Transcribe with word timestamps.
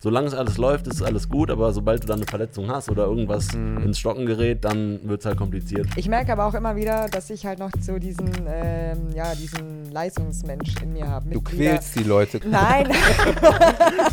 Solange 0.00 0.28
es 0.28 0.34
alles 0.34 0.58
läuft, 0.58 0.86
ist 0.86 1.02
alles 1.02 1.28
gut, 1.28 1.50
aber 1.50 1.72
sobald 1.72 2.04
du 2.04 2.06
dann 2.06 2.20
eine 2.20 2.26
Verletzung 2.26 2.70
hast 2.70 2.88
oder 2.88 3.06
irgendwas 3.06 3.52
Mhm. 3.52 3.78
ins 3.78 3.98
Stocken 3.98 4.26
gerät, 4.26 4.64
dann 4.64 5.00
wird 5.02 5.22
es 5.22 5.26
halt 5.26 5.36
kompliziert. 5.36 5.88
Ich 5.96 6.08
merke 6.08 6.30
aber 6.30 6.46
auch 6.46 6.54
immer 6.54 6.76
wieder, 6.76 7.08
dass 7.08 7.30
ich 7.30 7.44
halt 7.44 7.58
noch 7.58 7.72
so 7.80 7.98
diesen, 7.98 8.30
ähm, 8.46 9.08
ja, 9.12 9.34
diesen 9.34 9.90
Leistungsmensch 9.90 10.76
in 10.84 10.92
mir 10.92 11.08
habe. 11.08 11.30
Du 11.30 11.40
quälst 11.42 11.96
die 11.96 12.04
Leute. 12.04 12.38
Nein, 12.48 12.86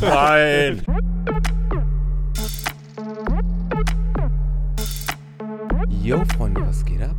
Nein! 0.01 0.81
Yo, 6.01 6.23
Freunde, 6.35 6.61
was 6.65 6.83
geht 6.83 7.03
ab? 7.03 7.15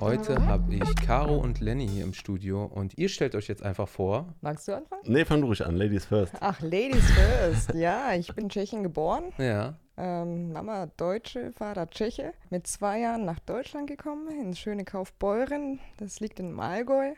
Heute 0.00 0.46
habe 0.46 0.74
ich 0.74 0.96
Caro 0.96 1.36
und 1.36 1.60
Lenny 1.60 1.86
hier 1.86 2.04
im 2.04 2.14
Studio 2.14 2.64
und 2.64 2.96
ihr 2.96 3.08
stellt 3.10 3.34
euch 3.34 3.48
jetzt 3.48 3.62
einfach 3.62 3.86
vor. 3.88 4.34
magst 4.40 4.66
du 4.66 4.72
anfangen? 4.76 5.02
Nee, 5.04 5.24
fang 5.26 5.42
du 5.42 5.46
ruhig 5.48 5.64
an, 5.64 5.76
Ladies 5.76 6.06
first. 6.06 6.32
Ach, 6.40 6.58
Ladies 6.62 7.04
first. 7.10 7.74
Ja, 7.74 8.14
ich 8.14 8.34
bin 8.34 8.44
in 8.44 8.50
Tschechien 8.50 8.82
geboren. 8.82 9.32
Ja, 9.38 9.74
Ähm, 9.98 10.52
Mama 10.52 10.86
Deutsche, 10.96 11.52
Vater 11.52 11.88
Tscheche. 11.90 12.32
Mit 12.48 12.66
zwei 12.66 13.00
Jahren 13.00 13.26
nach 13.26 13.40
Deutschland 13.40 13.86
gekommen, 13.88 14.28
ins 14.40 14.58
schöne 14.58 14.84
Kaufbeuren. 14.84 15.78
Das 15.98 16.20
liegt 16.20 16.40
in 16.40 16.58
Allgäu. 16.58 17.12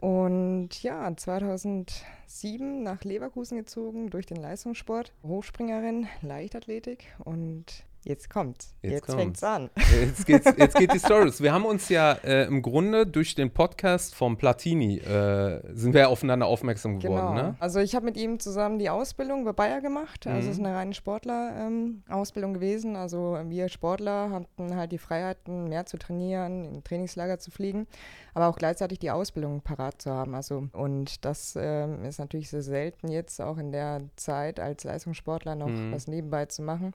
Und 0.00 0.82
ja, 0.82 1.16
2007 1.16 2.82
nach 2.82 3.04
Leverkusen 3.04 3.56
gezogen 3.56 4.10
durch 4.10 4.26
den 4.26 4.36
Leistungssport. 4.36 5.12
Hochspringerin, 5.22 6.08
Leichtathletik 6.20 7.06
und 7.24 7.84
jetzt 8.04 8.28
kommt's. 8.30 8.74
Jetzt 8.82 8.92
Jetzt, 8.92 9.06
kommt's. 9.06 9.20
fängt's 9.22 9.44
an. 9.44 9.70
jetzt, 10.00 10.26
geht's, 10.26 10.52
jetzt 10.56 10.74
geht 10.76 10.92
die 10.92 10.98
Story 11.00 11.24
los. 11.26 11.40
Wir 11.42 11.52
haben 11.52 11.64
uns 11.64 11.88
ja 11.88 12.12
äh, 12.24 12.44
im 12.46 12.62
Grunde 12.62 13.06
durch 13.06 13.34
den 13.34 13.50
Podcast 13.52 14.14
vom 14.14 14.36
Platini, 14.36 14.98
äh, 14.98 15.60
sind 15.74 15.92
wir 15.94 16.02
ja 16.02 16.06
aufeinander 16.08 16.46
aufmerksam 16.46 16.98
geworden, 16.98 17.34
Genau. 17.36 17.48
ne? 17.48 17.56
Also 17.60 17.80
ich 17.80 17.94
habe 17.94 18.04
mit 18.04 18.16
ihm 18.16 18.40
zusammen 18.40 18.78
die 18.78 18.90
Ausbildung 18.90 19.44
bei 19.44 19.52
Bayer 19.52 19.80
gemacht. 19.80 20.26
Also 20.26 20.38
Mhm. 20.44 20.50
es 20.50 20.58
ist 20.58 20.64
eine 20.64 20.74
reine 20.74 20.94
Sportler-Ausbildung 20.94 22.54
gewesen. 22.54 22.96
Also 22.96 23.38
wir 23.48 23.68
Sportler 23.68 24.30
hatten 24.30 24.76
halt 24.76 24.92
die 24.92 24.98
Freiheiten, 24.98 25.68
mehr 25.68 25.86
zu 25.86 25.96
trainieren, 25.98 26.64
in 26.64 26.84
Trainingslager 26.84 27.38
zu 27.38 27.50
fliegen, 27.50 27.86
aber 28.34 28.48
auch 28.48 28.56
gleichzeitig 28.56 28.98
die 28.98 29.10
Ausbildung 29.10 29.60
parat 29.62 30.00
zu 30.02 30.10
haben. 30.10 30.34
Also 30.34 30.68
und 30.72 31.24
das 31.24 31.54
ähm, 31.60 32.04
ist 32.04 32.18
natürlich 32.18 32.50
sehr 32.50 32.62
selten 32.62 33.08
jetzt 33.08 33.40
auch 33.40 33.58
in 33.58 33.72
der 33.72 34.02
Zeit 34.16 34.60
als 34.60 34.84
Leistungssportler 34.84 35.54
noch 35.54 35.68
Mhm. 35.68 35.92
was 35.92 36.06
nebenbei 36.08 36.46
zu 36.46 36.62
machen. 36.62 36.92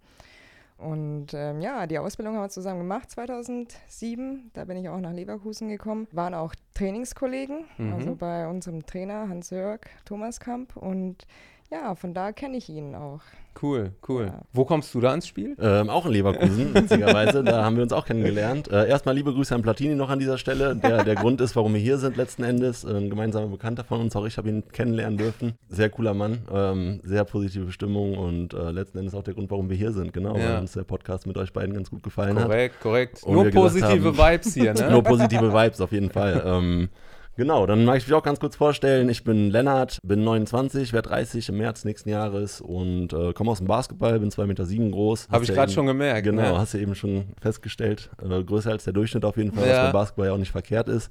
Und 0.77 1.33
ähm, 1.33 1.59
ja, 1.61 1.87
die 1.87 1.97
Ausbildung 1.97 2.35
haben 2.35 2.43
wir 2.43 2.49
zusammen 2.49 2.79
gemacht 2.81 3.09
2007. 3.09 4.51
Da 4.53 4.65
bin 4.65 4.77
ich 4.77 4.89
auch 4.89 4.99
nach 4.99 5.11
Leverkusen 5.13 5.69
gekommen. 5.69 6.07
Waren 6.11 6.33
auch 6.33 6.53
Trainingskollegen, 6.75 7.65
Mhm. 7.77 7.93
also 7.93 8.15
bei 8.15 8.47
unserem 8.47 8.85
Trainer 8.85 9.27
Hans-Jörg 9.27 9.81
Thomas 10.05 10.39
Kamp. 10.39 10.75
Und 10.77 11.25
ja, 11.71 11.95
von 11.95 12.13
da 12.13 12.31
kenne 12.31 12.57
ich 12.57 12.69
ihn 12.69 12.95
auch. 12.95 13.21
Cool, 13.59 13.91
cool. 14.07 14.25
Ja. 14.27 14.41
Wo 14.53 14.65
kommst 14.65 14.93
du 14.93 15.01
da 15.01 15.11
ins 15.15 15.27
Spiel? 15.27 15.55
Ähm, 15.59 15.89
auch 15.89 16.05
in 16.05 16.11
Leverkusen, 16.11 16.73
witzigerweise. 16.75 17.43
Da 17.43 17.65
haben 17.65 17.75
wir 17.75 17.81
uns 17.81 17.91
auch 17.91 18.05
kennengelernt. 18.05 18.69
Äh, 18.69 18.87
erstmal 18.87 19.15
liebe 19.15 19.33
Grüße 19.33 19.55
an 19.55 19.63
Platini 19.63 19.95
noch 19.95 20.11
an 20.11 20.19
dieser 20.19 20.37
Stelle. 20.37 20.75
Der, 20.75 21.03
der 21.03 21.15
Grund 21.15 21.41
ist, 21.41 21.55
warum 21.55 21.73
wir 21.73 21.81
hier 21.81 21.97
sind 21.97 22.17
letzten 22.17 22.43
Endes. 22.43 22.83
Äh, 22.83 22.89
Ein 22.95 23.09
gemeinsamer 23.09 23.47
Bekannter 23.47 23.83
von 23.83 23.99
uns, 23.99 24.15
auch 24.15 24.25
ich 24.25 24.37
habe 24.37 24.47
ihn 24.49 24.63
kennenlernen 24.71 25.17
dürfen. 25.17 25.55
Sehr 25.69 25.89
cooler 25.89 26.13
Mann, 26.13 26.43
ähm, 26.53 26.99
sehr 27.03 27.23
positive 27.25 27.71
Stimmung 27.71 28.15
und 28.15 28.53
äh, 28.53 28.69
letzten 28.69 28.99
Endes 28.99 29.15
auch 29.15 29.23
der 29.23 29.33
Grund, 29.33 29.49
warum 29.49 29.71
wir 29.71 29.75
hier 29.77 29.91
sind. 29.91 30.13
Genau, 30.13 30.37
Ja. 30.37 30.49
weil 30.53 30.59
uns 30.59 30.73
der 30.73 30.83
Podcast 30.83 31.25
mit 31.25 31.35
euch 31.37 31.51
beiden 31.51 31.73
ganz 31.73 31.89
gut 31.89 32.03
gefallen 32.03 32.37
hat. 32.37 32.45
Korrekt, 32.45 32.79
korrekt. 32.79 33.21
Nur 33.27 33.49
positive 33.49 33.89
haben- 33.89 34.17
Vibes 34.17 34.53
hier, 34.53 34.75
ne? 34.75 34.87
Nur 34.91 35.01
positive 35.03 35.51
Vibes 35.51 35.81
auf 35.81 35.91
jeden 35.91 36.09
Fall. 36.11 36.43
ähm, 36.45 36.89
genau, 37.37 37.65
dann 37.65 37.85
mag 37.85 37.97
ich 37.97 38.07
mich 38.07 38.13
auch 38.13 38.23
ganz 38.23 38.39
kurz 38.39 38.55
vorstellen. 38.55 39.07
Ich 39.09 39.23
bin 39.23 39.49
Lennart, 39.49 39.99
bin 40.03 40.23
29, 40.23 40.91
werde 40.91 41.09
30 41.09 41.49
im 41.49 41.57
März 41.57 41.85
nächsten 41.85 42.09
Jahres 42.09 42.59
und 42.59 43.13
äh, 43.13 43.31
komme 43.33 43.51
aus 43.51 43.59
dem 43.59 43.67
Basketball, 43.67 44.19
bin 44.19 44.29
2,7 44.29 44.45
Meter 44.47 44.65
sieben 44.65 44.91
groß. 44.91 45.29
Habe 45.31 45.43
ich 45.43 45.49
ja 45.49 45.55
gerade 45.55 45.71
schon 45.71 45.85
gemerkt. 45.85 46.23
Genau, 46.25 46.41
ne? 46.41 46.57
hast 46.57 46.73
du 46.73 46.77
eben 46.79 46.95
schon 46.95 47.25
festgestellt. 47.41 48.09
Äh, 48.21 48.43
größer 48.43 48.71
als 48.71 48.83
der 48.83 48.93
Durchschnitt 48.93 49.23
auf 49.23 49.37
jeden 49.37 49.53
Fall, 49.53 49.67
Ja. 49.67 49.75
was 49.75 49.83
beim 49.83 49.93
Basketball 49.93 50.27
ja 50.27 50.33
auch 50.33 50.37
nicht 50.37 50.51
verkehrt 50.51 50.89
ist. 50.89 51.09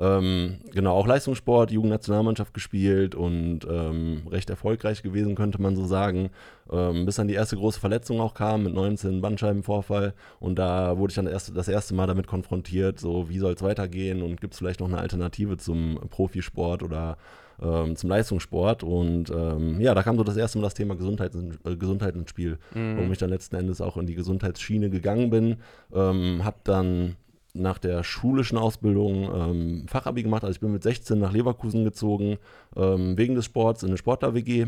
Ähm, 0.00 0.58
genau, 0.72 0.94
auch 0.94 1.06
Leistungssport, 1.08 1.72
Jugendnationalmannschaft 1.72 2.54
gespielt 2.54 3.16
und 3.16 3.60
ähm, 3.68 4.22
recht 4.30 4.48
erfolgreich 4.48 5.02
gewesen, 5.02 5.34
könnte 5.34 5.60
man 5.60 5.74
so 5.74 5.86
sagen. 5.86 6.30
Ähm, 6.70 7.04
bis 7.04 7.16
dann 7.16 7.26
die 7.26 7.34
erste 7.34 7.56
große 7.56 7.80
Verletzung 7.80 8.20
auch 8.20 8.34
kam 8.34 8.62
mit 8.62 8.74
19 8.74 9.20
Bandscheibenvorfall. 9.20 10.14
Und 10.38 10.58
da 10.58 10.98
wurde 10.98 11.10
ich 11.10 11.16
dann 11.16 11.26
erst, 11.26 11.56
das 11.56 11.66
erste 11.66 11.94
Mal 11.94 12.06
damit 12.06 12.28
konfrontiert, 12.28 13.00
so 13.00 13.28
wie 13.28 13.38
soll 13.40 13.54
es 13.54 13.62
weitergehen 13.62 14.22
und 14.22 14.40
gibt 14.40 14.52
es 14.54 14.58
vielleicht 14.58 14.80
noch 14.80 14.88
eine 14.88 14.98
Alternative 14.98 15.56
zum 15.56 15.98
Profisport 16.10 16.84
oder 16.84 17.16
ähm, 17.60 17.96
zum 17.96 18.08
Leistungssport. 18.10 18.84
Und 18.84 19.30
ähm, 19.30 19.80
ja, 19.80 19.94
da 19.94 20.04
kam 20.04 20.16
so 20.16 20.22
das 20.22 20.36
erste 20.36 20.58
Mal 20.58 20.64
das 20.64 20.74
Thema 20.74 20.94
Gesundheit, 20.94 21.32
äh, 21.34 21.74
Gesundheit 21.76 22.14
ins 22.14 22.30
Spiel 22.30 22.58
Mhm. 22.72 22.96
warum 22.96 23.10
ich 23.10 23.18
dann 23.18 23.30
letzten 23.30 23.56
Endes 23.56 23.80
auch 23.80 23.96
in 23.96 24.06
die 24.06 24.14
Gesundheitsschiene 24.14 24.90
gegangen 24.90 25.30
bin. 25.30 25.56
Ähm, 25.92 26.44
habe 26.44 26.58
dann 26.62 27.16
nach 27.54 27.78
der 27.78 28.04
schulischen 28.04 28.58
Ausbildung 28.58 29.30
ähm, 29.34 29.88
Fachabi 29.88 30.22
gemacht. 30.22 30.44
Also 30.44 30.52
ich 30.52 30.60
bin 30.60 30.72
mit 30.72 30.82
16 30.82 31.18
nach 31.18 31.32
Leverkusen 31.32 31.84
gezogen, 31.84 32.38
ähm, 32.76 33.16
wegen 33.16 33.34
des 33.34 33.46
Sports 33.46 33.82
in 33.82 33.88
eine 33.88 33.98
Sportler-WG 33.98 34.66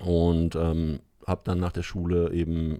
und 0.00 0.54
ähm, 0.56 1.00
habe 1.26 1.42
dann 1.44 1.58
nach 1.58 1.72
der 1.72 1.82
Schule 1.82 2.32
eben 2.32 2.78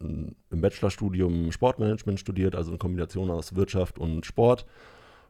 ähm, 0.00 0.34
im 0.50 0.60
Bachelorstudium 0.60 1.52
Sportmanagement 1.52 2.20
studiert, 2.20 2.54
also 2.54 2.70
eine 2.70 2.78
Kombination 2.78 3.30
aus 3.30 3.56
Wirtschaft 3.56 3.98
und 3.98 4.24
Sport 4.26 4.66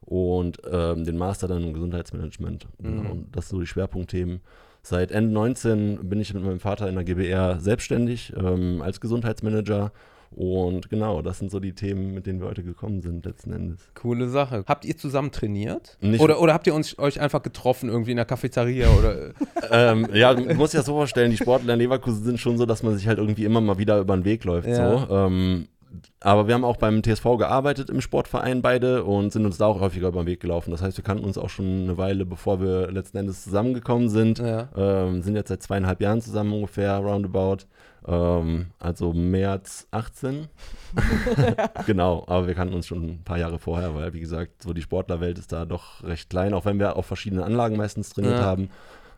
und 0.01 0.59
ähm, 0.71 1.05
den 1.05 1.17
Master 1.17 1.49
dann 1.49 1.63
im 1.63 1.73
Gesundheitsmanagement. 1.73 2.67
Mhm. 2.79 2.85
Genau, 2.85 3.11
und 3.13 3.37
das 3.37 3.49
sind 3.49 3.57
so 3.57 3.61
die 3.61 3.67
Schwerpunktthemen. 3.67 4.41
Seit 4.83 5.11
Ende 5.13 5.33
19 5.33 6.09
bin 6.09 6.21
ich 6.21 6.33
mit 6.33 6.43
meinem 6.43 6.61
Vater 6.61 6.89
in 6.89 6.95
der 6.95 7.05
GBR 7.05 7.61
selbstständig 7.61 8.33
ähm, 8.37 8.81
als 8.81 9.01
Gesundheitsmanager. 9.01 9.93
Und 10.35 10.89
genau, 10.91 11.23
das 11.23 11.39
sind 11.39 11.51
so 11.51 11.59
die 11.59 11.73
Themen, 11.73 12.15
mit 12.15 12.27
denen 12.27 12.41
wir 12.41 12.47
heute 12.47 12.63
gekommen 12.63 13.03
sind, 13.03 13.25
letzten 13.25 13.53
Endes. 13.53 13.81
Coole 13.95 14.29
Sache. 14.29 14.65
Habt 14.67 14.85
ihr 14.85 14.97
zusammen 14.97 15.33
trainiert? 15.33 15.97
Nicht- 16.01 16.21
oder, 16.21 16.41
oder 16.41 16.55
habt 16.55 16.67
ihr 16.69 16.75
uns, 16.75 16.99
euch 16.99 17.21
einfach 17.21 17.43
getroffen 17.43 17.89
irgendwie 17.89 18.13
in 18.13 18.17
der 18.17 18.27
Cafeteria 18.27 18.89
oder 18.91 19.33
ähm, 19.71 20.09
ja, 20.13 20.33
du 20.33 20.55
musst 20.55 20.73
dir 20.73 20.79
das 20.79 20.87
so 20.87 20.93
vorstellen, 20.93 21.33
die 21.33 21.37
Sportler 21.37 21.75
in 21.75 21.81
Leverkusen 21.81 22.23
sind 22.23 22.39
schon 22.39 22.59
so, 22.59 22.67
dass 22.67 22.83
man 22.83 22.97
sich 22.97 23.09
halt 23.09 23.19
irgendwie 23.19 23.45
immer 23.45 23.61
mal 23.61 23.79
wieder 23.79 23.99
über 23.99 24.17
den 24.17 24.25
Weg 24.25 24.45
läuft. 24.45 24.69
Ja. 24.69 25.07
So. 25.07 25.15
Ähm, 25.15 25.67
aber 26.21 26.47
wir 26.47 26.55
haben 26.55 26.65
auch 26.65 26.77
beim 26.77 27.03
TSV 27.03 27.25
gearbeitet 27.39 27.91
im 27.91 28.01
Sportverein 28.01 28.63
beide 28.63 29.05
und 29.05 29.33
sind 29.33 29.45
uns 29.47 29.59
da 29.59 29.67
auch 29.67 29.81
häufiger 29.81 30.09
über 30.09 30.23
den 30.23 30.27
Weg 30.27 30.41
gelaufen. 30.41 30.71
Das 30.71 30.83
heißt, 30.83 30.97
wir 30.97 31.05
kannten 31.05 31.25
uns 31.25 31.39
auch 31.39 31.49
schon 31.49 31.83
eine 31.83 31.99
Weile, 31.99 32.27
bevor 32.27 32.61
wir 32.61 32.91
letzten 32.93 33.19
Endes 33.19 33.43
zusammengekommen 33.43 34.09
sind. 34.09 34.39
ja. 34.39 34.69
Ähm, 34.77 35.23
sind 35.23 35.35
jetzt 35.35 35.49
seit 35.49 35.63
zweieinhalb 35.63 36.01
Jahren 36.01 36.21
zusammen 36.21 36.53
ungefähr, 36.53 36.97
roundabout. 36.99 37.65
Ähm, 38.07 38.67
also 38.79 39.13
März 39.13 39.87
18. 39.91 40.49
genau, 41.87 42.25
aber 42.27 42.47
wir 42.47 42.55
kannten 42.55 42.75
uns 42.75 42.87
schon 42.87 43.05
ein 43.05 43.23
paar 43.25 43.39
Jahre 43.39 43.59
vorher, 43.59 43.95
weil, 43.95 44.13
wie 44.13 44.21
gesagt, 44.21 44.63
so 44.63 44.73
die 44.73 44.83
Sportlerwelt 44.83 45.39
ist 45.39 45.53
da 45.53 45.65
doch 45.65 46.03
recht 46.03 46.31
klein, 46.31 46.55
auch 46.55 46.65
wenn 46.65 46.79
wir 46.79 46.97
auf 46.97 47.07
verschiedenen 47.07 47.45
Anlagen 47.45 47.77
meistens 47.77 48.11
trainiert 48.11 48.39
Ja. 48.39 48.45
haben. 48.45 48.71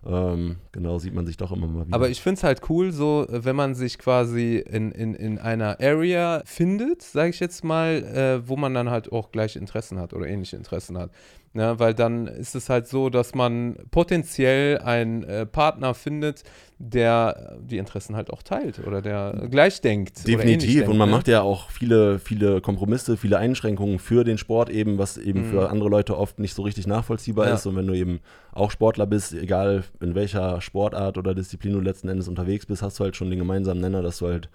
Ähm, 0.04 0.56
genau, 0.72 0.98
sieht 0.98 1.15
man 1.15 1.26
sich 1.26 1.37
doch 1.37 1.53
immer 1.53 1.69
mal 1.69 1.87
wieder. 1.87 1.94
Aber 1.94 2.09
ich 2.09 2.21
finde 2.21 2.38
es 2.38 2.42
halt 2.42 2.69
cool, 2.69 2.91
so 2.91 3.25
wenn 3.28 3.54
man 3.54 3.76
sich 3.76 3.98
quasi 3.98 4.56
in, 4.59 4.91
in, 4.91 5.15
in 5.15 5.38
einer 5.38 5.78
Area 5.81 6.42
findet, 6.44 7.03
sage 7.03 7.31
ich 7.31 7.38
jetzt 7.38 7.62
mal, 7.62 8.03
äh, 8.03 8.48
wo 8.48 8.56
man 8.56 8.75
dann 8.75 8.91
halt 8.91 9.12
auch 9.12 9.31
gleiche 9.31 9.60
Interessen 9.60 10.00
hat 10.00 10.12
oder 10.12 10.26
ähnliche 10.26 10.56
Interessen 10.56 10.98
hat. 10.98 11.12
Ja, 11.54 11.78
weil 11.78 11.94
dann 11.94 12.26
ist 12.26 12.56
es 12.56 12.69
halt 12.69 12.88
so, 12.88 13.10
dass 13.10 13.34
man 13.34 13.76
potenziell 13.92 14.78
einen 14.78 15.22
äh, 15.22 15.47
Partner 15.47 15.94
findet, 15.94 16.42
der 16.84 17.56
die 17.62 17.78
Interessen 17.78 18.16
halt 18.16 18.31
auch 18.31 18.43
teilt 18.43 18.81
oder 18.84 19.00
der 19.00 19.47
gleich 19.48 19.81
denkt. 19.81 20.26
Definitiv. 20.26 20.75
denkt, 20.78 20.88
Und 20.88 20.98
man 20.98 21.09
ne? 21.09 21.15
macht 21.16 21.28
ja 21.28 21.41
auch 21.43 21.70
viele, 21.70 22.19
viele 22.19 22.60
Kompromisse, 22.60 23.16
viele 23.16 23.38
Einschränkungen 23.38 24.00
für 24.00 24.25
den 24.25 24.37
Sport 24.37 24.69
eben, 24.69 24.98
was 24.98 25.16
eben 25.16 25.41
Mhm. 25.41 25.44
für 25.44 25.71
andere 25.71 25.88
Leute 25.88 26.19
oft 26.19 26.41
nicht 26.41 26.54
so 26.54 26.62
richtig 26.62 26.88
nachvollziehbar 26.88 27.47
Ja. 27.47 27.54
ist. 27.54 27.66
Und 27.66 27.76
wenn 27.76 27.87
du 27.87 27.94
eben 27.94 28.19
auch 28.50 28.72
Sportler 28.72 29.06
bist, 29.06 29.32
egal 29.32 29.84
in 30.00 30.16
welcher 30.16 30.60
Sportart 30.60 31.19
oder 31.19 31.34
Disziplin 31.37 31.72
du 31.75 31.81
letzten 31.81 32.09
Endes 32.09 32.26
unterwegs 32.26 32.66
bist, 32.66 32.82
hast 32.82 32.98
du 32.98 33.04
halt 33.04 33.15
schon 33.15 33.31
den 33.31 33.38
gemeinsamen 33.38 33.81
Nenner, 33.81 34.03
dass 34.03 34.19
du 34.19 34.26
halt 34.26 34.48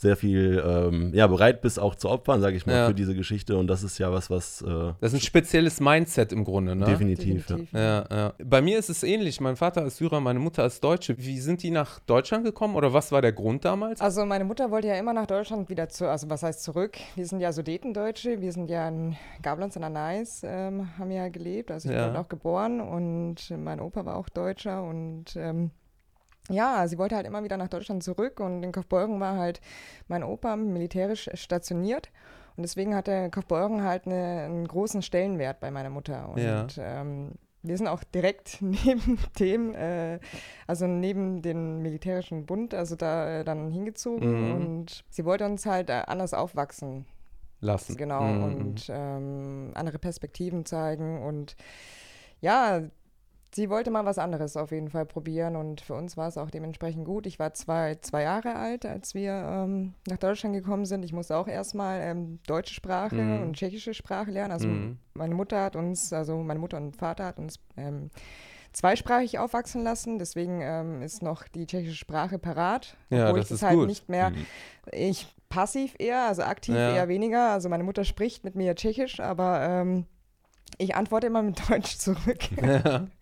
sehr 0.00 0.16
viel 0.16 0.62
ähm, 0.66 1.12
ja, 1.12 1.26
bereit 1.26 1.60
bist 1.60 1.78
auch 1.78 1.94
zu 1.94 2.08
opfern, 2.08 2.40
sage 2.40 2.56
ich 2.56 2.64
mal, 2.64 2.74
Ja. 2.74 2.86
für 2.88 2.94
diese 2.94 3.14
Geschichte. 3.14 3.58
Und 3.58 3.66
das 3.66 3.82
ist 3.82 3.98
ja 3.98 4.10
was, 4.10 4.30
was 4.30 4.62
äh, 4.62 4.66
Das 5.00 5.12
ist 5.12 5.18
ein 5.18 5.20
spezielles 5.20 5.78
Mindset 5.78 6.32
im 6.32 6.42
Grunde, 6.44 6.74
ne? 6.74 6.86
definitiv. 6.86 7.46
Definitiv. 7.46 7.72
Ja, 7.74 8.04
ja. 8.10 8.32
Bei 8.42 8.62
mir 8.62 8.78
ist 8.78 8.88
es 8.88 9.02
ähnlich. 9.02 9.40
Mein 9.42 9.56
Vater 9.56 9.84
ist 9.84 9.98
Syrer, 9.98 10.20
meine 10.20 10.38
Mutter 10.38 10.64
ist 10.64 10.82
Deutsche. 10.82 11.18
Wie 11.18 11.38
sind 11.38 11.62
die 11.62 11.70
nach 11.70 11.98
Deutschland 12.00 12.44
gekommen 12.44 12.76
oder 12.76 12.94
was 12.94 13.12
war 13.12 13.20
der 13.20 13.32
Grund 13.32 13.66
damals? 13.66 14.00
Also 14.00 14.24
meine 14.24 14.44
Mutter 14.44 14.70
wollte 14.70 14.88
ja 14.88 14.94
immer 14.94 15.12
nach 15.12 15.26
Deutschland 15.26 15.68
wieder 15.68 15.90
zu, 15.90 16.08
also 16.08 16.30
was 16.30 16.42
heißt 16.42 16.62
zurück? 16.62 16.96
Wir 17.14 17.26
sind 17.26 17.40
ja 17.40 17.52
Sudetendeutsche, 17.52 18.40
wir 18.40 18.52
sind 18.52 18.70
ja 18.70 18.88
in 18.88 19.16
Gablons 19.42 19.76
an 19.76 19.82
der 19.82 19.90
Neis, 19.90 20.40
ähm, 20.44 20.88
haben 20.98 21.10
ja 21.10 21.28
gelebt, 21.28 21.70
also 21.70 21.90
ich 21.90 21.94
Ja. 21.94 22.06
bin 22.08 22.16
auch 22.16 22.28
geboren 22.30 22.80
und 22.80 23.36
mein 23.58 23.80
Opa 23.80 24.06
war 24.06 24.16
auch 24.16 24.30
Deutscher 24.30 24.82
und 24.82 25.26
ähm, 25.36 25.70
ja, 26.48 26.86
sie 26.88 26.98
wollte 26.98 27.16
halt 27.16 27.26
immer 27.26 27.44
wieder 27.44 27.56
nach 27.56 27.68
Deutschland 27.68 28.02
zurück 28.02 28.40
und 28.40 28.62
in 28.62 28.72
Kaufbeuren 28.72 29.20
war 29.20 29.36
halt 29.36 29.60
mein 30.08 30.22
Opa 30.24 30.56
militärisch 30.56 31.28
stationiert 31.34 32.10
und 32.56 32.62
deswegen 32.62 32.94
hatte 32.94 33.30
Kaufbeuren 33.30 33.84
halt 33.84 34.06
eine, 34.06 34.42
einen 34.46 34.66
großen 34.66 35.02
Stellenwert 35.02 35.60
bei 35.60 35.70
meiner 35.70 35.90
Mutter 35.90 36.28
und 36.30 36.38
Ja. 36.42 36.66
ähm, 36.78 37.32
wir 37.62 37.76
sind 37.76 37.88
auch 37.88 38.02
direkt 38.02 38.56
neben 38.62 39.18
dem, 39.38 39.74
äh, 39.74 40.18
also 40.66 40.86
neben 40.86 41.42
dem 41.42 41.82
militärischen 41.82 42.46
Bund, 42.46 42.74
also 42.74 42.96
da 42.96 43.40
äh, 43.40 43.44
dann 43.44 43.70
hingezogen 43.70 44.48
Mhm. 44.48 44.52
und 44.54 45.04
sie 45.10 45.24
wollte 45.24 45.44
uns 45.44 45.66
halt 45.66 45.90
äh, 45.90 46.02
anders 46.06 46.32
aufwachsen 46.34 47.04
Lassen. 47.62 47.98
Genau, 47.98 48.22
Mhm. 48.22 48.42
und 48.42 48.86
ähm, 48.88 49.72
andere 49.74 49.98
Perspektiven 49.98 50.64
zeigen. 50.64 51.22
Und 51.22 51.56
ja, 52.40 52.80
sie 53.54 53.68
wollte 53.70 53.90
mal 53.90 54.04
was 54.04 54.18
anderes 54.18 54.56
auf 54.56 54.70
jeden 54.70 54.88
Fall 54.90 55.06
probieren 55.06 55.56
und 55.56 55.80
für 55.80 55.94
uns 55.94 56.16
war 56.16 56.28
es 56.28 56.38
auch 56.38 56.50
dementsprechend 56.50 57.04
gut. 57.04 57.26
Ich 57.26 57.38
war 57.38 57.52
zwei, 57.54 57.96
zwei 58.00 58.22
Jahre 58.22 58.54
alt, 58.56 58.86
als 58.86 59.14
wir 59.14 59.32
ähm, 59.32 59.94
nach 60.08 60.18
Deutschland 60.18 60.54
gekommen 60.54 60.84
sind. 60.86 61.04
Ich 61.04 61.12
musste 61.12 61.36
auch 61.36 61.48
erstmal 61.48 62.00
ähm, 62.02 62.38
deutsche 62.46 62.74
Sprache 62.74 63.16
Mhm. 63.16 63.42
und 63.42 63.56
tschechische 63.56 63.94
Sprache 63.94 64.30
lernen. 64.30 64.52
Also 64.52 64.68
Mhm. 64.68 64.98
meine 65.14 65.34
Mutter 65.34 65.62
hat 65.62 65.76
uns, 65.76 66.12
also 66.12 66.36
meine 66.38 66.60
Mutter 66.60 66.76
und 66.76 66.96
Vater 66.96 67.24
hat 67.26 67.38
uns 67.38 67.58
ähm, 67.76 68.10
zweisprachig 68.72 69.38
aufwachsen 69.38 69.82
lassen. 69.82 70.18
Deswegen 70.18 70.60
ähm, 70.62 71.02
ist 71.02 71.22
noch 71.22 71.48
die 71.48 71.66
tschechische 71.66 71.96
Sprache 71.96 72.38
parat. 72.38 72.96
Ja, 73.10 73.26
obwohl 73.26 73.38
das 73.40 73.46
ich 73.46 73.48
das 73.50 73.56
ist 73.58 73.62
halt 73.68 73.78
gut. 73.78 73.88
nicht 73.88 74.08
mehr 74.08 74.30
Mhm. 74.30 74.46
ich 74.92 75.26
passiv 75.48 75.96
eher, 75.98 76.22
also 76.28 76.42
aktiv 76.42 76.76
Ja. 76.76 76.94
eher 76.94 77.08
weniger. 77.08 77.50
Also 77.50 77.68
meine 77.68 77.82
Mutter 77.82 78.04
spricht 78.04 78.44
mit 78.44 78.54
mir 78.54 78.76
Tschechisch, 78.76 79.18
aber 79.18 79.60
ähm, 79.62 80.06
ich 80.78 80.94
antworte 80.94 81.26
immer 81.26 81.42
mit 81.42 81.60
Deutsch 81.68 81.96
zurück. 81.98 82.38
Ja. 82.62 83.06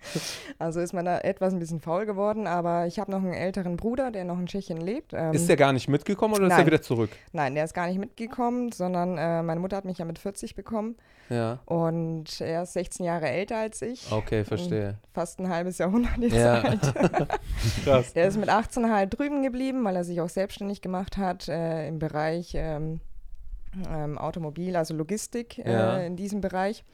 Also 0.60 0.80
ist 0.80 0.92
man 0.92 1.04
da 1.04 1.18
etwas 1.20 1.52
ein 1.52 1.58
bisschen 1.60 1.80
faul 1.80 2.04
geworden, 2.06 2.46
aber 2.48 2.86
ich 2.86 2.98
habe 2.98 3.10
noch 3.12 3.18
einen 3.18 3.32
älteren 3.34 3.76
Bruder, 3.76 4.10
der 4.10 4.24
noch 4.24 4.38
in 4.38 4.46
Tschechien 4.46 4.78
lebt. 4.80 5.12
Ähm, 5.14 5.32
Ist 5.32 5.48
der 5.48 5.56
gar 5.56 5.72
nicht 5.72 5.86
mitgekommen 5.88 6.34
oder 6.34 6.46
ist 6.46 6.52
er 6.52 6.58
Nein. 6.58 6.66
wieder 6.66 6.82
zurück? 6.82 7.10
nein, 7.32 7.54
der 7.54 7.64
ist 7.64 7.74
gar 7.74 7.86
nicht 7.86 7.98
mitgekommen, 7.98 8.72
sondern 8.72 9.18
äh, 9.18 9.42
meine 9.42 9.60
Mutter 9.60 9.76
hat 9.76 9.84
mich 9.84 9.98
ja 9.98 10.04
mit 10.04 10.18
40 10.18 10.54
bekommen 10.56 10.96
Ja. 11.28 11.60
und 11.66 12.40
er 12.40 12.62
ist 12.64 12.72
16 12.72 13.04
Jahre 13.06 13.28
älter 13.28 13.58
als 13.58 13.82
ich. 13.82 14.10
Okay, 14.10 14.44
verstehe. 14.44 14.98
Fast 15.12 15.38
ein 15.38 15.48
halbes 15.48 15.78
Jahrhundert 15.78 16.16
jetzt 16.18 16.34
Ja. 16.34 16.60
alt. 16.62 16.80
Krass. 17.84 18.12
Der 18.14 18.26
ist 18.28 18.38
mit 18.38 18.48
18 18.48 18.90
halt 18.90 19.16
drüben 19.16 19.42
geblieben, 19.42 19.84
weil 19.84 19.94
er 19.94 20.04
sich 20.04 20.20
auch 20.20 20.28
selbstständig 20.30 20.80
gemacht 20.80 21.16
hat 21.18 21.48
äh, 21.48 21.86
im 21.86 21.98
Bereich 22.00 22.52
ähm, 22.56 23.00
ähm, 23.88 24.18
Automobil, 24.18 24.74
also 24.76 24.94
Logistik 24.94 25.58
Ja. 25.58 25.98
äh, 25.98 26.06
in 26.06 26.16
diesem 26.16 26.40
Bereich. 26.40 26.84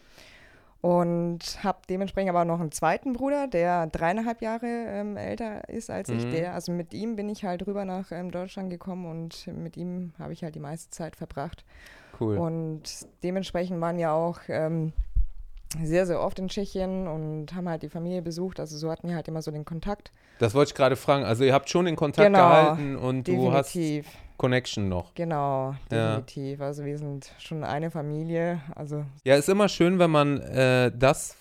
Und 0.85 1.65
habe 1.65 1.79
dementsprechend 1.89 2.29
aber 2.29 2.45
noch 2.45 2.61
einen 2.61 2.71
zweiten 2.71 3.15
Bruder, 3.15 3.47
der 3.47 3.87
dreieinhalb 3.87 4.43
Jahre 4.43 4.67
ähm, 4.67 5.17
älter 5.17 5.67
ist 5.71 5.89
als 5.89 6.11
ich. 6.11 6.27
Mhm. 6.27 6.31
Der, 6.33 6.53
also 6.53 6.73
mit 6.73 6.93
ihm 6.93 7.17
bin 7.17 7.31
ich 7.31 7.43
halt 7.43 7.67
rüber 7.67 7.87
nach 7.87 8.13
ähm, 8.13 8.31
Deutschland 8.31 8.69
gekommen 8.69 9.07
und 9.07 9.47
mit 9.47 9.79
ihm 9.79 10.13
habe 10.19 10.35
ich 10.35 10.45
halt 10.45 10.55
die 10.55 10.61
meiste 10.61 10.91
Zeit 10.91 11.17
verbracht. 11.17 11.65
Cool. 12.21 12.37
Und 12.37 12.83
dementsprechend 13.23 13.81
waren 13.81 13.97
wir 13.97 14.13
auch 14.13 14.41
ähm, 14.49 14.93
sehr, 15.83 16.05
sehr 16.05 16.21
oft 16.21 16.39
in 16.39 16.49
Tschechien 16.49 17.09
und 17.09 17.55
haben 17.55 17.67
halt 17.67 17.83
die 17.83 17.89
Familie 17.89 18.21
besucht. 18.21 18.61
Also 18.61 18.77
so 18.77 18.91
hatten 18.91 19.09
wir 19.09 19.17
halt 19.17 19.27
immer 19.27 19.41
so 19.41 19.51
den 19.51 19.65
Kontakt. 19.65 20.13
Das 20.39 20.55
wollte 20.55 20.73
ich 20.73 20.75
gerade 20.75 20.97
fragen. 20.97 21.25
Also 21.25 21.45
ihr 21.45 21.55
habt 21.55 21.71
schon 21.71 21.87
den 21.87 21.97
Kontakt 21.97 22.27
Genau, 22.27 22.47
gehalten 22.47 22.97
und 22.97 23.27
du 23.27 23.53
hast 23.53 23.75
Definitiv. 23.75 24.07
Connection 24.37 24.89
noch. 24.89 25.15
Genau, 25.15 25.75
Ja. 25.91 26.17
definitiv. 26.21 26.61
Also 26.61 26.85
wir 26.85 26.99
sind 26.99 27.31
schon 27.39 27.65
eine 27.65 27.91
Familie. 27.91 28.61
Also 28.75 29.05
Ja, 29.25 29.37
ist 29.37 29.49
immer 29.49 29.69
schön, 29.69 29.99
wenn 29.99 30.11
man 30.11 30.41
äh, 30.41 30.91
das, 30.95 31.37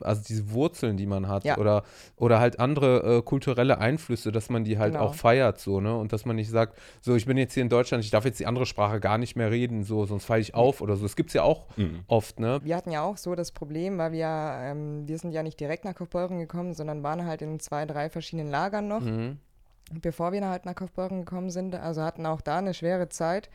also 0.00 0.22
diese 0.26 0.50
Wurzeln, 0.52 0.96
die 0.96 1.04
man 1.06 1.28
hat, 1.28 1.44
Ja. 1.44 1.58
oder, 1.58 1.82
oder 2.16 2.40
halt 2.40 2.58
andere 2.58 3.18
äh, 3.18 3.22
kulturelle 3.22 3.76
Einflüsse, 3.78 4.32
dass 4.32 4.48
man 4.48 4.64
die 4.64 4.78
halt 4.78 4.94
Genau. 4.94 5.04
auch 5.04 5.14
feiert, 5.14 5.58
so, 5.60 5.80
ne? 5.82 5.94
Und 5.94 6.14
dass 6.14 6.24
man 6.24 6.36
nicht 6.36 6.48
sagt, 6.48 6.78
so, 7.02 7.14
ich 7.14 7.26
bin 7.26 7.36
jetzt 7.36 7.52
hier 7.52 7.62
in 7.62 7.68
Deutschland, 7.68 8.02
ich 8.02 8.10
darf 8.10 8.24
jetzt 8.24 8.40
die 8.40 8.46
andere 8.46 8.64
Sprache 8.64 9.00
gar 9.00 9.18
nicht 9.18 9.36
mehr 9.36 9.50
reden, 9.50 9.84
so, 9.84 10.06
sonst 10.06 10.24
falle 10.24 10.40
ich 10.40 10.54
auf 10.54 10.80
oder 10.80 10.96
so. 10.96 11.02
Das 11.02 11.16
gibt's 11.16 11.34
ja 11.34 11.42
auch 11.42 11.66
Mhm. 11.76 12.00
oft, 12.08 12.40
ne? 12.40 12.58
wir 12.64 12.74
hatten 12.74 12.90
ja 12.90 13.02
auch 13.02 13.18
so 13.18 13.34
das 13.34 13.52
Problem, 13.52 13.98
weil 13.98 14.12
wir, 14.12 14.26
ähm, 14.62 15.06
wir 15.06 15.18
sind 15.18 15.32
ja 15.32 15.42
nicht 15.42 15.60
direkt 15.60 15.84
nach 15.84 15.94
Kaufbeuren 15.94 16.38
gekommen, 16.38 16.72
sondern 16.72 17.02
waren 17.02 17.26
halt 17.26 17.42
in 17.42 17.60
zwei, 17.60 17.84
drei 17.84 18.08
verschiedenen 18.08 18.48
Lagern 18.50 18.88
noch, 18.88 19.00
Mhm. 19.02 19.36
Bevor 19.90 20.32
wir 20.32 20.46
halt 20.48 20.64
nach 20.66 20.74
Kaufbeuren 20.74 21.24
gekommen 21.24 21.50
sind. 21.50 21.74
Also 21.74 22.02
hatten 22.02 22.26
auch 22.26 22.40
da 22.40 22.58
eine 22.58 22.74
schwere 22.74 23.08
Zeit. 23.08 23.48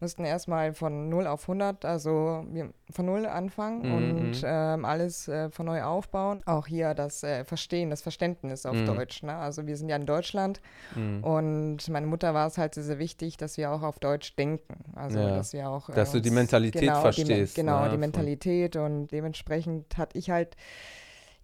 Mussten 0.00 0.24
erstmal 0.24 0.74
von 0.74 1.08
0 1.10 1.28
auf 1.28 1.42
100, 1.42 1.84
also 1.84 2.44
von 2.90 3.06
0 3.06 3.24
anfangen 3.24 3.82
Mhm, 3.88 3.94
und 3.94 4.30
mhm. 4.30 4.42
ähm, 4.44 4.84
alles 4.84 5.28
äh, 5.28 5.48
von 5.50 5.66
neu 5.66 5.84
aufbauen. 5.84 6.40
Auch 6.44 6.66
hier 6.66 6.94
das 6.94 7.22
äh, 7.22 7.44
Verstehen, 7.44 7.88
das 7.90 8.02
Verständnis 8.02 8.66
auf 8.66 8.74
Mhm. 8.74 8.86
Deutsch. 8.86 9.22
Ne? 9.22 9.32
Also 9.36 9.64
wir 9.68 9.76
sind 9.76 9.88
ja 9.88 9.94
in 9.94 10.06
Deutschland 10.06 10.60
Mhm. 10.96 11.22
Und 11.22 11.88
meine 11.88 12.06
Mutter 12.08 12.34
war 12.34 12.48
es 12.48 12.58
halt 12.58 12.74
sehr, 12.74 12.82
sehr 12.82 12.98
wichtig, 12.98 13.36
dass 13.36 13.56
wir 13.58 13.70
auch 13.70 13.82
auf 13.82 14.00
Deutsch 14.00 14.34
denken. 14.34 14.74
Also, 14.96 15.20
Ja. 15.20 15.36
dass 15.36 15.52
wir 15.52 15.70
auch. 15.70 15.88
Dass 15.90 16.10
du 16.10 16.20
die 16.20 16.30
Mentalität 16.32 16.80
genau, 16.82 16.96
Die, 16.96 17.02
verstehst, 17.02 17.56
Men- 17.56 17.66
genau, 17.66 17.78
ne, 17.82 17.84
die 17.84 17.90
von- 17.92 18.00
Mentalität. 18.00 18.74
Und 18.74 19.06
dementsprechend 19.12 19.96
hatte 19.96 20.18
ich 20.18 20.30
halt. 20.30 20.56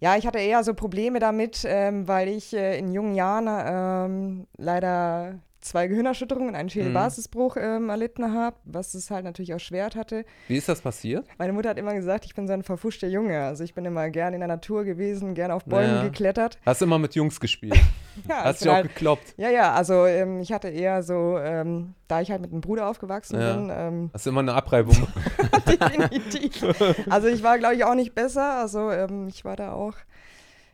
Ja, 0.01 0.15
ich 0.15 0.25
hatte 0.25 0.39
eher 0.39 0.63
so 0.63 0.73
Probleme 0.73 1.19
damit, 1.19 1.63
ähm, 1.65 2.07
weil 2.07 2.29
ich 2.29 2.53
äh, 2.53 2.77
in 2.79 2.93
jungen 2.93 3.15
Jahren 3.15 3.47
ähm, 3.49 4.47
leider 4.57 5.39
zwei 5.61 5.87
Gehirnerschütterungen 5.87 6.49
und 6.49 6.55
einen 6.55 6.69
Schädelbasisbruch 6.69 7.57
ähm, 7.59 7.89
erlitten 7.89 8.33
habe, 8.33 8.55
was 8.65 8.93
es 8.93 9.11
halt 9.11 9.25
natürlich 9.25 9.53
auch 9.53 9.59
schwert 9.59 9.95
hatte. 9.95 10.25
Wie 10.47 10.57
ist 10.57 10.69
das 10.69 10.81
passiert? 10.81 11.25
Meine 11.37 11.53
Mutter 11.53 11.69
hat 11.69 11.77
immer 11.77 11.93
gesagt, 11.93 12.25
ich 12.25 12.33
bin 12.35 12.47
so 12.47 12.53
ein 12.53 12.63
verfuschter 12.63 13.07
Junge. 13.07 13.41
Also 13.43 13.63
ich 13.63 13.73
bin 13.73 13.85
immer 13.85 14.09
gern 14.09 14.33
in 14.33 14.39
der 14.39 14.47
Natur 14.47 14.83
gewesen, 14.83 15.33
gern 15.35 15.51
auf 15.51 15.65
Bäumen 15.65 15.95
Ja. 15.95 16.03
geklettert. 16.03 16.57
Hast 16.65 16.81
immer 16.81 16.97
mit 16.99 17.15
Jungs 17.15 17.39
gespielt? 17.39 17.79
Ja, 18.27 18.43
Hast 18.43 18.59
dich 18.61 18.67
auch 18.69 18.73
halt, 18.73 18.87
gekloppt? 18.89 19.33
ja, 19.37 19.49
ja, 19.49 19.71
also 19.73 20.05
ähm, 20.05 20.41
ich 20.41 20.51
hatte 20.51 20.67
eher 20.67 21.03
so, 21.03 21.37
ähm, 21.37 21.93
da 22.09 22.19
ich 22.19 22.29
halt 22.31 22.41
mit 22.41 22.51
einem 22.51 22.59
Bruder 22.59 22.89
aufgewachsen 22.89 23.39
Ja. 23.39 23.55
bin, 23.55 23.69
ähm, 23.73 24.09
Hast 24.13 24.25
du 24.25 24.31
immer 24.31 24.41
eine 24.41 24.53
Abreibung? 24.55 25.07
definitiv. 25.67 26.63
Also 27.09 27.27
ich 27.27 27.43
war, 27.43 27.57
glaube 27.57 27.75
ich, 27.75 27.83
auch 27.85 27.95
nicht 27.95 28.15
besser. 28.15 28.59
Also 28.59 28.91
ähm, 28.91 29.27
ich 29.29 29.45
war 29.45 29.55
da 29.55 29.71
auch, 29.71 29.93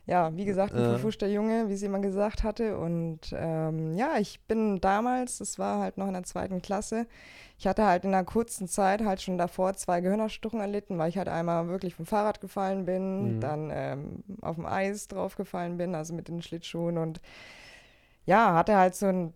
ja, 0.08 0.36
wie 0.36 0.46
gesagt, 0.46 0.78
ein 0.78 0.84
Äh. 0.84 0.86
verfuschter 0.86 1.28
Junge, 1.28 1.70
wie 1.70 1.76
sie 1.76 1.88
immer 1.88 2.00
gesagt 2.00 2.44
hatte. 2.44 2.78
Und 2.78 3.20
ähm, 3.36 3.96
ja, 3.96 4.18
ich 4.20 4.40
bin 4.48 4.80
damals, 4.82 5.40
das 5.40 5.58
war 5.60 5.80
halt 5.80 5.98
noch 5.98 6.08
in 6.08 6.14
der 6.14 6.24
zweiten 6.24 6.62
Klasse, 6.62 7.08
ich 7.58 7.68
hatte 7.68 7.86
halt 7.86 8.04
in 8.04 8.14
einer 8.14 8.26
kurzen 8.26 8.68
Zeit 8.68 9.04
halt 9.04 9.22
schon 9.22 9.38
davor 9.38 9.74
zwei 9.76 10.02
Gehirnerstörungen 10.02 10.62
erlitten, 10.66 10.98
weil 10.98 11.10
ich 11.10 11.18
halt 11.18 11.30
einmal 11.30 11.68
wirklich 11.70 11.96
vom 11.96 12.06
Fahrrad 12.06 12.42
gefallen 12.42 12.86
bin, 12.86 13.38
Mhm. 13.38 13.40
dann 13.40 13.72
ähm, 13.74 14.24
auf 14.42 14.56
dem 14.56 14.66
Eis 14.66 15.08
draufgefallen 15.08 15.78
bin, 15.78 15.96
also 15.96 16.14
mit 16.14 16.28
den 16.28 16.42
Schlittschuhen 16.42 16.98
und 16.98 17.22
ja, 18.26 18.54
hatte 18.56 18.76
halt 18.76 18.96
so 18.96 19.06
ein, 19.08 19.34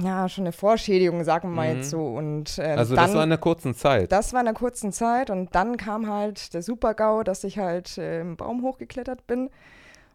ja, 0.00 0.28
schon 0.28 0.44
eine 0.44 0.52
Vorschädigung, 0.52 1.22
sagen 1.24 1.50
wir 1.50 1.54
mal 1.54 1.70
Mhm. 1.70 1.76
jetzt 1.76 1.90
so. 1.90 2.04
Und 2.06 2.58
ähm, 2.58 2.78
Also 2.78 2.94
dann, 2.94 3.04
das 3.06 3.14
war 3.14 3.22
in 3.24 3.28
einer 3.32 3.38
kurzen 3.38 3.74
Zeit. 3.74 4.10
das 4.12 4.32
war 4.32 4.40
in 4.40 4.48
einer 4.48 4.56
kurzen 4.56 4.92
Zeit 4.92 5.28
und 5.30 5.54
dann 5.54 5.76
kam 5.76 6.08
halt 6.08 6.54
der 6.54 6.62
Super-GAU, 6.62 7.22
dass 7.24 7.44
ich 7.44 7.58
halt 7.58 7.98
äh, 7.98 8.20
im 8.20 8.36
Baum 8.36 8.62
hochgeklettert 8.62 9.26
bin 9.26 9.50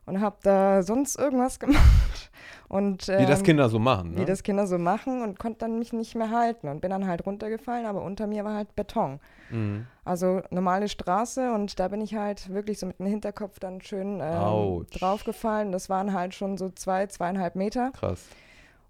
und 0.06 0.21
habe 0.21 0.38
da 0.44 0.81
sonst 0.83 1.19
irgendwas 1.19 1.59
gemacht. 1.59 2.31
Und, 2.69 3.07
Wie 3.07 3.25
das 3.25 3.39
ähm, 3.39 3.45
Kinder 3.45 3.69
so 3.69 3.79
machen, 3.79 4.15
ne? 4.15 4.21
Wie 4.21 4.25
das 4.25 4.44
Kinder 4.44 4.68
so 4.68 4.77
machen 4.77 5.21
und 5.21 5.39
konnte 5.39 5.59
dann 5.59 5.79
mich 5.79 5.94
nicht 5.94 6.15
mehr 6.15 6.31
halten 6.31 6.67
und 6.67 6.81
bin 6.81 6.89
dann 6.89 7.07
halt 7.07 7.25
runtergefallen, 7.25 7.86
aber 7.86 8.01
unter 8.01 8.27
mir 8.27 8.43
war 8.43 8.55
halt 8.55 8.75
Beton. 8.75 9.22
Mhm. 9.51 9.86
Also 10.03 10.41
normale 10.50 10.89
Straße 10.89 11.53
und 11.53 11.79
da 11.79 11.88
bin 11.88 12.01
ich 12.01 12.15
halt 12.15 12.51
wirklich 12.53 12.77
so 12.79 12.88
mit 12.88 13.00
dem 13.00 13.05
Hinterkopf 13.05 13.60
dann 13.60 13.79
schön 13.81 14.19
ähm, 14.22 14.86
draufgefallen. 14.91 15.72
Das 15.72 15.89
waren 15.89 16.12
halt 16.13 16.34
schon 16.34 16.57
so 16.57 16.67
zwei, 16.69 17.07
zweieinhalb 17.07 17.55
Meter. 17.55 17.91
Krass. 17.91 18.25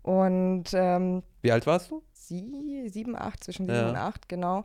Und 0.07 0.63
ähm, 0.73 1.21
Wie 1.41 1.51
alt 1.51 1.67
warst 1.67 1.91
du? 1.91 2.01
sie, 2.13 2.87
sieben, 2.87 3.17
acht, 3.17 3.43
zwischen 3.43 3.67
Ja. 3.67 3.75
sieben 3.75 3.89
und 3.89 3.95
acht, 3.97 4.29
genau. 4.29 4.63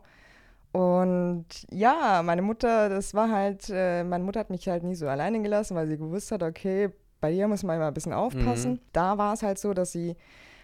Und 0.71 1.45
ja, 1.69 2.21
meine 2.23 2.41
Mutter, 2.41 2.87
das 2.87 3.13
war 3.13 3.29
halt, 3.29 3.69
äh, 3.69 4.05
meine 4.05 4.23
Mutter 4.23 4.39
hat 4.39 4.49
mich 4.49 4.69
halt 4.69 4.83
nie 4.83 4.95
so 4.95 5.05
alleine 5.07 5.41
gelassen, 5.41 5.75
weil 5.75 5.87
sie 5.87 5.97
gewusst 5.97 6.31
hat, 6.31 6.43
okay, 6.43 6.91
bei 7.19 7.29
ihr 7.31 7.47
muss 7.49 7.63
man 7.63 7.75
immer 7.75 7.87
ein 7.87 7.93
bisschen 7.93 8.13
aufpassen. 8.13 8.71
Mhm. 8.73 8.79
Da 8.93 9.17
war 9.17 9.33
es 9.33 9.43
halt 9.43 9.59
so, 9.59 9.73
dass 9.73 9.91
sie 9.91 10.15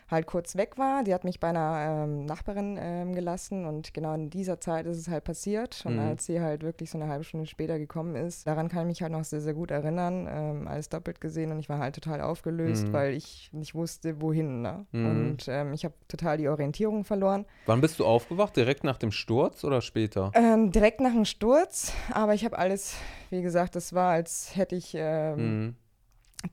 halt 0.10 0.26
kurz 0.28 0.56
weg 0.56 0.78
war. 0.78 1.04
Die 1.04 1.14
hat 1.14 1.24
mich 1.24 1.40
bei 1.40 1.50
einer 1.50 2.04
ähm, 2.04 2.26
Nachbarin 2.26 2.78
ähm, 2.82 3.14
gelassen 3.14 3.66
und 3.66 3.94
genau 3.94 4.14
in 4.16 4.30
dieser 4.30 4.60
Zeit 4.60 4.86
ist 4.86 4.98
es 4.98 5.08
halt 5.08 5.24
passiert. 5.24 5.84
Und 5.86 5.94
Mhm. 5.94 6.00
als 6.00 6.26
sie 6.26 6.42
halt 6.42 6.64
wirklich 6.64 6.90
so 6.90 6.98
eine 7.00 7.08
halbe 7.10 7.24
Stunde 7.24 7.46
später 7.46 7.78
gekommen 7.78 8.16
ist, 8.16 8.48
daran 8.48 8.70
kann 8.70 8.82
ich 8.82 8.88
mich 8.88 9.02
halt 9.02 9.12
noch 9.12 9.24
sehr, 9.24 9.42
sehr 9.42 9.54
gut 9.54 9.72
erinnern. 9.72 10.28
Ähm, 10.30 10.68
alles 10.68 10.90
doppelt 10.90 11.22
gesehen 11.22 11.52
und 11.52 11.60
ich 11.60 11.70
war 11.70 11.80
halt 11.80 11.96
total 11.96 12.22
aufgelöst, 12.22 12.88
Mhm. 12.88 12.94
weil 12.94 13.14
ich 13.14 13.50
nicht 13.54 13.76
wusste, 13.76 14.22
wohin. 14.22 14.62
Ne? 14.62 14.86
Mhm. 14.92 15.06
Und 15.06 15.46
ähm, 15.48 15.74
ich 15.74 15.86
habe 15.86 15.94
total 16.08 16.38
die 16.38 16.48
Orientierung 16.50 17.04
verloren. 17.04 17.46
Wann 17.66 17.82
bist 17.82 18.00
du 18.00 18.06
aufgewacht? 18.06 18.56
Direkt 18.56 18.84
nach 18.84 18.98
dem 18.98 19.12
Sturz 19.12 19.64
oder 19.64 19.82
später? 19.82 20.32
Ähm, 20.34 20.72
direkt 20.72 21.02
nach 21.02 21.12
dem 21.14 21.26
Sturz, 21.26 21.94
aber 22.12 22.34
ich 22.34 22.46
habe 22.46 22.58
alles, 22.58 22.96
wie 23.30 23.42
gesagt, 23.42 23.76
das 23.76 23.94
war, 23.94 24.12
als 24.12 24.56
hätte 24.56 24.76
ich 24.76 24.94
ähm, 24.96 25.66
Mhm. 25.66 25.76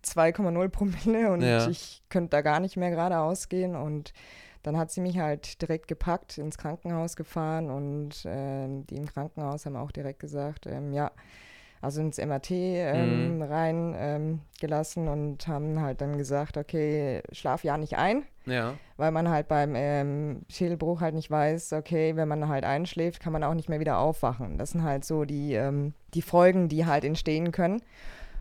2,0 0.03 0.69
Promille 0.69 1.31
und 1.33 1.43
Ja. 1.43 1.69
ich 1.69 2.03
könnte 2.09 2.31
da 2.31 2.43
gar 2.43 2.61
nicht 2.61 2.77
mehr 2.77 2.91
geradeaus 2.91 3.49
gehen. 3.49 3.77
Und 3.77 4.13
dann 4.63 4.77
hat 4.77 4.91
sie 4.91 5.01
mich 5.01 5.19
halt 5.19 5.63
direkt 5.63 5.87
gepackt, 5.87 6.39
ins 6.39 6.59
Krankenhaus 6.59 7.15
gefahren 7.17 7.71
und 7.71 8.25
ähm, 8.27 8.87
die 8.89 8.97
im 8.97 9.07
Krankenhaus 9.07 9.65
haben 9.65 9.77
auch 9.77 9.93
direkt 9.93 10.19
gesagt, 10.19 10.67
ähm, 10.67 10.93
ja, 10.93 11.13
also 11.81 12.01
ins 12.01 12.19
MRT 12.19 12.51
ähm, 12.51 13.43
rein 13.43 13.95
ähm, 13.97 14.41
gelassen 14.61 15.07
und 15.07 15.47
haben 15.47 15.81
halt 15.81 16.01
dann 16.01 16.19
gesagt, 16.19 16.57
okay, 16.57 17.23
schlaf 17.31 17.63
ja 17.63 17.77
nicht 17.79 17.97
ein, 17.97 18.25
Ja. 18.47 18.75
weil 18.97 19.13
man 19.13 19.29
halt 19.29 19.47
beim 19.47 19.75
ähm, 19.77 20.41
Schädelbruch 20.49 21.01
halt 21.01 21.15
nicht 21.15 21.31
weiß, 21.31 21.75
okay, 21.75 22.17
wenn 22.17 22.27
man 22.27 22.49
halt 22.49 22.65
einschläft, 22.65 23.21
kann 23.21 23.33
man 23.33 23.45
auch 23.45 23.55
nicht 23.55 23.69
mehr 23.69 23.79
wieder 23.79 23.99
aufwachen. 23.99 24.59
Das 24.59 24.71
sind 24.71 24.83
halt 24.83 25.05
so 25.05 25.25
die, 25.25 25.53
ähm, 25.53 25.93
die 26.15 26.23
Folgen, 26.23 26.69
die 26.69 26.87
halt 26.87 27.05
entstehen 27.05 27.53
können. 27.53 27.83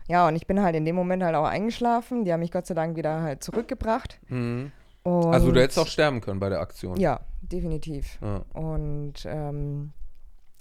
Ja, 0.08 0.28
und 0.28 0.36
ich 0.36 0.46
bin 0.46 0.62
halt 0.62 0.76
in 0.76 0.84
dem 0.84 0.94
Moment 0.96 1.22
halt 1.22 1.34
auch 1.34 1.44
eingeschlafen. 1.44 2.24
Die 2.24 2.32
haben 2.32 2.40
mich 2.40 2.52
Gott 2.52 2.66
sei 2.66 2.74
Dank 2.74 2.96
wieder 2.96 3.22
halt 3.22 3.42
zurückgebracht. 3.42 4.18
Mhm. 4.28 4.72
Also 5.04 5.52
du 5.52 5.60
hättest 5.60 5.78
auch 5.78 5.86
sterben 5.86 6.20
können 6.20 6.40
bei 6.40 6.48
der 6.48 6.60
Aktion. 6.60 6.96
Ja, 6.98 7.20
definitiv. 7.40 8.18
Ja. 8.20 8.42
Und 8.60 9.14
ähm, 9.24 9.92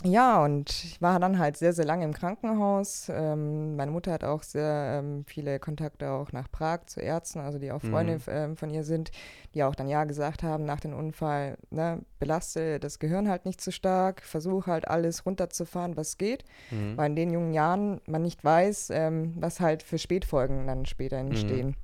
ja, 0.04 0.44
und 0.44 0.70
ich 0.84 1.02
war 1.02 1.20
dann 1.20 1.40
halt 1.40 1.58
sehr, 1.58 1.74
sehr 1.74 1.86
lange 1.86 2.06
im 2.06 2.14
Krankenhaus. 2.14 3.08
Ähm, 3.10 3.76
meine 3.76 3.92
Mutter 3.92 4.12
hat 4.12 4.24
auch 4.24 4.44
sehr 4.44 5.00
ähm, 5.00 5.24
viele 5.26 5.58
Kontakte 5.60 6.12
auch 6.12 6.32
nach 6.32 6.52
Prag 6.52 6.82
zu 6.88 7.00
Ärzten, 7.00 7.40
also 7.40 7.58
die 7.60 7.72
auch 7.72 7.82
Freunde 7.82 8.16
Mhm. 8.16 8.22
ähm, 8.28 8.58
von 8.58 8.70
ihr 8.70 8.84
sind, 8.84 9.10
die 9.54 9.64
auch 9.64 9.74
dann 9.74 9.88
ja 9.88 10.04
gesagt 10.04 10.44
haben 10.44 10.66
nach 10.66 10.80
dem 10.82 10.94
Unfall, 10.94 11.58
ne, 11.72 12.02
belaste 12.20 12.80
das 12.80 13.00
Gehirn 13.00 13.30
halt 13.30 13.46
nicht 13.46 13.62
zu 13.62 13.72
stark, 13.72 14.22
versuch 14.22 14.68
halt 14.68 14.88
alles 14.88 15.26
runterzufahren, 15.26 15.96
was 15.98 16.18
geht, 16.18 16.44
Mhm. 16.72 16.98
weil 16.98 17.08
in 17.12 17.16
den 17.16 17.32
jungen 17.32 17.54
Jahren 17.54 18.02
man 18.06 18.22
nicht 18.22 18.44
weiß, 18.44 18.90
ähm, 18.92 19.34
was 19.40 19.60
halt 19.60 19.82
für 19.82 19.98
Spätfolgen 19.98 20.68
dann 20.68 20.86
später 20.86 21.18
Mhm. 21.24 21.30
entstehen. 21.30 21.76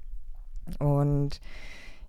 Und 0.79 1.39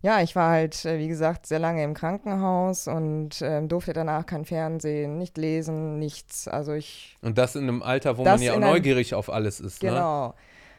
ja, 0.03 0.21
ich 0.21 0.35
war 0.35 0.51
halt, 0.51 0.85
äh, 0.85 0.99
wie 0.99 1.07
gesagt, 1.07 1.47
sehr 1.47 1.61
lange 1.61 1.85
im 1.85 1.95
Krankenhaus 1.95 2.89
und 2.89 3.41
ähm, 3.41 3.69
durfte 3.69 3.93
danach 3.93 4.27
kein 4.27 4.45
Fernsehen, 4.45 5.17
nicht 5.17 5.39
lesen, 5.39 6.01
nichts. 6.01 6.49
Also 6.49 6.73
ich, 6.73 7.17
Und 7.23 7.39
das 7.39 7.55
in 7.55 7.63
einem 7.63 7.83
Alter, 7.83 8.19
wo 8.19 8.25
man 8.25 8.43
ja 8.43 8.55
auch 8.55 8.59
neugierig 8.59 9.15
auf 9.15 9.33
alles 9.33 9.61
ist. 9.61 9.81
Ne? 9.83 9.91
genau, 9.91 10.35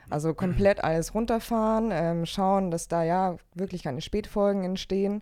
also 0.09 0.33
komplett 0.33 0.83
alles 0.83 1.15
runterfahren, 1.15 1.91
ähm, 1.93 2.25
schauen, 2.25 2.69
dass 2.69 2.89
da 2.89 3.03
ja 3.03 3.37
wirklich 3.53 3.83
keine 3.83 4.01
Spätfolgen 4.01 4.65
entstehen. 4.65 5.21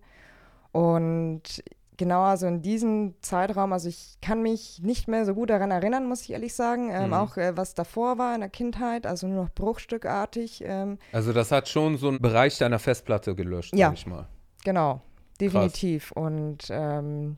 Und 0.71 1.63
genau, 2.01 2.21
also 2.23 2.47
in 2.47 2.63
diesem 2.63 3.13
Zeitraum, 3.21 3.71
also 3.73 3.87
ich 3.87 4.17
kann 4.21 4.41
mich 4.41 4.81
nicht 4.81 5.07
mehr 5.07 5.23
so 5.23 5.35
gut 5.35 5.51
daran 5.51 5.69
erinnern, 5.69 6.07
muss 6.07 6.23
ich 6.23 6.31
ehrlich 6.31 6.55
sagen, 6.55 6.89
ähm, 6.91 7.07
Mhm. 7.09 7.13
auch 7.13 7.37
äh, 7.37 7.55
was 7.55 7.75
davor 7.75 8.17
war 8.17 8.33
in 8.33 8.41
der 8.41 8.49
Kindheit, 8.49 9.05
also 9.05 9.27
nur 9.27 9.43
noch 9.43 9.51
bruchstückartig. 9.53 10.63
Ähm, 10.65 10.97
Also 11.11 11.31
das 11.31 11.51
hat 11.51 11.69
schon 11.69 11.97
so 11.97 12.07
einen 12.07 12.19
Bereich 12.19 12.57
deiner 12.57 12.79
Festplatte 12.79 13.35
gelöscht, 13.35 13.75
Ja. 13.75 13.87
sag 13.89 13.93
ich 13.93 14.07
mal. 14.07 14.27
Genau, 14.63 15.01
definitiv. 15.39 16.11
Und 16.13 16.67
ähm, 16.71 17.37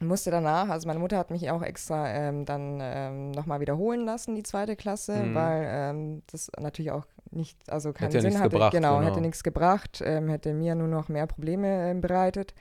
musste 0.00 0.30
danach, 0.30 0.68
also 0.68 0.86
meine 0.86 0.98
Mutter 1.00 1.16
hat 1.16 1.30
mich 1.30 1.50
auch 1.50 1.62
extra 1.62 2.08
ähm, 2.10 2.44
dann 2.44 2.78
ähm, 2.82 3.30
nochmal 3.30 3.60
wiederholen 3.60 4.04
lassen, 4.04 4.34
die 4.34 4.42
zweite 4.42 4.76
Klasse, 4.76 5.12
Mhm. 5.14 5.34
weil 5.34 5.66
ähm, 5.66 6.22
das 6.30 6.50
natürlich 6.58 6.90
auch 6.92 7.06
nicht, 7.30 7.56
also 7.70 7.92
keinen 7.94 8.10
Hätte 8.12 8.20
Sinn 8.20 8.38
hatte. 8.38 8.50
gebracht, 8.50 8.72
genau, 8.72 8.96
genau. 8.98 9.08
hätte 9.08 9.20
nichts 9.22 9.42
gebracht, 9.42 10.02
ähm, 10.04 10.28
hätte 10.28 10.52
mir 10.52 10.74
nur 10.74 10.88
noch 10.88 11.08
mehr 11.08 11.26
Probleme 11.26 11.90
ähm, 11.90 12.00
bereitet. 12.02 12.54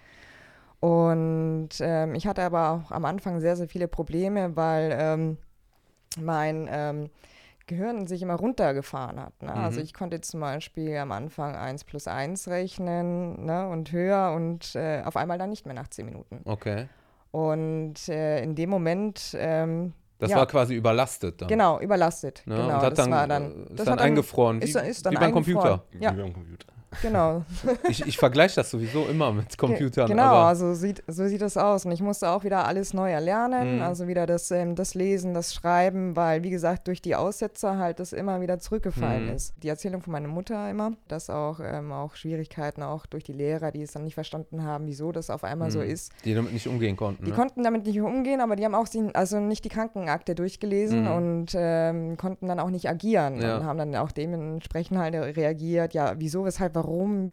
Und 0.83 1.69
ähm, 1.79 2.13
ich 2.13 2.27
hatte 2.27 2.41
aber 2.43 2.71
auch 2.71 2.91
am 2.91 3.05
Anfang 3.05 3.39
sehr, 3.39 3.55
sehr 3.55 3.69
viele 3.69 3.87
Probleme, 3.87 4.57
weil 4.57 4.93
ähm, 4.99 5.37
mein 6.19 6.67
ähm, 6.69 7.09
Gehirn 7.67 8.05
sich 8.05 8.21
immer 8.21 8.33
runtergefahren 8.35 9.17
hat. 9.17 9.41
Ne? 9.41 9.53
Also 9.53 9.79
Mhm. 9.79 9.85
ich 9.85 9.93
konnte 9.93 10.19
zum 10.19 10.41
Beispiel 10.41 10.97
am 10.97 11.13
Anfang 11.13 11.55
1 11.55 11.85
plus 11.85 12.05
1 12.09 12.49
rechnen 12.49 13.45
ne? 13.45 13.69
und 13.69 13.93
höher 13.93 14.33
und 14.35 14.75
äh, 14.75 15.01
auf 15.05 15.15
einmal 15.15 15.37
dann 15.37 15.51
nicht 15.51 15.65
mehr 15.65 15.73
nach 15.73 15.87
10 15.87 16.05
Minuten. 16.05 16.41
Okay. 16.43 16.89
Und 17.31 18.09
äh, 18.09 18.43
in 18.43 18.53
dem 18.55 18.69
Moment, 18.69 19.37
ähm, 19.39 19.93
Das 20.19 20.31
Ja. 20.31 20.37
war 20.39 20.47
quasi 20.47 20.75
überlastet 20.75 21.41
dann. 21.41 21.47
genau, 21.47 21.79
überlastet. 21.79 22.43
Ne? 22.45 22.55
genau, 22.55 22.75
und 22.75 22.81
hat 22.81 22.91
das 22.91 22.97
dann, 23.05 23.11
war 23.11 23.23
äh, 23.23 23.27
dann, 23.29 23.51
ist 23.67 23.69
das 23.79 23.85
dann 23.85 23.93
hat 23.93 23.99
dann, 24.01 24.05
eingefroren, 24.07 24.59
wie, 24.61 24.65
ist, 24.65 24.75
ist 24.75 25.05
dann 25.05 25.13
wie 25.13 25.17
beim 25.17 25.33
eingefroren. 25.33 25.79
Computer. 25.79 25.85
Ja, 26.03 26.11
Wie 26.13 26.21
beim 26.21 26.33
Computer. 26.33 26.72
Genau. 27.01 27.43
Ich, 27.89 28.05
ich 28.05 28.17
vergleiche 28.17 28.55
das 28.55 28.71
sowieso 28.71 29.05
immer 29.05 29.31
mit 29.31 29.57
Computern. 29.57 30.07
Genau, 30.07 30.23
aber, 30.23 30.45
also 30.47 30.73
sieht, 30.73 31.03
so 31.07 31.27
sieht 31.27 31.41
es 31.41 31.57
aus. 31.57 31.85
Und 31.85 31.91
ich 31.91 32.01
musste 32.01 32.29
auch 32.29 32.43
wieder 32.43 32.65
alles 32.65 32.93
neu 32.93 33.11
erlernen, 33.11 33.77
Mhm. 33.77 33.81
also 33.81 34.07
wieder 34.07 34.25
das, 34.25 34.49
ähm, 34.51 34.75
das 34.75 34.93
Lesen, 34.95 35.33
das 35.33 35.53
Schreiben, 35.53 36.15
weil, 36.15 36.43
wie 36.43 36.49
gesagt, 36.49 36.87
durch 36.87 37.01
die 37.01 37.15
Aussetzer 37.15 37.77
halt 37.77 37.99
das 37.99 38.13
immer 38.13 38.41
wieder 38.41 38.59
zurückgefallen 38.59 39.27
Mhm. 39.27 39.35
ist. 39.35 39.53
Die 39.63 39.69
Erzählung 39.69 40.01
von 40.01 40.11
meiner 40.13 40.27
Mutter 40.27 40.69
immer, 40.69 40.93
dass 41.07 41.29
auch, 41.29 41.59
ähm, 41.63 41.91
auch 41.91 42.15
Schwierigkeiten 42.15 42.83
auch 42.83 43.05
durch 43.05 43.23
die 43.23 43.33
Lehrer, 43.33 43.71
die 43.71 43.81
es 43.81 43.91
dann 43.93 44.03
nicht 44.03 44.15
verstanden 44.15 44.63
haben, 44.63 44.85
wieso 44.87 45.11
das 45.11 45.29
auf 45.29 45.43
einmal 45.43 45.71
so 45.71 45.79
Mhm. 45.79 45.85
ist. 45.89 46.11
die 46.25 46.33
damit 46.33 46.53
nicht 46.53 46.67
umgehen 46.67 46.95
konnten. 46.95 47.23
Die 47.25 47.31
Ne? 47.31 47.35
konnten 47.35 47.63
damit 47.63 47.85
nicht 47.85 47.99
umgehen, 48.01 48.39
aber 48.41 48.55
die 48.55 48.65
haben 48.65 48.75
auch 48.75 48.87
die, 48.87 49.09
also 49.13 49.39
nicht 49.39 49.65
die 49.65 49.69
Krankenakte 49.69 50.35
durchgelesen 50.35 51.03
Mhm. 51.03 51.11
und 51.11 51.45
ähm, 51.55 52.17
konnten 52.17 52.47
dann 52.47 52.59
auch 52.59 52.69
nicht 52.69 52.87
agieren 52.89 53.41
Ja. 53.41 53.57
und 53.57 53.65
haben 53.65 53.77
dann 53.77 53.95
auch 53.95 54.11
dementsprechend 54.11 54.97
halt 54.97 55.13
reagiert, 55.13 55.93
ja, 55.93 56.13
wieso, 56.17 56.45
weshalb, 56.45 56.75
warum, 56.75 56.82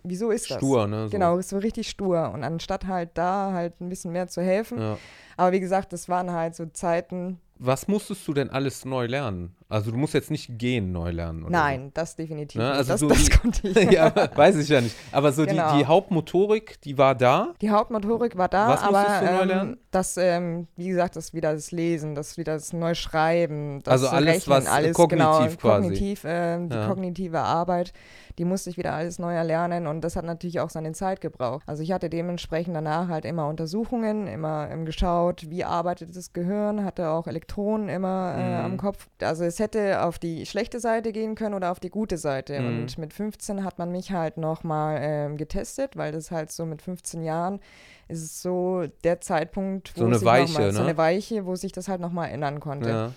wieso 0.02 0.30
ist 0.30 0.50
das? 0.50 0.58
Stur, 0.58 0.86
ne? 0.86 1.04
So. 1.04 1.10
Genau, 1.10 1.38
ist 1.38 1.50
so 1.50 1.58
richtig 1.58 1.88
stur. 1.90 2.30
Und 2.32 2.44
anstatt 2.44 2.86
halt 2.86 3.10
da 3.14 3.52
halt 3.52 3.80
ein 3.80 3.88
bisschen 3.88 4.12
mehr 4.12 4.28
zu 4.28 4.42
helfen. 4.42 4.80
Ja. 4.80 4.98
Aber 5.36 5.52
wie 5.52 5.60
gesagt, 5.60 5.92
das 5.92 6.08
waren 6.08 6.30
halt 6.32 6.54
so 6.54 6.66
Zeiten. 6.66 7.40
Was 7.58 7.88
musstest 7.88 8.26
du 8.26 8.34
denn 8.34 8.50
alles 8.50 8.84
neu 8.84 9.06
lernen? 9.06 9.54
Also 9.70 9.90
du 9.92 9.96
musst 9.96 10.14
jetzt 10.14 10.30
nicht 10.30 10.58
gehen 10.58 10.92
neu 10.92 11.10
lernen. 11.12 11.44
Oder 11.44 11.52
Nein, 11.52 11.90
das 11.94 12.16
definitiv 12.16 12.60
Ne, 12.60 12.68
nicht. 12.68 12.76
also 12.76 12.90
das 12.92 13.00
so 13.00 13.08
das 13.08 13.24
die- 13.24 13.30
konnte 13.30 13.68
ich. 13.68 13.74
So. 13.74 13.80
ja, 13.90 14.12
weiß 14.36 14.56
ich 14.56 14.68
ja 14.68 14.80
nicht. 14.80 14.94
Aber 15.12 15.32
so 15.32 15.46
Genau. 15.46 15.72
die, 15.72 15.78
die 15.78 15.86
Hauptmotorik, 15.86 16.80
die 16.82 16.98
war 16.98 17.14
da. 17.14 17.54
Die 17.60 17.70
Hauptmotorik 17.70 18.36
war 18.36 18.48
da, 18.48 18.68
Was 18.68 18.82
aber 18.82 19.02
du 19.20 19.24
neu 19.26 19.40
ähm, 19.42 19.48
lernen? 19.48 19.76
das, 19.92 20.16
ähm, 20.16 20.66
wie 20.76 20.88
gesagt, 20.88 21.14
das 21.16 21.32
wieder 21.34 21.52
das 21.54 21.70
Lesen, 21.70 22.14
das 22.14 22.36
wieder 22.36 22.54
das 22.54 22.72
Neuschreiben, 22.72 23.82
das 23.84 23.92
Also 23.92 24.08
alles, 24.08 24.34
Rechnen, 24.48 24.56
was, 24.56 24.66
äh, 24.66 24.68
alles 24.68 24.96
kognitiv 24.96 25.18
genau, 25.18 25.38
quasi. 25.56 25.82
kognitiv, 25.88 26.22
ähm, 26.26 26.68
die 26.68 26.76
Ja. 26.76 26.88
kognitive 26.88 27.38
Arbeit, 27.40 27.92
die 28.38 28.44
musste 28.44 28.70
ich 28.70 28.76
wieder 28.76 28.92
alles 28.94 29.18
neu 29.18 29.34
erlernen 29.34 29.86
und 29.86 30.00
das 30.02 30.16
hat 30.16 30.24
natürlich 30.24 30.60
auch 30.60 30.70
seine 30.70 30.92
Zeit 30.92 31.20
gebraucht. 31.20 31.62
Also 31.66 31.82
ich 31.82 31.92
hatte 31.92 32.08
dementsprechend 32.10 32.74
danach 32.74 33.08
halt 33.08 33.24
immer 33.24 33.46
Untersuchungen, 33.48 34.26
immer 34.26 34.68
ähm, 34.70 34.84
geschaut, 34.84 35.48
wie 35.50 35.64
arbeitet 35.64 36.16
das 36.16 36.32
Gehirn, 36.32 36.84
hatte 36.84 37.10
auch 37.10 37.26
Elektronen 37.26 37.88
immer 37.88 38.34
äh, 38.36 38.58
Mhm. 38.58 38.64
am 38.64 38.76
Kopf. 38.78 39.08
Also 39.20 39.44
es 39.44 39.59
hätte 39.60 40.02
auf 40.02 40.18
die 40.18 40.44
schlechte 40.46 40.80
Seite 40.80 41.12
gehen 41.12 41.36
können 41.36 41.54
oder 41.54 41.70
auf 41.70 41.78
die 41.78 41.90
gute 41.90 42.18
Seite. 42.18 42.58
Mhm. 42.60 42.66
Und 42.66 42.98
mit 42.98 43.12
15 43.12 43.62
hat 43.64 43.78
man 43.78 43.92
mich 43.92 44.10
halt 44.10 44.36
nochmal 44.38 44.98
ähm, 45.00 45.36
getestet, 45.36 45.96
weil 45.96 46.10
das 46.10 46.30
halt 46.32 46.50
so 46.50 46.66
mit 46.66 46.82
15 46.82 47.22
Jahren 47.22 47.60
ist 48.08 48.22
es 48.24 48.42
so 48.42 48.84
der 49.04 49.20
Zeitpunkt, 49.20 49.92
wo 49.94 50.00
So 50.00 50.06
eine 50.06 50.18
sich 50.18 50.26
Weiche, 50.26 50.52
noch 50.54 50.58
mal, 50.58 50.72
so 50.72 50.80
ne? 50.80 50.88
eine 50.88 50.96
Weiche, 50.98 51.46
wo 51.46 51.54
sich 51.54 51.70
das 51.70 51.86
halt 51.86 52.00
nochmal 52.00 52.30
ändern 52.30 52.58
konnte. 52.58 52.88
Ja. 52.88 53.12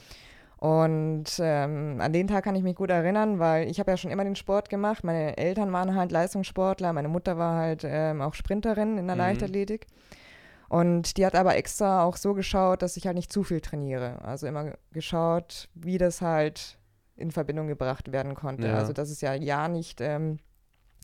Und 0.57 1.25
ähm, 1.39 1.97
an 1.99 2.13
den 2.13 2.27
Tag 2.27 2.45
kann 2.45 2.55
ich 2.55 2.63
mich 2.63 2.75
gut 2.75 2.89
erinnern, 2.89 3.37
weil 3.39 3.69
ich 3.69 3.79
habe 3.79 3.91
ja 3.91 3.97
schon 3.97 4.11
immer 4.11 4.23
den 4.23 4.37
Sport 4.37 4.69
gemacht. 4.69 5.03
Meine 5.03 5.35
Eltern 5.35 5.73
waren 5.73 5.95
halt 5.95 6.11
Leistungssportler, 6.11 6.93
meine 6.93 7.09
Mutter 7.09 7.37
war 7.37 7.57
halt 7.59 7.81
ähm, 7.85 8.21
auch 8.21 8.33
Sprinterin 8.33 8.97
in 8.97 9.07
der 9.07 9.15
Mhm. 9.15 9.21
Leichtathletik. 9.21 9.87
Und 10.73 11.17
die 11.17 11.25
hat 11.25 11.35
aber 11.35 11.55
extra 11.55 12.03
auch 12.03 12.17
so 12.17 12.33
geschaut, 12.33 12.81
dass 12.81 12.97
ich 12.97 13.05
halt 13.05 13.15
nicht 13.15 13.31
zu 13.31 13.43
viel 13.43 13.61
trainiere. 13.61 14.19
Also 14.23 14.47
immer 14.47 14.73
geschaut, 14.91 15.69
wie 15.75 15.99
das 15.99 16.21
halt 16.21 16.79
in 17.15 17.29
Verbindung 17.29 17.67
gebracht 17.67 18.11
werden 18.11 18.33
konnte. 18.33 18.67
Ja. 18.67 18.77
Also 18.77 18.91
dass 18.91 19.11
es 19.11 19.21
ja 19.21 19.33
ja 19.35 19.67
nicht 19.67 20.01
ähm, 20.01 20.39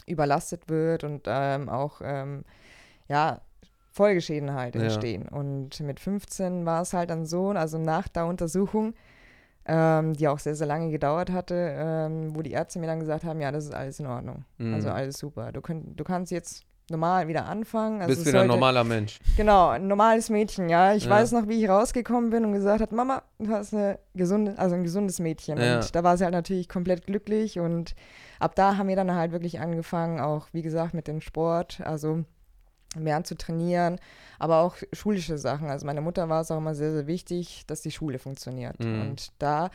überlastet 0.08 0.70
wird 0.70 1.04
und 1.04 1.28
ähm, 1.28 1.70
auch 1.70 2.02
ähm, 2.04 2.46
ja 3.08 3.42
Folgeschäden 3.92 4.54
halt 4.56 4.74
Ja. 4.76 4.82
entstehen. 4.82 5.28
Und 5.28 5.80
mit 5.82 6.00
15 6.00 6.66
war 6.66 6.82
es 6.82 6.94
halt 6.94 7.12
dann 7.12 7.28
so, 7.28 7.50
also 7.50 7.78
nach 7.78 8.08
der 8.08 8.26
Untersuchung, 8.26 8.96
ähm, 9.66 10.14
die 10.14 10.28
auch 10.28 10.40
sehr, 10.40 10.56
sehr 10.56 10.66
lange 10.68 10.90
gedauert 10.90 11.32
hatte, 11.32 11.76
ähm, 11.78 12.36
wo 12.36 12.42
die 12.42 12.52
Ärzte 12.54 12.80
mir 12.80 12.88
dann 12.88 13.00
gesagt 13.02 13.24
haben, 13.24 13.40
ja, 13.40 13.52
das 13.52 13.66
ist 13.66 13.74
alles 13.76 14.00
in 14.00 14.08
Ordnung. 14.08 14.46
Mhm. 14.58 14.74
Also 14.74 14.90
alles 14.90 15.20
super. 15.20 15.52
Du, 15.52 15.62
könnt, 15.62 16.00
du 16.00 16.04
kannst 16.04 16.32
jetzt 16.32 16.64
normal 16.90 17.28
wieder 17.28 17.46
anfangen. 17.46 18.02
Also 18.02 18.10
Bist 18.16 18.22
wieder 18.26 18.40
ein 18.40 18.48
sollte- 18.48 18.54
normaler 18.54 18.84
Mensch. 18.84 19.20
Genau, 19.38 19.70
ein 19.70 19.88
normales 19.88 20.30
Mädchen, 20.30 20.70
ja. 20.70 20.94
Ich 20.94 21.06
Ja. 21.06 21.10
weiß 21.12 21.32
noch, 21.32 21.48
wie 21.48 21.64
ich 21.64 21.70
rausgekommen 21.70 22.30
bin 22.30 22.46
und 22.46 22.54
gesagt 22.54 22.82
hat, 22.82 22.92
Mama, 22.92 23.24
du 23.40 23.50
hast 23.52 23.74
eine 23.74 24.00
gesunde, 24.16 24.58
also 24.58 24.76
ein 24.76 24.84
gesundes 24.84 25.20
Mädchen. 25.20 25.58
Ja. 25.60 25.78
Und 25.78 25.96
da 25.96 26.04
war 26.04 26.18
sie 26.18 26.24
halt 26.24 26.34
natürlich 26.34 26.68
komplett 26.70 27.06
glücklich 27.06 27.60
und 27.60 27.96
ab 28.40 28.56
da 28.56 28.78
haben 28.78 28.88
wir 28.90 28.96
dann 28.96 29.14
halt 29.14 29.32
wirklich 29.32 29.60
angefangen, 29.60 30.20
auch 30.20 30.48
wie 30.52 30.62
gesagt 30.62 30.94
mit 30.94 31.08
dem 31.08 31.22
Sport, 31.22 31.82
also 31.84 32.24
mehr 32.98 33.24
zu 33.24 33.36
trainieren, 33.38 34.00
aber 34.40 34.62
auch 34.62 34.76
schulische 34.94 35.38
Sachen. 35.38 35.70
Also 35.70 35.86
meine 35.86 36.02
Mutter 36.02 36.28
war 36.28 36.42
es 36.42 36.50
auch 36.50 36.58
immer 36.58 36.74
sehr, 36.74 36.92
sehr 36.92 37.06
wichtig, 37.08 37.64
dass 37.68 37.82
die 37.82 37.92
Schule 37.92 38.18
funktioniert. 38.18 38.80
Mhm. 38.84 39.02
Und 39.02 39.28
da 39.38 39.70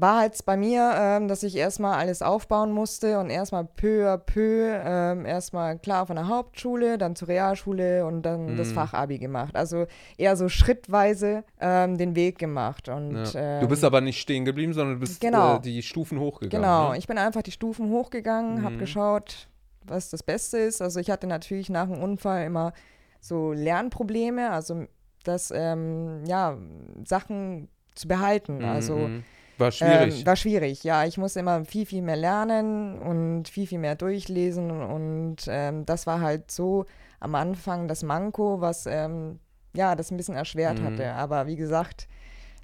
war 0.00 0.20
halt 0.20 0.44
bei 0.46 0.56
mir, 0.56 0.92
ähm, 0.96 1.26
dass 1.26 1.42
ich 1.42 1.56
erstmal 1.56 1.98
alles 1.98 2.22
aufbauen 2.22 2.70
musste 2.72 3.18
und 3.18 3.30
erstmal 3.30 3.64
peu 3.64 4.06
à 4.08 4.16
peu, 4.16 4.70
ähm, 4.84 5.26
erstmal 5.26 5.76
klar 5.78 6.06
von 6.06 6.14
der 6.14 6.28
Hauptschule, 6.28 6.98
dann 6.98 7.16
zur 7.16 7.26
Realschule 7.28 8.06
und 8.06 8.22
dann 8.22 8.56
das 8.56 8.68
Mhm. 8.70 8.74
Fachabi 8.74 9.18
gemacht. 9.18 9.56
Also 9.56 9.86
eher 10.16 10.36
so 10.36 10.48
schrittweise 10.48 11.42
ähm, 11.60 11.98
den 11.98 12.14
Weg 12.14 12.38
gemacht. 12.38 12.88
Und, 12.88 13.16
Ja. 13.34 13.56
ähm, 13.56 13.60
Du 13.60 13.68
bist 13.68 13.82
aber 13.82 14.00
nicht 14.00 14.20
stehen 14.20 14.44
geblieben, 14.44 14.72
sondern 14.72 14.94
du 14.94 15.00
bist 15.00 15.20
genau. 15.20 15.56
äh, 15.56 15.60
die 15.60 15.82
Stufen 15.82 16.20
hochgegangen. 16.20 16.62
Genau, 16.62 16.92
Ne? 16.92 16.98
ich 16.98 17.08
bin 17.08 17.18
einfach 17.18 17.42
die 17.42 17.50
Stufen 17.52 17.90
hochgegangen, 17.90 18.62
habe 18.62 18.76
Mhm. 18.76 18.78
geschaut, 18.78 19.48
was 19.84 20.10
das 20.10 20.22
Beste 20.22 20.58
ist. 20.58 20.80
Also 20.80 21.00
ich 21.00 21.10
hatte 21.10 21.26
natürlich 21.26 21.70
nach 21.70 21.88
dem 21.88 22.00
Unfall 22.00 22.44
immer 22.46 22.72
so 23.20 23.52
Lernprobleme, 23.52 24.50
also 24.52 24.84
das, 25.24 25.50
ähm, 25.52 26.24
ja, 26.24 26.56
Sachen 27.04 27.68
zu 27.96 28.06
behalten. 28.06 28.58
Mhm, 28.58 28.64
Also 28.64 28.96
mhm. 29.08 29.24
War 29.58 29.70
schwierig. 29.72 30.20
Ähm, 30.20 30.26
war 30.26 30.36
schwierig, 30.36 30.84
ja. 30.84 31.04
Ich 31.04 31.18
musste 31.18 31.40
immer 31.40 31.64
viel, 31.64 31.84
viel 31.86 32.02
mehr 32.02 32.16
lernen 32.16 32.98
und 32.98 33.48
viel, 33.48 33.66
viel 33.66 33.78
mehr 33.78 33.96
durchlesen. 33.96 34.70
Und 34.70 35.36
ähm, 35.48 35.84
das 35.84 36.06
war 36.06 36.20
halt 36.20 36.50
so 36.50 36.86
am 37.20 37.34
Anfang 37.34 37.88
das 37.88 38.02
Manko, 38.02 38.60
was 38.60 38.86
ähm, 38.86 39.40
ja 39.74 39.94
das 39.96 40.10
ein 40.10 40.16
bisschen 40.16 40.36
erschwert 40.36 40.80
Mhm. 40.80 40.84
hatte. 40.84 41.12
Aber 41.12 41.46
wie 41.46 41.56
gesagt, 41.56 42.06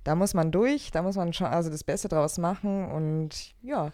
da 0.05 0.15
muss 0.15 0.35
man 0.35 0.51
durch, 0.53 0.91
da 0.93 1.03
muss 1.03 1.17
man 1.17 1.33
schon 1.33 1.47
also 1.49 1.71
das 1.71 1.83
Beste 1.85 2.09
draus 2.09 2.39
machen. 2.39 2.91
Und 2.91 3.55
ja, 3.63 3.91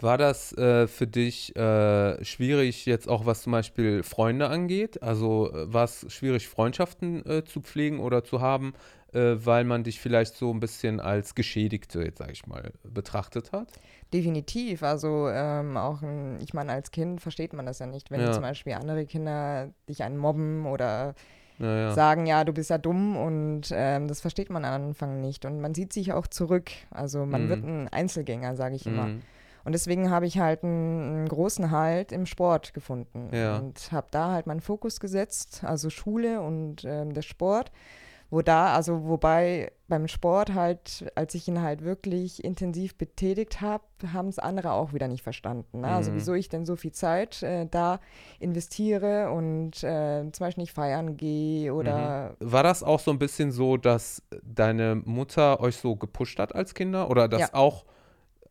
War 0.00 0.16
das 0.16 0.52
äh, 0.56 0.86
für 0.86 1.08
dich 1.08 1.56
äh, 1.56 2.24
schwierig, 2.24 2.86
jetzt 2.86 3.08
auch 3.08 3.26
was 3.26 3.42
zum 3.42 3.50
Beispiel 3.50 4.04
Freunde 4.04 4.48
angeht? 4.48 5.02
Also 5.02 5.52
äh, 5.52 5.72
war 5.72 5.82
es 5.84 6.06
schwierig, 6.08 6.46
Freundschaften 6.46 7.26
äh, 7.26 7.44
zu 7.44 7.60
pflegen 7.62 7.98
oder 7.98 8.22
zu 8.22 8.40
haben, 8.40 8.74
äh, 9.12 9.36
weil 9.44 9.64
man 9.64 9.84
dich 9.84 10.00
vielleicht 10.00 10.36
so 10.36 10.52
ein 10.52 10.60
bisschen 10.60 11.00
als 11.00 11.34
Geschädigte, 11.34 12.00
jetzt 12.02 12.18
sage 12.18 12.32
ich 12.32 12.46
mal, 12.46 12.72
betrachtet 12.84 13.52
hat? 13.52 13.68
definitiv. 14.12 14.82
Also 14.82 15.28
ähm, 15.28 15.76
auch, 15.76 16.00
ein, 16.02 16.38
ich 16.40 16.54
meine, 16.54 16.72
als 16.72 16.90
Kind 16.90 17.20
versteht 17.20 17.52
man 17.52 17.66
das 17.66 17.78
ja 17.78 17.86
nicht, 17.86 18.10
wenn 18.10 18.20
Ja. 18.20 18.32
zum 18.32 18.42
Beispiel 18.42 18.72
andere 18.72 19.04
Kinder 19.06 19.68
dich 19.88 20.02
einen 20.02 20.16
mobben 20.16 20.64
oder 20.66 21.14
Naja. 21.58 21.92
sagen, 21.92 22.26
ja, 22.26 22.44
du 22.44 22.52
bist 22.52 22.70
ja 22.70 22.78
dumm 22.78 23.16
und 23.16 23.68
ähm, 23.70 24.08
das 24.08 24.20
versteht 24.20 24.48
man 24.48 24.64
am 24.64 24.82
Anfang 24.88 25.20
nicht. 25.20 25.44
Und 25.44 25.60
man 25.60 25.74
sieht 25.74 25.92
sich 25.92 26.12
auch 26.14 26.26
zurück. 26.26 26.70
Also 26.90 27.26
man 27.26 27.44
Mhm. 27.44 27.48
wird 27.48 27.64
ein 27.64 27.88
Einzelgänger, 27.88 28.56
sage 28.56 28.76
ich 28.76 28.86
immer. 28.86 29.08
Mhm. 29.08 29.22
Und 29.64 29.72
deswegen 29.72 30.08
habe 30.08 30.24
ich 30.26 30.38
halt 30.38 30.64
einen, 30.64 31.02
einen 31.02 31.28
großen 31.28 31.70
Halt 31.70 32.10
im 32.12 32.24
Sport 32.24 32.72
gefunden 32.72 33.28
Ja. 33.34 33.58
und 33.58 33.92
habe 33.92 34.06
da 34.10 34.30
halt 34.32 34.46
meinen 34.46 34.60
Fokus 34.62 35.00
gesetzt, 35.00 35.62
also 35.64 35.90
Schule 35.90 36.40
und 36.40 36.84
ähm, 36.86 37.12
der 37.12 37.22
Sport. 37.22 37.70
Wo 38.30 38.42
da, 38.42 38.74
also 38.74 39.06
wobei 39.08 39.72
beim 39.88 40.06
Sport 40.06 40.52
halt, 40.52 41.10
als 41.14 41.34
ich 41.34 41.48
ihn 41.48 41.62
halt 41.62 41.82
wirklich 41.82 42.44
intensiv 42.44 42.96
betätigt 42.98 43.62
habe, 43.62 43.84
haben 44.12 44.28
es 44.28 44.38
andere 44.38 44.72
auch 44.72 44.92
wieder 44.92 45.08
nicht 45.08 45.22
verstanden. 45.22 45.80
Ne? 45.80 45.86
Also 45.88 46.10
Mhm. 46.10 46.16
wieso 46.16 46.34
ich 46.34 46.50
denn 46.50 46.66
so 46.66 46.76
viel 46.76 46.92
Zeit 46.92 47.42
äh, 47.42 47.66
da 47.70 48.00
investiere 48.38 49.30
und 49.30 49.82
äh, 49.82 50.30
zum 50.30 50.44
Beispiel 50.44 50.62
nicht 50.62 50.74
feiern 50.74 51.16
gehe 51.16 51.72
oder 51.72 52.36
War 52.40 52.62
das 52.62 52.82
auch 52.82 53.00
so 53.00 53.10
ein 53.10 53.18
bisschen 53.18 53.50
so, 53.50 53.78
dass 53.78 54.22
deine 54.42 55.00
Mutter 55.06 55.60
euch 55.60 55.78
so 55.78 55.96
gepusht 55.96 56.38
hat 56.38 56.54
als 56.54 56.74
Kinder 56.74 57.08
oder 57.10 57.28
das 57.28 57.40
Ja. 57.40 57.48
auch 57.54 57.86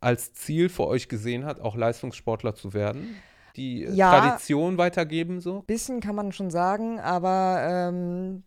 als 0.02 0.34
Ziel 0.34 0.70
für 0.70 0.88
euch 0.88 1.08
gesehen 1.08 1.46
hat, 1.46 1.60
auch 1.60 1.76
Leistungssportler 1.76 2.56
zu 2.56 2.74
werden? 2.74 3.22
Die 3.56 3.84
äh, 3.84 3.94
Ja. 3.94 4.10
Tradition 4.10 4.78
weitergeben 4.80 5.40
so? 5.40 5.62
bisschen 5.62 6.00
kann 6.00 6.16
man 6.16 6.32
schon 6.32 6.50
sagen, 6.50 7.00
aber 7.00 7.60
ähm, 7.90 8.44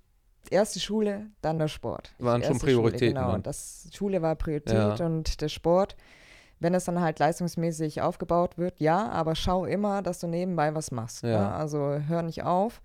erste 0.50 0.80
Schule, 0.80 1.26
dann 1.42 1.58
der 1.58 1.68
Sport. 1.68 2.12
Waren 2.18 2.42
schon 2.42 2.58
Prioritäten 2.58 3.08
Schule, 3.16 3.20
genau. 3.20 3.32
dann. 3.32 3.42
Das 3.42 3.88
Schule 3.92 4.22
war 4.22 4.34
Priorität 4.36 4.74
Ja. 4.74 5.06
und 5.06 5.40
der 5.40 5.48
Sport. 5.48 5.96
Wenn 6.58 6.74
es 6.74 6.84
dann 6.84 7.00
halt 7.00 7.18
leistungsmäßig 7.18 8.02
aufgebaut 8.02 8.58
wird, 8.58 8.80
ja, 8.80 9.08
aber 9.08 9.34
schau 9.34 9.64
immer, 9.64 10.02
dass 10.02 10.20
du 10.20 10.26
nebenbei 10.26 10.74
was 10.74 10.90
machst. 10.90 11.22
Ja. 11.22 11.28
Ne? 11.48 11.52
Also 11.54 11.98
hör 12.06 12.22
nicht 12.22 12.42
auf. 12.44 12.82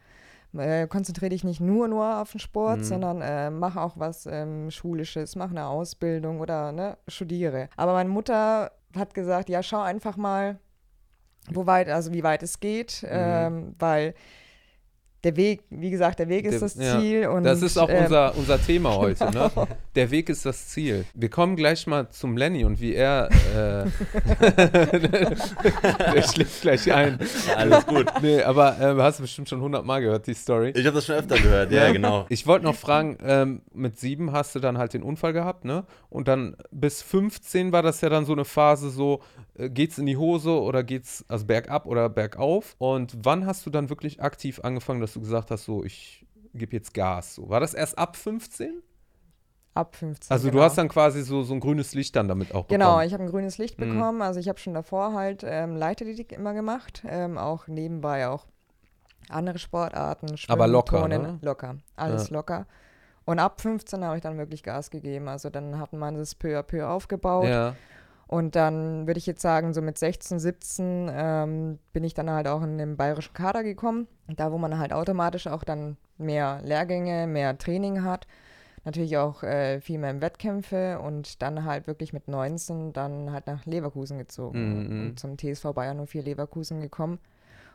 Äh, 0.58 0.88
konzentriere 0.88 1.32
dich 1.32 1.44
nicht 1.44 1.60
nur 1.60 1.90
nur 1.90 2.22
auf 2.22 2.32
den 2.32 2.40
Sport, 2.40 2.78
Mhm. 2.80 2.84
sondern 2.84 3.22
äh, 3.22 3.50
mach 3.50 3.76
auch 3.76 3.94
was 3.98 4.26
ähm, 4.26 4.72
Schulisches, 4.72 5.36
mach 5.36 5.50
eine 5.50 5.66
Ausbildung 5.66 6.40
oder 6.40 6.72
ne, 6.72 6.98
studiere. 7.10 7.68
Aber 7.76 7.92
meine 7.92 8.08
Mutter 8.10 8.72
hat 8.96 9.14
gesagt, 9.14 9.50
ja, 9.50 9.62
schau 9.62 9.82
einfach 9.82 10.16
mal, 10.16 10.58
wo 11.52 11.66
weit, 11.68 11.90
also 11.90 12.14
wie 12.14 12.24
weit 12.24 12.42
es 12.44 12.62
geht, 12.62 13.02
Mhm. 13.04 13.10
ähm, 13.12 13.76
weil 13.80 14.14
der 15.25 15.36
Weg, 15.36 15.63
wie 15.72 15.89
gesagt, 15.89 16.20
der 16.20 16.29
Weg 16.29 16.46
ist 16.46 16.53
Der- 16.53 16.60
das 16.62 16.75
ja. 16.75 17.00
Ziel. 17.00 17.27
Und, 17.27 17.44
Das 17.44 17.62
ist 17.62 17.77
auch 17.77 17.89
ähm, 17.89 18.03
unser, 18.03 18.38
unser 18.38 18.62
Thema 18.62 18.96
heute, 18.96 19.25
ne? 19.25 19.32
genau. 19.55 19.67
Der 19.96 20.12
Weg 20.12 20.29
ist 20.29 20.46
das 20.46 20.67
Ziel. 20.70 21.03
Wir 21.15 21.29
kommen 21.29 21.55
gleich 21.55 21.88
mal 21.88 22.10
zum 22.10 22.38
Lenny 22.38 22.63
und 22.63 22.79
wie 22.79 22.94
er. 22.94 23.29
Äh, 23.55 23.86
der 26.13 26.22
schlägt 26.24 26.62
gleich 26.62 26.91
ein. 26.94 27.20
Alles 27.55 27.86
gut. 27.88 28.05
Nee, 28.22 28.41
aber 28.44 28.79
äh, 28.79 29.01
hast 29.01 29.20
du 29.20 29.24
bestimmt 29.24 29.50
schon 29.50 29.62
hundertmal 29.62 30.01
gehört, 30.01 30.27
die 30.27 30.34
Story. 30.34 30.70
Ich 30.75 30.86
habe 30.86 30.96
das 30.96 31.05
schon 31.05 31.15
öfter 31.15 31.36
gehört, 31.38 31.72
ja, 31.72 31.91
genau. 31.91 32.25
Ich 32.29 32.46
wollte 32.48 32.65
noch 32.65 32.75
fragen, 32.75 33.17
ähm, 33.25 33.62
mit 33.74 34.00
sieben 34.00 34.32
hast 34.32 34.53
du 34.55 34.60
dann 34.60 34.77
halt 34.77 34.94
den 34.94 35.03
Unfall 35.03 35.34
gehabt, 35.34 35.65
ne? 35.65 35.86
Und 36.10 36.27
dann 36.27 36.55
bis 36.72 37.01
15 37.01 37.72
war 37.72 37.82
das 37.82 38.01
ja 38.01 38.10
dann 38.10 38.25
so 38.25 38.34
eine 38.34 38.46
Phase 38.46 38.89
so, 38.89 39.22
geht's 39.58 39.98
in 39.98 40.06
die 40.06 40.18
Hose 40.18 40.52
oder 40.62 40.84
geht's 40.84 41.24
also 41.28 41.46
bergab 41.46 41.86
oder 41.86 42.10
bergauf? 42.10 42.76
Und 42.78 43.18
wann 43.24 43.46
hast 43.46 43.66
du 43.66 43.70
dann 43.70 43.90
wirklich 43.90 44.22
aktiv 44.22 44.60
angefangen, 44.64 45.02
dass 45.02 45.14
du 45.14 45.22
gesagt 45.22 45.52
hast, 45.52 45.66
so, 45.66 45.84
ich 45.84 46.26
gebe 46.54 46.74
jetzt 46.76 46.94
Gas? 46.94 47.36
So, 47.36 47.50
war 47.50 47.60
das 47.60 47.74
erst 47.74 47.98
ab 47.98 48.16
15? 48.16 48.82
ab 49.74 49.96
15. 49.96 50.34
Also 50.34 50.48
genau. 50.50 50.60
du 50.60 50.64
hast 50.64 50.77
dann 50.77 50.88
quasi 50.88 51.22
so, 51.22 51.44
so 51.44 51.53
ein 51.53 51.60
grünes 51.60 51.94
Licht 51.94 52.16
dann 52.16 52.27
damit 52.29 52.51
auch 52.56 52.64
bekommen. 52.66 52.79
Genau, 52.79 53.01
ich 53.01 53.12
habe 53.14 53.24
ein 53.24 53.29
grünes 53.29 53.58
Licht 53.58 53.77
Mhm. 53.77 53.90
bekommen. 53.90 54.22
Also 54.22 54.40
ich 54.40 54.48
habe 54.48 54.58
schon 54.58 54.74
davor 54.74 55.14
halt 55.14 55.44
ähm, 55.46 55.75
Leichtathletik 55.75 56.32
immer 56.32 56.53
gemacht, 56.53 57.03
ähm, 57.08 57.38
auch 57.38 57.68
nebenbei 57.68 58.27
auch 58.29 58.46
andere 59.27 59.60
Sportarten, 59.60 60.38
Schwimmen, 60.38 60.53
Aber 60.53 60.68
locker, 60.68 61.00
Turnen, 61.00 61.22
ne? 61.22 61.40
locker, 61.42 61.75
alles 61.98 62.29
Ja. 62.29 62.36
locker. 62.38 62.68
Und 63.25 63.40
ab 63.40 63.60
15 63.60 64.06
habe 64.06 64.16
ich 64.18 64.22
dann 64.22 64.38
wirklich 64.38 64.64
Gas 64.64 64.92
gegeben. 64.92 65.27
Also 65.27 65.50
dann 65.50 65.79
hat 65.79 65.92
man 65.94 66.16
das 66.16 66.36
peu 66.36 66.58
à 66.58 66.64
peu 66.64 66.88
aufgebaut. 66.88 67.50
Ja, 67.50 67.75
Und 68.27 68.55
dann 68.55 69.05
würde 69.07 69.18
ich 69.20 69.27
jetzt 69.27 69.42
sagen, 69.42 69.74
so 69.74 69.81
mit 69.81 69.98
16, 69.98 70.40
17 70.40 71.09
ähm, 71.14 71.79
bin 71.94 72.03
ich 72.03 72.14
dann 72.16 72.29
halt 72.29 72.48
auch 72.48 72.64
in 72.64 72.77
den 72.77 72.98
bayerischen 72.98 73.33
Kader 73.33 73.64
gekommen. 73.64 74.07
Da, 74.27 74.51
wo 74.51 74.57
man 74.57 74.79
halt 74.79 74.94
automatisch 74.94 75.46
auch 75.48 75.64
dann 75.64 75.98
mehr 76.18 76.59
Lehrgänge, 76.64 77.27
mehr 77.27 77.57
Training 77.57 78.03
hat. 78.03 78.25
Natürlich 78.83 79.18
auch 79.18 79.44
äh, 79.44 79.79
viel 79.81 79.98
mehr 80.00 80.11
im 80.11 80.22
Wettkämpfe 80.22 81.00
und 81.00 81.42
dann 81.42 81.66
halt 81.66 81.88
wirklich 81.88 82.14
mit 82.14 82.27
19 82.27 82.94
dann 82.94 83.31
halt 83.31 83.48
nach 83.48 83.66
Leverkusen 83.66 84.18
gezogen 84.18 84.85
Mhm. 84.88 85.01
und 85.01 85.20
zum 85.20 85.38
TSV 85.38 85.74
Bayern 85.74 86.05
04 86.07 86.24
Leverkusen 86.24 86.81
gekommen. 86.81 87.20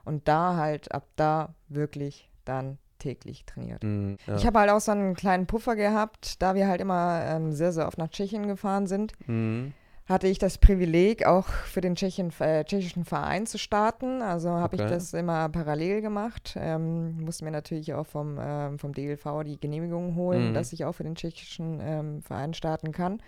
Und 0.04 0.26
da 0.28 0.56
halt 0.56 0.92
ab 0.92 1.06
da 1.16 1.54
wirklich 1.68 2.28
dann 2.44 2.78
täglich 2.98 3.44
trainiert. 3.46 3.82
mm, 3.82 4.14
ja. 4.26 4.34
Ich 4.36 4.46
habe 4.46 4.58
halt 4.58 4.70
auch 4.70 4.80
so 4.80 4.92
einen 4.92 5.14
kleinen 5.14 5.46
Puffer 5.46 5.74
gehabt, 5.76 6.40
da 6.42 6.54
wir 6.54 6.68
halt 6.68 6.80
immer 6.80 7.22
ähm, 7.24 7.52
sehr, 7.52 7.72
sehr 7.72 7.86
oft 7.86 7.98
nach 7.98 8.08
Tschechien 8.08 8.46
gefahren 8.46 8.86
sind 8.86 9.12
Mhm. 9.28 9.74
Hatte 10.10 10.26
ich 10.26 10.38
das 10.38 10.58
Privileg, 10.58 11.24
auch 11.24 11.46
für 11.46 11.80
den 11.80 11.94
Tschechien, 11.94 12.32
äh, 12.40 12.64
tschechischen 12.64 13.04
Verein 13.04 13.46
zu 13.46 13.58
starten. 13.58 14.22
Also 14.22 14.50
habe 14.50 14.74
Okay. 14.74 14.84
ich 14.84 14.90
das 14.90 15.14
immer 15.14 15.48
parallel 15.48 16.02
gemacht. 16.02 16.56
Ähm, 16.58 17.16
musste 17.20 17.44
mir 17.44 17.52
natürlich 17.52 17.94
auch 17.94 18.06
vom, 18.06 18.36
ähm, 18.40 18.78
vom 18.78 18.92
DLV 18.92 19.44
die 19.44 19.58
Genehmigung 19.60 20.16
holen, 20.16 20.50
Mhm. 20.50 20.54
dass 20.54 20.72
ich 20.72 20.84
auch 20.84 20.92
für 20.92 21.04
den 21.04 21.14
tschechischen 21.14 21.78
ähm, 21.80 22.22
Verein 22.22 22.54
starten 22.54 22.90
kann. 22.92 23.22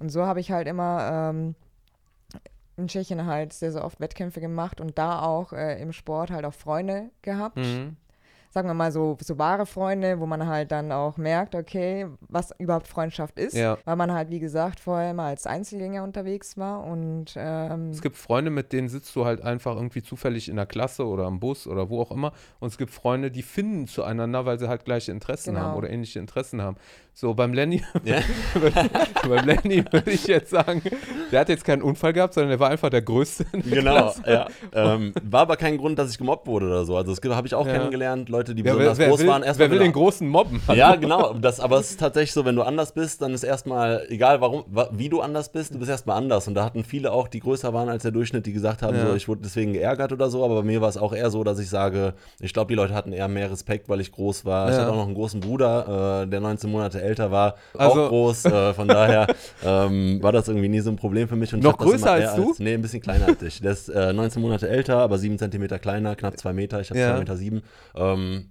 Und 0.00 0.10
so 0.10 0.26
habe 0.26 0.40
ich 0.40 0.50
halt 0.50 0.66
immer 0.66 1.30
ähm, 1.30 1.54
in 2.76 2.88
Tschechien 2.88 3.24
halt 3.24 3.52
sehr, 3.52 3.72
sehr 3.72 3.84
oft 3.84 4.00
Wettkämpfe 4.00 4.40
gemacht 4.40 4.80
und 4.80 4.98
da 4.98 5.22
auch 5.22 5.52
äh, 5.52 5.80
im 5.80 5.92
Sport 5.92 6.30
halt 6.30 6.44
auch 6.44 6.52
Freunde 6.54 7.10
gehabt 7.22 7.56
Mhm. 7.56 7.96
Sagen 8.56 8.68
wir 8.70 8.74
mal 8.74 8.90
so, 8.90 9.18
so 9.20 9.36
wahre 9.36 9.66
Freunde, 9.66 10.18
wo 10.18 10.24
man 10.24 10.46
halt 10.46 10.72
dann 10.72 10.90
auch 10.90 11.18
merkt, 11.18 11.54
okay, 11.54 12.06
was 12.20 12.54
überhaupt 12.58 12.86
Freundschaft 12.88 13.38
ist. 13.38 13.54
Ja. 13.54 13.76
Weil 13.84 13.96
man 13.96 14.10
halt, 14.14 14.30
wie 14.30 14.38
gesagt, 14.38 14.80
vorher 14.80 15.10
immer 15.10 15.24
als 15.24 15.46
Einzelgänger 15.46 16.02
unterwegs 16.02 16.56
war 16.56 16.82
und 16.84 17.34
ähm, 17.36 17.90
Es 17.90 18.00
gibt 18.00 18.16
Freunde, 18.16 18.50
mit 18.50 18.72
denen 18.72 18.88
sitzt 18.88 19.14
du 19.14 19.26
halt 19.26 19.42
einfach 19.42 19.76
irgendwie 19.76 20.02
zufällig 20.02 20.48
in 20.48 20.56
der 20.56 20.64
Klasse 20.64 21.06
oder 21.06 21.26
am 21.26 21.38
Bus 21.38 21.66
oder 21.66 21.90
wo 21.90 22.00
auch 22.00 22.10
immer. 22.10 22.32
Und 22.58 22.68
es 22.68 22.78
gibt 22.78 22.92
Freunde, 22.92 23.30
die 23.30 23.42
finden 23.42 23.86
zueinander, 23.88 24.46
weil 24.46 24.58
sie 24.58 24.68
halt 24.68 24.86
gleiche 24.86 25.12
Interessen 25.12 25.52
Genau. 25.52 25.66
haben 25.66 25.76
oder 25.76 25.90
ähnliche 25.90 26.18
Interessen 26.18 26.62
haben. 26.62 26.78
So, 27.18 27.32
beim 27.32 27.54
Lenny, 27.54 27.82
Ja. 28.04 28.16
beim 29.26 29.46
Lenny 29.46 29.82
würde 29.90 30.10
ich 30.10 30.26
jetzt 30.26 30.50
sagen, 30.50 30.82
der 31.32 31.40
hat 31.40 31.48
jetzt 31.48 31.64
keinen 31.64 31.80
Unfall 31.80 32.12
gehabt, 32.12 32.34
sondern 32.34 32.50
der 32.50 32.60
war 32.60 32.68
einfach 32.68 32.90
der 32.90 33.00
Größte. 33.00 33.46
Genau, 33.64 34.12
ja. 34.26 34.46
Ähm, 34.74 35.14
war 35.22 35.40
aber 35.40 35.56
kein 35.56 35.78
Grund, 35.78 35.98
dass 35.98 36.10
ich 36.10 36.18
gemobbt 36.18 36.46
wurde 36.46 36.66
oder 36.66 36.84
so. 36.84 36.94
Also 36.94 37.14
das 37.14 37.34
habe 37.34 37.46
ich 37.46 37.54
auch 37.54 37.66
Ja. 37.66 37.72
kennengelernt, 37.72 38.28
Leute, 38.28 38.54
die 38.54 38.60
Ja, 38.62 38.66
wer, 38.66 38.90
besonders 38.90 38.98
wer, 38.98 39.08
groß 39.08 39.20
will, 39.20 39.26
waren. 39.28 39.42
wer 39.46 39.58
will 39.58 39.70
wenn 39.70 39.78
den 39.86 39.92
großen 39.94 40.28
mobben? 40.28 40.60
Ja, 40.74 40.94
genau. 40.96 41.32
Das, 41.32 41.58
aber 41.58 41.78
es 41.78 41.88
ist 41.92 42.00
tatsächlich 42.00 42.34
so, 42.34 42.44
wenn 42.44 42.54
du 42.54 42.60
anders 42.62 42.92
bist, 42.92 43.22
dann 43.22 43.32
ist 43.32 43.44
erstmal, 43.44 44.04
egal 44.10 44.42
warum, 44.42 44.64
wa- 44.66 44.90
wie 44.92 45.08
du 45.08 45.22
anders 45.22 45.50
bist, 45.50 45.72
du 45.74 45.78
bist 45.78 45.90
erstmal 45.90 46.18
anders. 46.18 46.46
Und 46.48 46.54
da 46.54 46.66
hatten 46.66 46.84
viele 46.84 47.12
auch, 47.12 47.28
die 47.28 47.40
größer 47.40 47.72
waren 47.72 47.88
als 47.88 48.02
der 48.02 48.12
Durchschnitt, 48.12 48.44
die 48.44 48.52
gesagt 48.52 48.82
haben, 48.82 49.00
so, 49.00 49.14
ich 49.14 49.26
wurde 49.26 49.40
deswegen 49.42 49.72
geärgert 49.72 50.12
oder 50.12 50.28
so. 50.28 50.44
Aber 50.44 50.56
bei 50.56 50.62
mir 50.64 50.82
war 50.82 50.90
es 50.90 50.98
auch 50.98 51.14
eher 51.14 51.30
so, 51.30 51.44
dass 51.44 51.58
ich 51.60 51.70
sage, 51.70 52.12
ich 52.40 52.52
glaube, 52.52 52.68
die 52.68 52.74
Leute 52.74 52.92
hatten 52.92 53.14
eher 53.14 53.28
mehr 53.28 53.50
Respekt, 53.50 53.88
weil 53.88 54.02
ich 54.02 54.12
groß 54.12 54.44
war. 54.44 54.68
Ich 54.70 54.76
hatte 54.76 54.90
auch 54.92 54.96
noch 54.96 55.06
einen 55.06 55.14
großen 55.14 55.40
Bruder, 55.40 56.22
äh, 56.24 56.26
der 56.26 56.40
19 56.40 56.70
Monate 56.70 57.05
älter 57.06 57.30
war, 57.30 57.56
Also- 57.76 58.04
auch 58.04 58.08
groß. 58.08 58.44
Äh, 58.46 58.74
von 58.74 58.88
daher 58.88 59.26
ähm, 59.64 60.22
war 60.22 60.32
das 60.32 60.48
irgendwie 60.48 60.68
nie 60.68 60.80
so 60.80 60.90
ein 60.90 60.96
Problem 60.96 61.28
für 61.28 61.36
mich. 61.36 61.52
Und 61.54 61.62
Noch 61.62 61.78
größer 61.78 62.10
als 62.10 62.34
du? 62.34 62.54
nee, 62.58 62.74
ein 62.74 62.82
bisschen 62.82 63.00
kleiner 63.00 63.26
als 63.26 63.42
ich. 63.42 63.60
Der 63.60 63.72
ist 63.72 63.88
äh, 63.88 64.12
19 64.12 64.42
Monate 64.42 64.68
älter, 64.68 64.98
aber 64.98 65.18
7 65.18 65.38
Zentimeter 65.38 65.78
kleiner, 65.78 66.16
knapp 66.16 66.38
2 66.38 66.52
Meter. 66.52 66.80
Ich 66.80 66.90
habe 66.90 66.98
Ja. 67.00 67.12
2 67.12 67.18
Meter 67.20 67.36
7. 67.36 67.62
Ähm, 67.94 68.50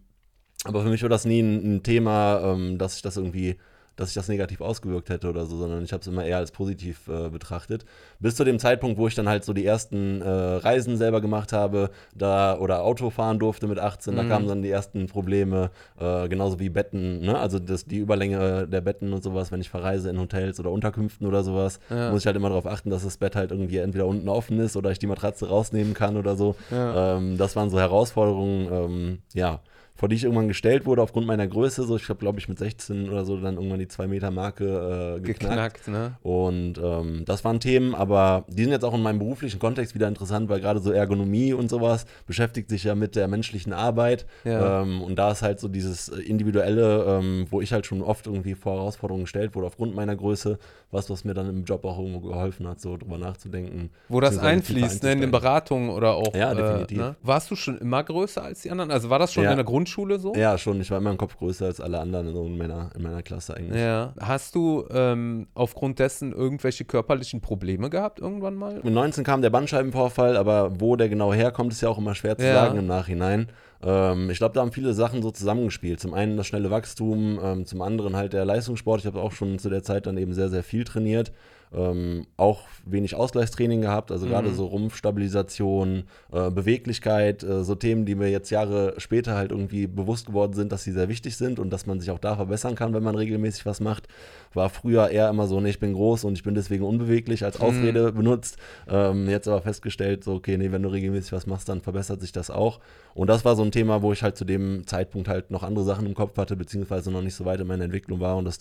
aber 0.63 0.81
für 0.81 0.89
mich 0.89 1.01
war 1.03 1.09
das 1.09 1.25
nie 1.25 1.39
ein, 1.41 1.75
ein 1.75 1.83
Thema, 1.83 2.41
ähm, 2.53 2.77
dass 2.77 2.95
ich 2.95 3.01
das 3.01 3.17
irgendwie 3.17 3.57
dass 3.95 4.09
sich 4.09 4.15
das 4.15 4.27
negativ 4.27 4.61
ausgewirkt 4.61 5.09
hätte 5.09 5.29
oder 5.29 5.45
so, 5.45 5.57
sondern 5.57 5.83
ich 5.83 5.93
habe 5.93 6.01
es 6.01 6.07
immer 6.07 6.25
eher 6.25 6.37
als 6.37 6.51
positiv 6.51 7.07
äh, 7.07 7.29
betrachtet. 7.29 7.85
Bis 8.19 8.35
zu 8.35 8.43
dem 8.43 8.59
Zeitpunkt, 8.59 8.97
wo 8.97 9.07
ich 9.07 9.15
dann 9.15 9.29
halt 9.29 9.43
so 9.43 9.53
die 9.53 9.65
ersten 9.65 10.21
äh, 10.21 10.29
Reisen 10.29 10.97
selber 10.97 11.21
gemacht 11.21 11.53
habe, 11.53 11.89
da 12.13 12.57
oder 12.57 12.83
Auto 12.83 13.09
fahren 13.09 13.39
durfte 13.39 13.67
mit 13.67 13.79
18, 13.79 14.13
mhm. 14.13 14.17
da 14.17 14.23
kamen 14.25 14.47
dann 14.47 14.61
die 14.61 14.69
ersten 14.69 15.07
Probleme, 15.07 15.71
äh, 15.99 16.27
genauso 16.27 16.59
wie 16.59 16.69
Betten, 16.69 17.21
ne? 17.21 17.37
also 17.37 17.59
das, 17.59 17.85
die 17.85 17.97
Überlänge 17.97 18.67
der 18.67 18.81
Betten 18.81 19.13
und 19.13 19.23
sowas, 19.23 19.51
wenn 19.51 19.61
ich 19.61 19.69
verreise 19.69 20.09
in 20.09 20.19
Hotels 20.19 20.59
oder 20.59 20.71
Unterkünften 20.71 21.27
oder 21.27 21.43
sowas, 21.43 21.79
ja. 21.89 22.11
muss 22.11 22.21
ich 22.21 22.27
halt 22.27 22.35
immer 22.35 22.49
darauf 22.49 22.67
achten, 22.67 22.89
dass 22.89 23.03
das 23.03 23.17
Bett 23.17 23.35
halt 23.35 23.51
irgendwie 23.51 23.77
entweder 23.77 24.07
unten 24.07 24.29
offen 24.29 24.59
ist 24.59 24.75
oder 24.75 24.91
ich 24.91 24.99
die 24.99 25.07
Matratze 25.07 25.47
rausnehmen 25.47 25.93
kann 25.93 26.17
oder 26.17 26.35
so. 26.35 26.55
Ja. 26.71 27.17
Ähm, 27.17 27.37
das 27.37 27.55
waren 27.55 27.69
so 27.69 27.79
Herausforderungen, 27.79 28.67
ähm, 28.71 29.19
ja 29.33 29.61
vor 29.95 30.09
die 30.09 30.15
ich 30.15 30.25
irgendwann 30.25 30.49
gestellt 30.49 30.85
wurde 30.85 31.01
aufgrund 31.01 31.25
meiner 31.25 31.47
Größe. 31.47 31.83
So, 31.83 31.95
ich 31.95 32.09
habe, 32.09 32.19
glaube 32.19 32.39
ich, 32.39 32.49
mit 32.49 32.59
16 32.59 33.09
oder 33.09 33.23
so 33.23 33.37
dann 33.37 33.55
irgendwann 33.55 33.79
die 33.79 33.87
2-Meter-Marke 33.87 35.17
äh, 35.17 35.21
geknackt. 35.21 35.85
geknackt 35.85 35.87
ne? 35.87 36.17
Und 36.21 36.77
ähm, 36.83 37.23
das 37.25 37.45
waren 37.45 37.61
Themen, 37.61 37.95
aber 37.95 38.45
die 38.49 38.63
sind 38.63 38.71
jetzt 38.71 38.83
auch 38.83 38.93
in 38.93 39.01
meinem 39.01 39.19
beruflichen 39.19 39.59
Kontext 39.59 39.95
wieder 39.95 40.07
interessant, 40.09 40.49
weil 40.49 40.59
gerade 40.59 40.81
so 40.81 40.91
Ergonomie 40.91 41.53
und 41.53 41.69
sowas 41.69 42.05
beschäftigt 42.27 42.69
sich 42.69 42.83
ja 42.83 42.93
mit 42.93 43.15
der 43.15 43.29
menschlichen 43.29 43.71
Arbeit. 43.71 44.25
Ja. 44.43 44.81
Ähm, 44.81 45.01
und 45.01 45.15
da 45.15 45.31
ist 45.31 45.41
halt 45.41 45.59
so 45.61 45.69
dieses 45.69 46.09
Individuelle, 46.09 47.05
ähm, 47.07 47.47
wo 47.49 47.61
ich 47.61 47.71
halt 47.71 47.85
schon 47.85 48.01
oft 48.01 48.27
irgendwie 48.27 48.55
vor 48.55 48.73
Herausforderungen 48.73 49.23
gestellt 49.23 49.55
wurde 49.55 49.67
aufgrund 49.67 49.95
meiner 49.95 50.15
Größe, 50.15 50.59
was, 50.91 51.09
was 51.09 51.23
mir 51.25 51.33
dann 51.33 51.49
im 51.49 51.63
Job 51.63 51.83
auch 51.85 51.99
irgendwo 51.99 52.21
geholfen 52.21 52.67
hat, 52.67 52.79
so 52.79 52.97
drüber 52.97 53.17
nachzudenken. 53.17 53.89
Wo 54.09 54.19
das 54.19 54.37
einfließt, 54.37 55.03
ne, 55.03 55.11
in 55.13 55.21
den 55.21 55.31
Beratungen 55.31 55.89
oder 55.89 56.13
auch. 56.13 56.33
Ja, 56.35 56.53
definitiv. 56.53 56.97
Äh, 56.97 57.01
ne? 57.01 57.15
Warst 57.21 57.51
du 57.51 57.55
schon 57.55 57.77
immer 57.77 58.03
größer 58.03 58.43
als 58.43 58.61
die 58.61 58.71
anderen? 58.71 58.91
Also 58.91 59.09
war 59.09 59.19
das 59.19 59.33
schon 59.33 59.43
ja. 59.43 59.51
in 59.51 59.57
der 59.57 59.65
Grundschule 59.65 60.19
so? 60.19 60.33
Ja, 60.35 60.57
schon. 60.57 60.79
Ich 60.81 60.91
war 60.91 60.97
immer 60.97 61.11
im 61.11 61.17
Kopf 61.17 61.37
größer 61.37 61.65
als 61.65 61.81
alle 61.81 61.99
anderen 61.99 62.27
in 62.27 62.57
meiner, 62.57 62.89
in 62.95 63.01
meiner 63.01 63.23
Klasse 63.23 63.55
eigentlich. 63.57 63.81
Ja. 63.81 64.13
Hast 64.19 64.55
du 64.55 64.85
ähm, 64.91 65.47
aufgrund 65.53 65.99
dessen 65.99 66.31
irgendwelche 66.31 66.85
körperlichen 66.85 67.41
Probleme 67.41 67.89
gehabt 67.89 68.19
irgendwann 68.19 68.55
mal? 68.55 68.81
Mit 68.83 68.93
19 68.93 69.23
kam 69.23 69.41
der 69.41 69.49
Bandscheibenvorfall, 69.49 70.37
aber 70.37 70.79
wo 70.79 70.95
der 70.95 71.09
genau 71.09 71.33
herkommt, 71.33 71.73
ist 71.73 71.81
ja 71.81 71.89
auch 71.89 71.97
immer 71.97 72.15
schwer 72.15 72.37
zu 72.37 72.45
ja. 72.45 72.53
sagen 72.53 72.79
im 72.79 72.87
Nachhinein. 72.87 73.47
Ähm, 73.85 74.29
ich 74.31 74.39
glaube, 74.39 74.53
da 74.53 74.61
haben 74.61 74.71
viele 74.71 74.93
Sachen 74.93 75.21
so 75.21 75.31
zusammengespielt. 75.31 75.99
Zum 75.99 76.13
einen 76.13 76.35
das 76.35 76.47
schnelle 76.47 76.71
Wachstum, 76.71 77.39
ähm, 77.41 77.65
zum 77.65 77.81
anderen 77.81 78.15
halt 78.15 78.33
der 78.33 78.43
Leistungssport. 78.43 79.01
Ich 79.01 79.05
habe 79.05 79.21
auch 79.21 79.31
schon 79.31 79.59
zu 79.59 79.69
der 79.69 79.83
Zeit 79.83 80.07
dann 80.07 80.17
eben 80.17 80.33
sehr, 80.33 80.49
sehr 80.49 80.63
viel 80.63 80.83
trainiert. 80.83 81.31
Ähm, 81.75 82.25
auch 82.37 82.61
wenig 82.85 83.15
Ausgleichstraining 83.15 83.81
gehabt, 83.81 84.11
also 84.11 84.25
mhm. 84.25 84.29
gerade 84.29 84.53
so 84.53 84.65
Rumpfstabilisation, 84.67 86.03
äh, 86.31 86.49
Beweglichkeit, 86.49 87.43
äh, 87.43 87.63
so 87.63 87.75
Themen, 87.75 88.05
die 88.05 88.15
mir 88.15 88.29
jetzt 88.29 88.49
Jahre 88.49 88.93
später 88.97 89.35
halt 89.35 89.51
irgendwie 89.51 89.87
bewusst 89.87 90.27
geworden 90.27 90.53
sind, 90.53 90.71
dass 90.71 90.83
sie 90.83 90.91
sehr 90.91 91.09
wichtig 91.09 91.35
sind 91.35 91.59
und 91.59 91.71
dass 91.71 91.85
man 91.85 91.99
sich 91.99 92.11
auch 92.11 92.19
da 92.19 92.37
verbessern 92.37 92.75
kann, 92.75 92.93
wenn 92.93 93.03
man 93.03 93.15
regelmäßig 93.15 93.65
was 93.65 93.81
macht. 93.81 94.07
War 94.53 94.69
früher 94.69 95.09
eher 95.09 95.29
immer 95.29 95.47
so, 95.47 95.59
nee, 95.59 95.71
ich 95.71 95.79
bin 95.79 95.93
groß 95.93 96.23
und 96.23 96.37
ich 96.37 96.43
bin 96.43 96.55
deswegen 96.55 96.85
unbeweglich 96.85 97.43
als 97.43 97.59
mhm. 97.59 97.65
Ausrede 97.65 98.11
mhm. 98.11 98.15
benutzt. 98.15 98.57
Ähm, 98.87 99.27
jetzt 99.27 99.47
aber 99.47 99.61
festgestellt, 99.61 100.23
so, 100.23 100.35
okay, 100.35 100.57
nee, 100.57 100.71
wenn 100.71 100.83
du 100.83 100.89
regelmäßig 100.89 101.33
was 101.33 101.45
machst, 101.45 101.67
dann 101.67 101.81
verbessert 101.81 102.21
sich 102.21 102.31
das 102.31 102.49
auch. 102.49 102.79
Und 103.15 103.29
das 103.29 103.43
war 103.43 103.55
so 103.55 103.63
ein 103.63 103.71
Thema, 103.71 104.01
wo 104.01 104.13
ich 104.13 104.23
halt 104.23 104.37
zu 104.37 104.45
dem 104.45 104.87
Zeitpunkt 104.87 105.27
halt 105.27 105.51
noch 105.51 105.63
andere 105.63 105.83
Sachen 105.83 106.05
im 106.05 106.13
Kopf 106.13 106.37
hatte, 106.37 106.55
beziehungsweise 106.55 107.11
noch 107.11 107.21
nicht 107.21 107.35
so 107.35 107.43
weit 107.43 107.59
in 107.59 107.67
meiner 107.67 107.83
Entwicklung 107.83 108.19
war 108.19 108.37
und 108.37 108.45
das 108.45 108.59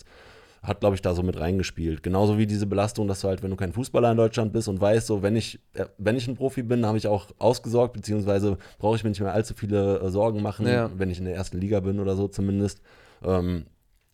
hat, 0.65 0.79
glaube 0.79 0.95
ich, 0.95 1.01
da 1.01 1.13
so 1.13 1.23
mit 1.23 1.39
reingespielt. 1.39 2.03
Genauso 2.03 2.37
wie 2.37 2.45
diese 2.45 2.65
Belastung, 2.65 3.07
dass 3.07 3.21
du 3.21 3.27
halt, 3.27 3.43
wenn 3.43 3.51
du 3.51 3.55
kein 3.55 3.73
Fußballer 3.73 4.11
in 4.11 4.17
Deutschland 4.17 4.53
bist 4.53 4.67
und 4.67 4.81
weißt, 4.81 5.07
so, 5.07 5.21
wenn 5.21 5.35
ich, 5.35 5.59
äh, 5.73 5.85
wenn 5.97 6.15
ich 6.15 6.27
ein 6.27 6.35
Profi 6.35 6.63
bin, 6.63 6.85
habe 6.85 6.97
ich 6.97 7.07
auch 7.07 7.27
ausgesorgt, 7.37 7.93
beziehungsweise 7.93 8.57
brauche 8.79 8.95
ich 8.95 9.03
mir 9.03 9.09
nicht 9.09 9.21
mehr 9.21 9.33
allzu 9.33 9.53
viele 9.55 9.99
äh, 9.99 10.09
Sorgen 10.09 10.41
machen, 10.41 10.67
ja. 10.67 10.89
wenn 10.95 11.09
ich 11.09 11.19
in 11.19 11.25
der 11.25 11.35
ersten 11.35 11.59
Liga 11.59 11.79
bin 11.79 11.99
oder 11.99 12.15
so 12.15 12.27
zumindest. 12.27 12.81
Ähm, 13.23 13.65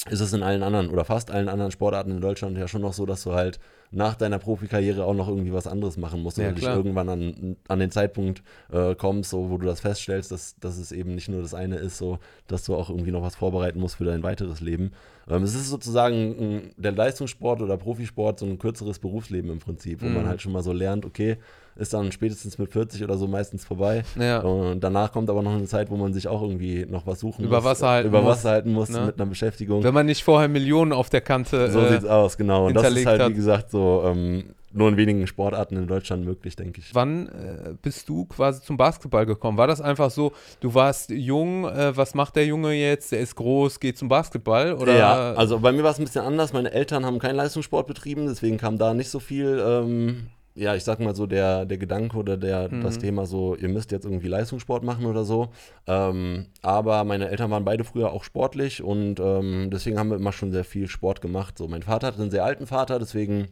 ist 0.09 0.19
es 0.19 0.33
in 0.33 0.41
allen 0.41 0.63
anderen 0.63 0.89
oder 0.89 1.05
fast 1.05 1.29
allen 1.29 1.47
anderen 1.47 1.71
Sportarten 1.71 2.11
in 2.11 2.21
Deutschland 2.21 2.57
ja 2.57 2.67
schon 2.67 2.81
noch 2.81 2.93
so, 2.93 3.05
dass 3.05 3.21
du 3.23 3.33
halt 3.33 3.59
nach 3.91 4.15
deiner 4.15 4.39
Profikarriere 4.39 5.03
auch 5.03 5.13
noch 5.13 5.27
irgendwie 5.27 5.53
was 5.53 5.67
anderes 5.67 5.97
machen 5.97 6.23
musst, 6.23 6.37
ja, 6.37 6.45
weil 6.45 6.53
du 6.55 6.61
irgendwann 6.65 7.09
an, 7.09 7.57
an 7.67 7.79
den 7.79 7.91
Zeitpunkt 7.91 8.41
äh, 8.71 8.95
kommst, 8.95 9.29
so, 9.29 9.49
wo 9.49 9.57
du 9.57 9.67
das 9.67 9.81
feststellst, 9.81 10.31
dass, 10.31 10.55
dass 10.59 10.77
es 10.77 10.91
eben 10.91 11.13
nicht 11.13 11.27
nur 11.27 11.41
das 11.41 11.53
eine 11.53 11.75
ist, 11.75 11.97
so, 11.97 12.17
dass 12.47 12.63
du 12.63 12.75
auch 12.75 12.89
irgendwie 12.89 13.11
noch 13.11 13.21
was 13.21 13.35
vorbereiten 13.35 13.79
musst 13.79 13.95
für 13.95 14.05
dein 14.05 14.23
weiteres 14.23 14.61
Leben. 14.61 14.91
Ähm, 15.31 15.43
es 15.43 15.55
ist 15.55 15.69
sozusagen 15.69 16.71
der 16.75 16.91
Leistungssport 16.91 17.61
oder 17.61 17.77
Profisport 17.77 18.39
so 18.39 18.45
ein 18.45 18.59
kürzeres 18.59 18.99
Berufsleben 18.99 19.49
im 19.49 19.59
Prinzip, 19.59 20.01
wo 20.01 20.07
mhm. 20.07 20.15
man 20.15 20.27
halt 20.27 20.41
schon 20.41 20.51
mal 20.51 20.61
so 20.61 20.73
lernt, 20.73 21.05
okay, 21.05 21.37
ist 21.77 21.93
dann 21.93 22.11
spätestens 22.11 22.57
mit 22.57 22.71
40 22.71 23.03
oder 23.03 23.17
so 23.17 23.27
meistens 23.27 23.63
vorbei. 23.63 24.03
Ja. 24.19 24.39
Und 24.39 24.81
danach 24.81 25.13
kommt 25.13 25.29
aber 25.29 25.41
noch 25.41 25.53
eine 25.53 25.65
Zeit, 25.65 25.89
wo 25.89 25.95
man 25.95 26.13
sich 26.13 26.27
auch 26.27 26.41
irgendwie 26.41 26.85
noch 26.85 27.07
was 27.07 27.21
suchen 27.21 27.45
über 27.45 27.57
muss. 27.57 27.65
Wasser 27.65 27.89
halten 27.89 28.09
über 28.09 28.25
Wasser 28.25 28.49
halten 28.51 28.73
muss 28.73 28.89
ne? 28.89 29.05
mit 29.05 29.15
einer 29.15 29.29
Beschäftigung. 29.29 29.83
Wenn 29.83 29.93
man 29.93 30.05
nicht 30.05 30.23
vorher 30.23 30.49
Millionen 30.49 30.91
auf 30.91 31.09
der 31.09 31.21
Kante 31.21 31.71
So 31.71 31.79
äh, 31.79 31.93
sieht's 31.93 32.05
aus, 32.05 32.37
genau. 32.37 32.67
Und 32.67 32.73
das 32.73 32.91
ist 32.91 33.05
halt, 33.05 33.29
wie 33.29 33.33
gesagt, 33.33 33.71
so 33.71 34.03
ähm, 34.05 34.53
nur 34.73 34.89
in 34.89 34.97
wenigen 34.97 35.27
Sportarten 35.27 35.77
in 35.77 35.87
Deutschland 35.87 36.25
möglich, 36.25 36.55
denke 36.55 36.79
ich. 36.79 36.93
Wann 36.95 37.27
äh, 37.27 37.73
bist 37.81 38.07
du 38.09 38.25
quasi 38.25 38.61
zum 38.61 38.77
Basketball 38.77 39.25
gekommen? 39.25 39.57
War 39.57 39.67
das 39.67 39.81
einfach 39.81 40.11
so, 40.11 40.31
du 40.59 40.73
warst 40.73 41.09
jung, 41.09 41.65
äh, 41.65 41.95
was 41.95 42.13
macht 42.13 42.35
der 42.35 42.45
Junge 42.45 42.73
jetzt? 42.73 43.11
Der 43.11 43.19
ist 43.19 43.35
groß, 43.35 43.79
geht 43.79 43.97
zum 43.97 44.07
Basketball? 44.07 44.73
Oder? 44.73 44.97
Ja, 44.97 45.33
also 45.33 45.59
bei 45.59 45.71
mir 45.71 45.83
war 45.83 45.91
es 45.91 45.99
ein 45.99 46.05
bisschen 46.05 46.25
anders. 46.25 46.53
Meine 46.53 46.71
Eltern 46.71 47.05
haben 47.05 47.19
keinen 47.19 47.35
Leistungssport 47.35 47.87
betrieben, 47.87 48.27
deswegen 48.27 48.57
kam 48.57 48.77
da 48.77 48.93
nicht 48.93 49.09
so 49.09 49.19
viel. 49.19 49.61
Ähm, 49.65 50.27
ja, 50.53 50.75
ich 50.75 50.83
sag 50.83 50.99
mal 50.99 51.15
so, 51.15 51.27
der, 51.27 51.65
der 51.65 51.77
Gedanke 51.77 52.17
oder 52.17 52.35
der, 52.35 52.69
mhm. 52.69 52.81
das 52.81 52.99
Thema 52.99 53.25
so, 53.25 53.55
ihr 53.55 53.69
müsst 53.69 53.91
jetzt 53.91 54.05
irgendwie 54.05 54.27
Leistungssport 54.27 54.83
machen 54.83 55.05
oder 55.05 55.23
so. 55.23 55.49
Ähm, 55.87 56.47
aber 56.61 57.03
meine 57.05 57.29
Eltern 57.29 57.51
waren 57.51 57.63
beide 57.63 57.83
früher 57.83 58.11
auch 58.11 58.23
sportlich 58.23 58.83
und 58.83 59.19
ähm, 59.19 59.69
deswegen 59.71 59.97
haben 59.97 60.09
wir 60.09 60.17
immer 60.17 60.33
schon 60.33 60.51
sehr 60.51 60.65
viel 60.65 60.87
Sport 60.87 61.21
gemacht. 61.21 61.57
So, 61.57 61.67
mein 61.67 61.83
Vater 61.83 62.07
hatte 62.07 62.21
einen 62.21 62.31
sehr 62.31 62.43
alten 62.43 62.67
Vater, 62.67 62.99
deswegen 62.99 63.47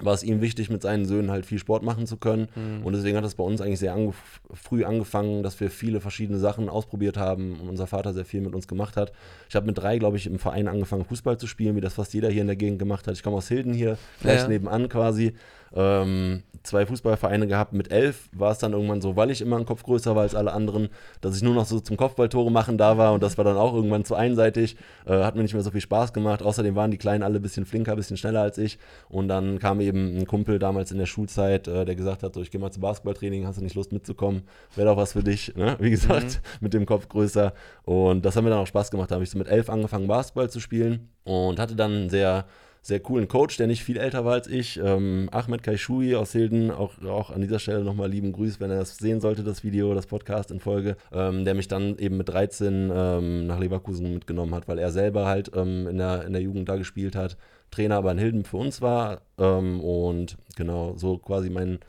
war 0.00 0.14
es 0.14 0.22
ihm 0.22 0.40
wichtig, 0.40 0.70
mit 0.70 0.82
seinen 0.82 1.06
Söhnen 1.06 1.30
halt 1.30 1.44
viel 1.44 1.58
Sport 1.58 1.82
machen 1.82 2.06
zu 2.06 2.16
können. 2.16 2.48
Mhm. 2.54 2.84
Und 2.84 2.92
deswegen 2.92 3.16
hat 3.16 3.24
es 3.24 3.34
bei 3.34 3.42
uns 3.42 3.60
eigentlich 3.60 3.80
sehr 3.80 3.94
ange 3.94 4.12
früh 4.52 4.84
angefangen, 4.84 5.42
dass 5.42 5.58
wir 5.60 5.70
viele 5.70 6.00
verschiedene 6.00 6.38
Sachen 6.38 6.68
ausprobiert 6.68 7.16
haben 7.16 7.58
und 7.60 7.68
unser 7.68 7.86
Vater 7.86 8.12
sehr 8.12 8.24
viel 8.24 8.40
mit 8.40 8.54
uns 8.54 8.68
gemacht 8.68 8.96
hat. 8.96 9.12
Ich 9.48 9.56
habe 9.56 9.66
mit 9.66 9.78
drei, 9.78 9.98
glaube 9.98 10.16
ich, 10.16 10.26
im 10.26 10.38
Verein 10.38 10.68
angefangen, 10.68 11.04
Fußball 11.04 11.38
zu 11.38 11.46
spielen, 11.46 11.74
wie 11.74 11.80
das 11.80 11.94
fast 11.94 12.14
jeder 12.14 12.30
hier 12.30 12.42
in 12.42 12.46
der 12.46 12.56
Gegend 12.56 12.78
gemacht 12.78 13.06
hat. 13.06 13.14
Ich 13.14 13.22
komme 13.22 13.36
aus 13.36 13.48
Hilden 13.48 13.72
hier, 13.72 13.98
gleich 14.20 14.42
ja. 14.42 14.48
nebenan 14.48 14.88
quasi 14.88 15.34
ähm, 15.74 16.42
zwei 16.68 16.86
Fußballvereine 16.86 17.46
gehabt. 17.46 17.72
Mit 17.72 17.90
elf 17.90 18.28
war 18.32 18.52
es 18.52 18.58
dann 18.58 18.72
irgendwann 18.72 19.00
so, 19.00 19.16
weil 19.16 19.30
ich 19.30 19.40
immer 19.40 19.56
ein 19.56 19.66
Kopf 19.66 19.82
größer 19.82 20.14
war 20.14 20.22
als 20.22 20.34
alle 20.34 20.52
anderen, 20.52 20.88
dass 21.20 21.36
ich 21.36 21.42
nur 21.42 21.54
noch 21.54 21.66
so 21.66 21.80
zum 21.80 21.96
Kopfballtore 21.96 22.50
machen 22.50 22.78
da 22.78 22.98
war 22.98 23.12
und 23.12 23.22
das 23.22 23.38
war 23.38 23.44
dann 23.44 23.56
auch 23.56 23.74
irgendwann 23.74 24.04
zu 24.04 24.14
einseitig. 24.14 24.76
Äh, 25.06 25.22
hat 25.24 25.34
mir 25.34 25.42
nicht 25.42 25.54
mehr 25.54 25.62
so 25.62 25.70
viel 25.70 25.80
Spaß 25.80 26.12
gemacht. 26.12 26.42
Außerdem 26.42 26.74
waren 26.74 26.90
die 26.90 26.98
Kleinen 26.98 27.22
alle 27.22 27.38
ein 27.38 27.42
bisschen 27.42 27.66
flinker, 27.66 27.92
ein 27.92 27.96
bisschen 27.96 28.16
schneller 28.16 28.42
als 28.42 28.58
ich. 28.58 28.78
Und 29.08 29.28
dann 29.28 29.58
kam 29.58 29.80
eben 29.80 30.16
ein 30.18 30.26
Kumpel 30.26 30.58
damals 30.58 30.92
in 30.92 30.98
der 30.98 31.06
Schulzeit, 31.06 31.66
äh, 31.68 31.84
der 31.84 31.94
gesagt 31.94 32.22
hat: 32.22 32.34
so, 32.34 32.42
Ich 32.42 32.50
gehe 32.50 32.60
mal 32.60 32.70
zum 32.70 32.82
Basketballtraining, 32.82 33.46
hast 33.46 33.58
du 33.58 33.64
nicht 33.64 33.74
Lust 33.74 33.92
mitzukommen? 33.92 34.42
Wäre 34.76 34.88
doch 34.88 34.96
was 34.96 35.12
für 35.12 35.22
dich. 35.22 35.54
Ne? 35.56 35.76
Wie 35.80 35.90
gesagt, 35.90 36.24
mhm. 36.24 36.48
mit 36.60 36.74
dem 36.74 36.86
Kopf 36.86 37.08
größer. 37.08 37.52
Und 37.84 38.24
das 38.24 38.36
hat 38.36 38.44
mir 38.44 38.50
dann 38.50 38.60
auch 38.60 38.66
Spaß 38.66 38.90
gemacht. 38.90 39.10
Da 39.10 39.14
habe 39.14 39.24
ich 39.24 39.30
so 39.30 39.38
mit 39.38 39.48
elf 39.48 39.70
angefangen, 39.70 40.06
Basketball 40.06 40.50
zu 40.50 40.60
spielen 40.60 41.08
und 41.24 41.58
hatte 41.58 41.76
dann 41.76 42.10
sehr 42.10 42.46
sehr 42.88 43.00
coolen 43.00 43.28
Coach, 43.28 43.58
der 43.58 43.66
nicht 43.66 43.84
viel 43.84 43.98
älter 43.98 44.24
war 44.24 44.32
als 44.32 44.46
ich, 44.46 44.80
ähm, 44.82 45.28
Ahmed 45.30 45.62
Kaishui 45.62 46.16
aus 46.16 46.32
Hilden, 46.32 46.70
auch, 46.70 46.94
auch 47.04 47.30
an 47.30 47.42
dieser 47.42 47.58
Stelle 47.58 47.84
nochmal 47.84 48.10
lieben 48.10 48.32
Grüß, 48.32 48.60
wenn 48.60 48.70
er 48.70 48.78
das 48.78 48.96
sehen 48.96 49.20
sollte, 49.20 49.44
das 49.44 49.62
Video, 49.62 49.92
das 49.92 50.06
Podcast 50.06 50.50
in 50.50 50.58
Folge, 50.58 50.96
ähm, 51.12 51.44
der 51.44 51.52
mich 51.54 51.68
dann 51.68 51.98
eben 51.98 52.16
mit 52.16 52.30
13 52.30 52.90
ähm, 52.90 53.46
nach 53.46 53.58
Leverkusen 53.58 54.14
mitgenommen 54.14 54.54
hat, 54.54 54.68
weil 54.68 54.78
er 54.78 54.90
selber 54.90 55.26
halt 55.26 55.52
ähm, 55.54 55.86
in, 55.86 55.98
der, 55.98 56.24
in 56.24 56.32
der 56.32 56.40
Jugend 56.40 56.70
da 56.70 56.76
gespielt 56.76 57.14
hat, 57.14 57.36
Trainer 57.70 57.96
aber 57.96 58.10
in 58.10 58.18
Hilden 58.18 58.44
für 58.44 58.56
uns 58.56 58.80
war 58.80 59.20
ähm, 59.36 59.80
und 59.82 60.38
genau 60.56 60.94
so 60.96 61.18
quasi 61.18 61.50
mein 61.50 61.80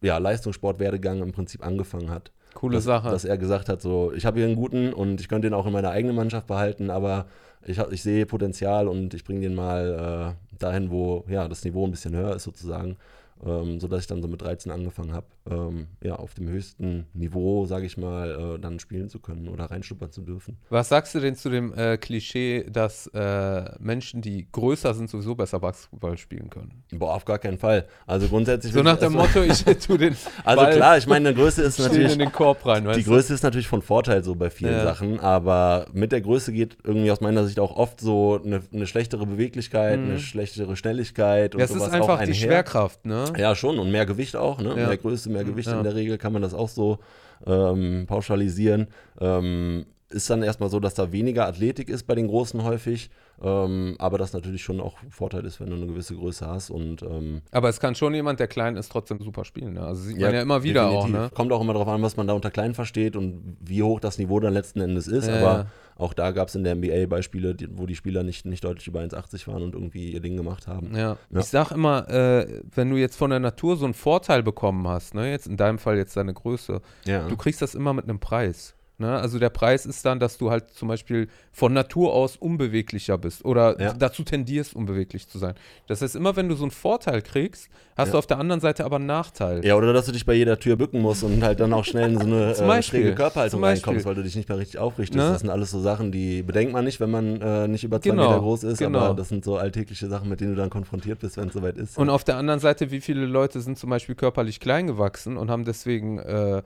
ja, 0.00 0.16
Leistungssportwerdegang 0.16 1.20
im 1.20 1.32
Prinzip 1.32 1.64
angefangen 1.64 2.10
hat. 2.10 2.32
Coole 2.54 2.76
dass, 2.76 2.84
Sache. 2.84 3.10
Dass 3.10 3.26
er 3.26 3.36
gesagt 3.36 3.68
hat, 3.68 3.82
so, 3.82 4.10
ich 4.14 4.24
habe 4.24 4.38
hier 4.38 4.46
einen 4.46 4.56
guten 4.56 4.94
und 4.94 5.20
ich 5.20 5.28
könnte 5.28 5.48
ihn 5.48 5.54
auch 5.54 5.66
in 5.66 5.72
meiner 5.72 5.90
eigenen 5.90 6.16
Mannschaft 6.16 6.46
behalten, 6.46 6.88
aber 6.88 7.26
ich, 7.66 7.78
ich 7.78 8.02
sehe 8.02 8.26
Potenzial 8.26 8.88
und 8.88 9.14
ich 9.14 9.24
bringe 9.24 9.40
den 9.40 9.54
mal 9.54 10.36
äh, 10.52 10.56
dahin, 10.58 10.90
wo 10.90 11.24
ja, 11.28 11.48
das 11.48 11.64
Niveau 11.64 11.84
ein 11.86 11.90
bisschen 11.90 12.14
höher 12.14 12.36
ist 12.36 12.44
sozusagen 12.44 12.96
ähm, 13.44 13.80
sodass 13.80 14.02
ich 14.02 14.06
dann 14.06 14.22
so 14.22 14.28
mit 14.28 14.42
13 14.42 14.70
angefangen 14.70 15.12
habe, 15.12 15.26
ähm, 15.50 15.88
ja, 16.02 16.16
auf 16.16 16.34
dem 16.34 16.48
höchsten 16.48 17.06
Niveau, 17.12 17.66
sage 17.66 17.86
ich 17.86 17.96
mal, 17.96 18.56
äh, 18.56 18.58
dann 18.58 18.78
spielen 18.78 19.08
zu 19.08 19.18
können 19.18 19.48
oder 19.48 19.64
reinschnuppern 19.64 20.10
zu 20.10 20.22
dürfen. 20.22 20.56
Was 20.70 20.88
sagst 20.88 21.14
du 21.14 21.20
denn 21.20 21.34
zu 21.34 21.50
dem 21.50 21.74
äh, 21.74 21.98
Klischee, 21.98 22.64
dass 22.70 23.06
äh, 23.08 23.64
Menschen, 23.78 24.22
die 24.22 24.48
größer 24.50 24.94
sind, 24.94 25.10
sowieso 25.10 25.34
besser 25.34 25.60
Basketball 25.60 26.16
spielen 26.16 26.48
können? 26.48 26.84
Boah, 26.92 27.14
auf 27.14 27.24
gar 27.24 27.38
keinen 27.38 27.58
Fall. 27.58 27.86
Also 28.06 28.28
grundsätzlich. 28.28 28.72
So 28.72 28.82
nach 28.82 28.98
dem 28.98 29.12
Motto, 29.12 29.42
ich 29.42 29.62
tue 29.86 29.98
den. 29.98 30.16
Also 30.44 30.62
Ball 30.62 30.74
klar, 30.74 30.98
ich 30.98 31.06
meine, 31.06 31.28
eine 31.28 31.36
Größe 31.36 31.62
ist 31.62 31.78
natürlich. 31.80 32.12
in 32.12 32.20
den 32.20 32.32
Korb 32.32 32.64
rein, 32.64 32.88
Die 32.94 33.04
Größe 33.04 33.34
ist 33.34 33.42
natürlich 33.42 33.68
von 33.68 33.82
Vorteil 33.82 34.24
so 34.24 34.34
bei 34.34 34.50
vielen 34.50 34.72
ja. 34.72 34.84
Sachen, 34.84 35.20
aber 35.20 35.86
mit 35.92 36.12
der 36.12 36.20
Größe 36.20 36.52
geht 36.52 36.78
irgendwie 36.84 37.10
aus 37.10 37.20
meiner 37.20 37.44
Sicht 37.44 37.60
auch 37.60 37.76
oft 37.76 38.00
so 38.00 38.40
eine, 38.42 38.62
eine 38.72 38.86
schlechtere 38.86 39.26
Beweglichkeit, 39.26 40.00
mhm. 40.00 40.10
eine 40.10 40.18
schlechtere 40.20 40.76
Schnelligkeit 40.76 41.54
und 41.54 41.60
ja, 41.60 41.64
es 41.64 41.72
sowas 41.72 41.88
ist 41.88 41.94
einfach 41.94 42.22
die 42.24 42.34
Schwerkraft, 42.34 43.04
ne? 43.04 43.23
Ja, 43.36 43.54
schon 43.54 43.78
und 43.78 43.90
mehr 43.90 44.06
Gewicht 44.06 44.36
auch, 44.36 44.60
ne? 44.60 44.70
Ja. 44.70 44.88
Mehr 44.88 44.96
Größe, 44.96 45.30
mehr 45.30 45.44
Gewicht 45.44 45.68
ja. 45.68 45.76
in 45.76 45.84
der 45.84 45.94
Regel 45.94 46.18
kann 46.18 46.32
man 46.32 46.42
das 46.42 46.54
auch 46.54 46.68
so 46.68 46.98
ähm, 47.46 48.04
pauschalisieren. 48.06 48.88
Ähm, 49.20 49.86
ist 50.10 50.30
dann 50.30 50.42
erstmal 50.42 50.70
so, 50.70 50.80
dass 50.80 50.94
da 50.94 51.12
weniger 51.12 51.46
Athletik 51.46 51.88
ist 51.88 52.06
bei 52.06 52.14
den 52.14 52.28
Großen 52.28 52.62
häufig. 52.62 53.10
Ähm, 53.42 53.96
aber 53.98 54.16
das 54.16 54.32
natürlich 54.32 54.62
schon 54.62 54.80
auch 54.80 55.02
ein 55.02 55.10
Vorteil 55.10 55.44
ist, 55.44 55.60
wenn 55.60 55.68
du 55.68 55.76
eine 55.76 55.86
gewisse 55.86 56.14
Größe 56.14 56.46
hast. 56.46 56.70
Und, 56.70 57.02
ähm, 57.02 57.42
aber 57.50 57.68
es 57.68 57.80
kann 57.80 57.94
schon 57.94 58.14
jemand, 58.14 58.38
der 58.38 58.46
klein 58.46 58.76
ist, 58.76 58.92
trotzdem 58.92 59.20
super 59.20 59.44
spielen. 59.44 59.74
Ne? 59.74 59.82
Also 59.82 60.02
sieht 60.02 60.20
man 60.20 60.32
ja 60.32 60.42
immer 60.42 60.62
wieder 60.62 60.84
definitiv. 60.84 61.16
auch. 61.16 61.20
Ne? 61.20 61.30
Kommt 61.34 61.52
auch 61.52 61.60
immer 61.60 61.72
darauf 61.72 61.88
an, 61.88 62.02
was 62.02 62.16
man 62.16 62.28
da 62.28 62.32
unter 62.32 62.50
klein 62.50 62.74
versteht 62.74 63.16
und 63.16 63.56
wie 63.60 63.82
hoch 63.82 63.98
das 63.98 64.18
Niveau 64.18 64.38
dann 64.38 64.54
letzten 64.54 64.80
Endes 64.80 65.08
ist. 65.08 65.26
Ja, 65.26 65.36
aber 65.40 65.66
auch 65.96 66.12
da 66.12 66.32
gab 66.32 66.48
es 66.48 66.54
in 66.54 66.64
der 66.64 66.74
NBA 66.74 67.06
Beispiele, 67.06 67.54
die, 67.54 67.68
wo 67.70 67.86
die 67.86 67.94
Spieler 67.94 68.22
nicht, 68.22 68.46
nicht 68.46 68.64
deutlich 68.64 68.86
über 68.86 69.00
1,80 69.00 69.46
waren 69.46 69.62
und 69.62 69.74
irgendwie 69.74 70.12
ihr 70.12 70.20
Ding 70.20 70.36
gemacht 70.36 70.66
haben. 70.66 70.94
Ja. 70.94 71.16
ja. 71.30 71.40
Ich 71.40 71.46
sag 71.46 71.70
immer, 71.70 72.08
äh, 72.08 72.62
wenn 72.74 72.90
du 72.90 72.96
jetzt 72.96 73.16
von 73.16 73.30
der 73.30 73.40
Natur 73.40 73.76
so 73.76 73.84
einen 73.84 73.94
Vorteil 73.94 74.42
bekommen 74.42 74.86
hast, 74.88 75.14
ne, 75.14 75.30
jetzt 75.30 75.46
in 75.46 75.56
deinem 75.56 75.78
Fall 75.78 75.96
jetzt 75.96 76.16
deine 76.16 76.34
Größe, 76.34 76.80
du 77.28 77.36
kriegst 77.36 77.62
das 77.62 77.74
immer 77.74 77.92
mit 77.92 78.04
einem 78.04 78.18
Preis. 78.18 78.74
Ne? 79.04 79.18
Also 79.18 79.38
der 79.38 79.50
Preis 79.50 79.84
ist 79.84 80.04
dann, 80.06 80.18
dass 80.18 80.38
du 80.38 80.50
halt 80.50 80.70
zum 80.70 80.88
Beispiel 80.88 81.28
von 81.52 81.74
Natur 81.74 82.14
aus 82.14 82.36
unbeweglicher 82.36 83.18
bist 83.18 83.44
oder 83.44 83.78
ja. 83.78 83.92
dazu 83.92 84.24
tendierst, 84.24 84.74
unbeweglich 84.74 85.28
zu 85.28 85.38
sein. 85.38 85.54
Das 85.86 86.00
heißt, 86.00 86.16
immer 86.16 86.36
wenn 86.36 86.48
du 86.48 86.54
so 86.54 86.64
einen 86.64 86.70
Vorteil 86.70 87.20
kriegst, 87.20 87.68
hast 87.96 88.08
ja. 88.08 88.12
du 88.12 88.18
auf 88.18 88.26
der 88.26 88.38
anderen 88.38 88.62
Seite 88.62 88.84
aber 88.84 88.96
einen 88.96 89.04
Nachteil. 89.04 89.62
Ja, 89.64 89.76
oder 89.76 89.92
dass 89.92 90.06
du 90.06 90.12
dich 90.12 90.24
bei 90.24 90.32
jeder 90.32 90.58
Tür 90.58 90.76
bücken 90.76 91.02
musst 91.02 91.22
und 91.22 91.42
halt 91.42 91.60
dann 91.60 91.74
auch 91.74 91.84
schnell 91.84 92.12
in 92.12 92.18
so 92.18 92.24
eine 92.24 92.52
äh, 92.78 92.82
schräge 92.82 93.14
Körperhaltung 93.14 93.62
reinkommst, 93.62 94.06
weil 94.06 94.14
du 94.14 94.22
dich 94.22 94.36
nicht 94.36 94.48
mehr 94.48 94.56
richtig 94.56 94.78
aufrichtest. 94.78 95.18
Ne? 95.18 95.32
Das 95.32 95.40
sind 95.42 95.50
alles 95.50 95.70
so 95.70 95.80
Sachen, 95.80 96.10
die 96.10 96.42
bedenkt 96.42 96.72
man 96.72 96.86
nicht, 96.86 96.98
wenn 96.98 97.10
man 97.10 97.42
äh, 97.42 97.68
nicht 97.68 97.84
über 97.84 98.00
zwei 98.00 98.10
genau. 98.10 98.30
Meter 98.30 98.40
groß 98.40 98.64
ist, 98.64 98.78
genau. 98.78 99.00
aber 99.00 99.14
das 99.14 99.28
sind 99.28 99.44
so 99.44 99.58
alltägliche 99.58 100.08
Sachen, 100.08 100.30
mit 100.30 100.40
denen 100.40 100.54
du 100.54 100.56
dann 100.56 100.70
konfrontiert 100.70 101.18
bist, 101.18 101.36
wenn 101.36 101.48
es 101.48 101.52
soweit 101.52 101.76
ist. 101.76 101.98
Und 101.98 102.08
auf 102.08 102.24
der 102.24 102.38
anderen 102.38 102.60
Seite, 102.60 102.90
wie 102.90 103.02
viele 103.02 103.26
Leute 103.26 103.60
sind 103.60 103.78
zum 103.78 103.90
Beispiel 103.90 104.14
körperlich 104.14 104.60
klein 104.60 104.86
gewachsen 104.86 105.36
und 105.36 105.50
haben 105.50 105.66
deswegen 105.66 106.18
äh, 106.20 106.62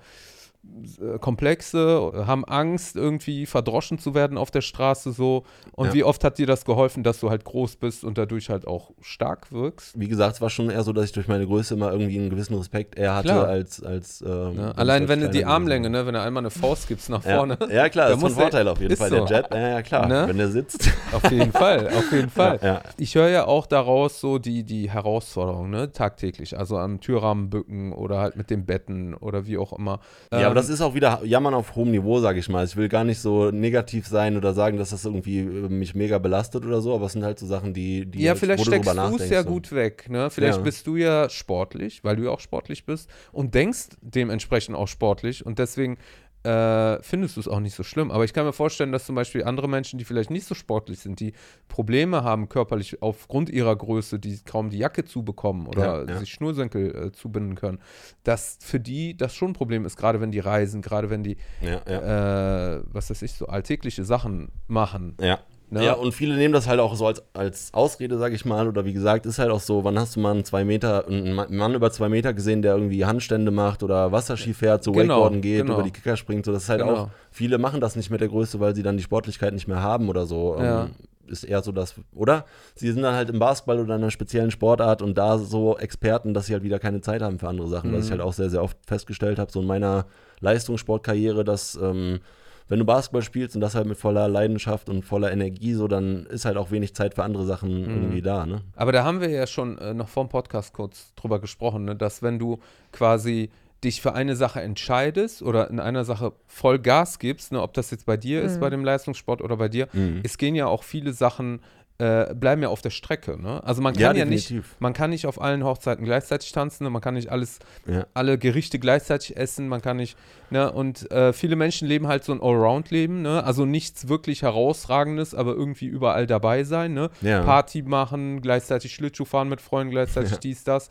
Komplexe, 1.21 2.25
haben 2.27 2.45
Angst, 2.45 2.97
irgendwie 2.97 3.47
verdroschen 3.47 3.99
zu 3.99 4.15
werden 4.15 4.37
auf 4.37 4.51
der 4.51 4.61
Straße 4.61 5.13
so. 5.13 5.45
Und 5.73 5.89
ja. 5.89 5.95
wie 5.95 6.05
oft 6.05 6.25
hat 6.25 6.39
dir 6.39 6.47
das 6.47 6.65
geholfen, 6.65 7.03
dass 7.03 7.21
du 7.21 7.31
halt 7.31 7.45
groß 7.45 7.77
bist 7.77 8.05
und 8.05 8.19
dadurch 8.19 8.51
halt 8.51 8.67
auch 8.67 8.91
stark 9.01 9.53
wirkst? 9.53 9.99
Wie 9.99 10.09
gesagt, 10.09 10.35
es 10.37 10.41
war 10.41 10.51
schon 10.51 10.71
eher 10.71 10.83
so, 10.83 10.93
dass 10.93 11.07
ich 11.07 11.13
durch 11.13 11.29
meine 11.29 11.47
Größe 11.47 11.75
immer 11.75 11.93
irgendwie 11.93 12.19
einen 12.19 12.31
gewissen 12.31 12.55
Respekt 12.55 12.99
eher 12.99 13.15
hatte 13.15 13.29
klar. 13.29 13.47
als. 13.47 13.83
als 13.83 14.23
ähm, 14.23 14.57
ja. 14.57 14.71
Allein 14.73 15.09
wenn 15.09 15.21
du 15.21 15.31
die 15.31 15.45
Armlänge, 15.45 15.91
ne, 15.91 16.07
wenn 16.07 16.15
du 16.15 16.21
einmal 16.21 16.43
eine 16.43 16.51
Faust 16.51 16.89
gibst 16.89 17.09
nach 17.09 17.23
vorne. 17.23 17.59
Ja, 17.69 17.75
ja 17.75 17.89
klar, 17.89 18.11
das 18.11 18.19
ist 18.19 18.25
ein 18.25 18.31
Vorteil 18.31 18.69
auf 18.69 18.81
jeden 18.81 18.97
Fall. 18.97 19.11
So. 19.11 19.25
Der 19.25 19.39
Jet, 19.39 19.47
ja, 19.53 19.69
ja 19.69 19.83
klar, 19.83 20.07
ne? 20.07 20.25
wenn 20.27 20.39
der 20.39 20.49
sitzt. 20.49 20.91
Auf 21.13 21.31
jeden 21.31 21.53
Fall, 21.53 21.89
auf 21.89 22.13
jeden 22.13 22.29
Fall. 22.29 22.83
Ich 22.99 23.15
höre 23.15 23.29
ja 23.29 23.47
auch 23.47 23.67
daraus 23.67 24.21
so 24.21 24.39
die, 24.39 24.63
die 24.63 24.91
Herausforderungen, 24.91 25.71
ne, 25.71 25.91
tagtäglich. 25.91 26.59
Also 26.59 26.77
am 26.77 27.01
Türrahmen 27.01 27.49
bücken 27.51 27.93
oder 27.93 28.19
halt 28.21 28.37
mit 28.37 28.51
den 28.51 28.67
Betten 28.67 29.15
oder 29.15 29.47
wie 29.47 29.57
auch 29.57 29.73
immer. 29.73 30.01
Ja, 30.31 30.48
ähm, 30.48 30.48
aber 30.49 30.55
das 30.57 30.69
ist 30.69 30.81
auch 30.81 30.95
wieder 30.95 31.21
Jammern 31.25 31.55
auf 31.55 31.77
hohem 31.77 31.91
Niveau, 31.91 32.21
sage 32.21 32.39
ich 32.39 32.49
mal. 32.49 32.65
Ich 32.65 32.77
will 32.77 32.89
gar 32.89 33.05
nicht 33.05 33.21
so 33.21 33.51
negativ 33.51 34.07
sein 34.07 34.37
oder 34.37 34.55
sagen, 34.55 34.77
dass 34.77 34.91
das 34.91 35.05
irgendwie 35.05 35.41
äh, 35.41 35.69
mich 35.69 35.95
mega 35.95 36.19
belastet 36.19 36.65
oder 36.65 36.81
so, 36.81 36.95
aber 36.95 37.07
es 37.07 37.13
sind 37.13 37.25
halt 37.25 37.39
so 37.39 37.47
Sachen, 37.47 37.75
die, 37.75 38.07
die 38.07 38.23
Ja, 38.23 38.35
vielleicht 38.35 38.65
steckst 38.65 38.91
du 38.93 39.17
es 39.17 39.31
ja 39.31 39.43
gut 39.43 39.73
weg, 39.73 40.09
ne? 40.09 40.31
Vielleicht 40.31 40.59
ja. 40.59 40.65
bist 40.65 40.87
du 40.87 40.97
ja 40.97 41.29
sportlich, 41.29 42.05
weil 42.05 42.17
du 42.17 42.25
ja 42.25 42.31
auch 42.31 42.41
sportlich 42.41 42.85
bist 42.85 43.09
und 43.33 43.55
denkst 43.55 43.89
dementsprechend 44.01 44.77
auch 44.77 44.89
sportlich 44.89 45.45
und 45.47 45.59
deswegen 45.59 45.99
äh, 46.45 47.03
findest 47.03 47.37
du 47.37 47.41
es 47.41 47.49
auch 47.49 47.61
nicht 47.61 47.75
so 47.75 47.83
schlimm. 47.83 48.11
Aber 48.11 48.25
ich 48.25 48.33
kann 48.33 48.47
mir 48.47 48.53
vorstellen, 48.53 48.93
dass 48.93 49.07
zum 49.07 49.15
Beispiel 49.15 49.45
andere 49.45 49.69
Menschen, 49.69 49.99
die 49.99 50.05
vielleicht 50.05 50.31
nicht 50.31 50.47
so 50.47 50.55
sportlich 50.55 51.01
sind, 51.01 51.21
die 51.21 51.33
Probleme 51.69 52.23
haben 52.23 52.49
körperlich 52.49 53.03
aufgrund 53.03 53.51
ihrer 53.51 53.75
Größe, 53.75 54.19
die 54.19 54.41
kaum 54.45 54.71
die 54.71 54.79
Jacke 54.79 55.05
zubekommen 55.05 55.67
oder 55.67 56.05
ja, 56.05 56.13
ja. 56.15 56.19
sich 56.19 56.33
Schnursenkel 56.33 57.07
äh, 57.07 57.13
zubinden 57.13 57.55
können, 57.55 57.81
dass 58.23 58.59
für 58.61 58.81
die 58.81 59.17
das 59.17 59.35
schon 59.35 59.51
ein 59.51 59.55
Problem 59.55 59.85
ist, 59.85 59.97
gerade 59.97 60.21
wenn 60.21 60.31
die 60.31 60.41
reisen, 60.41 60.83
gerade 60.83 61.11
wenn 61.11 61.23
die, 61.23 61.37
ja, 61.61 62.77
äh, 62.77 62.83
was 62.87 63.11
weiß 63.11 63.23
ich, 63.23 63.33
so 63.33 63.47
alltägliche 63.47 64.05
Sachen 64.05 64.51
machen. 64.67 65.17
Ja. 65.21 65.41
Ne? 65.71 65.85
Ja, 65.85 65.93
und 65.95 66.13
viele 66.13 66.37
nehmen 66.37 66.55
das 66.55 66.67
halt 66.67 66.81
auch 66.81 66.95
so 66.95 67.07
als, 67.07 67.23
als 67.35 67.75
Ausrede, 67.75 68.17
sag 68.17 68.33
ich 68.33 68.45
mal. 68.45 68.67
Oder 68.69 68.85
wie 68.85 68.95
gesagt, 68.95 69.27
ist 69.27 69.39
halt 69.39 69.51
auch 69.51 69.61
so, 69.61 69.85
wann 69.85 69.99
hast 69.99 70.17
du 70.17 70.21
mal 70.21 70.33
einen 70.33 70.45
zwei 70.45 70.65
Meter, 70.65 71.07
einen 71.07 71.35
Mann 71.35 71.75
über 71.75 71.91
zwei 71.91 72.09
Meter 72.09 72.33
gesehen, 72.33 72.63
der 72.63 72.75
irgendwie 72.75 73.05
Handstände 73.05 73.51
macht 73.51 73.83
oder 73.83 74.11
Wasserski 74.11 74.55
fährt, 74.55 74.83
so 74.83 74.93
genau, 74.93 75.15
Wakeboarden 75.15 75.41
geht, 75.43 75.63
genau. 75.63 75.75
über 75.75 75.83
die 75.83 75.91
Kicker 75.91 76.17
springt. 76.17 76.47
So, 76.47 76.53
das 76.53 76.65
ist 76.65 76.69
halt 76.71 76.81
genau. 76.81 76.95
auch, 76.95 77.09
viele 77.31 77.59
machen 77.59 77.81
das 77.81 77.97
nicht 77.97 78.11
mit 78.11 78.21
der 78.21 78.29
Größe, 78.29 78.61
weil 78.61 78.75
sie 78.75 78.83
dann 78.83 78.97
die 78.97 79.03
Sportlichkeit 79.03 79.53
nicht 79.53 79.69
mehr 79.69 79.83
haben 79.83 80.09
oder 80.09 80.25
so. 80.25 80.57
Ja. 80.59 80.85
Ähm, 80.85 80.91
ist 81.27 81.45
eher 81.45 81.63
so 81.63 81.73
das, 81.73 81.95
oder? 82.15 82.47
Sie 82.75 82.91
sind 82.91 83.03
dann 83.03 83.15
halt 83.15 83.29
im 83.29 83.39
Basketball 83.39 83.81
oder 83.81 83.97
in 83.97 84.03
einer 84.03 84.11
speziellen 84.11 84.51
Sportart 84.51 85.03
und 85.03 85.19
da 85.19 85.37
so 85.37 85.77
Experten, 85.77 86.33
dass 86.33 86.47
sie 86.47 86.55
halt 86.55 86.63
wieder 86.63 86.79
keine 86.79 87.03
Zeit 87.03 87.21
haben 87.21 87.39
für 87.39 87.49
andere 87.49 87.69
Sachen, 87.69 87.91
mhm. 87.91 87.97
was 87.97 88.07
ich 88.07 88.11
halt 88.11 88.23
auch 88.23 88.33
sehr, 88.33 88.49
sehr 88.49 88.63
oft 88.63 88.79
festgestellt 88.87 89.39
habe, 89.39 89.53
so 89.53 89.61
in 89.61 89.67
meiner 89.67 90.07
Leistungssportkarriere, 90.41 91.45
dass 91.45 91.79
ähm, 91.81 92.21
wenn 92.69 92.79
du 92.79 92.85
Basketball 92.85 93.23
spielst 93.23 93.55
und 93.55 93.61
das 93.61 93.75
halt 93.75 93.87
mit 93.87 93.99
voller 93.99 94.29
Leidenschaft 94.29 94.89
und 94.89 95.05
voller 95.05 95.33
Energie, 95.33 95.75
so 95.75 95.89
dann 95.89 96.27
ist 96.27 96.45
halt 96.45 96.57
auch 96.57 96.71
wenig 96.71 96.95
Zeit 96.95 97.15
für 97.15 97.25
andere 97.25 97.45
Sachen 97.45 97.83
mhm. 97.83 97.91
irgendwie 97.91 98.23
da. 98.23 98.47
Ne? 98.47 98.63
Aber 98.77 98.93
da 98.93 99.05
haben 99.05 99.21
wir 99.21 99.31
ja 99.31 99.47
schon 99.47 99.79
äh, 99.79 99.95
noch 99.95 100.09
vor 100.09 100.25
dem 100.25 100.29
Podcast 100.29 100.73
kurz 100.75 101.15
drüber 101.17 101.41
gesprochen, 101.41 101.85
ne? 101.85 101.97
dass 101.97 102.23
wenn 102.23 102.39
du 102.39 102.59
quasi 102.93 103.51
dich 103.85 104.03
für 104.03 104.13
eine 104.13 104.35
Sache 104.35 104.61
entscheidest 104.61 105.41
oder 105.41 105.71
in 105.71 105.79
einer 105.79 106.05
Sache 106.05 106.33
voll 106.47 106.81
Gas 106.81 107.19
gibst, 107.19 107.53
ne, 107.53 107.63
ob 107.63 107.75
das 107.75 107.91
jetzt 107.93 108.07
bei 108.07 108.17
dir 108.17 108.41
mhm. 108.41 108.47
ist, 108.47 108.61
bei 108.61 108.71
dem 108.71 108.85
Leistungssport 108.85 109.41
oder 109.41 109.57
bei 109.57 109.69
dir, 109.69 109.89
mhm. 109.93 110.21
es 110.25 110.37
gehen 110.37 110.55
ja 110.55 110.67
auch 110.67 110.83
viele 110.83 111.13
Sachen 111.13 111.61
äh, 111.99 112.33
bleiben 112.35 112.63
ja 112.63 112.69
auf 112.69 112.81
der 112.81 112.91
Strecke. 112.91 113.41
Ne? 113.41 113.63
Also 113.65 113.83
man 113.83 113.93
kann 113.93 114.17
ja, 114.17 114.25
ja 114.25 114.25
nicht, 114.25 114.55
man 114.79 114.93
kann 114.93 115.11
nicht 115.11 115.27
auf 115.27 115.41
allen 115.41 115.65
Hochzeiten 115.65 116.05
gleichzeitig 116.05 116.53
tanzen, 116.53 116.85
ne? 116.85 116.91
man 116.91 117.03
kann 117.03 117.15
nicht 117.15 117.31
alles, 117.31 117.59
ja. 117.87 118.07
alle 118.15 118.39
Gerichte 118.39 118.79
gleichzeitig 118.79 119.37
essen, 119.37 119.69
man 119.69 119.83
kann 119.83 119.97
nicht, 119.97 120.17
ne? 120.51 120.71
Und 120.71 121.11
äh, 121.11 121.33
viele 121.33 121.57
Menschen 121.57 121.89
leben 121.89 122.07
halt 122.07 122.23
so 122.23 122.33
ein 122.33 122.41
Allround-Leben, 122.41 123.23
ne? 123.23 123.43
Also 123.43 123.65
nichts 123.65 124.09
wirklich 124.09 124.43
herausragendes, 124.43 125.35
aber 125.35 125.55
irgendwie 125.55 125.87
überall 125.87 126.27
dabei 126.29 126.63
sein, 126.63 126.95
ne? 126.95 127.11
Ja. 127.21 127.43
Party 127.43 127.83
machen, 127.83 128.43
gleichzeitig 128.43 128.95
Schlittschuh 128.95 129.25
fahren 129.25 129.49
mit 129.49 129.61
Freunden, 129.61 129.91
gleichzeitig 129.91 130.39
dies, 130.39 130.63
das 130.63 130.89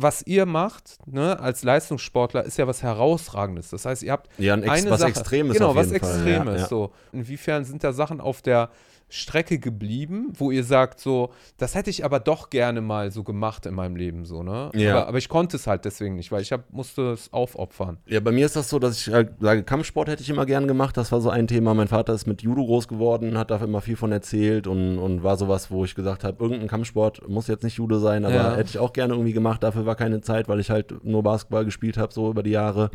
was 0.00 0.22
ihr 0.22 0.46
macht, 0.46 0.96
ne, 1.06 1.40
als 1.40 1.64
Leistungssportler, 1.64 2.44
ist 2.44 2.56
ja 2.56 2.68
was 2.68 2.84
Herausragendes. 2.84 3.70
Das 3.70 3.84
heißt, 3.84 4.04
ihr 4.04 4.12
habt 4.12 4.30
ja, 4.38 4.54
ein 4.54 4.62
Ex 4.62 4.72
eine 4.72 4.90
was 4.90 5.00
Sache, 5.00 5.10
Extremes. 5.10 5.54
Genau, 5.54 5.74
was 5.74 5.90
Extremes. 5.90 6.54
Ja, 6.54 6.60
ja. 6.60 6.68
So. 6.68 6.92
Inwiefern 7.12 7.64
sind 7.64 7.82
da 7.82 7.92
Sachen 7.92 8.20
auf 8.20 8.40
der 8.40 8.70
Strecke 9.10 9.58
geblieben, 9.58 10.32
wo 10.34 10.50
ihr 10.50 10.64
sagt, 10.64 11.00
so, 11.00 11.30
das 11.56 11.74
hätte 11.74 11.88
ich 11.88 12.04
aber 12.04 12.20
doch 12.20 12.50
gerne 12.50 12.82
mal 12.82 13.10
so 13.10 13.24
gemacht 13.24 13.64
in 13.64 13.74
meinem 13.74 13.96
Leben, 13.96 14.26
so, 14.26 14.42
ne? 14.42 14.70
Ja. 14.74 14.96
Aber, 14.96 15.08
aber 15.08 15.18
ich 15.18 15.28
konnte 15.28 15.56
es 15.56 15.66
halt 15.66 15.86
deswegen 15.86 16.16
nicht, 16.16 16.30
weil 16.30 16.42
ich 16.42 16.52
hab, 16.52 16.70
musste 16.72 17.12
es 17.12 17.32
aufopfern. 17.32 17.98
Ja, 18.06 18.20
bei 18.20 18.32
mir 18.32 18.44
ist 18.44 18.56
das 18.56 18.68
so, 18.68 18.78
dass 18.78 18.98
ich 18.98 19.12
halt 19.12 19.32
sage, 19.40 19.62
Kampfsport 19.62 20.08
hätte 20.08 20.22
ich 20.22 20.28
immer 20.28 20.44
gern 20.44 20.68
gemacht. 20.68 20.96
Das 20.96 21.10
war 21.10 21.20
so 21.20 21.30
ein 21.30 21.46
Thema. 21.46 21.72
Mein 21.72 21.88
Vater 21.88 22.12
ist 22.12 22.26
mit 22.26 22.42
Judo 22.42 22.64
groß 22.64 22.86
geworden, 22.86 23.38
hat 23.38 23.50
da 23.50 23.56
immer 23.56 23.80
viel 23.80 23.96
von 23.96 24.12
erzählt 24.12 24.66
und, 24.66 24.98
und 24.98 25.22
war 25.22 25.36
sowas, 25.36 25.70
wo 25.70 25.84
ich 25.84 25.94
gesagt 25.94 26.24
habe, 26.24 26.42
irgendein 26.42 26.68
Kampfsport 26.68 27.26
muss 27.28 27.46
jetzt 27.46 27.64
nicht 27.64 27.76
Judo 27.76 27.98
sein, 27.98 28.24
aber 28.24 28.34
ja. 28.34 28.56
hätte 28.56 28.70
ich 28.70 28.78
auch 28.78 28.92
gerne 28.92 29.14
irgendwie 29.14 29.32
gemacht. 29.32 29.62
Dafür 29.62 29.86
war 29.86 29.96
keine 29.96 30.20
Zeit, 30.20 30.48
weil 30.48 30.60
ich 30.60 30.70
halt 30.70 31.02
nur 31.02 31.22
Basketball 31.22 31.64
gespielt 31.64 31.96
habe, 31.96 32.12
so 32.12 32.30
über 32.30 32.42
die 32.42 32.50
Jahre. 32.50 32.90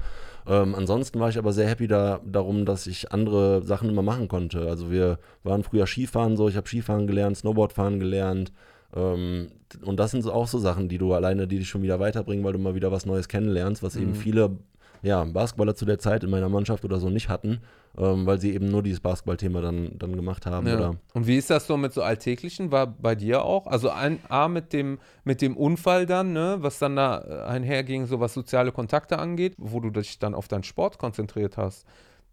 Ähm, 0.47 0.75
ansonsten 0.75 1.19
war 1.19 1.29
ich 1.29 1.38
aber 1.38 1.53
sehr 1.53 1.67
happy 1.67 1.88
da, 1.88 2.19
darum, 2.25 2.65
dass 2.65 2.88
ich 2.88 3.12
andere 3.12 3.63
Sachen 3.63 3.89
immer 3.89 4.01
machen 4.01 4.27
konnte. 4.27 4.67
Also 4.67 4.91
wir 4.91 5.19
waren 5.43 5.63
früher 5.63 5.88
Skifahren 5.88 6.36
so, 6.36 6.49
ich 6.49 6.58
habe 6.58 6.67
Skifahren 6.67 7.08
gelernt, 7.08 7.38
Snowboardfahren 7.38 7.99
gelernt. 7.99 8.51
Ähm, 8.95 9.49
und 9.84 9.99
das 9.99 10.12
sind 10.12 10.27
auch 10.27 10.47
so 10.47 10.60
Sachen, 10.60 10.89
die 10.89 10.97
du 10.97 11.13
alleine, 11.13 11.47
die 11.47 11.60
dich 11.60 11.69
schon 11.69 11.82
wieder 11.82 11.99
weiterbringen, 11.99 12.43
weil 12.43 12.53
du 12.53 12.60
mal 12.60 12.75
wieder 12.75 12.91
was 12.91 13.06
Neues 13.06 13.27
kennenlernst, 13.27 13.82
was 13.84 13.95
mhm. 13.95 14.01
eben 14.01 14.15
viele 14.15 14.58
ja, 15.04 15.24
Basketballer 15.26 15.76
zu 15.76 15.86
der 15.86 16.00
Zeit 16.00 16.24
in 16.24 16.30
meiner 16.30 16.50
Mannschaft 16.50 16.86
oder 16.86 17.00
so 17.00 17.10
nicht 17.10 17.28
hatten, 17.28 17.60
ähm, 17.98 18.26
weil 18.26 18.39
sie 18.39 18.54
eben 18.54 18.70
nur 18.70 18.82
dieses 18.82 19.02
Basketballthema 19.02 19.60
dann, 19.60 19.98
dann 20.00 20.16
gemacht 20.16 20.46
haben. 20.46 20.66
Ja. 20.66 20.76
Oder 20.76 20.96
Und 21.13 21.28
wie 21.28 21.38
ist 21.38 21.50
das 21.50 21.68
so 21.68 21.76
mit 21.76 21.94
so 21.94 22.02
Alltäglichen? 22.02 22.72
War 22.72 22.88
bei 22.88 23.13
dir 23.13 23.44
auch? 23.44 23.68
Also 23.68 23.89
ein 23.89 24.20
A 24.30 24.48
mit 24.48 24.72
dem, 24.72 25.00
mit 25.26 25.42
dem 25.42 25.58
Unfall 25.58 26.06
dann, 26.06 26.32
ne, 26.32 26.58
was 26.60 26.80
dann 26.80 26.96
da 26.96 27.22
äh, 27.22 27.44
einherging, 27.44 28.06
so 28.08 28.22
was 28.22 28.34
soziale 28.34 28.72
Kontakte 28.72 29.20
angeht, 29.20 29.56
wo 29.58 29.82
du 29.82 29.89
dich 29.89 30.20
dann 30.20 30.34
auf 30.34 30.48
deinen 30.48 30.63
Sport 30.63 30.98
konzentriert 30.98 31.58
hast 31.58 31.86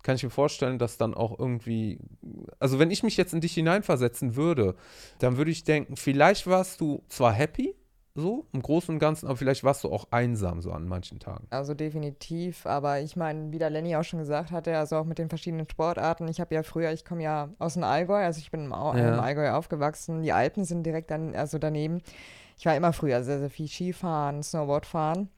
kann 0.03 0.17
ich 0.17 0.23
mir 0.23 0.31
vorstellen, 0.31 0.79
dass 0.79 0.97
dann 0.97 1.13
auch 1.13 1.39
irgendwie, 1.39 1.99
also 2.59 2.79
wenn 2.79 2.91
ich 2.91 3.03
mich 3.03 3.19
jetzt 3.19 3.35
in 3.35 3.43
dich 3.43 3.53
hineinversetzen 3.53 4.35
würde, 4.35 4.75
dann 5.19 5.37
würde 5.37 5.51
ich 5.51 5.63
denken, 5.63 5.97
vielleicht 5.97 6.47
warst 6.47 6.81
du 6.81 7.03
zwar 7.09 7.33
happy, 7.33 7.75
so 8.15 8.47
im 8.53 8.63
Großen 8.63 8.93
und 8.93 8.99
Ganzen, 8.99 9.27
aber 9.27 9.37
vielleicht 9.37 9.63
warst 9.63 9.85
du 9.85 9.93
auch 9.93 10.09
einsam 10.11 10.61
so 10.61 10.73
an 10.73 10.89
manchen 10.89 11.21
Tagen. 11.21 11.47
Also 11.51 11.75
definitiv, 11.75 12.67
aber 12.67 13.01
ich 13.01 13.17
meine, 13.17 13.53
wie 13.53 13.59
der 13.59 13.71
Lenny 13.71 13.95
auch 13.97 14.03
schon 14.03 14.19
gesagt 14.19 14.51
hatte, 14.51 14.77
also 14.77 14.97
auch 14.97 15.05
mit 15.05 15.19
den 15.19 15.29
verschiedenen 15.29 15.69
Sportarten. 15.69 16.27
Ich 16.29 16.41
habe 16.41 16.55
ja 16.55 16.63
früher, 16.63 16.93
ich 16.93 17.05
komme 17.05 17.23
ja 17.23 17.51
aus 17.59 17.75
dem 17.75 17.85
Allgäu, 17.85 18.23
also 18.23 18.39
ich 18.39 18.51
bin 18.51 18.65
im, 18.65 18.73
Au 18.73 18.95
ja. 18.95 19.15
im 19.15 19.21
Allgäu 19.21 19.53
aufgewachsen. 19.53 20.23
Die 20.23 20.33
Alpen 20.33 20.65
sind 20.65 20.85
direkt 20.85 21.11
dann, 21.11 21.35
also 21.35 21.59
daneben. 21.59 22.03
Ich 22.59 22.67
war 22.67 22.77
immer 22.77 22.93
früher 22.93 23.23
sehr, 23.23 23.39
sehr 23.39 23.51
viel 23.51 23.69
Skifahren, 23.69 24.43
Snowboardfahren. 24.43 25.31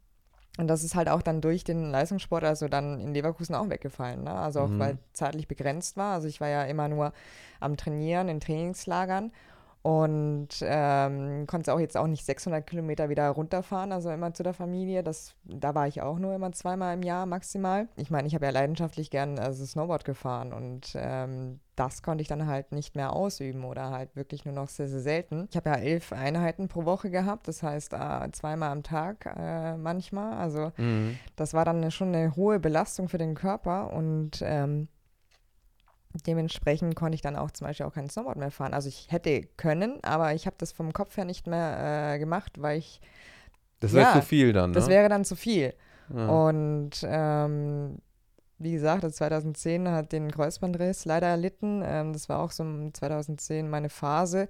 Und 0.59 0.69
das 0.69 0.85
ist 0.85 0.95
halt 0.95 1.09
auch 1.09 1.23
dann 1.23 1.41
durch 1.41 1.65
den 1.65 1.91
Leistungssport, 1.91 2.45
also 2.45 2.69
dann 2.69 3.01
in 3.01 3.15
Leverkusen 3.15 3.55
auch 3.55 3.71
weggefallen. 3.71 4.25
Ne? 4.25 4.33
Also 4.33 4.61
auch 4.61 4.69
mhm. 4.69 4.79
weil 4.79 4.99
zeitlich 5.13 5.49
begrenzt 5.49 5.97
war. 5.97 6.15
Also 6.15 6.29
ich 6.29 6.41
war 6.41 6.49
ja 6.49 6.65
immer 6.65 6.89
nur 6.89 7.13
am 7.61 7.77
Trainieren, 7.77 8.29
in 8.29 8.41
Trainingslagern. 8.41 9.33
Und 9.83 10.49
ähm, 10.63 11.45
konnte 11.49 11.75
auch 11.75 11.81
jetzt 11.81 11.97
auch 11.97 12.07
nicht 12.07 12.25
600 12.25 12.65
Kilometer 12.65 13.09
wieder 13.09 13.29
runterfahren, 13.31 13.91
also 13.91 14.11
immer 14.11 14.33
zu 14.33 14.45
der 14.45 14.55
Familie. 14.55 15.03
Das, 15.03 15.35
da 15.45 15.75
war 15.75 15.89
ich 15.89 16.01
auch 16.03 16.19
nur 16.21 16.35
immer 16.35 16.53
zweimal 16.53 16.95
im 16.95 17.03
Jahr 17.03 17.27
maximal. 17.27 17.89
Ich 17.97 18.09
meine, 18.11 18.29
ich 18.29 18.35
habe 18.37 18.45
ja 18.45 18.53
leidenschaftlich 18.53 19.11
gern 19.11 19.41
also 19.41 19.65
Snowboard 19.67 20.05
gefahren 20.05 20.53
und 20.53 20.93
ähm, 20.95 21.59
das 21.75 22.03
konnte 22.03 22.23
ich 22.23 22.29
dann 22.29 22.47
halt 22.47 22.71
nicht 22.71 22.95
mehr 22.95 23.13
ausüben 23.13 23.65
oder 23.65 23.91
halt 23.91 24.15
wirklich 24.15 24.45
nur 24.45 24.55
noch 24.55 24.69
sehr, 24.69 24.87
sehr 24.89 25.01
selten. 25.01 25.49
Ich 25.51 25.57
habe 25.57 25.71
ja 25.71 25.77
elf 25.77 26.13
Einheiten 26.13 26.69
pro 26.69 26.85
Woche 26.85 27.11
gehabt, 27.11 27.49
das 27.49 27.63
heißt 27.65 27.95
äh, 27.95 28.31
zweimal 28.31 28.71
am 28.71 28.83
Tag 28.85 29.27
äh, 29.37 29.77
manchmal. 29.77 30.35
Also 30.35 30.71
Mhm. 30.77 31.19
das 31.35 31.55
war 31.55 31.65
dann 31.65 31.91
schon 31.91 32.15
eine 32.15 32.37
hohe 32.37 32.61
Belastung 32.61 33.09
für 33.09 33.19
den 33.19 33.35
Körper 33.35 33.93
und 33.93 34.43
ähm, 34.45 34.87
dementsprechend 36.27 36.95
konnte 36.97 37.15
ich 37.15 37.21
dann 37.23 37.37
auch 37.37 37.51
zum 37.51 37.67
Beispiel 37.67 37.87
auch 37.87 37.95
kein 37.95 38.09
Snowboard 38.09 38.37
mehr 38.39 38.51
fahren. 38.51 38.75
Also 38.75 38.89
ich 38.89 39.09
hätte 39.11 39.43
können, 39.57 39.99
aber 40.03 40.35
ich 40.35 40.47
habe 40.47 40.57
das 40.59 40.73
vom 40.73 40.93
Kopf 40.93 41.17
her 41.17 41.25
nicht 41.25 41.47
mehr 41.47 42.13
äh, 42.15 42.19
gemacht, 42.19 42.61
weil 42.61 42.79
ich, 42.79 43.01
Das 43.81 43.93
wäre 43.93 44.07
Ja, 44.09 44.21
zu 44.21 44.23
viel 44.27 44.53
dann, 44.53 44.71
ne? 44.71 44.75
das 44.75 44.89
wäre 44.89 45.09
dann 45.09 45.25
zu 45.25 45.37
viel. 45.37 45.75
ja. 46.15 46.29
Und 46.29 46.91
ähm, 47.05 47.99
wie 48.59 48.73
gesagt, 48.73 49.03
also 49.03 49.15
2010 49.17 49.89
hat 49.89 50.13
den 50.13 50.31
Kreuzbandriss 50.31 51.05
leider 51.05 51.27
erlitten. 51.27 51.83
Ähm, 51.85 52.13
das 52.13 52.29
war 52.29 52.39
auch 52.41 52.53
so 52.53 52.63
um 52.63 52.95
2010 52.95 53.69
meine 53.69 53.89
Phase. 53.89 54.47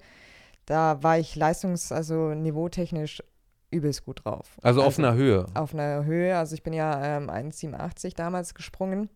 Da 0.67 1.01
war 1.01 1.17
ich 1.17 1.35
leistungs-, 1.35 1.91
also 1.91 2.33
niveautechnisch 2.35 3.23
übelst 3.71 4.05
gut 4.05 4.23
drauf. 4.23 4.57
also 4.61 4.83
auf 4.83 4.99
einer 4.99 5.15
Höhe. 5.15 5.47
auf 5.55 5.73
einer 5.73 6.05
Höhe. 6.05 6.37
Also 6.37 6.53
ich 6.53 6.61
bin 6.61 6.73
ja 6.73 7.17
ähm, 7.17 7.29
1,87 7.31 8.15
damals 8.15 8.53
gesprungen. 8.53 9.09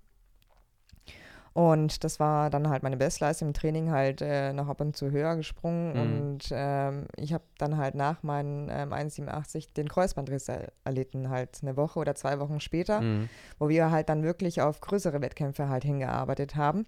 Und 1.57 2.03
das 2.03 2.19
war 2.19 2.51
dann 2.51 2.69
halt 2.69 2.83
meine 2.83 2.97
Bestleistung 2.97 3.47
im 3.47 3.53
Training 3.55 3.89
halt 3.89 4.21
äh, 4.21 4.53
noch 4.53 4.67
ab 4.67 4.79
und 4.79 4.95
zu 4.95 5.09
höher 5.09 5.35
gesprungen. 5.35 5.93
Mhm. 5.93 5.99
Und 6.01 6.49
ähm, 6.51 7.05
ich 7.15 7.33
habe 7.33 7.43
dann 7.57 7.77
halt 7.77 7.95
nach 7.95 8.21
meinem 8.21 8.69
ähm, 8.69 8.93
1,87 8.93 9.73
den 9.73 9.89
Kreuzbandriss 9.89 10.49
er 10.49 10.71
erlitten, 10.83 11.31
halt 11.31 11.57
eine 11.63 11.75
Woche 11.75 11.97
oder 11.97 12.13
zwei 12.13 12.39
Wochen 12.39 12.59
später, 12.59 13.01
Mhm. 13.01 13.27
wo 13.57 13.69
wir 13.69 13.89
halt 13.89 14.07
dann 14.09 14.21
wirklich 14.21 14.61
auf 14.61 14.81
größere 14.81 15.19
Wettkämpfe 15.19 15.67
halt 15.67 15.83
hingearbeitet 15.83 16.55
haben. 16.55 16.85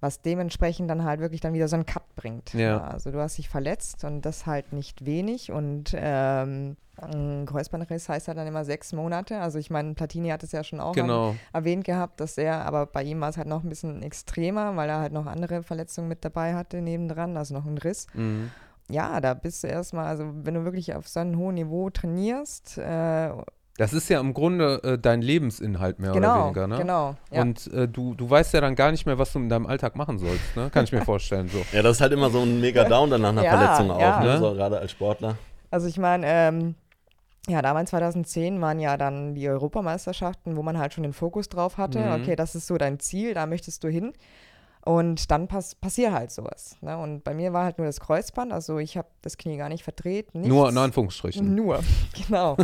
Was 0.00 0.22
dementsprechend 0.22 0.88
dann 0.90 1.04
halt 1.04 1.20
wirklich 1.20 1.40
dann 1.40 1.52
wieder 1.54 1.66
so 1.68 1.74
einen 1.76 1.86
Cut 1.86 2.04
bringt. 2.14 2.54
Ja. 2.54 2.80
also 2.82 3.10
du 3.10 3.20
hast 3.20 3.36
dich 3.38 3.48
verletzt 3.48 4.04
und 4.04 4.22
das 4.22 4.46
halt 4.46 4.72
nicht 4.72 5.04
wenig. 5.04 5.50
Und 5.50 5.92
ähm, 5.96 6.76
ein 7.00 7.46
Kreuzbandriss 7.46 8.08
heißt 8.08 8.28
ja 8.28 8.34
dann 8.34 8.46
immer 8.46 8.64
sechs 8.64 8.92
Monate. 8.92 9.40
Also 9.40 9.58
ich 9.58 9.70
meine, 9.70 9.94
Platini 9.94 10.28
hat 10.28 10.42
es 10.44 10.52
ja 10.52 10.62
schon 10.62 10.78
auch 10.80 10.92
Genau. 10.94 11.34
erwähnt 11.52 11.84
gehabt, 11.84 12.20
dass 12.20 12.38
er, 12.38 12.64
aber 12.64 12.86
bei 12.86 13.02
ihm 13.02 13.20
war 13.20 13.28
es 13.30 13.36
halt 13.36 13.48
noch 13.48 13.62
ein 13.64 13.68
bisschen 13.68 14.02
extremer, 14.02 14.76
weil 14.76 14.88
er 14.88 15.00
halt 15.00 15.12
noch 15.12 15.26
andere 15.26 15.62
Verletzungen 15.64 16.08
mit 16.08 16.24
dabei 16.24 16.54
hatte 16.54 16.80
nebendran, 16.80 17.36
also 17.36 17.54
noch 17.54 17.66
einen 17.66 17.78
Riss. 17.78 18.06
Mhm. 18.14 18.50
Ja, 18.90 19.20
da 19.20 19.34
bist 19.34 19.62
du 19.64 19.66
erstmal, 19.68 20.06
also 20.06 20.30
wenn 20.44 20.54
du 20.54 20.64
wirklich 20.64 20.94
auf 20.94 21.06
so 21.08 21.20
einem 21.20 21.36
hohen 21.38 21.56
Niveau 21.56 21.90
trainierst, 21.90 22.78
äh, 22.78 23.30
Das 23.78 23.92
ist 23.92 24.08
ja 24.08 24.18
im 24.18 24.34
Grunde 24.34 24.82
äh, 24.82 24.98
dein 24.98 25.22
Lebensinhalt 25.22 26.00
mehr 26.00 26.10
oder 26.10 26.20
genau, 26.20 26.44
weniger, 26.46 26.66
ne? 26.66 26.78
genau, 26.78 27.14
ja. 27.30 27.42
Und 27.42 27.72
äh, 27.72 27.86
du, 27.86 28.12
du 28.14 28.28
weißt 28.28 28.52
ja 28.52 28.60
dann 28.60 28.74
gar 28.74 28.90
nicht 28.90 29.06
mehr, 29.06 29.18
was 29.18 29.32
du 29.32 29.38
in 29.38 29.48
deinem 29.48 29.66
Alltag 29.66 29.94
machen 29.94 30.18
sollst, 30.18 30.56
ne? 30.56 30.68
Kann 30.68 30.82
ich 30.82 30.90
mir 30.90 31.02
vorstellen, 31.04 31.48
so. 31.48 31.58
Ja, 31.72 31.82
das 31.82 31.96
ist 31.96 32.00
halt 32.00 32.12
immer 32.12 32.28
so 32.28 32.40
ein 32.40 32.60
mega 32.60 32.82
Down 32.82 33.08
dann 33.08 33.22
nach 33.22 33.28
einer 33.28 33.44
Ja, 33.44 33.56
Verletzung 33.56 33.90
auch, 33.92 34.00
ja. 34.00 34.20
ne? 34.20 34.26
Ne? 34.32 34.38
So, 34.38 34.52
gerade 34.54 34.80
als 34.80 34.90
Sportler. 34.90 35.36
Also 35.70 35.86
ich 35.86 35.96
meine, 35.96 36.26
ähm, 36.26 36.74
ja, 37.48 37.62
damals 37.62 37.90
2010 37.90 38.60
waren 38.60 38.80
ja 38.80 38.96
dann 38.96 39.36
die 39.36 39.48
Europameisterschaften, 39.48 40.56
wo 40.56 40.62
man 40.64 40.76
halt 40.76 40.92
schon 40.92 41.04
den 41.04 41.12
Fokus 41.12 41.48
drauf 41.48 41.78
hatte. 41.78 42.00
Mhm. 42.00 42.20
Okay, 42.20 42.34
das 42.34 42.56
ist 42.56 42.66
so 42.66 42.78
dein 42.78 42.98
Ziel, 42.98 43.32
da 43.32 43.46
möchtest 43.46 43.84
du 43.84 43.88
hin. 43.88 44.12
Und 44.84 45.30
dann 45.30 45.48
pass 45.48 45.74
passiert 45.74 46.12
halt 46.12 46.32
sowas. 46.32 46.76
Ne? 46.80 46.96
Und 46.98 47.22
bei 47.22 47.32
mir 47.32 47.52
war 47.52 47.64
halt 47.64 47.78
nur 47.78 47.86
das 47.86 48.00
Kreuzband, 48.00 48.52
also 48.52 48.78
ich 48.78 48.96
habe 48.96 49.08
das 49.22 49.36
Knie 49.36 49.56
gar 49.56 49.68
nicht 49.68 49.84
verdreht. 49.84 50.34
Nichts. 50.34 50.48
Nur 50.48 50.68
in 50.68 50.78
Anführungsstrichen. 50.78 51.54
Nur, 51.54 51.80
genau. 52.26 52.56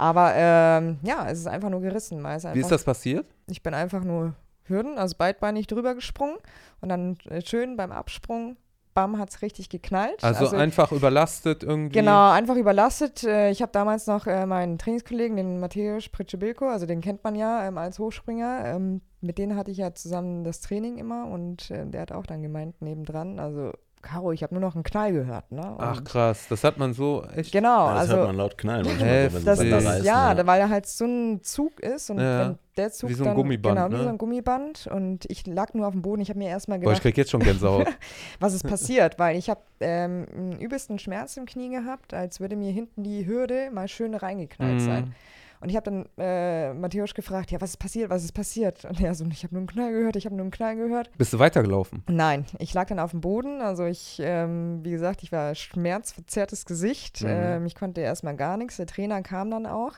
Aber 0.00 0.32
ähm, 0.34 0.98
ja, 1.02 1.28
es 1.28 1.40
ist 1.40 1.46
einfach 1.46 1.68
nur 1.68 1.82
gerissen. 1.82 2.22
Weil 2.22 2.40
Wie 2.54 2.60
ist 2.60 2.70
das 2.70 2.84
passiert? 2.84 3.26
Ich 3.48 3.62
bin 3.62 3.74
einfach 3.74 4.02
nur 4.02 4.34
Hürden, 4.64 4.96
also 4.96 5.14
beidbeinig 5.18 5.66
drüber 5.66 5.94
gesprungen 5.94 6.36
und 6.80 6.88
dann 6.88 7.18
äh, 7.28 7.42
schön 7.42 7.76
beim 7.76 7.92
Absprung, 7.92 8.56
bam, 8.94 9.18
hat 9.18 9.28
es 9.28 9.42
richtig 9.42 9.68
geknallt. 9.68 10.24
Also, 10.24 10.56
einfach 10.56 10.90
überlastet 10.90 11.62
irgendwie. 11.64 11.98
Genau, 11.98 12.30
einfach 12.30 12.56
überlastet. 12.56 13.24
Äh, 13.24 13.50
Ich 13.50 13.60
habe 13.60 13.72
damals 13.72 14.06
noch 14.06 14.26
äh, 14.26 14.46
meinen 14.46 14.78
Trainingskollegen, 14.78 15.36
den 15.36 15.60
Matthäus 15.60 16.08
Pritschebilko, 16.08 16.68
also 16.68 16.86
den 16.86 17.02
kennt 17.02 17.22
man 17.22 17.34
ja 17.34 17.66
ähm, 17.66 17.76
als 17.76 17.98
Hochspringer. 17.98 18.62
Ähm, 18.64 19.02
mit 19.20 19.36
denen 19.36 19.54
hatte 19.54 19.70
ich 19.70 19.76
ja 19.76 19.92
zusammen 19.92 20.44
das 20.44 20.62
Training 20.62 20.96
immer 20.96 21.26
und 21.26 21.68
der 21.68 22.00
hat 22.00 22.10
auch 22.10 22.24
dann 22.24 22.40
gemeint, 22.40 22.80
nebendran, 22.80 23.38
also 23.38 23.72
Caro, 24.02 24.32
ich 24.32 24.42
habe 24.42 24.54
nur 24.54 24.62
noch 24.62 24.74
einen 24.74 24.82
Knall 24.84 25.12
gehört. 25.12 25.52
Ne? 25.52 25.74
Ach 25.78 26.02
krass, 26.04 26.46
das 26.48 26.64
hat 26.64 26.78
man 26.78 26.94
so 26.94 27.24
echt. 27.36 27.52
Genau, 27.52 27.86
Ja, 27.88 27.92
das 27.92 28.00
also 28.02 28.16
hört 28.16 28.26
man 28.28 28.36
laut 28.36 28.56
knallen 28.58 28.86
manchmal, 28.86 29.32
wenn 29.34 29.44
das 29.44 29.58
sie 29.58 29.68
da 29.70 29.78
ist, 29.78 29.86
reißen, 29.86 30.04
ja, 30.06 30.34
da- 30.34 30.46
weil 30.46 30.60
er 30.60 30.68
halt 30.70 30.86
so 30.86 31.04
ein 31.04 31.42
Zug 31.42 31.80
ist 31.80 32.08
und 32.10 32.18
Ja. 32.18 32.40
wenn 32.40 32.58
der 32.76 32.92
Zug 32.92 33.10
Wie 33.10 33.14
so 33.14 33.24
ein 33.24 33.26
dann, 33.28 33.36
Gummiband, 33.36 33.76
genau, 33.76 33.88
ne? 33.88 33.98
wie 33.98 34.02
so 34.04 34.08
ein 34.08 34.16
Gummiband 34.18 34.86
und 34.86 35.26
ich 35.28 35.46
lag 35.46 35.74
nur 35.74 35.86
auf 35.86 35.92
dem 35.92 36.00
Boden. 36.02 36.22
Ich 36.22 36.30
habe 36.30 36.38
mir 36.38 36.48
erstmal 36.48 36.78
Boah, 36.78 36.84
ich 36.92 36.98
gedacht, 36.98 37.02
krieg 37.02 37.18
jetzt 37.18 37.30
schon 37.30 37.40
Gänsehaut. 37.40 37.88
was 38.40 38.54
ist 38.54 38.66
passiert, 38.66 39.18
weil 39.18 39.36
ich 39.36 39.50
habe 39.50 39.60
ähm, 39.80 40.26
einen 40.34 40.60
übelsten 40.60 40.98
Schmerz 40.98 41.36
im 41.36 41.44
Knie 41.44 41.68
gehabt, 41.68 42.14
als 42.14 42.40
würde 42.40 42.56
mir 42.56 42.72
hinten 42.72 43.02
die 43.02 43.26
Hürde 43.26 43.70
mal 43.70 43.86
schön 43.88 44.14
reingeknallt 44.14 44.80
sein. 44.80 45.14
Und 45.60 45.68
ich 45.68 45.76
habe 45.76 45.84
dann 45.90 46.06
äh, 46.16 46.72
Matthäus 46.72 47.12
gefragt, 47.12 47.50
ja, 47.50 47.60
was 47.60 47.70
ist 47.70 47.76
passiert, 47.76 48.08
was 48.08 48.24
ist 48.24 48.32
passiert? 48.32 48.84
Und 48.86 49.00
er 49.00 49.14
so, 49.14 49.26
ich 49.26 49.44
habe 49.44 49.54
nur 49.54 49.60
einen 49.60 49.66
Knall 49.68 49.92
gehört, 49.92 50.16
ich 50.16 50.24
habe 50.24 50.34
nur 50.34 50.44
einen 50.44 50.50
Knall 50.50 50.76
gehört. 50.76 51.10
Bist 51.18 51.34
du 51.34 51.38
weitergelaufen? 51.38 52.02
Nein, 52.08 52.46
ich 52.58 52.72
lag 52.72 52.88
dann 52.88 52.98
auf 52.98 53.10
dem 53.10 53.20
Boden. 53.20 53.60
Also 53.60 53.84
ich, 53.84 54.18
ähm, 54.22 54.80
wie 54.82 54.90
gesagt, 54.90 55.22
ich 55.22 55.32
war 55.32 55.54
schmerzverzerrtes 55.54 56.64
Gesicht. 56.64 57.22
Mhm. 57.22 57.28
Ähm, 57.30 57.66
ich 57.66 57.74
konnte 57.74 58.00
erstmal 58.00 58.36
gar 58.36 58.56
nichts. 58.56 58.78
Der 58.78 58.86
Trainer 58.86 59.20
kam 59.22 59.50
dann 59.50 59.66
auch, 59.66 59.92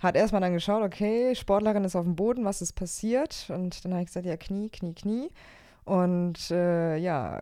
hat 0.00 0.16
erstmal 0.16 0.40
dann 0.40 0.54
geschaut, 0.54 0.82
okay, 0.82 1.34
Sportlerin 1.34 1.84
ist 1.84 1.94
auf 1.94 2.04
dem 2.04 2.16
Boden, 2.16 2.46
was 2.46 2.62
ist 2.62 2.72
passiert? 2.72 3.50
Und 3.52 3.84
dann 3.84 3.92
habe 3.92 4.02
ich 4.02 4.08
gesagt, 4.08 4.24
ja, 4.24 4.38
Knie, 4.38 4.70
Knie, 4.70 4.94
Knie. 4.94 5.30
Und 5.84 6.50
äh, 6.50 6.96
ja, 6.96 7.40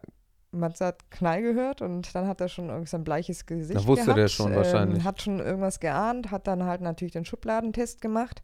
Matze 0.56 0.86
hat 0.86 1.10
Knall 1.10 1.42
gehört 1.42 1.82
und 1.82 2.14
dann 2.14 2.26
hat 2.26 2.40
er 2.40 2.48
schon 2.48 2.68
irgendwie 2.68 2.88
so 2.88 2.96
ein 2.96 3.04
bleiches 3.04 3.46
Gesicht 3.46 3.78
Da 3.78 3.86
wusste 3.86 4.04
gehabt. 4.06 4.18
der 4.18 4.28
schon 4.28 4.54
wahrscheinlich. 4.54 4.98
Ähm, 5.00 5.04
hat 5.04 5.22
schon 5.22 5.38
irgendwas 5.40 5.80
geahnt, 5.80 6.30
hat 6.30 6.46
dann 6.46 6.64
halt 6.64 6.80
natürlich 6.80 7.12
den 7.12 7.24
Schubladentest 7.24 8.00
gemacht. 8.00 8.42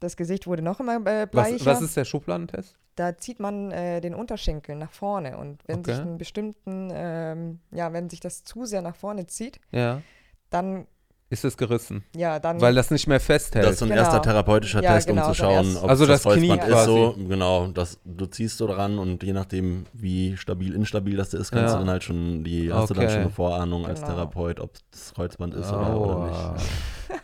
Das 0.00 0.16
Gesicht 0.16 0.46
wurde 0.46 0.62
noch 0.62 0.80
immer 0.80 0.96
äh, 1.06 1.26
bleicher 1.26 1.60
Was, 1.60 1.66
was 1.66 1.82
ist 1.82 1.96
der 1.96 2.04
Schubladentest? 2.04 2.76
da 2.96 3.16
zieht 3.16 3.40
man 3.40 3.70
äh, 3.70 4.00
den 4.02 4.14
Unterschenkel 4.14 4.76
nach 4.76 4.90
vorne 4.92 5.38
und 5.38 5.66
wenn 5.66 5.82
sich 5.82 5.94
Okay. 5.94 6.02
einen 6.02 6.18
bestimmten, 6.18 6.90
ähm, 6.92 7.60
ja, 7.70 7.92
wenn 7.94 8.10
sich 8.10 8.20
das 8.20 8.44
zu 8.44 8.66
sehr 8.66 8.82
nach 8.82 8.96
vorne 8.96 9.26
zieht, 9.26 9.60
Ja. 9.70 10.02
dann, 10.50 10.86
Ist 11.32 11.46
es 11.46 11.56
gerissen? 11.56 12.04
ja, 12.14 12.38
dann, 12.38 12.60
Weil 12.60 12.74
das 12.74 12.90
nicht 12.90 13.06
mehr 13.06 13.18
festhält. 13.18 13.64
Das 13.64 13.72
ist 13.72 13.78
so 13.78 13.86
ein 13.86 13.88
Genau. 13.88 14.02
erster 14.02 14.20
therapeutischer 14.20 14.82
Ja, 14.82 14.92
Test, 14.96 15.06
genau, 15.08 15.28
um 15.28 15.32
zu 15.32 15.40
schauen, 15.40 15.76
ob 15.78 15.88
Also 15.88 16.04
das, 16.04 16.22
das 16.24 16.34
Knie 16.34 16.46
Kreuzband 16.48 16.70
ist 16.70 16.84
so, 16.84 17.14
genau, 17.26 17.66
das, 17.68 17.98
du 18.04 18.26
ziehst 18.26 18.58
so 18.58 18.66
dran 18.66 18.98
und 18.98 19.22
je 19.22 19.32
nachdem, 19.32 19.86
wie 19.94 20.36
stabil, 20.36 20.74
instabil 20.74 21.16
das 21.16 21.32
ist, 21.32 21.50
kannst 21.50 21.72
Ja. 21.72 21.78
du 21.78 21.84
dann 21.86 21.88
halt 21.90 22.04
schon, 22.04 22.44
die, 22.44 22.70
hast 22.70 22.90
du 22.90 22.94
dann 22.94 23.04
Okay. 23.04 23.12
schon 23.14 23.22
eine 23.22 23.30
Vorahnung 23.30 23.86
als 23.86 24.00
Genau. 24.02 24.12
Therapeut, 24.12 24.60
ob 24.60 24.72
das 24.90 25.14
Kreuzband 25.14 25.54
ist 25.54 25.72
oder, 25.72 25.98
oder 25.98 26.16
Aua. 26.16 26.52
nicht. 26.58 26.68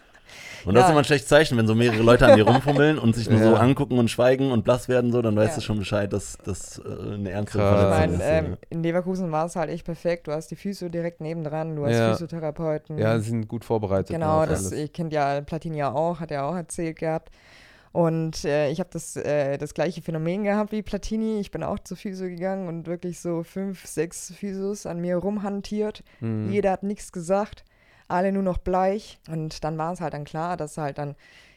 Und 0.68 0.74
das 0.74 0.82
Ja. 0.82 0.86
ist 0.88 0.90
immer 0.92 1.00
ein 1.00 1.04
schlechtes 1.04 1.28
Zeichen, 1.28 1.56
wenn 1.56 1.66
so 1.66 1.74
mehrere 1.74 2.02
Leute 2.02 2.26
an 2.26 2.36
dir 2.36 2.46
rumfummeln 2.48 2.98
und 2.98 3.16
sich 3.16 3.28
nur 3.30 3.40
so 3.40 3.54
angucken 3.56 3.98
und 3.98 4.10
schweigen 4.10 4.52
und 4.52 4.64
blass 4.64 4.88
werden, 4.88 5.10
so, 5.12 5.22
dann 5.22 5.34
weißt 5.34 5.52
Ja. 5.52 5.54
du 5.56 5.60
schon 5.62 5.78
Bescheid, 5.78 6.12
dass 6.12 6.36
das 6.44 6.78
äh, 6.78 7.14
eine 7.14 7.30
ernste 7.30 7.58
ich 7.58 7.64
Verletzung 7.64 7.90
meine, 7.90 8.14
ist. 8.14 8.20
ähm, 8.22 8.56
in 8.70 8.82
Leverkusen 8.82 9.32
war 9.32 9.46
es 9.46 9.56
halt 9.56 9.70
echt 9.70 9.84
perfekt. 9.86 10.26
Du 10.28 10.32
hast 10.32 10.48
die 10.50 10.56
Physio 10.56 10.88
direkt 10.90 11.20
nebendran, 11.20 11.74
du 11.74 11.86
hast 11.86 11.94
Ja. 11.94 12.10
Physiotherapeuten. 12.12 12.98
Ja, 12.98 13.18
sie 13.18 13.30
sind 13.30 13.48
gut 13.48 13.64
vorbereitet. 13.64 14.08
Genau, 14.14 14.42
auf 14.42 14.48
das 14.48 14.72
kennt 14.92 15.12
ja 15.12 15.40
Platini 15.40 15.78
ja 15.78 15.90
auch, 15.92 16.20
hat 16.20 16.30
er 16.30 16.44
auch 16.44 16.54
erzählt 16.54 16.98
gehabt. 16.98 17.30
Und 17.92 18.44
äh, 18.44 18.70
ich 18.70 18.80
habe 18.80 18.90
das, 18.92 19.16
äh, 19.16 19.56
das 19.56 19.72
gleiche 19.72 20.02
Phänomen 20.02 20.44
gehabt 20.44 20.72
wie 20.72 20.82
Platini. 20.82 21.40
Ich 21.40 21.50
bin 21.50 21.62
auch 21.62 21.78
zur 21.78 21.96
Physio 21.96 22.28
gegangen 22.28 22.68
und 22.68 22.86
wirklich 22.86 23.18
so 23.20 23.42
fünf, 23.42 23.86
sechs 23.86 24.32
Physios 24.36 24.84
an 24.84 25.00
mir 25.00 25.16
rumhantiert. 25.16 26.04
Mhm. 26.20 26.52
Jeder 26.52 26.70
hat 26.72 26.82
nichts 26.82 27.10
gesagt, 27.12 27.64
alle 28.08 28.32
nur 28.32 28.42
noch 28.42 28.58
bleich. 28.58 29.20
Und 29.30 29.62
dann 29.64 29.78
war 29.78 29.92
es 29.92 30.00
halt 30.00 30.14
dann 30.14 30.24
klar, 30.24 30.56
dass 30.56 30.78
halt 30.78 30.98
dann, 30.98 31.14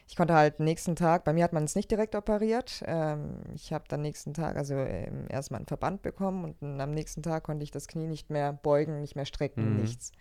ich 0.08 0.16
konnte 0.16 0.34
halt 0.34 0.60
nächsten 0.60 0.94
Tag, 0.96 1.24
bei 1.24 1.32
mir 1.32 1.44
hat 1.44 1.52
man 1.52 1.64
es 1.64 1.74
nicht 1.74 1.90
direkt 1.90 2.14
operiert. 2.14 2.82
Ähm, 2.86 3.38
ich 3.54 3.72
habe 3.72 3.84
dann 3.88 4.02
nächsten 4.02 4.34
Tag, 4.34 4.56
also 4.56 4.74
ähm, 4.74 5.26
erstmal 5.28 5.58
einen 5.58 5.66
Verband 5.66 6.02
bekommen 6.02 6.44
und 6.44 6.56
dann 6.62 6.80
am 6.80 6.90
nächsten 6.92 7.22
Tag 7.22 7.44
konnte 7.44 7.64
ich 7.64 7.70
das 7.70 7.88
Knie 7.88 8.06
nicht 8.06 8.30
mehr 8.30 8.52
beugen, 8.52 9.00
nicht 9.00 9.16
mehr 9.16 9.26
strecken, 9.26 9.74
Mhm. 9.76 9.80
nichts. 9.80 10.12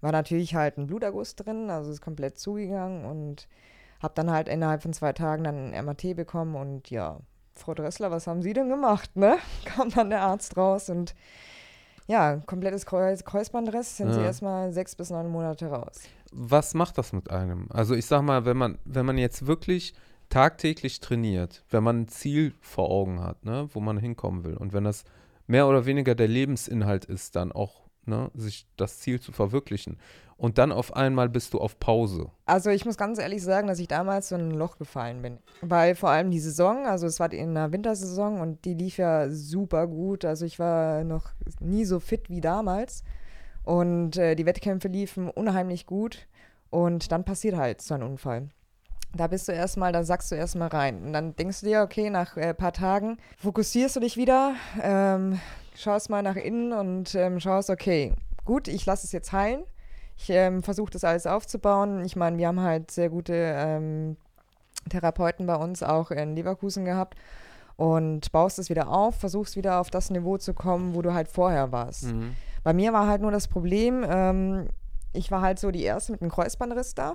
War 0.00 0.12
natürlich 0.12 0.54
halt 0.54 0.76
ein 0.76 0.86
Bluterguss 0.86 1.34
drin, 1.34 1.70
also 1.70 1.90
ist 1.90 2.02
komplett 2.02 2.38
zugegangen 2.38 3.06
und 3.06 3.48
habe 4.02 4.12
dann 4.14 4.30
halt 4.30 4.48
innerhalb 4.48 4.82
von 4.82 4.92
zwei 4.92 5.14
Tagen 5.14 5.44
dann 5.44 5.72
ein 5.72 5.84
MRT 5.84 6.14
bekommen 6.14 6.56
und 6.56 6.90
ja, 6.90 7.20
Frau 7.54 7.72
Dressler, 7.72 8.10
was 8.10 8.26
haben 8.26 8.42
Sie 8.42 8.52
denn 8.52 8.68
gemacht, 8.68 9.16
ne? 9.16 9.38
Kam 9.64 9.88
dann 9.90 10.10
der 10.10 10.20
Arzt 10.22 10.56
raus 10.58 10.90
und 10.90 11.14
ja, 12.06 12.36
komplettes 12.46 12.86
Kreuz 12.86 13.24
Kreuzbandriss 13.24 13.96
sind 13.96 14.12
sie 14.12 14.20
Ja. 14.20 14.26
erstmal 14.26 14.72
sechs 14.72 14.94
bis 14.94 15.10
neun 15.10 15.30
Monate 15.30 15.66
raus. 15.66 16.00
Was 16.32 16.74
macht 16.74 16.98
das 16.98 17.12
mit 17.12 17.30
einem? 17.30 17.68
Also 17.70 17.94
ich 17.94 18.06
sag 18.06 18.22
mal, 18.22 18.44
wenn 18.44 18.56
man, 18.56 18.78
wenn 18.84 19.06
man 19.06 19.18
jetzt 19.18 19.46
wirklich 19.46 19.94
tagtäglich 20.28 21.00
trainiert, 21.00 21.64
wenn 21.70 21.84
man 21.84 22.00
ein 22.02 22.08
Ziel 22.08 22.54
vor 22.60 22.90
Augen 22.90 23.20
hat, 23.22 23.44
ne, 23.44 23.68
wo 23.72 23.80
man 23.80 23.98
hinkommen 23.98 24.44
will 24.44 24.56
und 24.56 24.72
wenn 24.72 24.84
das 24.84 25.04
mehr 25.46 25.68
oder 25.68 25.86
weniger 25.86 26.14
der 26.14 26.28
Lebensinhalt 26.28 27.04
ist, 27.04 27.36
dann 27.36 27.52
auch 27.52 27.82
ne, 28.06 28.30
sich 28.34 28.66
das 28.76 28.98
Ziel 28.98 29.20
zu 29.20 29.32
verwirklichen. 29.32 29.98
Und 30.36 30.58
dann 30.58 30.72
auf 30.72 30.94
einmal 30.96 31.28
bist 31.28 31.54
du 31.54 31.58
auf 31.58 31.78
Pause. 31.78 32.30
Also 32.46 32.70
ich 32.70 32.84
muss 32.84 32.96
ganz 32.96 33.18
ehrlich 33.18 33.42
sagen, 33.42 33.68
dass 33.68 33.78
ich 33.78 33.88
damals 33.88 34.28
so 34.28 34.34
in 34.34 34.48
ein 34.48 34.50
Loch 34.50 34.78
gefallen 34.78 35.22
bin. 35.22 35.38
Weil 35.60 35.94
vor 35.94 36.10
allem 36.10 36.30
die 36.30 36.40
Saison, 36.40 36.86
also 36.86 37.06
es 37.06 37.20
war 37.20 37.32
in 37.32 37.54
der 37.54 37.72
Wintersaison 37.72 38.40
und 38.40 38.64
die 38.64 38.74
lief 38.74 38.98
ja 38.98 39.30
super 39.30 39.86
gut. 39.86 40.24
Also 40.24 40.44
ich 40.44 40.58
war 40.58 41.04
noch 41.04 41.30
nie 41.60 41.84
so 41.84 42.00
fit 42.00 42.28
wie 42.30 42.40
damals. 42.40 43.04
Und 43.64 44.16
äh, 44.16 44.34
die 44.34 44.46
Wettkämpfe 44.46 44.88
liefen 44.88 45.30
unheimlich 45.30 45.86
gut. 45.86 46.26
Und 46.70 47.12
dann 47.12 47.24
passiert 47.24 47.56
halt 47.56 47.80
so 47.80 47.94
ein 47.94 48.02
Unfall. 48.02 48.48
Da 49.14 49.28
bist 49.28 49.46
du 49.46 49.52
erstmal, 49.52 49.92
da 49.92 50.02
sagst 50.02 50.32
du 50.32 50.34
erstmal 50.34 50.68
rein. 50.68 51.04
Und 51.04 51.12
dann 51.12 51.36
denkst 51.36 51.60
du 51.60 51.66
dir, 51.66 51.82
okay, 51.82 52.10
nach 52.10 52.36
ein 52.36 52.42
äh, 52.42 52.54
paar 52.54 52.72
Tagen 52.72 53.18
fokussierst 53.38 53.94
du 53.94 54.00
dich 54.00 54.16
wieder, 54.16 54.54
ähm, 54.82 55.40
schaust 55.76 56.10
mal 56.10 56.22
nach 56.22 56.34
innen 56.34 56.72
und 56.72 57.14
ähm, 57.14 57.38
schaust, 57.38 57.70
okay, 57.70 58.12
gut, 58.44 58.66
ich 58.66 58.84
lasse 58.86 59.06
es 59.06 59.12
jetzt 59.12 59.30
heilen. 59.30 59.62
Ich 60.16 60.30
ähm, 60.30 60.62
versuche 60.62 60.90
das 60.90 61.04
alles 61.04 61.26
aufzubauen. 61.26 62.04
Ich 62.04 62.16
meine, 62.16 62.38
wir 62.38 62.48
haben 62.48 62.60
halt 62.60 62.90
sehr 62.90 63.10
gute 63.10 63.34
ähm, 63.34 64.16
Therapeuten 64.88 65.46
bei 65.46 65.56
uns 65.56 65.82
auch 65.82 66.10
in 66.10 66.36
Leverkusen 66.36 66.84
gehabt 66.84 67.18
und 67.76 68.30
baust 68.32 68.58
es 68.58 68.70
wieder 68.70 68.88
auf, 68.88 69.16
versuchst 69.16 69.56
wieder 69.56 69.80
auf 69.80 69.90
das 69.90 70.10
Niveau 70.10 70.38
zu 70.38 70.54
kommen, 70.54 70.94
wo 70.94 71.02
du 71.02 71.12
halt 71.12 71.28
vorher 71.28 71.72
warst. 71.72 72.04
Mhm. 72.04 72.34
Bei 72.62 72.72
mir 72.72 72.92
war 72.92 73.06
halt 73.06 73.20
nur 73.20 73.30
das 73.30 73.48
Problem, 73.48 74.04
ähm, 74.08 74.68
ich 75.12 75.30
war 75.30 75.42
halt 75.42 75.58
so 75.58 75.70
die 75.70 75.82
Erste 75.82 76.12
mit 76.12 76.22
einem 76.22 76.30
Kreuzbandriss 76.30 76.94
da. 76.94 77.14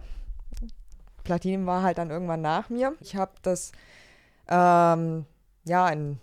Platin 1.24 1.66
war 1.66 1.84
halt 1.84 1.97
dann 1.97 2.10
irgendwann 2.10 2.41
nach 2.41 2.70
mir. 2.70 2.93
Ich 3.02 3.16
habe 3.16 3.32
das 3.41 3.72
ähm, 4.47 5.26
ja 5.66 5.88
in, 5.89 6.20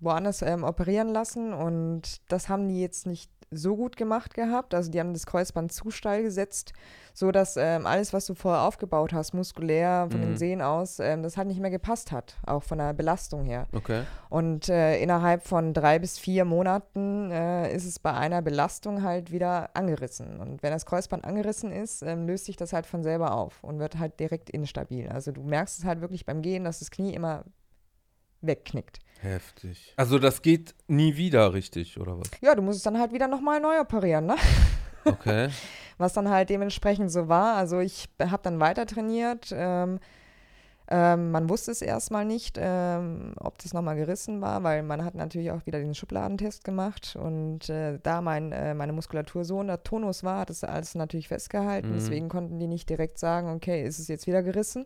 woanders 0.00 0.42
ähm, 0.42 0.64
operieren 0.64 1.08
lassen 1.08 1.52
und 1.52 2.20
das 2.30 2.48
haben 2.48 2.68
die 2.68 2.80
jetzt 2.80 3.06
nicht 3.06 3.30
so 3.52 3.76
gut 3.76 3.96
gemacht 3.96 4.34
gehabt. 4.34 4.74
Also 4.74 4.90
die 4.90 4.98
haben 5.00 5.12
das 5.12 5.26
Kreuzband 5.26 5.72
zu 5.72 5.90
steil 5.90 6.22
gesetzt, 6.22 6.72
so 7.14 7.30
dass 7.30 7.56
ähm, 7.56 7.86
alles, 7.86 8.12
was 8.12 8.26
du 8.26 8.34
vorher 8.34 8.62
aufgebaut 8.62 9.12
hast, 9.12 9.34
muskulär 9.34 10.08
von 10.10 10.20
Mhm. 10.20 10.24
den 10.24 10.36
Sehnen 10.36 10.62
aus, 10.62 10.98
ähm, 10.98 11.22
das 11.22 11.36
halt 11.36 11.48
nicht 11.48 11.60
mehr 11.60 11.70
gepasst 11.70 12.10
hat, 12.12 12.36
auch 12.46 12.62
von 12.62 12.78
der 12.78 12.92
Belastung 12.94 13.44
her. 13.44 13.66
Okay. 13.74 14.02
Und 14.30 14.68
äh, 14.68 14.98
innerhalb 15.02 15.46
von 15.46 15.74
drei 15.74 15.98
bis 15.98 16.18
vier 16.18 16.44
Monaten 16.44 17.30
äh, 17.30 17.74
ist 17.74 17.84
es 17.84 17.98
bei 17.98 18.12
einer 18.14 18.40
Belastung 18.42 19.02
halt 19.02 19.30
wieder 19.30 19.70
angerissen. 19.74 20.40
Und 20.40 20.62
wenn 20.62 20.72
das 20.72 20.86
Kreuzband 20.86 21.24
angerissen 21.24 21.70
ist, 21.70 22.02
ähm, 22.02 22.26
löst 22.26 22.46
sich 22.46 22.56
das 22.56 22.72
halt 22.72 22.86
von 22.86 23.02
selber 23.02 23.34
auf 23.34 23.62
und 23.62 23.78
wird 23.78 23.98
halt 23.98 24.18
direkt 24.18 24.48
instabil. 24.50 25.08
Also 25.08 25.32
du 25.32 25.42
merkst 25.42 25.78
es 25.78 25.84
halt 25.84 26.00
wirklich 26.00 26.24
beim 26.24 26.40
Gehen, 26.42 26.64
dass 26.64 26.78
das 26.78 26.90
Knie 26.90 27.12
immer 27.14 27.44
wegknickt. 28.42 28.98
Heftig. 29.20 29.94
Also 29.96 30.18
das 30.18 30.42
geht 30.42 30.74
nie 30.88 31.16
wieder 31.16 31.54
richtig, 31.54 31.98
oder 31.98 32.18
was? 32.18 32.28
Ja, 32.40 32.54
du 32.54 32.62
musst 32.62 32.78
es 32.78 32.82
dann 32.82 32.98
halt 32.98 33.12
wieder 33.12 33.28
nochmal 33.28 33.60
neu 33.60 33.80
operieren, 33.80 34.26
ne? 34.26 34.36
Okay. 35.04 35.48
was 35.98 36.12
dann 36.12 36.30
halt 36.30 36.48
dementsprechend 36.48 37.10
so 37.10 37.28
war. 37.28 37.56
Also 37.56 37.80
ich 37.80 38.08
habe 38.20 38.42
dann 38.42 38.60
weiter 38.60 38.86
trainiert. 38.86 39.52
Ähm, 39.52 39.98
ähm, 40.88 41.30
man 41.30 41.48
wusste 41.48 41.70
es 41.70 41.80
erstmal 41.80 42.24
nicht, 42.24 42.58
ähm, 42.60 43.32
ob 43.38 43.56
das 43.58 43.72
nochmal 43.72 43.96
gerissen 43.96 44.40
war, 44.42 44.62
weil 44.62 44.82
man 44.82 45.04
hat 45.04 45.14
natürlich 45.14 45.50
auch 45.50 45.64
wieder 45.64 45.78
den 45.78 45.94
Schubladentest 45.94 46.64
gemacht 46.64 47.16
und 47.18 47.68
äh, 47.70 47.98
da 48.02 48.20
mein, 48.20 48.52
äh, 48.52 48.74
meine 48.74 48.92
Muskulatur 48.92 49.44
so 49.44 49.58
unter 49.58 49.82
Tonus 49.82 50.22
war, 50.22 50.40
hat 50.40 50.50
das 50.50 50.64
alles 50.64 50.94
natürlich 50.94 51.28
festgehalten. 51.28 51.90
Mhm. 51.90 51.94
Deswegen 51.94 52.28
konnten 52.28 52.58
die 52.58 52.66
nicht 52.66 52.90
direkt 52.90 53.18
sagen, 53.18 53.54
okay, 53.54 53.84
ist 53.84 54.00
es 54.00 54.08
jetzt 54.08 54.26
wieder 54.26 54.42
gerissen. 54.42 54.84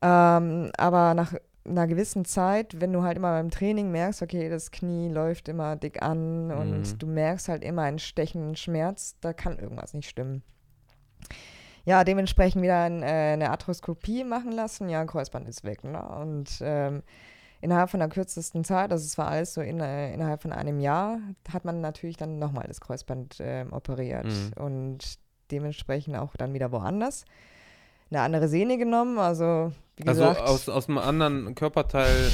Ähm, 0.00 0.70
aber 0.76 1.14
nach 1.14 1.34
einer 1.64 1.86
gewissen 1.86 2.24
Zeit, 2.24 2.80
wenn 2.80 2.92
du 2.92 3.02
halt 3.02 3.16
immer 3.16 3.32
beim 3.32 3.50
Training 3.50 3.90
merkst, 3.90 4.22
okay, 4.22 4.48
das 4.48 4.70
Knie 4.70 5.08
läuft 5.08 5.48
immer 5.48 5.76
dick 5.76 6.02
an 6.02 6.50
und 6.50 6.80
Mhm. 6.92 6.98
du 6.98 7.06
merkst 7.06 7.48
halt 7.48 7.62
immer 7.62 7.82
einen 7.82 7.98
stechenden 7.98 8.56
Schmerz, 8.56 9.16
da 9.20 9.32
kann 9.32 9.58
irgendwas 9.58 9.92
nicht 9.92 10.08
stimmen. 10.08 10.42
Ja, 11.84 12.04
dementsprechend 12.04 12.62
wieder 12.62 12.82
ein, 12.84 13.02
äh, 13.02 13.32
eine 13.32 13.50
Arthroskopie 13.50 14.24
machen 14.24 14.52
lassen. 14.52 14.88
Ja, 14.88 15.04
Kreuzband 15.04 15.48
ist 15.48 15.64
weg. 15.64 15.84
Ne? 15.84 16.02
Und 16.02 16.58
ähm, 16.60 17.02
innerhalb 17.60 17.88
von 17.90 18.00
der 18.00 18.08
kürzesten 18.10 18.62
Zeit, 18.62 18.92
also 18.92 19.04
es 19.04 19.16
war 19.16 19.28
alles 19.28 19.54
so 19.54 19.62
in, 19.62 19.80
äh, 19.80 20.12
innerhalb 20.12 20.42
von 20.42 20.52
einem 20.52 20.80
Jahr, 20.80 21.18
hat 21.50 21.64
man 21.64 21.80
natürlich 21.80 22.16
dann 22.18 22.38
nochmal 22.38 22.66
das 22.68 22.80
Kreuzband 22.80 23.38
ähm, 23.40 23.72
operiert. 23.72 24.26
Mhm. 24.26 24.62
Und 24.62 25.18
dementsprechend 25.50 26.16
auch 26.16 26.36
dann 26.36 26.52
wieder 26.52 26.72
woanders. 26.72 27.24
Eine 28.10 28.20
andere 28.22 28.48
Sehne 28.48 28.78
genommen, 28.78 29.18
also 29.18 29.72
wie 29.96 30.06
Also 30.08 30.22
gesagt. 30.22 30.40
aus, 30.40 30.68
aus 30.68 30.88
einem 30.88 30.98
anderen 30.98 31.54
Körperteil, 31.54 32.30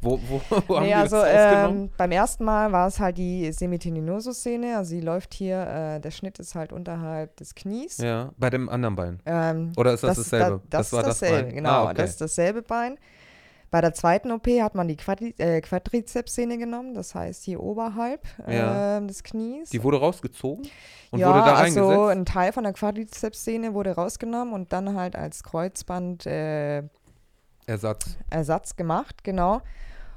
wo, 0.00 0.18
wo, 0.28 0.40
wo 0.66 0.76
haben 0.76 0.82
Nee, 0.82 0.88
die 0.88 0.94
also 0.94 1.16
das 1.16 1.70
ähm, 1.70 1.90
beim 1.96 2.10
ersten 2.10 2.44
Mal 2.44 2.72
war 2.72 2.88
es 2.88 2.98
halt 2.98 3.18
die 3.18 3.52
Semitendinosus-Szene. 3.52 4.76
Also 4.78 4.90
sie 4.90 5.00
läuft 5.00 5.34
hier, 5.34 5.60
äh, 5.66 6.00
der 6.00 6.10
Schnitt 6.10 6.38
ist 6.40 6.54
halt 6.54 6.72
unterhalb 6.72 7.36
des 7.36 7.54
Knies. 7.54 7.98
ja, 7.98 8.30
bei 8.36 8.50
dem 8.50 8.68
anderen 8.68 8.96
Bein. 8.96 9.20
Ähm, 9.26 9.72
Oder 9.76 9.92
ist 9.94 10.02
das, 10.02 10.18
ist 10.18 10.32
dasselbe? 10.32 10.60
Da, 10.68 10.78
das, 10.78 10.92
war 10.92 11.00
ist 11.00 11.06
dasselbe, 11.08 11.42
Bein. 11.44 11.54
genau. 11.54 11.70
Ah, 11.70 11.84
okay. 11.84 11.94
Das 11.96 12.10
ist 12.10 12.20
dasselbe 12.20 12.62
Bein. 12.62 12.98
Bei 13.72 13.80
der 13.80 13.94
zweiten 13.94 14.30
OP 14.30 14.46
hat 14.60 14.74
man 14.74 14.86
die 14.86 14.96
Quadri 14.96 15.34
äh, 15.38 15.60
Quadrizepssehne 15.62 16.58
genommen, 16.58 16.92
das 16.94 17.14
heißt 17.14 17.42
hier 17.42 17.60
oberhalb 17.60 18.20
Ja. 18.46 18.98
ähm, 18.98 19.08
des 19.08 19.24
Knies. 19.24 19.70
Die 19.70 19.82
wurde 19.82 19.98
rausgezogen 19.98 20.68
und 21.10 21.18
ja, 21.18 21.28
wurde 21.28 21.38
da 21.40 21.54
also 21.54 21.80
reingesetzt. 21.88 22.10
ein 22.18 22.24
Teil 22.26 22.52
von 22.52 22.64
der 22.64 22.74
Quadrizepssehne 22.74 23.72
wurde 23.72 23.92
rausgenommen 23.94 24.52
und 24.52 24.72
dann 24.74 24.94
halt 24.94 25.16
als 25.16 25.42
Kreuzband 25.42 26.26
äh, 26.26 26.82
Ersatz. 27.66 28.18
Ersatz 28.28 28.76
gemacht, 28.76 29.24
genau. 29.24 29.62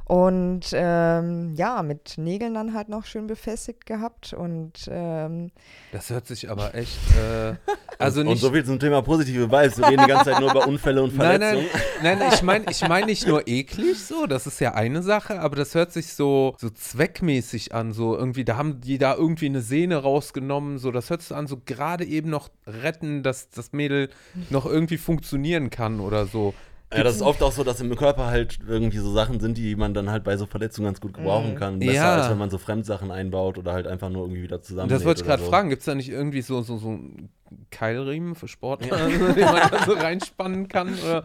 Und 0.08 0.66
ähm, 0.74 1.54
ja, 1.56 1.82
mit 1.82 2.20
Nägeln 2.20 2.54
dann 2.54 2.76
halt 2.76 2.90
noch 2.90 3.06
schön 3.06 3.26
befestigt 3.26 3.88
gehabt 3.88 4.34
und 4.34 4.74
ähm, 4.88 5.50
Das 5.92 6.12
hört 6.12 6.28
sich 6.28 6.52
aber 6.52 6.76
echt. 6.76 7.00
Äh, 7.18 7.56
also 7.98 8.22
und 8.22 8.28
nicht. 8.28 8.42
so 8.42 8.52
viel 8.52 8.64
zum 8.64 8.78
Thema 8.80 9.02
positive 9.02 9.50
Vibes. 9.50 9.80
Wir 9.80 9.88
reden 9.88 10.04
die 10.04 10.12
ganze 10.12 10.32
Zeit 10.32 10.40
nur 10.40 10.52
über 10.52 10.68
Unfälle 10.68 11.02
und 11.02 11.18
Nein, 11.18 11.42
Verletzungen. 11.42 11.70
nein, 12.04 12.20
nein, 12.20 12.32
ich 12.34 12.44
meine 12.44 12.66
ich 12.70 12.88
mein 12.88 13.06
nicht 13.06 13.26
nur 13.28 13.48
eklig 13.48 14.06
so, 14.06 14.28
das 14.28 14.46
ist 14.46 14.60
ja 14.60 14.76
eine 14.76 15.02
Sache, 15.02 15.40
aber 15.40 15.56
das 15.56 15.74
hört 15.74 15.92
sich 15.92 16.14
so, 16.14 16.54
so 16.60 16.70
zweckmäßig 16.70 17.74
an, 17.74 17.92
so 17.92 18.16
irgendwie, 18.16 18.46
da 18.46 18.58
haben 18.58 18.82
die 18.82 19.00
da 19.00 19.16
irgendwie 19.16 19.48
eine 19.48 19.62
Sehne 19.62 19.98
rausgenommen, 19.98 20.78
so, 20.78 20.92
das 20.92 21.10
hört 21.10 21.24
sich 21.24 21.36
an, 21.36 21.48
so 21.48 21.60
gerade 21.66 22.06
eben 22.06 22.30
noch 22.30 22.50
retten, 22.68 23.24
dass 23.24 23.50
das 23.50 23.72
Mädel 23.74 24.10
noch 24.52 24.68
irgendwie 24.68 24.98
funktionieren 24.98 25.72
kann 25.72 26.00
oder 26.00 26.28
so. 26.28 26.54
Ja, 26.94 27.04
das 27.04 27.16
ist 27.16 27.22
oft 27.22 27.42
auch 27.44 27.52
so, 27.52 27.64
dass 27.64 27.82
im 27.82 27.96
Körper 27.96 28.28
halt 28.28 28.60
irgendwie 28.68 28.98
so 29.00 29.12
Sachen 29.12 29.40
sind, 29.40 29.58
die 29.58 29.76
man 29.76 29.94
dann 29.94 30.10
halt 30.12 30.24
bei 30.24 30.38
so 30.38 30.46
Verletzungen 30.46 30.86
ganz 30.86 31.02
gut 31.02 31.14
gebrauchen 31.14 31.52
Mhm. 31.54 31.56
kann. 31.56 31.80
Besser 31.80 31.94
Ja. 31.94 32.16
als 32.18 32.30
wenn 32.30 32.38
man 32.38 32.50
so 32.50 32.58
Fremdsachen 32.58 33.12
einbaut 33.12 33.58
oder 33.58 33.74
halt 33.74 33.88
einfach 33.88 34.10
nur 34.10 34.24
irgendwie 34.24 34.44
wieder 34.44 34.62
zusammen. 34.62 34.90
Das 34.90 35.04
wollte 35.04 35.22
ich 35.22 35.28
gerade 35.28 35.44
so. 35.44 35.50
fragen, 35.50 35.70
gibt 35.70 35.80
es 35.82 35.86
da 35.86 35.96
nicht 35.96 36.10
irgendwie 36.10 36.42
so, 36.42 36.62
so, 36.62 36.78
so 36.78 36.90
einen 36.90 37.30
Keilriemen 37.72 38.36
für 38.36 38.48
Sportler, 38.48 38.98
den 39.08 39.46
man 39.46 39.70
da 39.72 39.86
so 39.86 39.94
reinspannen 39.94 40.68
kann 40.68 40.94
oder 41.00 41.24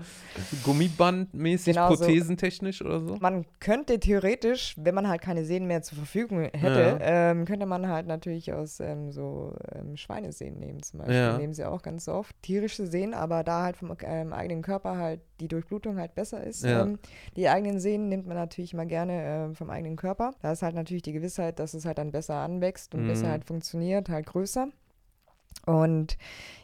Gummibandmäßig, 0.65 1.75
Genau 1.75 1.91
so. 1.95 2.05
prothesentechnisch 2.05 2.83
oder 2.83 3.01
so? 3.01 3.17
man 3.21 3.45
könnte 3.59 3.99
theoretisch, 4.01 4.75
wenn 4.79 4.95
man 4.95 5.09
halt 5.09 5.21
keine 5.23 5.45
Sehnen 5.45 5.67
mehr 5.67 5.83
zur 5.83 5.99
Verfügung 5.99 6.41
hätte, 6.53 6.99
ähm, 7.03 7.45
könnte 7.45 7.67
man 7.67 7.89
halt 7.89 8.07
natürlich 8.07 8.53
aus 8.53 8.81
ähm, 8.81 9.11
so 9.11 9.55
ähm, 9.75 9.97
Schweinesehnen 9.97 10.59
nehmen 10.59 10.83
zum 10.83 10.99
Beispiel. 11.01 11.17
Ja. 11.17 11.39
Nehmen 11.39 11.55
sie 11.55 11.65
auch 11.65 11.83
ganz 11.83 12.09
oft. 12.09 12.35
Tierische 12.43 12.87
Sehnen, 12.87 13.15
aber 13.15 13.43
da 13.45 13.63
halt 13.65 13.77
vom 13.77 13.95
ähm, 14.03 14.33
eigenen 14.33 14.63
Körper 14.63 14.97
halt 14.97 15.21
die 15.41 15.49
Durchblutung 15.49 15.99
halt 15.99 16.15
besser 16.15 16.45
ist. 16.45 16.65
Ja. 16.65 16.83
Ähm, 16.83 16.99
die 17.37 17.49
eigenen 17.49 17.81
Sehnen 17.81 18.09
nimmt 18.09 18.27
man 18.27 18.37
natürlich 18.37 18.73
immer 18.75 18.87
gerne 18.87 19.23
ähm, 19.25 19.55
vom 19.55 19.71
eigenen 19.71 19.97
Körper. 19.97 20.33
Da 20.43 20.53
ist 20.53 20.63
halt 20.63 20.75
natürlich 20.75 21.03
die 21.03 21.13
Gewissheit, 21.13 21.59
dass 21.59 21.75
es 21.75 21.85
halt 21.85 21.99
dann 21.99 22.13
besser 22.13 22.35
anwächst 22.37 22.95
und 22.95 23.05
Mhm. 23.05 23.09
besser 23.09 23.31
halt 23.31 23.45
funktioniert, 23.47 24.09
halt 24.09 24.27
größer. 24.27 24.69
Und 25.67 26.17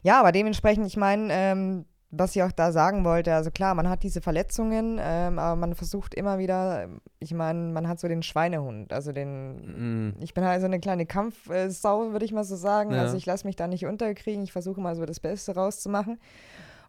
ja, 0.03 0.21
aber 0.21 0.33
dementsprechend, 0.33 0.87
ich 0.87 0.97
meine, 0.97 1.29
ähm, 1.31 1.85
was 2.11 2.37
ich 2.37 2.43
auch 2.43 2.53
da 2.53 2.73
sagen 2.73 3.05
wollte, 3.05 3.35
also 3.35 3.51
klar, 3.51 3.75
man 3.75 3.89
hat 3.89 4.03
diese 4.03 4.21
Verletzungen, 4.21 4.99
ähm, 5.03 5.39
aber 5.39 5.57
man 5.57 5.75
versucht 5.75 6.15
immer 6.15 6.39
wieder, 6.39 6.89
ich 7.19 7.35
meine, 7.35 7.73
man 7.73 7.89
hat 7.89 7.99
so 7.99 8.09
den 8.09 8.23
Schweinehund, 8.23 8.93
also 8.93 9.13
den, 9.13 10.07
Mm, 10.09 10.15
ich 10.21 10.33
bin 10.33 10.45
halt 10.45 10.61
so 10.61 10.67
eine 10.67 10.81
kleine 10.81 11.07
Kampfsau, 11.07 12.13
würde 12.13 12.25
ich 12.25 12.33
mal 12.33 12.45
so 12.45 12.57
sagen. 12.57 12.93
Ja. 12.93 13.03
Also 13.03 13.17
ich 13.17 13.27
lasse 13.27 13.47
mich 13.47 13.57
da 13.57 13.67
nicht 13.67 13.87
unterkriegen, 13.87 14.45
ich 14.45 14.53
versuche 14.53 14.81
mal 14.81 14.95
so 14.95 15.05
das 15.05 15.21
Beste 15.21 15.55
rauszumachen 15.55 16.19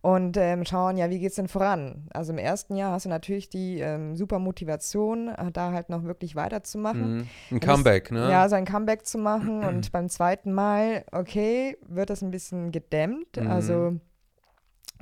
und 0.07 0.37
ähm, 0.37 0.63
schauen, 0.63 0.95
ja, 0.95 1.09
wie 1.09 1.19
geht's 1.19 1.35
denn 1.35 1.49
voran? 1.49 2.07
Also 2.13 2.31
im 2.31 2.37
ersten 2.37 2.77
Jahr 2.77 2.93
hast 2.93 3.03
du 3.03 3.09
natürlich 3.09 3.49
die 3.49 3.81
ähm, 3.81 4.15
super 4.15 4.39
Motivation, 4.39 5.27
äh, 5.27 5.51
da 5.51 5.73
halt 5.73 5.89
noch 5.89 6.05
wirklich 6.05 6.33
weiterzumachen. 6.33 7.17
mm. 7.17 7.27
Ein 7.51 7.59
Comeback, 7.59 8.09
ne? 8.09 8.31
Ja, 8.31 8.47
sein 8.47 8.63
Comeback 8.63 9.05
zu 9.05 9.17
machen 9.17 9.63
und 9.65 9.91
beim 9.91 10.07
zweiten 10.07 10.53
Mal, 10.53 11.03
okay, 11.11 11.75
wird 11.85 12.09
das 12.09 12.21
ein 12.21 12.31
bisschen 12.31 12.71
gedämmt. 12.71 13.35
Mhm. 13.35 13.51
Also 13.51 13.97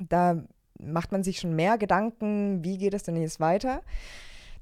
da 0.00 0.42
macht 0.80 1.12
man 1.12 1.22
sich 1.22 1.38
schon 1.38 1.54
mehr 1.54 1.78
Gedanken, 1.78 2.64
wie 2.64 2.76
geht 2.76 2.92
es 2.92 3.04
denn 3.04 3.14
jetzt 3.14 3.38
weiter. 3.38 3.82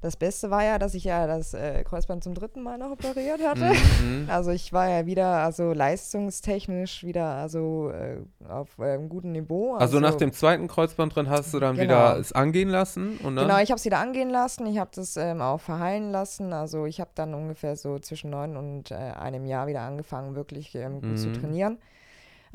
Das 0.01 0.15
Beste 0.17 0.51
war 0.51 0.63
ja, 0.63 0.77
dass 0.79 0.93
ich 0.93 1.03
ja 1.05 1.25
das 1.27 1.53
äh, 1.53 1.83
Kreuzband 1.83 2.23
zum 2.23 2.33
dritten 2.35 2.61
Mal 2.61 2.77
noch 2.77 2.91
operiert 2.91 3.41
hatte. 3.45 3.71
Mhm. 4.01 4.27
Also 4.29 4.51
ich 4.51 4.73
war 4.73 4.89
ja 4.89 5.05
wieder, 5.05 5.25
also 5.43 5.73
leistungstechnisch 5.73 7.03
wieder, 7.03 7.25
also 7.25 7.89
äh, 7.91 8.17
auf 8.49 8.77
äh, 8.79 8.93
einem 8.93 9.09
guten 9.09 9.31
Niveau. 9.31 9.75
Also 9.75 9.99
nach 9.99 10.15
dem 10.15 10.31
zweiten 10.33 10.67
Kreuzband 10.67 11.15
drin 11.15 11.29
hast 11.29 11.53
du 11.53 11.59
dann 11.59 11.75
Genau. 11.75 11.83
wieder 11.85 12.17
es 12.19 12.31
angehen 12.31 12.69
lassen 12.69 13.17
und 13.23 13.35
dann 13.35 13.47
Genau, 13.47 13.59
ich 13.59 13.69
habe 13.71 13.77
es 13.79 13.85
wieder 13.85 13.99
angehen 13.99 14.29
lassen. 14.29 14.65
Ich 14.67 14.77
habe 14.79 14.89
das 14.93 15.17
ähm, 15.17 15.41
auch 15.41 15.59
verheilen 15.59 16.11
lassen. 16.11 16.53
Also 16.53 16.85
ich 16.85 16.99
habe 16.99 17.11
dann 17.15 17.33
ungefähr 17.33 17.75
so 17.75 17.99
zwischen 17.99 18.29
neun 18.29 18.57
und 18.57 18.91
äh, 18.91 18.95
einem 18.95 19.45
Jahr 19.45 19.67
wieder 19.67 19.81
angefangen, 19.81 20.35
wirklich 20.35 20.73
ähm, 20.75 21.01
gut 21.01 21.19
zu 21.19 21.27
Mhm. 21.29 21.33
trainieren. 21.33 21.77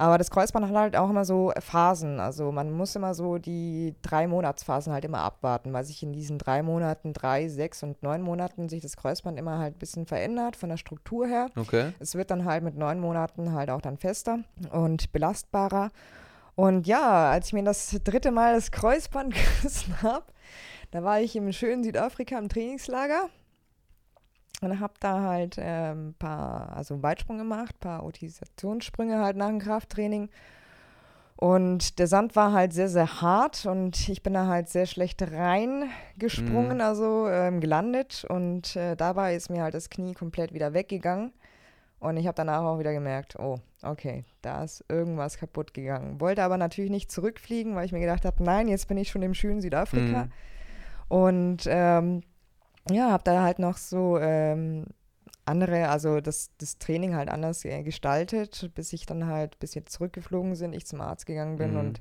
Aber 0.00 0.16
das 0.16 0.30
Kreuzband 0.30 0.66
hat 0.66 0.74
halt 0.74 0.96
auch 0.96 1.10
immer 1.10 1.26
so 1.26 1.52
Phasen. 1.58 2.20
Also 2.20 2.52
man 2.52 2.72
muss 2.72 2.96
immer 2.96 3.12
so 3.12 3.36
die 3.36 3.94
drei 4.00 4.26
Monatsphasen 4.26 4.94
halt 4.94 5.04
immer 5.04 5.18
abwarten, 5.18 5.74
weil 5.74 5.84
sich 5.84 6.02
in 6.02 6.14
diesen 6.14 6.38
drei 6.38 6.62
Monaten, 6.62 7.12
drei, 7.12 7.48
sechs 7.48 7.82
und 7.82 8.02
neun 8.02 8.22
Monaten 8.22 8.70
sich 8.70 8.80
das 8.80 8.96
Kreuzband 8.96 9.38
immer 9.38 9.58
halt 9.58 9.76
ein 9.76 9.78
bisschen 9.78 10.06
verändert 10.06 10.56
von 10.56 10.70
der 10.70 10.78
Struktur 10.78 11.26
her. 11.26 11.50
Okay. 11.54 11.92
Es 11.98 12.14
wird 12.14 12.30
dann 12.30 12.46
halt 12.46 12.64
mit 12.64 12.78
neun 12.78 12.98
Monaten 12.98 13.52
halt 13.52 13.68
auch 13.68 13.82
dann 13.82 13.98
fester 13.98 14.38
und 14.72 15.12
belastbarer. 15.12 15.90
Und 16.54 16.86
ja, 16.86 17.30
als 17.30 17.48
ich 17.48 17.52
mir 17.52 17.64
das 17.64 17.94
dritte 18.02 18.30
Mal 18.30 18.54
das 18.54 18.70
Kreuzband 18.70 19.34
gerissen 19.60 20.00
habe, 20.00 20.24
da 20.92 21.04
war 21.04 21.20
ich 21.20 21.36
im 21.36 21.52
schönen 21.52 21.84
Südafrika 21.84 22.38
im 22.38 22.48
Trainingslager 22.48 23.28
und 24.60 24.80
habe 24.80 24.94
da 25.00 25.22
halt 25.22 25.58
ein 25.58 25.64
ähm, 25.66 26.14
paar, 26.18 26.76
also 26.76 27.02
Weitsprung 27.02 27.38
gemacht, 27.38 27.74
ein 27.76 27.80
paar 27.80 28.04
Utilisationssprünge 28.04 29.18
halt 29.18 29.36
nach 29.36 29.48
dem 29.48 29.58
Krafttraining. 29.58 30.28
Und 31.36 31.98
der 31.98 32.06
Sand 32.06 32.36
war 32.36 32.52
halt 32.52 32.74
sehr, 32.74 32.90
sehr 32.90 33.22
hart 33.22 33.64
und 33.64 34.10
ich 34.10 34.22
bin 34.22 34.34
da 34.34 34.46
halt 34.46 34.68
sehr 34.68 34.84
schlecht 34.84 35.22
reingesprungen, 35.22 36.76
Mhm. 36.76 36.80
also 36.82 37.28
ähm, 37.28 37.60
gelandet. 37.60 38.26
Und 38.28 38.76
äh, 38.76 38.94
dabei 38.94 39.34
ist 39.34 39.48
mir 39.48 39.62
halt 39.62 39.72
das 39.72 39.88
Knie 39.88 40.12
komplett 40.12 40.52
wieder 40.52 40.74
weggegangen. 40.74 41.32
Und 41.98 42.18
ich 42.18 42.26
habe 42.26 42.34
danach 42.34 42.62
auch 42.62 42.78
wieder 42.78 42.92
gemerkt, 42.92 43.38
oh, 43.38 43.58
okay, 43.82 44.24
da 44.42 44.64
ist 44.64 44.84
irgendwas 44.88 45.38
kaputt 45.38 45.72
gegangen. 45.72 46.20
Wollte 46.20 46.42
aber 46.42 46.58
natürlich 46.58 46.90
nicht 46.90 47.10
zurückfliegen, 47.10 47.74
weil 47.74 47.86
ich 47.86 47.92
mir 47.92 48.00
gedacht 48.00 48.24
habe, 48.26 48.42
nein, 48.42 48.68
jetzt 48.68 48.88
bin 48.88 48.98
ich 48.98 49.10
schon 49.10 49.22
im 49.22 49.34
schönen 49.34 49.62
Südafrika. 49.62 50.24
Mhm. 50.24 50.32
Und 51.08 51.58
ähm, 51.66 52.22
ja, 52.88 53.10
habe 53.10 53.24
da 53.24 53.42
halt 53.42 53.58
noch 53.58 53.76
so 53.76 54.18
ähm, 54.18 54.86
andere, 55.44 55.88
also 55.88 56.20
das, 56.20 56.50
das 56.58 56.78
Training 56.78 57.14
halt 57.14 57.28
anders 57.28 57.64
äh, 57.64 57.82
gestaltet, 57.82 58.70
bis 58.74 58.92
ich 58.92 59.06
dann 59.06 59.26
halt, 59.26 59.58
bis 59.58 59.74
jetzt 59.74 59.92
zurückgeflogen 59.92 60.54
sind, 60.54 60.74
ich 60.74 60.86
zum 60.86 61.00
Arzt 61.00 61.26
gegangen 61.26 61.56
bin 61.56 61.72
Mhm. 61.72 61.78
und 61.78 62.00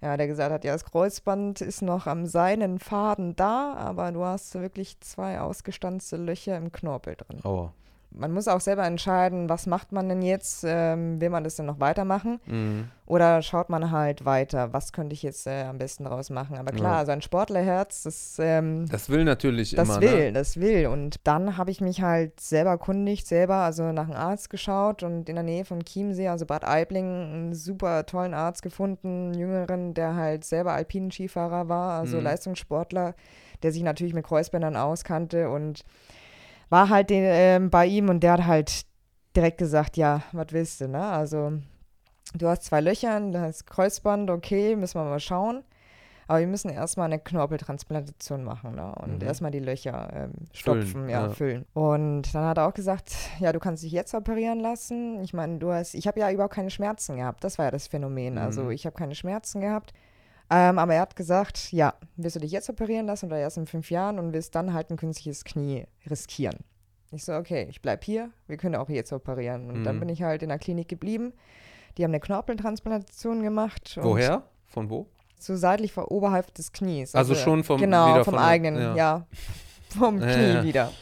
ja, 0.00 0.16
der 0.16 0.26
gesagt 0.26 0.52
hat, 0.52 0.64
ja, 0.64 0.72
das 0.72 0.84
Kreuzband 0.84 1.60
ist 1.60 1.80
noch 1.80 2.08
am 2.08 2.26
seinen 2.26 2.80
Faden 2.80 3.36
da, 3.36 3.74
aber 3.74 4.10
du 4.10 4.24
hast 4.24 4.52
wirklich 4.56 4.98
zwei 4.98 5.40
ausgestanzte 5.40 6.16
Löcher 6.16 6.56
im 6.56 6.72
Knorpel 6.72 7.14
drin. 7.14 7.38
Oh. 7.44 7.68
Man 8.14 8.32
muss 8.32 8.46
auch 8.48 8.60
selber 8.60 8.84
entscheiden, 8.84 9.48
was 9.48 9.66
macht 9.66 9.92
man 9.92 10.08
denn 10.08 10.22
jetzt? 10.22 10.64
Ähm, 10.66 11.20
will 11.20 11.30
man 11.30 11.44
das 11.44 11.56
denn 11.56 11.66
noch 11.66 11.80
weitermachen? 11.80 12.40
Mhm. 12.46 12.88
Oder 13.06 13.42
schaut 13.42 13.68
man 13.68 13.90
halt 13.90 14.24
weiter, 14.24 14.72
was 14.72 14.92
könnte 14.92 15.12
ich 15.14 15.22
jetzt 15.22 15.46
äh, 15.46 15.64
am 15.64 15.78
besten 15.78 16.04
draus 16.04 16.30
machen? 16.30 16.56
Aber 16.56 16.72
klar, 16.72 16.92
Ja. 16.92 16.98
also 16.98 17.12
ein 17.12 17.20
Sportlerherz, 17.22 18.02
das, 18.04 18.36
ähm, 18.38 18.86
Das 18.90 19.08
will 19.10 19.24
natürlich 19.24 19.74
das 19.74 19.88
immer. 19.88 20.00
will, 20.00 20.26
Ne? 20.26 20.32
das 20.32 20.58
will. 20.60 20.86
Und 20.86 21.16
dann 21.24 21.56
habe 21.56 21.70
ich 21.70 21.80
mich 21.80 22.02
halt 22.02 22.40
selber 22.40 22.78
kundigt, 22.78 23.26
selber, 23.26 23.56
also 23.56 23.92
nach 23.92 24.04
einem 24.08 24.16
Arzt 24.16 24.50
geschaut 24.50 25.02
und 25.02 25.28
in 25.28 25.34
der 25.34 25.44
Nähe 25.44 25.64
von 25.64 25.80
Chiemsee, 25.84 26.28
also 26.28 26.46
Bad 26.46 26.64
Aibling, 26.64 27.04
einen 27.04 27.54
super 27.54 28.06
tollen 28.06 28.34
Arzt 28.34 28.62
gefunden, 28.62 29.26
einen 29.32 29.34
jüngeren, 29.34 29.94
der 29.94 30.14
halt 30.16 30.44
selber 30.44 30.72
alpinen 30.72 31.10
Skifahrer 31.10 31.68
war, 31.68 32.00
also 32.00 32.18
Mhm. 32.18 32.24
Leistungssportler, 32.24 33.14
der 33.62 33.72
sich 33.72 33.82
natürlich 33.82 34.14
mit 34.14 34.24
Kreuzbändern 34.26 34.76
auskannte 34.76 35.50
und 35.50 35.84
war 36.72 36.88
halt 36.88 37.10
den, 37.10 37.22
ähm, 37.26 37.70
bei 37.70 37.86
ihm 37.86 38.08
und 38.08 38.20
der 38.20 38.32
hat 38.32 38.46
halt 38.46 38.86
direkt 39.36 39.58
gesagt, 39.58 39.96
ja, 39.96 40.22
was 40.32 40.46
willst 40.50 40.80
du, 40.80 40.88
ne? 40.88 41.02
Also 41.04 41.52
du 42.34 42.48
hast 42.48 42.64
zwei 42.64 42.80
Löcher, 42.80 43.20
das 43.30 43.66
Kreuzband, 43.66 44.30
okay, 44.30 44.74
müssen 44.76 44.98
wir 44.98 45.04
mal 45.04 45.20
schauen. 45.20 45.62
Aber 46.28 46.38
wir 46.40 46.46
müssen 46.46 46.70
erstmal 46.70 47.06
eine 47.06 47.18
Knorpeltransplantation 47.18 48.42
machen 48.44 48.76
ne? 48.76 48.94
und 49.02 49.16
Mhm. 49.20 49.22
erstmal 49.26 49.50
die 49.50 49.58
Löcher 49.58 50.08
ähm, 50.14 50.30
Füllen, 50.32 50.48
stopfen, 50.52 51.08
ja, 51.10 51.26
ja. 51.26 51.28
füllen. 51.30 51.66
Und 51.74 52.34
dann 52.34 52.44
hat 52.46 52.56
er 52.58 52.68
auch 52.68 52.74
gesagt, 52.74 53.12
ja, 53.38 53.52
du 53.52 53.58
kannst 53.58 53.82
dich 53.82 53.92
jetzt 53.92 54.14
operieren 54.14 54.60
lassen. 54.60 55.20
Ich 55.22 55.34
meine, 55.34 55.58
du 55.58 55.72
hast, 55.72 55.94
ich 55.94 56.06
habe 56.06 56.20
ja 56.20 56.30
überhaupt 56.30 56.54
keine 56.54 56.70
Schmerzen 56.70 57.16
gehabt. 57.16 57.44
Das 57.44 57.58
war 57.58 57.66
ja 57.66 57.70
das 57.70 57.88
Phänomen. 57.88 58.38
Also 58.38 58.62
Mhm. 58.62 58.70
ich 58.70 58.86
habe 58.86 58.96
keine 58.96 59.14
Schmerzen 59.14 59.60
gehabt. 59.60 59.92
Ähm, 60.54 60.78
aber 60.78 60.94
er 60.94 61.00
hat 61.00 61.16
gesagt, 61.16 61.72
ja, 61.72 61.94
willst 62.16 62.36
du 62.36 62.40
dich 62.40 62.50
jetzt 62.52 62.68
operieren 62.68 63.06
lassen 63.06 63.26
oder 63.26 63.38
erst 63.38 63.56
in 63.56 63.66
fünf 63.66 63.90
Jahren 63.90 64.18
und 64.18 64.32
willst 64.34 64.54
dann 64.54 64.74
halt 64.74 64.90
ein 64.90 64.96
künstliches 64.98 65.44
Knie 65.44 65.86
riskieren? 66.10 66.58
Ich 67.10 67.24
so, 67.24 67.32
okay, 67.34 67.66
ich 67.70 67.80
bleib 67.80 68.04
hier, 68.04 68.30
wir 68.48 68.56
können 68.58 68.74
auch 68.74 68.88
jetzt 68.88 69.12
operieren. 69.12 69.70
Und 69.70 69.84
dann 69.84 69.96
Mhm. 69.96 70.00
bin 70.00 70.08
ich 70.10 70.22
halt 70.22 70.42
in 70.42 70.48
der 70.50 70.58
Klinik 70.58 70.88
geblieben. 70.88 71.32
Die 71.96 72.04
haben 72.04 72.10
eine 72.10 72.20
Knorpeltransplantation 72.20 73.42
gemacht. 73.42 73.98
Woher? 74.00 74.42
Von 74.66 74.90
wo? 74.90 75.06
So 75.38 75.56
seitlich 75.56 75.92
vor 75.92 76.10
oberhalb 76.12 76.54
des 76.54 76.72
Knies. 76.72 77.14
Also 77.14 77.34
schon 77.34 77.64
vom- 77.64 77.80
Genau, 77.80 78.14
wieder 78.14 78.24
vom 78.24 78.34
der- 78.34 78.44
eigenen, 78.44 78.80
ja. 78.82 78.96
ja. 78.96 79.26
Vom 79.98 80.20
Ja, 80.22 80.32
Knie 80.32 80.52
ja. 80.54 80.64
wieder. 80.64 80.92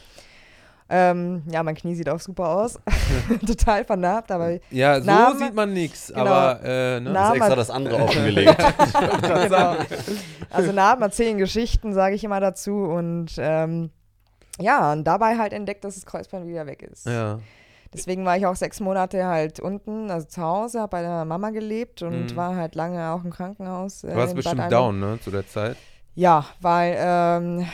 Ähm, 0.93 1.43
ja, 1.49 1.63
mein 1.63 1.75
Knie 1.75 1.95
sieht 1.95 2.09
auch 2.09 2.19
super 2.19 2.49
aus. 2.49 2.77
Total 3.47 3.85
vernarbt, 3.85 4.29
aber 4.31 4.57
Ja, 4.71 4.99
so 4.99 5.05
Name- 5.05 5.37
sieht 5.39 5.53
man 5.55 5.71
nichts, 5.71 6.07
Genau. 6.09 6.21
aber 6.21 6.59
äh, 6.63 6.99
ne? 6.99 7.11
Na- 7.11 7.29
Ist 7.29 7.37
extra 7.37 7.55
das 7.55 7.69
andere 7.69 7.95
offengelegt. 8.03 8.57
genau. 9.21 9.75
Also 10.49 10.73
Narben 10.73 11.01
erzählen 11.01 11.37
Geschichten, 11.37 11.93
sage 11.93 12.15
ich 12.15 12.25
immer 12.25 12.41
dazu. 12.41 12.73
Und 12.75 13.29
ähm, 13.37 13.89
ja, 14.59 14.91
und 14.91 15.05
dabei 15.05 15.37
halt 15.37 15.53
entdeckt, 15.53 15.85
dass 15.85 15.95
das 15.95 16.05
Kreuzband 16.05 16.45
wieder 16.45 16.65
weg 16.67 16.81
ist. 16.83 17.05
ja. 17.07 17.39
Deswegen 17.93 18.23
war 18.25 18.37
ich 18.37 18.45
auch 18.45 18.55
sechs 18.55 18.79
Monate 18.79 19.25
halt 19.25 19.59
unten, 19.59 20.09
also 20.11 20.25
zu 20.25 20.41
Hause, 20.41 20.79
habe 20.79 20.91
bei 20.91 21.01
der 21.01 21.25
Mama 21.25 21.49
gelebt 21.49 22.01
und 22.01 22.31
Mhm. 22.31 22.35
war 22.37 22.55
halt 22.55 22.73
lange 22.75 23.11
auch 23.11 23.23
im 23.25 23.31
Krankenhaus. 23.31 24.05
äh, 24.05 24.11
Du 24.11 24.15
warst 24.15 24.31
in 24.31 24.35
Bad 24.37 24.43
bestimmt 24.45 24.71
down, 24.71 24.99
ne, 25.01 25.19
zu 25.21 25.29
der 25.29 25.45
Zeit. 25.45 25.75
Ja, 26.15 26.45
weil 26.61 26.95
ähm, 26.97 27.65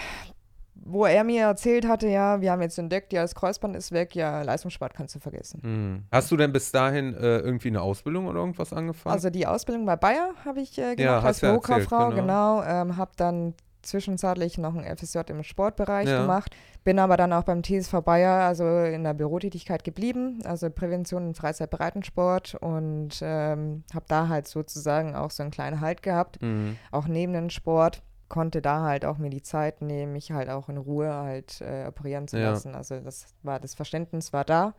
wo 0.88 1.06
er 1.06 1.24
mir 1.24 1.44
erzählt 1.44 1.88
hatte, 1.88 2.08
ja, 2.08 2.42
wir 2.42 2.52
haben 2.52 2.62
jetzt 2.62 2.78
entdeckt, 2.80 3.12
ja, 3.14 3.22
das 3.22 3.36
Kreuzband 3.36 3.76
ist 3.76 3.92
weg, 3.92 4.16
ja, 4.16 4.42
Leistungssport 4.42 4.94
kannst 4.94 5.16
du 5.16 5.20
vergessen. 5.20 5.60
Mhm. 5.64 6.04
Hast 6.12 6.32
du 6.32 6.38
denn 6.38 6.54
bis 6.54 6.72
dahin 6.72 7.14
äh, 7.14 7.40
irgendwie 7.40 7.68
eine 7.68 7.82
Ausbildung 7.82 8.28
oder 8.28 8.40
irgendwas 8.40 8.74
angefangen? 8.74 9.14
Also 9.14 9.30
die 9.30 9.46
Ausbildung 9.46 9.86
bei 9.86 9.96
Bayer 9.96 10.32
habe 10.46 10.62
ich 10.62 10.78
äh, 10.78 10.90
Ja, 10.92 10.96
gemacht 10.96 11.26
als 11.26 11.42
ja 11.42 11.50
erzählt, 11.50 11.68
Bürokauffrau, 11.90 12.10
genau. 12.10 12.62
genau. 12.62 12.64
Ähm, 12.64 12.98
habe 12.98 13.12
dann 13.18 13.54
zwischenzeitlich 13.82 14.58
noch 14.58 14.76
ein 14.76 14.98
FSJ 14.98 15.20
im 15.30 15.44
Sportbereich 15.44 16.08
Ja. 16.08 16.22
gemacht, 16.22 16.56
bin 16.84 17.00
aber 17.00 17.18
dann 17.18 17.34
auch 17.34 17.44
beim 17.44 17.64
TSV 17.64 18.02
Bayer, 18.04 18.46
also 18.46 18.66
in 18.66 19.04
der 19.04 19.14
Bürotätigkeit 19.14 19.84
geblieben, 19.84 20.40
also 20.46 20.70
Prävention 20.70 21.28
und 21.28 21.38
Freizeitbreitensport 21.38 22.56
und 22.56 23.20
ähm, 23.22 23.84
habe 23.94 24.06
da 24.08 24.28
halt 24.28 24.48
sozusagen 24.48 25.16
auch 25.16 25.32
so 25.32 25.44
einen 25.44 25.52
kleinen 25.52 25.82
Halt 25.82 26.02
gehabt, 26.04 26.42
mhm. 26.42 26.78
auch 26.92 27.08
neben 27.08 27.34
dem 27.34 27.50
Sport 27.50 28.02
konnte 28.30 28.62
da 28.62 28.82
halt 28.82 29.06
auch 29.06 29.18
mir 29.18 29.30
die 29.30 29.42
Zeit 29.42 29.82
nehmen, 29.82 30.14
mich 30.14 30.32
halt 30.32 30.50
auch 30.50 30.70
in 30.70 30.78
Ruhe 30.78 31.14
halt 31.14 31.62
äh, 31.62 31.86
operieren 31.88 32.28
zu 32.28 32.38
Ja. 32.38 32.52
lassen. 32.52 32.76
Also 32.76 33.00
das 33.00 33.28
war 33.44 33.60
das 33.60 33.74
Verständnis 33.76 34.34
war 34.34 34.44
da. 34.44 34.74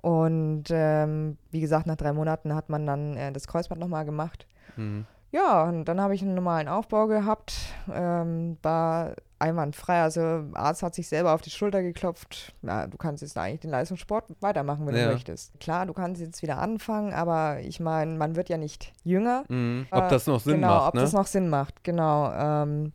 Und 0.00 0.64
ähm, 0.70 1.38
wie 1.50 1.60
gesagt, 1.60 1.86
nach 1.86 1.96
drei 1.96 2.12
Monaten 2.12 2.54
hat 2.54 2.68
man 2.68 2.86
dann 2.86 3.16
äh, 3.16 3.32
das 3.32 3.46
Kreuzband 3.46 3.80
nochmal 3.80 4.04
gemacht. 4.04 4.46
Mhm. 4.76 5.06
Ja, 5.34 5.64
und 5.64 5.86
dann 5.86 5.98
habe 6.00 6.14
ich 6.14 6.20
einen 6.22 6.34
normalen 6.34 6.68
Aufbau 6.68 7.06
gehabt, 7.06 7.54
ähm, 7.90 8.58
war 8.62 9.14
einwandfrei. 9.38 10.02
Also 10.02 10.44
Arzt 10.52 10.82
hat 10.82 10.94
sich 10.94 11.08
selber 11.08 11.32
auf 11.34 11.40
die 11.40 11.48
Schulter 11.50 11.82
geklopft. 11.82 12.54
Ja, 12.60 12.86
du 12.86 12.98
kannst 12.98 13.22
jetzt 13.22 13.36
eigentlich 13.38 13.60
den 13.60 13.70
Leistungssport 13.70 14.24
weitermachen, 14.40 14.86
wenn 14.86 14.94
Ja. 14.94 15.06
du 15.06 15.12
möchtest. 15.14 15.58
Klar, 15.58 15.86
du 15.86 15.94
kannst 15.94 16.20
jetzt 16.20 16.42
wieder 16.42 16.58
anfangen, 16.58 17.14
aber 17.14 17.60
ich 17.60 17.80
meine, 17.80 18.16
man 18.18 18.36
wird 18.36 18.50
ja 18.50 18.58
nicht 18.58 18.92
jünger. 19.04 19.44
Mhm. 19.48 19.86
Ob 19.90 20.04
Äh, 20.04 20.08
das 20.10 20.26
noch 20.26 20.40
Sinn 20.40 20.56
genau, 20.56 20.68
macht, 20.76 20.88
ob 20.88 20.94
ne? 20.94 21.00
das 21.00 21.12
noch 21.14 21.26
Sinn 21.26 21.48
macht, 21.48 21.82
genau. 21.82 22.30
Ähm, 22.32 22.92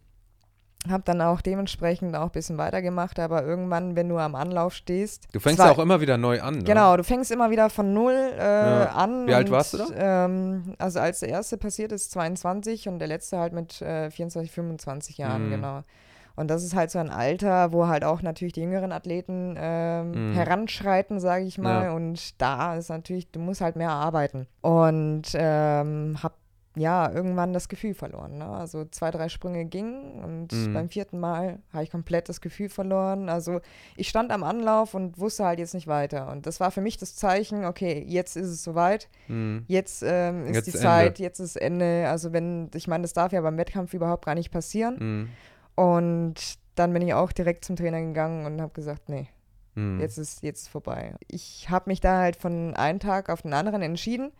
habe 0.91 1.03
dann 1.05 1.21
auch 1.21 1.41
dementsprechend 1.41 2.15
auch 2.15 2.25
ein 2.25 2.31
bisschen 2.31 2.57
weitergemacht, 2.57 3.19
aber 3.19 3.43
irgendwann, 3.43 3.95
wenn 3.95 4.09
du 4.09 4.17
am 4.17 4.35
Anlauf 4.35 4.73
stehst. 4.73 5.27
du 5.33 5.39
fängst 5.39 5.59
ja 5.59 5.71
auch 5.71 5.79
immer 5.79 6.01
wieder 6.01 6.17
neu 6.17 6.41
an, 6.41 6.55
ne? 6.59 6.63
Genau, 6.63 6.95
du 6.97 7.03
fängst 7.03 7.31
immer 7.31 7.49
wieder 7.49 7.69
von 7.69 7.93
null 7.93 8.13
äh, 8.13 8.39
Ja. 8.83 8.85
an. 8.91 9.27
Wie 9.27 9.33
alt 9.33 9.47
und, 9.49 9.53
warst 9.55 9.73
du 9.73 9.79
Ähm, 9.95 10.73
also 10.77 10.99
als 10.99 11.19
der 11.19 11.29
erste 11.29 11.57
passiert 11.57 11.91
ist 11.91 12.11
22 12.11 12.87
und 12.87 12.99
der 12.99 13.07
letzte 13.07 13.37
halt 13.39 13.53
mit 13.53 13.81
äh, 13.81 14.09
24, 14.11 14.51
25 14.51 15.17
Jahren, 15.17 15.47
Mhm. 15.47 15.51
genau. 15.51 15.83
Und 16.35 16.49
das 16.51 16.63
ist 16.63 16.75
halt 16.75 16.91
so 16.91 16.99
ein 16.99 17.09
Alter, 17.09 17.73
wo 17.73 17.87
halt 17.87 18.03
auch 18.03 18.21
natürlich 18.21 18.53
die 18.53 18.61
jüngeren 18.61 18.91
Athleten 18.91 19.55
ähm, 19.57 20.11
Mhm. 20.29 20.33
heranschreiten, 20.35 21.19
sage 21.19 21.45
ich 21.45 21.57
mal. 21.57 21.85
Ja. 21.85 21.91
Und 21.93 22.39
da 22.39 22.75
ist 22.75 22.89
natürlich, 22.89 23.31
du 23.31 23.39
musst 23.39 23.61
halt 23.61 23.75
mehr 23.75 23.89
arbeiten. 23.89 24.45
Und 24.61 25.23
ähm, 25.33 26.17
hab 26.21 26.33
ja 26.77 27.11
irgendwann 27.11 27.53
das 27.53 27.69
Gefühl 27.69 27.93
verloren. 27.93 28.37
Ne? 28.37 28.45
Also 28.47 28.85
zwei, 28.85 29.11
drei 29.11 29.29
Sprünge 29.29 29.65
gingen 29.65 30.23
und 30.23 30.51
Mhm. 30.51 30.73
beim 30.73 30.89
vierten 30.89 31.19
Mal 31.19 31.59
habe 31.73 31.83
ich 31.83 31.91
komplett 31.91 32.29
das 32.29 32.41
Gefühl 32.41 32.69
verloren. 32.69 33.29
Also 33.29 33.61
ich 33.95 34.07
stand 34.09 34.31
am 34.31 34.43
Anlauf 34.43 34.93
und 34.93 35.17
wusste 35.19 35.45
halt 35.45 35.59
jetzt 35.59 35.73
nicht 35.73 35.87
weiter. 35.87 36.31
Und 36.31 36.45
das 36.45 36.59
war 36.59 36.71
für 36.71 36.81
mich 36.81 36.97
das 36.97 37.15
Zeichen, 37.15 37.65
okay, 37.65 38.03
jetzt 38.07 38.35
ist 38.37 38.47
es 38.47 38.63
soweit. 38.63 39.09
Mhm. 39.27 39.65
Jetzt 39.67 40.03
ähm, 40.05 40.45
ist 40.45 40.55
Jetzt 40.55 40.65
die 40.67 40.71
Ende. 40.71 40.81
Zeit, 40.81 41.19
jetzt 41.19 41.39
ist 41.39 41.55
Ende. 41.55 42.07
Also 42.09 42.33
wenn, 42.33 42.69
ich 42.73 42.87
meine, 42.87 43.01
das 43.03 43.13
darf 43.13 43.31
ja 43.31 43.41
beim 43.41 43.57
Wettkampf 43.57 43.93
überhaupt 43.93 44.25
gar 44.25 44.35
nicht 44.35 44.51
passieren. 44.51 44.97
Mhm. 44.99 45.29
Und 45.75 46.35
dann 46.75 46.93
bin 46.93 47.01
ich 47.01 47.13
auch 47.13 47.31
direkt 47.31 47.65
zum 47.65 47.75
Trainer 47.75 48.01
gegangen 48.01 48.45
und 48.45 48.61
habe 48.61 48.73
gesagt, 48.73 49.09
nee, 49.09 49.27
Hm. 49.75 49.99
jetzt 49.99 50.17
ist 50.17 50.41
jetzt 50.41 50.69
vorbei. 50.69 51.13
Ich 51.27 51.69
habe 51.69 51.89
mich 51.91 51.99
da 52.01 52.17
halt 52.19 52.35
von 52.35 52.75
einem 52.75 52.99
Tag 52.99 53.29
auf 53.29 53.43
den 53.43 53.53
anderen 53.53 53.83
entschieden, 53.83 54.31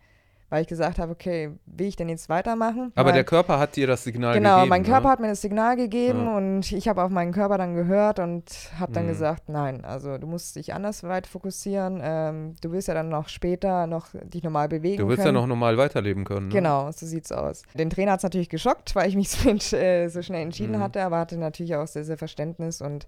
weil 0.50 0.62
ich 0.62 0.68
gesagt 0.68 0.98
habe, 0.98 1.12
okay, 1.12 1.50
will 1.66 1.86
ich 1.86 1.96
denn 1.96 2.08
jetzt 2.08 2.28
weitermachen? 2.28 2.92
Aber 2.94 3.08
weil, 3.08 3.14
der 3.14 3.24
Körper 3.24 3.58
hat 3.58 3.76
dir 3.76 3.86
das 3.86 4.04
Signal 4.04 4.34
Genau, 4.34 4.56
gegeben. 4.56 4.68
mein 4.70 4.82
Körper 4.84 5.02
ne? 5.02 5.08
hat 5.10 5.20
mir 5.20 5.28
das 5.28 5.40
Signal 5.42 5.76
gegeben 5.76 6.24
Ja. 6.24 6.36
und 6.36 6.72
ich 6.72 6.88
habe 6.88 7.02
auf 7.02 7.10
meinen 7.10 7.32
Körper 7.32 7.58
dann 7.58 7.74
gehört 7.74 8.18
und 8.18 8.44
habe 8.78 8.92
dann 8.92 9.04
Mhm. 9.04 9.08
gesagt, 9.08 9.48
nein, 9.48 9.84
also 9.84 10.16
du 10.18 10.26
musst 10.26 10.56
dich 10.56 10.72
anders 10.72 11.02
weit 11.02 11.26
fokussieren. 11.26 12.00
Ähm, 12.02 12.54
du 12.62 12.72
willst 12.72 12.88
ja 12.88 12.94
dann 12.94 13.08
noch 13.10 13.28
später 13.28 13.86
noch 13.86 14.08
dich 14.24 14.42
normal 14.42 14.68
bewegen 14.68 14.96
Du 15.02 15.08
willst 15.08 15.22
können. 15.22 15.36
ja 15.36 15.40
noch 15.42 15.46
normal 15.48 15.76
weiterleben 15.76 16.24
können. 16.24 16.48
Ne? 16.48 16.54
Genau, 16.54 16.90
so 16.92 17.04
sieht's 17.06 17.30
aus. 17.32 17.62
Den 17.74 17.90
Trainer 17.90 18.12
hat 18.12 18.20
es 18.20 18.24
natürlich 18.24 18.48
geschockt, 18.48 18.94
weil 18.94 19.08
ich 19.08 19.16
mich 19.16 19.28
so, 19.30 19.48
äh, 19.76 20.08
so 20.08 20.22
schnell 20.22 20.42
entschieden 20.42 20.76
Mhm. 20.76 20.80
hatte, 20.80 21.02
aber 21.02 21.18
hatte 21.18 21.36
natürlich 21.36 21.74
auch 21.76 21.86
sehr, 21.86 22.04
sehr 22.04 22.16
Verständnis 22.18 22.80
und 22.80 23.06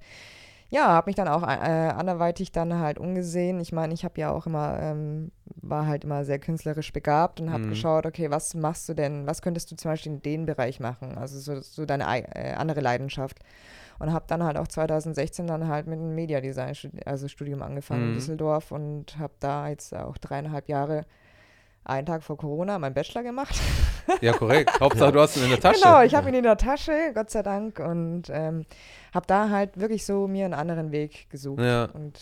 ja, 0.70 0.86
habe 0.88 1.08
mich 1.08 1.16
dann 1.16 1.28
auch 1.28 1.42
äh, 1.42 1.46
anderweitig 1.46 2.52
dann 2.52 2.78
halt 2.78 2.98
umgesehen. 2.98 3.60
Ich 3.60 3.72
meine, 3.72 3.92
ich 3.92 4.04
habe 4.04 4.20
ja 4.20 4.30
auch 4.30 4.46
immer, 4.46 4.78
ähm, 4.80 5.32
war 5.56 5.86
halt 5.86 6.04
immer 6.04 6.24
sehr 6.24 6.38
künstlerisch 6.38 6.92
begabt 6.92 7.40
und 7.40 7.50
habe 7.50 7.64
Mhm. 7.64 7.70
geschaut, 7.70 8.06
okay, 8.06 8.30
was 8.30 8.54
machst 8.54 8.88
du 8.88 8.94
denn, 8.94 9.26
was 9.26 9.42
könntest 9.42 9.70
du 9.70 9.76
zum 9.76 9.90
Beispiel 9.90 10.12
in 10.12 10.22
den 10.22 10.46
Bereich 10.46 10.78
machen? 10.80 11.18
Also 11.18 11.38
so, 11.40 11.60
so 11.60 11.84
deine 11.86 12.06
ei- 12.08 12.20
äh, 12.34 12.54
andere 12.54 12.80
Leidenschaft. 12.80 13.40
Und 13.98 14.12
habe 14.12 14.24
dann 14.28 14.42
halt 14.44 14.56
auch 14.56 14.68
2016 14.68 15.46
dann 15.46 15.68
halt 15.68 15.86
mit 15.86 15.98
einem 15.98 16.14
Mediadesign, 16.14 16.74
also 17.04 17.28
Studium 17.28 17.60
angefangen 17.62 18.02
Mhm. 18.02 18.08
in 18.08 18.14
Düsseldorf 18.14 18.72
und 18.72 19.18
habe 19.18 19.34
da 19.40 19.68
jetzt 19.68 19.94
auch 19.94 20.16
dreieinhalb 20.18 20.68
Jahre, 20.68 21.04
einen 21.90 22.06
Tag 22.06 22.22
vor 22.22 22.36
Corona, 22.36 22.78
meinen 22.78 22.94
Bachelor 22.94 23.22
gemacht. 23.22 23.54
Ja, 24.22 24.32
korrekt. 24.32 24.72
Hauptsache, 24.80 25.12
du 25.12 25.20
hast 25.20 25.36
ihn 25.36 25.44
in 25.44 25.50
der 25.50 25.60
Tasche. 25.60 25.82
Genau, 25.82 26.02
ich 26.02 26.14
habe 26.16 26.28
ihn 26.28 26.34
in 26.34 26.42
der 26.42 26.56
Tasche, 26.56 27.12
Gott 27.14 27.30
sei 27.30 27.42
Dank, 27.44 27.78
und 27.78 28.24
ähm, 28.30 28.64
habe 29.14 29.26
da 29.28 29.50
halt 29.50 29.78
wirklich 29.78 30.04
so 30.04 30.26
mir 30.26 30.46
einen 30.46 30.54
anderen 30.54 30.90
Weg 30.90 31.30
gesucht 31.30 31.60
Ja. 31.60 31.84
und 31.84 32.18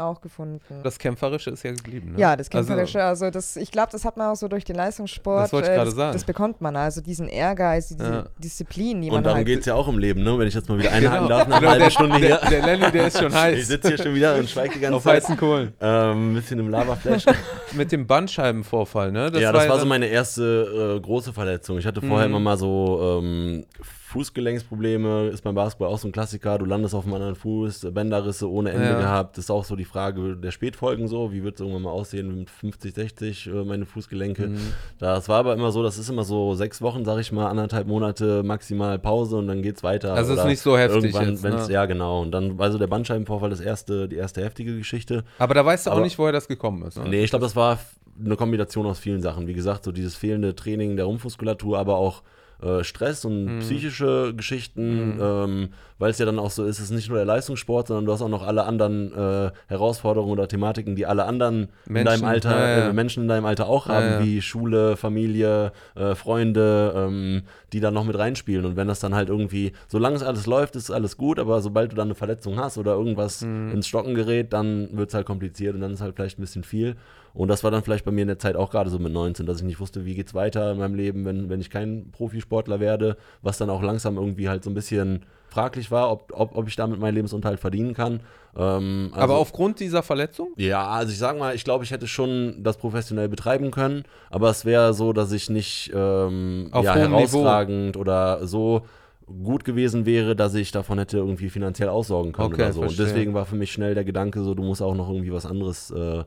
auch 0.00 0.20
gefunden. 0.20 0.60
Das 0.82 0.98
Kämpferische 0.98 1.50
ist 1.50 1.62
ja 1.62 1.72
geblieben. 1.72 2.12
Ne? 2.12 2.18
ja, 2.20 2.36
das 2.36 2.50
Also, 2.50 2.68
Kämpferische, 2.68 3.02
also, 3.04 3.30
das, 3.30 3.56
ich 3.56 3.70
glaube, 3.70 3.88
das 3.92 4.04
hat 4.04 4.16
man 4.16 4.28
auch 4.30 4.36
so 4.36 4.48
durch 4.48 4.64
den 4.64 4.76
Leistungssport. 4.76 5.44
Das 5.44 5.52
wollte 5.52 5.68
ich 5.68 5.72
äh, 5.72 5.76
gerade 5.76 5.90
das, 5.90 5.96
sagen. 5.96 6.12
Das 6.12 6.24
bekommt 6.24 6.60
man, 6.60 6.76
also 6.76 7.00
diesen 7.00 7.28
Ehrgeiz, 7.28 7.88
diese 7.88 8.04
Ja. 8.04 8.24
Disziplin, 8.38 9.02
die 9.02 9.08
Und 9.08 9.14
man 9.14 9.24
darum 9.24 9.36
halt. 9.38 9.46
geht 9.46 9.60
es 9.60 9.66
ja 9.66 9.74
auch 9.74 9.88
im 9.88 9.98
Leben, 9.98 10.22
ne? 10.22 10.38
wenn 10.38 10.48
ich 10.48 10.54
jetzt 10.54 10.68
mal 10.68 10.78
wieder 10.78 10.92
einhaken 10.92 11.28
darf, 11.28 11.48
nach 11.48 11.58
Genau, 11.60 11.70
einer 11.72 11.80
halben 11.80 11.90
Stunde 11.90 12.16
hier. 12.16 12.36
der, 12.38 12.50
der 12.50 12.62
Lenny, 12.76 12.90
der 12.92 13.06
ist 13.06 13.18
schon 13.18 13.28
Ich 13.30 13.34
heiß. 13.34 13.66
sitze 13.68 13.88
hier 13.88 13.98
schon 13.98 14.14
wieder 14.14 14.36
und 14.36 14.48
schweige 14.48 14.74
die 14.74 14.80
ganze 14.80 14.96
Auf 14.96 15.02
Zeit. 15.04 15.22
heißen 15.22 15.36
Kohlen. 15.36 15.72
Ähm, 15.80 16.32
ein 16.32 16.34
bisschen 16.34 16.58
im 16.58 16.68
Lavaflash. 16.70 17.24
Mit 17.72 17.92
dem 17.92 18.06
Bandscheibenvorfall, 18.06 19.12
ne? 19.12 19.30
ja, 19.38 19.52
das 19.52 19.68
war 19.68 19.74
so 19.76 19.80
dann- 19.80 19.88
meine 19.88 20.06
erste 20.06 20.96
äh, 20.96 21.00
große 21.00 21.32
Verletzung. 21.32 21.78
Ich 21.78 21.86
hatte 21.86 22.00
vorher 22.00 22.28
Mhm. 22.28 22.34
immer 22.34 22.40
mal 22.40 22.56
so 22.56 23.20
ähm, 23.22 23.64
Fußgelenksprobleme, 24.10 25.28
ist 25.28 25.42
beim 25.42 25.54
Basketball 25.54 25.88
auch 25.88 25.98
so 25.98 26.08
ein 26.08 26.12
Klassiker. 26.12 26.58
Du 26.58 26.64
landest 26.64 26.94
auf 26.94 27.04
einem 27.04 27.14
anderen 27.14 27.34
Fuß, 27.34 27.86
Bänderrisse 27.92 28.50
ohne 28.50 28.70
Ende 28.70 28.88
Ja. 28.90 28.98
gehabt. 28.98 29.36
Das 29.36 29.44
ist 29.46 29.50
auch 29.50 29.64
so 29.64 29.76
die 29.76 29.84
Frage 29.84 30.36
der 30.36 30.50
Spätfolgen 30.50 31.08
so. 31.08 31.32
Wie 31.32 31.42
wird 31.44 31.54
es 31.54 31.60
irgendwann 31.60 31.82
mal 31.82 31.90
aussehen 31.90 32.38
mit 32.38 32.50
50, 32.50 32.94
60, 32.94 33.46
äh, 33.46 33.50
meine 33.64 33.86
Fußgelenke? 33.86 34.48
Mhm. 34.48 34.58
Das 34.98 35.28
war 35.28 35.38
aber 35.38 35.54
immer 35.54 35.70
so, 35.72 35.82
das 35.82 35.98
ist 35.98 36.08
immer 36.08 36.24
so 36.24 36.54
sechs 36.54 36.82
Wochen, 36.82 37.04
sag 37.04 37.18
ich 37.20 37.32
mal, 37.32 37.48
anderthalb 37.48 37.86
Monate 37.86 38.42
maximal 38.42 38.98
Pause 38.98 39.36
und 39.36 39.46
dann 39.48 39.62
geht's 39.62 39.82
weiter. 39.82 40.14
Also 40.14 40.34
ist 40.34 40.44
nicht 40.44 40.60
so 40.60 40.76
heftig 40.76 41.04
irgendwann, 41.14 41.30
jetzt, 41.30 41.42
wenn's- 41.42 41.68
ne? 41.68 41.74
Ja, 41.74 41.86
genau. 41.86 42.22
Und 42.22 42.32
dann 42.32 42.58
war 42.58 42.70
so 42.72 42.78
der 42.78 42.86
Bandscheibenvorfall 42.88 43.50
das 43.50 43.60
erste, 43.60 44.08
die 44.08 44.16
erste 44.16 44.42
heftige 44.42 44.76
Geschichte. 44.76 45.24
Aber 45.38 45.54
da 45.54 45.64
weißt 45.64 45.86
du 45.86 45.90
auch 45.90 45.94
Aber- 45.96 46.04
nicht, 46.04 46.18
woher 46.18 46.32
das 46.32 46.48
gekommen 46.48 46.82
ist. 46.86 46.98
Ne? 46.98 47.08
Nee, 47.08 47.24
ich 47.24 47.30
glaube, 47.30 47.44
das 47.44 47.56
war 47.56 47.78
eine 48.22 48.36
Kombination 48.36 48.86
aus 48.86 48.98
vielen 48.98 49.22
Sachen. 49.22 49.46
Wie 49.46 49.54
gesagt, 49.54 49.84
so 49.84 49.92
dieses 49.92 50.14
fehlende 50.14 50.54
Training 50.54 50.96
der 50.96 51.06
Rumpfmuskulatur, 51.06 51.78
aber 51.78 51.96
auch 51.96 52.22
äh, 52.62 52.84
Stress 52.84 53.24
und 53.24 53.44
Mhm. 53.46 53.58
psychische 53.60 54.34
Geschichten, 54.34 55.18
ähm, 55.20 55.68
weil 55.98 56.10
es 56.10 56.18
ja 56.18 56.26
dann 56.26 56.38
auch 56.38 56.50
so 56.50 56.64
ist, 56.64 56.78
es 56.78 56.84
ist 56.86 56.90
nicht 56.90 57.08
nur 57.08 57.16
der 57.18 57.26
Leistungssport, 57.26 57.88
sondern 57.88 58.06
du 58.06 58.12
hast 58.12 58.22
auch 58.22 58.28
noch 58.28 58.46
alle 58.46 58.64
anderen 58.64 59.12
äh, 59.12 59.50
Herausforderungen 59.68 60.32
oder 60.32 60.48
Thematiken, 60.48 60.96
die 60.96 61.06
alle 61.06 61.24
anderen 61.24 61.68
in 61.86 61.92
Menschen, 61.92 62.04
deinem 62.22 62.24
Alter, 62.24 62.50
ja, 62.50 62.78
ja. 62.80 62.88
Äh, 62.88 62.92
Menschen 62.92 63.22
in 63.24 63.28
deinem 63.28 63.44
Alter 63.44 63.66
auch 63.68 63.88
haben, 63.88 64.06
ja. 64.12 64.20
wie 64.20 64.40
Schule, 64.42 64.96
Familie, 64.96 65.72
äh, 65.94 66.14
Freunde, 66.14 66.92
ähm, 66.96 67.42
die 67.72 67.80
dann 67.80 67.94
noch 67.94 68.04
mit 68.04 68.18
reinspielen. 68.18 68.64
Und 68.64 68.76
wenn 68.76 68.88
das 68.88 69.00
dann 69.00 69.14
halt 69.14 69.28
irgendwie, 69.28 69.72
solange 69.88 70.16
es 70.16 70.22
alles 70.22 70.46
läuft, 70.46 70.76
ist 70.76 70.90
alles 70.90 71.16
gut, 71.16 71.38
aber 71.38 71.60
sobald 71.60 71.92
du 71.92 71.96
dann 71.96 72.08
eine 72.08 72.14
Verletzung 72.14 72.58
hast 72.58 72.78
oder 72.78 72.92
irgendwas 72.94 73.42
Mhm. 73.42 73.72
ins 73.72 73.86
Stocken 73.86 74.14
gerät, 74.14 74.52
dann 74.52 74.88
wird 74.96 75.08
es 75.10 75.14
halt 75.14 75.26
kompliziert 75.26 75.74
und 75.74 75.80
dann 75.80 75.92
ist 75.92 76.00
halt 76.00 76.14
vielleicht 76.16 76.38
ein 76.38 76.42
bisschen 76.42 76.64
viel. 76.64 76.96
Und 77.32 77.48
das 77.48 77.62
war 77.64 77.70
dann 77.70 77.82
vielleicht 77.82 78.04
bei 78.04 78.10
mir 78.10 78.22
in 78.22 78.28
der 78.28 78.38
Zeit 78.38 78.56
auch 78.56 78.70
gerade 78.70 78.90
so 78.90 78.98
mit 78.98 79.12
19, 79.12 79.46
dass 79.46 79.58
ich 79.58 79.64
nicht 79.64 79.80
wusste, 79.80 80.04
wie 80.04 80.14
geht's 80.14 80.34
weiter 80.34 80.72
in 80.72 80.78
meinem 80.78 80.94
Leben, 80.94 81.24
wenn, 81.24 81.48
wenn 81.48 81.60
ich 81.60 81.70
kein 81.70 82.10
Profisportler 82.12 82.80
werde, 82.80 83.16
was 83.42 83.58
dann 83.58 83.70
auch 83.70 83.82
langsam 83.82 84.16
irgendwie 84.16 84.48
halt 84.48 84.64
so 84.64 84.70
ein 84.70 84.74
bisschen 84.74 85.24
fraglich 85.48 85.90
war, 85.90 86.10
ob, 86.12 86.32
ob, 86.34 86.56
ob 86.56 86.68
ich 86.68 86.76
damit 86.76 87.00
meinen 87.00 87.14
Lebensunterhalt 87.14 87.58
verdienen 87.58 87.92
kann. 87.94 88.20
Ähm, 88.56 89.10
Aber 89.12 89.22
also- 89.22 89.34
aufgrund 89.34 89.80
dieser 89.80 90.02
Verletzung? 90.02 90.48
ja, 90.56 90.86
also 90.88 91.12
ich 91.12 91.18
sag 91.18 91.38
mal, 91.38 91.54
ich 91.54 91.64
glaube, 91.64 91.84
ich 91.84 91.90
hätte 91.90 92.06
schon 92.06 92.62
das 92.62 92.76
professionell 92.76 93.28
betreiben 93.28 93.70
können, 93.70 94.04
aber 94.30 94.50
es 94.50 94.64
wäre 94.64 94.94
so, 94.94 95.12
dass 95.12 95.32
ich 95.32 95.50
nicht 95.50 95.90
ähm, 95.94 96.70
ja, 96.74 96.94
herausragend 96.94 97.96
oder 97.96 98.46
so 98.46 98.82
gut 99.26 99.64
gewesen 99.64 100.06
wäre, 100.06 100.34
dass 100.34 100.54
ich 100.54 100.72
davon 100.72 100.98
hätte 100.98 101.18
irgendwie 101.18 101.50
finanziell 101.50 101.88
aussorgen 101.88 102.32
können 102.32 102.52
Okay, 102.52 102.62
oder 102.62 102.72
so. 102.72 102.80
Und 102.80 102.86
verstehe. 102.88 103.06
deswegen 103.06 103.34
war 103.34 103.44
für 103.46 103.54
mich 103.56 103.70
schnell 103.72 103.94
der 103.94 104.04
Gedanke 104.04 104.42
so, 104.42 104.54
du 104.54 104.62
musst 104.64 104.82
auch 104.82 104.94
noch 104.96 105.08
irgendwie 105.08 105.32
was 105.32 105.46
anderes 105.46 105.90
äh, 105.92 106.24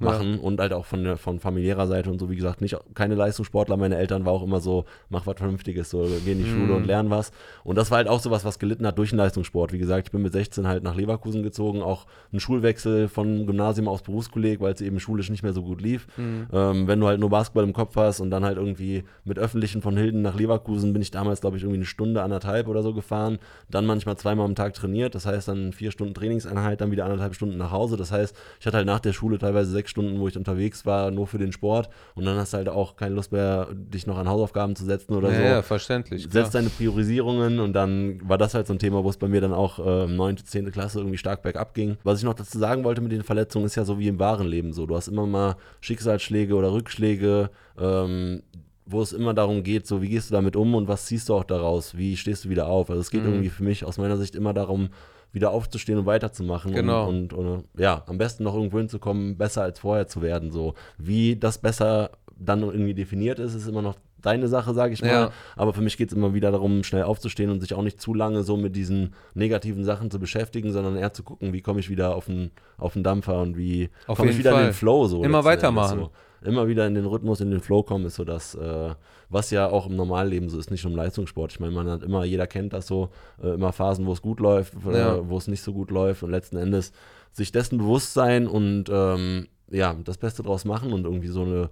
machen 0.00 0.38
und 0.38 0.60
halt 0.60 0.72
auch 0.72 0.84
von, 0.86 1.16
von 1.16 1.38
familiärer 1.40 1.86
Seite 1.86 2.10
und 2.10 2.18
so, 2.18 2.30
wie 2.30 2.36
gesagt, 2.36 2.60
nicht 2.60 2.76
keine 2.94 3.14
Leistungssportler. 3.14 3.76
Meine 3.76 3.96
Eltern 3.96 4.24
war 4.24 4.32
auch 4.32 4.42
immer 4.42 4.60
so, 4.60 4.84
mach 5.08 5.26
was 5.26 5.36
Vernünftiges, 5.36 5.90
so 5.90 6.06
geh 6.24 6.32
in 6.32 6.38
die 6.38 6.44
Schule 6.50 6.60
Mhm. 6.70 6.76
und 6.76 6.86
lern 6.86 7.10
was. 7.10 7.32
Und 7.64 7.76
das 7.76 7.90
war 7.90 7.98
halt 7.98 8.08
auch 8.08 8.20
sowas, 8.20 8.44
was 8.44 8.58
gelitten 8.58 8.86
hat 8.86 8.98
durch 8.98 9.10
den 9.10 9.18
Leistungssport. 9.18 9.72
Wie 9.72 9.78
gesagt, 9.78 10.08
ich 10.08 10.12
bin 10.12 10.22
mit 10.22 10.32
16 10.32 10.66
halt 10.66 10.82
nach 10.82 10.94
Leverkusen 10.96 11.42
gezogen, 11.42 11.82
auch 11.82 12.06
ein 12.32 12.40
Schulwechsel 12.40 13.08
von 13.08 13.46
Gymnasium 13.46 13.88
aus 13.88 14.02
Berufskolleg, 14.02 14.60
weil 14.60 14.72
es 14.72 14.80
eben 14.80 15.00
schulisch 15.00 15.30
nicht 15.30 15.42
mehr 15.42 15.52
so 15.52 15.62
gut 15.62 15.80
lief. 15.80 16.06
Mhm. 16.16 16.46
Ähm, 16.52 16.86
wenn 16.88 17.00
du 17.00 17.06
halt 17.06 17.20
nur 17.20 17.30
Basketball 17.30 17.64
im 17.64 17.72
Kopf 17.72 17.96
hast 17.96 18.20
und 18.20 18.30
dann 18.30 18.44
halt 18.44 18.56
irgendwie 18.56 19.04
mit 19.24 19.38
Öffentlichen 19.38 19.82
von 19.82 19.96
Hilden 19.96 20.22
nach 20.22 20.34
Leverkusen 20.38 20.92
bin 20.92 21.02
ich 21.02 21.10
damals, 21.10 21.40
glaube 21.40 21.56
ich, 21.56 21.62
irgendwie 21.62 21.78
eine 21.78 21.86
Stunde, 21.86 22.22
anderthalb 22.22 22.68
oder 22.68 22.82
so 22.82 22.94
gefahren. 22.94 23.38
Dann 23.70 23.86
manchmal 23.86 24.16
zweimal 24.16 24.46
am 24.46 24.54
Tag 24.54 24.74
trainiert. 24.74 25.14
Das 25.14 25.26
heißt 25.26 25.48
dann 25.48 25.72
vier 25.72 25.90
Stunden 25.90 26.14
Trainingseinheit, 26.14 26.80
dann 26.80 26.90
wieder 26.90 27.04
anderthalb 27.04 27.34
Stunden 27.34 27.56
nach 27.58 27.70
Hause. 27.72 27.96
Das 27.96 28.12
heißt, 28.12 28.34
ich 28.60 28.66
hatte 28.66 28.76
halt 28.78 28.86
nach 28.86 29.00
der 29.00 29.12
Schule 29.12 29.38
teilweise 29.38 29.70
sechs 29.70 29.89
Stunden, 29.90 30.18
wo 30.20 30.28
ich 30.28 30.36
unterwegs 30.38 30.86
war, 30.86 31.10
nur 31.10 31.26
für 31.26 31.36
den 31.36 31.52
Sport. 31.52 31.90
Und 32.14 32.24
dann 32.24 32.38
hast 32.38 32.54
du 32.54 32.56
halt 32.58 32.68
auch 32.70 32.96
keine 32.96 33.14
Lust 33.14 33.32
mehr, 33.32 33.68
dich 33.74 34.06
noch 34.06 34.16
an 34.16 34.28
Hausaufgaben 34.28 34.74
zu 34.76 34.84
setzen 34.86 35.12
oder 35.14 35.30
ja, 35.30 35.36
so 35.36 35.42
ja, 35.42 35.62
verständlich. 35.62 36.26
setzt 36.30 36.54
deine 36.54 36.70
Priorisierungen 36.70 37.60
und 37.60 37.74
dann 37.74 38.20
war 38.26 38.38
das 38.38 38.54
halt 38.54 38.66
so 38.66 38.72
ein 38.72 38.78
Thema, 38.78 39.04
wo 39.04 39.10
es 39.10 39.18
bei 39.18 39.28
mir 39.28 39.40
dann 39.42 39.52
auch 39.52 39.78
äh, 39.78 40.06
9., 40.06 40.38
10. 40.38 40.70
Klasse 40.72 41.00
irgendwie 41.00 41.18
stark 41.18 41.42
bergab 41.42 41.74
ging. 41.74 41.98
Was 42.04 42.18
ich 42.18 42.24
noch 42.24 42.34
dazu 42.34 42.58
sagen 42.58 42.84
wollte 42.84 43.00
mit 43.02 43.12
den 43.12 43.22
Verletzungen, 43.24 43.66
ist 43.66 43.74
ja 43.74 43.84
so 43.84 43.98
wie 43.98 44.08
im 44.08 44.18
wahren 44.18 44.46
Leben 44.46 44.72
so. 44.72 44.86
Du 44.86 44.96
hast 44.96 45.08
immer 45.08 45.26
mal 45.26 45.56
Schicksalsschläge 45.80 46.54
oder 46.54 46.72
Rückschläge, 46.72 47.50
ähm, 47.78 48.42
wo 48.86 49.02
es 49.02 49.12
immer 49.12 49.34
darum 49.34 49.62
geht, 49.62 49.86
so 49.86 50.02
wie 50.02 50.08
gehst 50.08 50.30
du 50.30 50.34
damit 50.34 50.56
um 50.56 50.74
und 50.74 50.88
was 50.88 51.06
ziehst 51.06 51.28
du 51.28 51.34
auch 51.34 51.44
daraus, 51.44 51.96
wie 51.96 52.16
stehst 52.16 52.44
du 52.44 52.48
wieder 52.48 52.66
auf. 52.66 52.90
Also 52.90 53.00
es 53.00 53.10
geht 53.10 53.22
Mhm. 53.22 53.28
irgendwie 53.30 53.48
für 53.50 53.62
mich 53.64 53.84
aus 53.84 53.98
meiner 53.98 54.16
Sicht 54.16 54.34
immer 54.34 54.52
darum, 54.52 54.88
wieder 55.32 55.50
aufzustehen 55.50 55.98
und 55.98 56.06
weiterzumachen 56.06 56.72
Genau. 56.72 57.08
und, 57.08 57.32
und, 57.32 57.46
und 57.46 57.64
ja, 57.78 58.02
am 58.06 58.18
besten 58.18 58.44
noch 58.44 58.54
irgendwo 58.54 58.78
hinzukommen, 58.78 59.36
besser 59.36 59.62
als 59.62 59.78
vorher 59.80 60.06
zu 60.06 60.22
werden. 60.22 60.50
So 60.50 60.74
wie 60.98 61.36
das 61.36 61.58
besser 61.58 62.10
dann 62.36 62.62
irgendwie 62.62 62.94
definiert 62.94 63.38
ist, 63.38 63.54
ist 63.54 63.68
immer 63.68 63.82
noch 63.82 63.96
deine 64.22 64.48
Sache, 64.48 64.74
sage 64.74 64.92
ich 64.92 65.02
mal. 65.02 65.08
Ja. 65.10 65.30
Aber 65.56 65.72
für 65.72 65.80
mich 65.82 65.96
geht 65.96 66.10
es 66.10 66.16
immer 66.16 66.34
wieder 66.34 66.50
darum, 66.50 66.84
schnell 66.84 67.04
aufzustehen 67.04 67.50
und 67.50 67.60
sich 67.60 67.74
auch 67.74 67.82
nicht 67.82 68.00
zu 68.00 68.14
lange 68.14 68.42
so 68.42 68.56
mit 68.56 68.76
diesen 68.76 69.14
negativen 69.34 69.84
Sachen 69.84 70.10
zu 70.10 70.18
beschäftigen, 70.18 70.72
sondern 70.72 70.96
eher 70.96 71.12
zu 71.12 71.22
gucken, 71.22 71.52
wie 71.52 71.62
komme 71.62 71.80
ich 71.80 71.88
wieder 71.90 72.14
auf 72.14 72.26
den, 72.26 72.50
auf 72.76 72.94
den 72.94 73.02
Dampfer 73.02 73.40
und 73.40 73.56
wie 73.56 73.90
komme 74.06 74.30
ich 74.30 74.38
wieder 74.38 74.50
in 74.50 74.56
Fall. 74.56 74.64
den 74.66 74.72
Flow 74.74 75.06
so. 75.06 75.22
Immer 75.24 75.44
weitermachen. 75.44 75.98
So. 76.00 76.10
Immer 76.42 76.68
wieder 76.68 76.86
in 76.86 76.94
den 76.94 77.04
Rhythmus, 77.04 77.40
in 77.40 77.50
den 77.50 77.60
Flow 77.60 77.82
kommen, 77.82 78.06
ist 78.06 78.16
so 78.16 78.24
das, 78.24 78.54
äh, 78.54 78.94
was 79.28 79.50
ja 79.50 79.68
auch 79.68 79.86
im 79.86 79.96
Normalleben 79.96 80.48
so 80.48 80.58
ist, 80.58 80.70
nicht 80.70 80.84
nur 80.84 80.92
im 80.92 80.96
Leistungssport. 80.96 81.52
Ich 81.52 81.60
meine, 81.60 81.72
man 81.72 81.88
hat 81.88 82.02
immer, 82.02 82.24
jeder 82.24 82.46
kennt 82.46 82.72
das 82.72 82.86
so, 82.86 83.10
äh, 83.42 83.50
immer 83.54 83.72
Phasen, 83.72 84.06
wo 84.06 84.12
es 84.12 84.22
gut 84.22 84.40
läuft, 84.40 84.74
äh, 84.86 84.98
Ja. 84.98 85.28
wo 85.28 85.36
es 85.36 85.48
nicht 85.48 85.62
so 85.62 85.72
gut 85.72 85.90
läuft 85.90 86.22
und 86.22 86.30
letzten 86.30 86.56
Endes 86.56 86.92
sich 87.32 87.52
dessen 87.52 87.78
bewusst 87.78 88.14
sein 88.14 88.46
und 88.46 88.84
ähm, 88.90 89.48
ja, 89.70 89.94
das 90.04 90.16
Beste 90.18 90.42
draus 90.42 90.64
machen 90.64 90.92
und 90.92 91.04
irgendwie 91.04 91.28
so 91.28 91.42
eine 91.42 91.70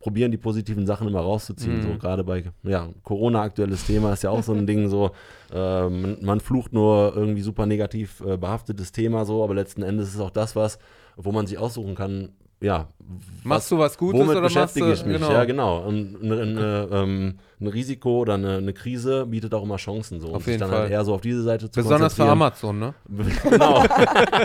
probieren, 0.00 0.30
die 0.30 0.36
positiven 0.36 0.86
Sachen 0.86 1.08
immer 1.08 1.20
rauszuziehen. 1.20 1.78
Mhm. 1.78 1.82
So 1.82 1.98
gerade 1.98 2.22
bei 2.22 2.44
ja, 2.62 2.88
Corona 3.02 3.42
aktuelles 3.42 3.84
Thema 3.86 4.12
ist 4.12 4.22
ja 4.22 4.30
auch 4.30 4.42
so 4.44 4.52
ein 4.52 4.66
Ding, 4.66 4.88
so 4.88 5.10
äh, 5.52 5.88
man, 5.88 6.18
man 6.22 6.40
flucht 6.40 6.72
nur 6.72 7.12
irgendwie 7.16 7.40
super 7.42 7.66
negativ 7.66 8.20
äh, 8.20 8.36
behaftetes 8.36 8.92
Thema 8.92 9.24
so, 9.24 9.42
aber 9.42 9.54
letzten 9.54 9.82
Endes 9.82 10.14
ist 10.14 10.20
auch 10.20 10.30
das 10.30 10.54
was, 10.54 10.78
wo 11.16 11.32
man 11.32 11.46
sich 11.48 11.58
aussuchen 11.58 11.94
kann, 11.96 12.28
ja, 12.60 12.88
Machst 13.44 13.70
du 13.70 13.78
was 13.78 13.96
Gutes 13.96 14.20
womit 14.20 14.32
oder 14.32 14.42
machst 14.42 14.54
beschäftige 14.54 14.86
du, 14.86 14.92
ich 14.92 15.04
mich? 15.04 15.16
genau. 15.16 15.32
Ja, 15.32 15.44
genau. 15.44 15.78
Und 15.78 16.22
eine, 16.22 16.42
eine, 16.42 16.88
ähm, 16.92 17.38
ein 17.60 17.66
Risiko 17.66 18.18
oder 18.18 18.34
eine, 18.34 18.58
eine 18.58 18.74
Krise 18.74 19.24
bietet 19.24 19.54
auch 19.54 19.62
immer 19.62 19.76
Chancen. 19.76 20.20
So. 20.20 20.28
Auf 20.28 20.34
und 20.34 20.38
sich 20.40 20.46
jeden 20.48 20.60
dann 20.60 20.70
Fall. 20.70 20.80
halt 20.80 20.90
eher 20.90 21.04
so 21.04 21.14
auf 21.14 21.22
diese 21.22 21.42
Seite 21.42 21.70
zu 21.70 21.80
Besonders 21.80 22.14
für. 22.14 22.24
Amazon, 22.24 22.78
ne? 22.78 22.94
genau. 23.50 23.82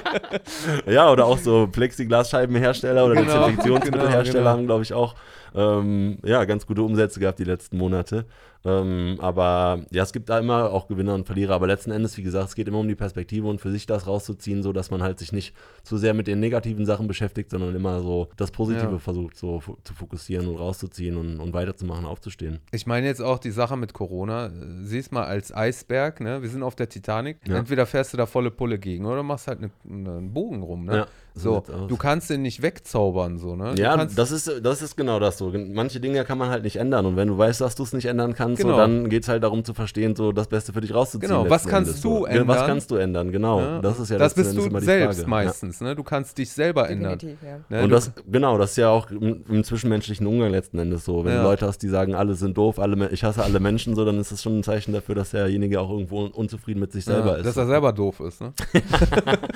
ja, 0.88 1.12
oder 1.12 1.26
auch 1.26 1.38
so 1.38 1.68
Plexiglasscheibenhersteller 1.68 3.06
oder 3.06 3.16
Genau, 3.16 3.26
Desinfektionsmittelhersteller 3.26 4.24
genau, 4.24 4.40
genau. 4.40 4.50
haben, 4.50 4.66
glaube 4.68 4.84
ich, 4.84 4.94
auch 4.94 5.16
ähm, 5.56 6.18
ja, 6.24 6.44
ganz 6.46 6.66
gute 6.66 6.82
Umsätze 6.82 7.20
gehabt 7.20 7.40
die 7.40 7.44
letzten 7.44 7.78
Monate. 7.78 8.26
Ähm, 8.66 9.18
aber 9.20 9.82
ja, 9.92 10.04
es 10.04 10.14
gibt 10.14 10.30
da 10.30 10.40
immer 10.40 10.72
auch 10.72 10.88
Gewinner 10.88 11.16
und 11.16 11.26
Verlierer. 11.26 11.54
Aber 11.54 11.68
letzten 11.68 11.92
Endes, 11.92 12.18
wie 12.18 12.24
gesagt, 12.24 12.48
es 12.48 12.56
geht 12.56 12.68
immer 12.70 12.80
um 12.80 12.88
die 12.88 12.96
Perspektive 12.96 13.48
und 13.48 13.60
für 13.60 13.72
sich 13.72 13.86
das 13.86 14.08
rauszuziehen, 14.08 14.64
so 14.64 14.72
dass 14.72 14.90
man 14.90 15.04
halt 15.04 15.20
sich 15.20 15.34
nicht 15.34 15.54
zu 15.84 15.98
sehr 15.98 16.14
mit 16.14 16.28
den 16.28 16.40
negativen 16.40 16.86
Sachen 16.86 17.08
beschäftigt, 17.08 17.52
sondern 17.52 17.76
immer 17.76 18.00
so 18.00 18.30
das 18.38 18.52
Positive 18.52 18.92
Ja. 18.94 19.00
versucht 19.00 19.36
so 19.36 19.62
zu 19.84 19.94
fokussieren 19.94 20.48
und 20.48 20.56
rauszuziehen 20.56 21.18
und, 21.18 21.42
und 21.42 21.54
weiterzumachen, 21.54 22.06
aufzustehen. 22.06 22.60
Ich 22.72 22.88
meine 22.88 23.06
jetzt 23.06 23.22
auch 23.22 23.38
die 23.40 23.52
Sache 23.52 23.76
mit 23.76 23.94
Corona. 23.94 24.50
Siehst 24.82 25.12
mal 25.12 25.26
als 25.26 25.54
Eisberg, 25.54 26.22
ne? 26.22 26.42
Wir 26.42 26.50
sind 26.50 26.64
auf 26.64 26.76
der 26.76 26.88
Titanic. 26.88 27.40
Ja. 27.46 27.58
Entweder 27.58 27.86
fährst 27.86 28.14
du 28.14 28.18
da 28.18 28.26
volle 28.26 28.50
Pulle 28.50 28.80
gegen 28.80 29.06
oder 29.06 29.24
machst 29.24 29.48
halt 29.48 29.60
eine, 29.60 29.72
einen 29.90 30.34
Bogen 30.34 30.64
rum, 30.64 30.86
ne? 30.86 30.96
Ja, 30.96 31.08
so 31.36 31.64
du 31.88 31.98
kannst 31.98 32.30
den 32.30 32.42
nicht 32.44 32.62
wegzaubern, 32.62 33.38
so, 33.40 33.56
ne? 33.56 33.74
Ja, 33.78 34.06
das 34.06 34.32
ist, 34.32 34.52
das 34.64 34.82
ist 34.82 34.96
genau 34.96 35.20
das 35.20 35.38
so. 35.40 35.52
Manche 35.52 36.00
Dinge 36.00 36.24
kann 36.26 36.38
man 36.38 36.50
halt 36.50 36.64
nicht 36.64 36.76
ändern. 36.76 37.06
Und 37.08 37.16
wenn 37.16 37.28
du 37.28 37.38
weißt, 37.38 37.60
dass 37.62 37.76
du 37.76 37.84
es 37.84 37.94
nicht 37.94 38.06
ändern 38.06 38.34
kannst, 38.36 38.62
Genau. 38.62 38.74
so, 38.76 38.80
dann 38.80 39.10
geht 39.10 39.24
es 39.24 39.30
halt 39.30 39.44
darum 39.44 39.64
zu 39.66 39.74
verstehen, 39.74 40.16
so 40.16 40.32
das 40.32 40.48
Beste 40.48 40.74
für 40.74 40.82
dich 40.82 40.94
rauszuziehen. 40.94 41.30
Genau, 41.32 41.50
was 41.50 41.66
kannst 41.68 41.90
Endes, 41.90 42.02
du 42.04 42.10
so. 42.20 42.28
Ja, 42.28 42.34
Was 42.34 42.40
ändern? 42.58 42.68
kannst 42.68 42.92
du 42.92 42.96
ändern, 42.98 43.32
genau. 43.32 43.60
ne? 43.62 43.80
Das 43.82 44.00
ist 44.00 44.10
ja 44.12 44.18
das 44.18 44.34
bist 44.36 44.56
du 44.56 44.62
immer 44.66 44.80
die 44.80 44.86
selbst 44.86 45.18
Frage. 45.22 45.30
meistens, 45.30 45.82
ne? 45.82 45.96
Du 45.96 46.04
kannst 46.04 46.38
dich 46.38 46.52
selber 46.52 46.90
ändern. 46.90 47.18
Definitiv, 47.18 47.44
ja. 47.48 47.58
Ne? 47.58 47.64
Ja. 47.78 47.84
Und 47.84 47.90
du, 47.90 47.96
das, 47.96 48.12
genau, 48.32 48.58
das 48.58 48.72
ist 48.72 48.78
ja 48.78 48.90
auch 48.90 49.10
im, 49.10 49.44
im 49.50 49.64
zwischenmenschlichen 49.64 50.28
Umgang 50.28 50.52
letzten 50.52 50.78
Endes 50.80 51.04
so. 51.06 51.26
Wenn 51.26 51.32
Ja. 51.34 51.38
du 51.40 51.44
Leute 51.44 51.66
hast, 51.66 51.80
die 51.80 51.90
sagen, 51.90 52.14
alle 52.16 52.36
sind 52.36 52.56
doof, 52.58 52.78
alle, 52.80 53.10
ich 53.10 53.24
hasse 53.24 53.44
alle 53.44 53.60
Menschen, 53.60 53.96
so, 53.96 54.06
dann 54.06 54.20
ist 54.20 54.32
das 54.32 54.44
schon 54.44 54.60
ein 54.60 54.64
Zeichen 54.64 54.94
dafür, 54.94 55.16
dass 55.16 55.32
derjenige 55.32 55.82
auch 55.82 55.90
irgendwo 55.90 56.26
un 56.26 56.32
unzufrieden 56.32 56.80
mit 56.80 56.92
sich 56.92 57.06
selber 57.06 57.32
ja, 57.32 57.36
ist. 57.38 57.46
dass 57.46 57.58
er 57.58 57.66
selber 57.68 57.92
doof 57.92 58.20
ist, 58.20 58.42
ne? 58.42 58.54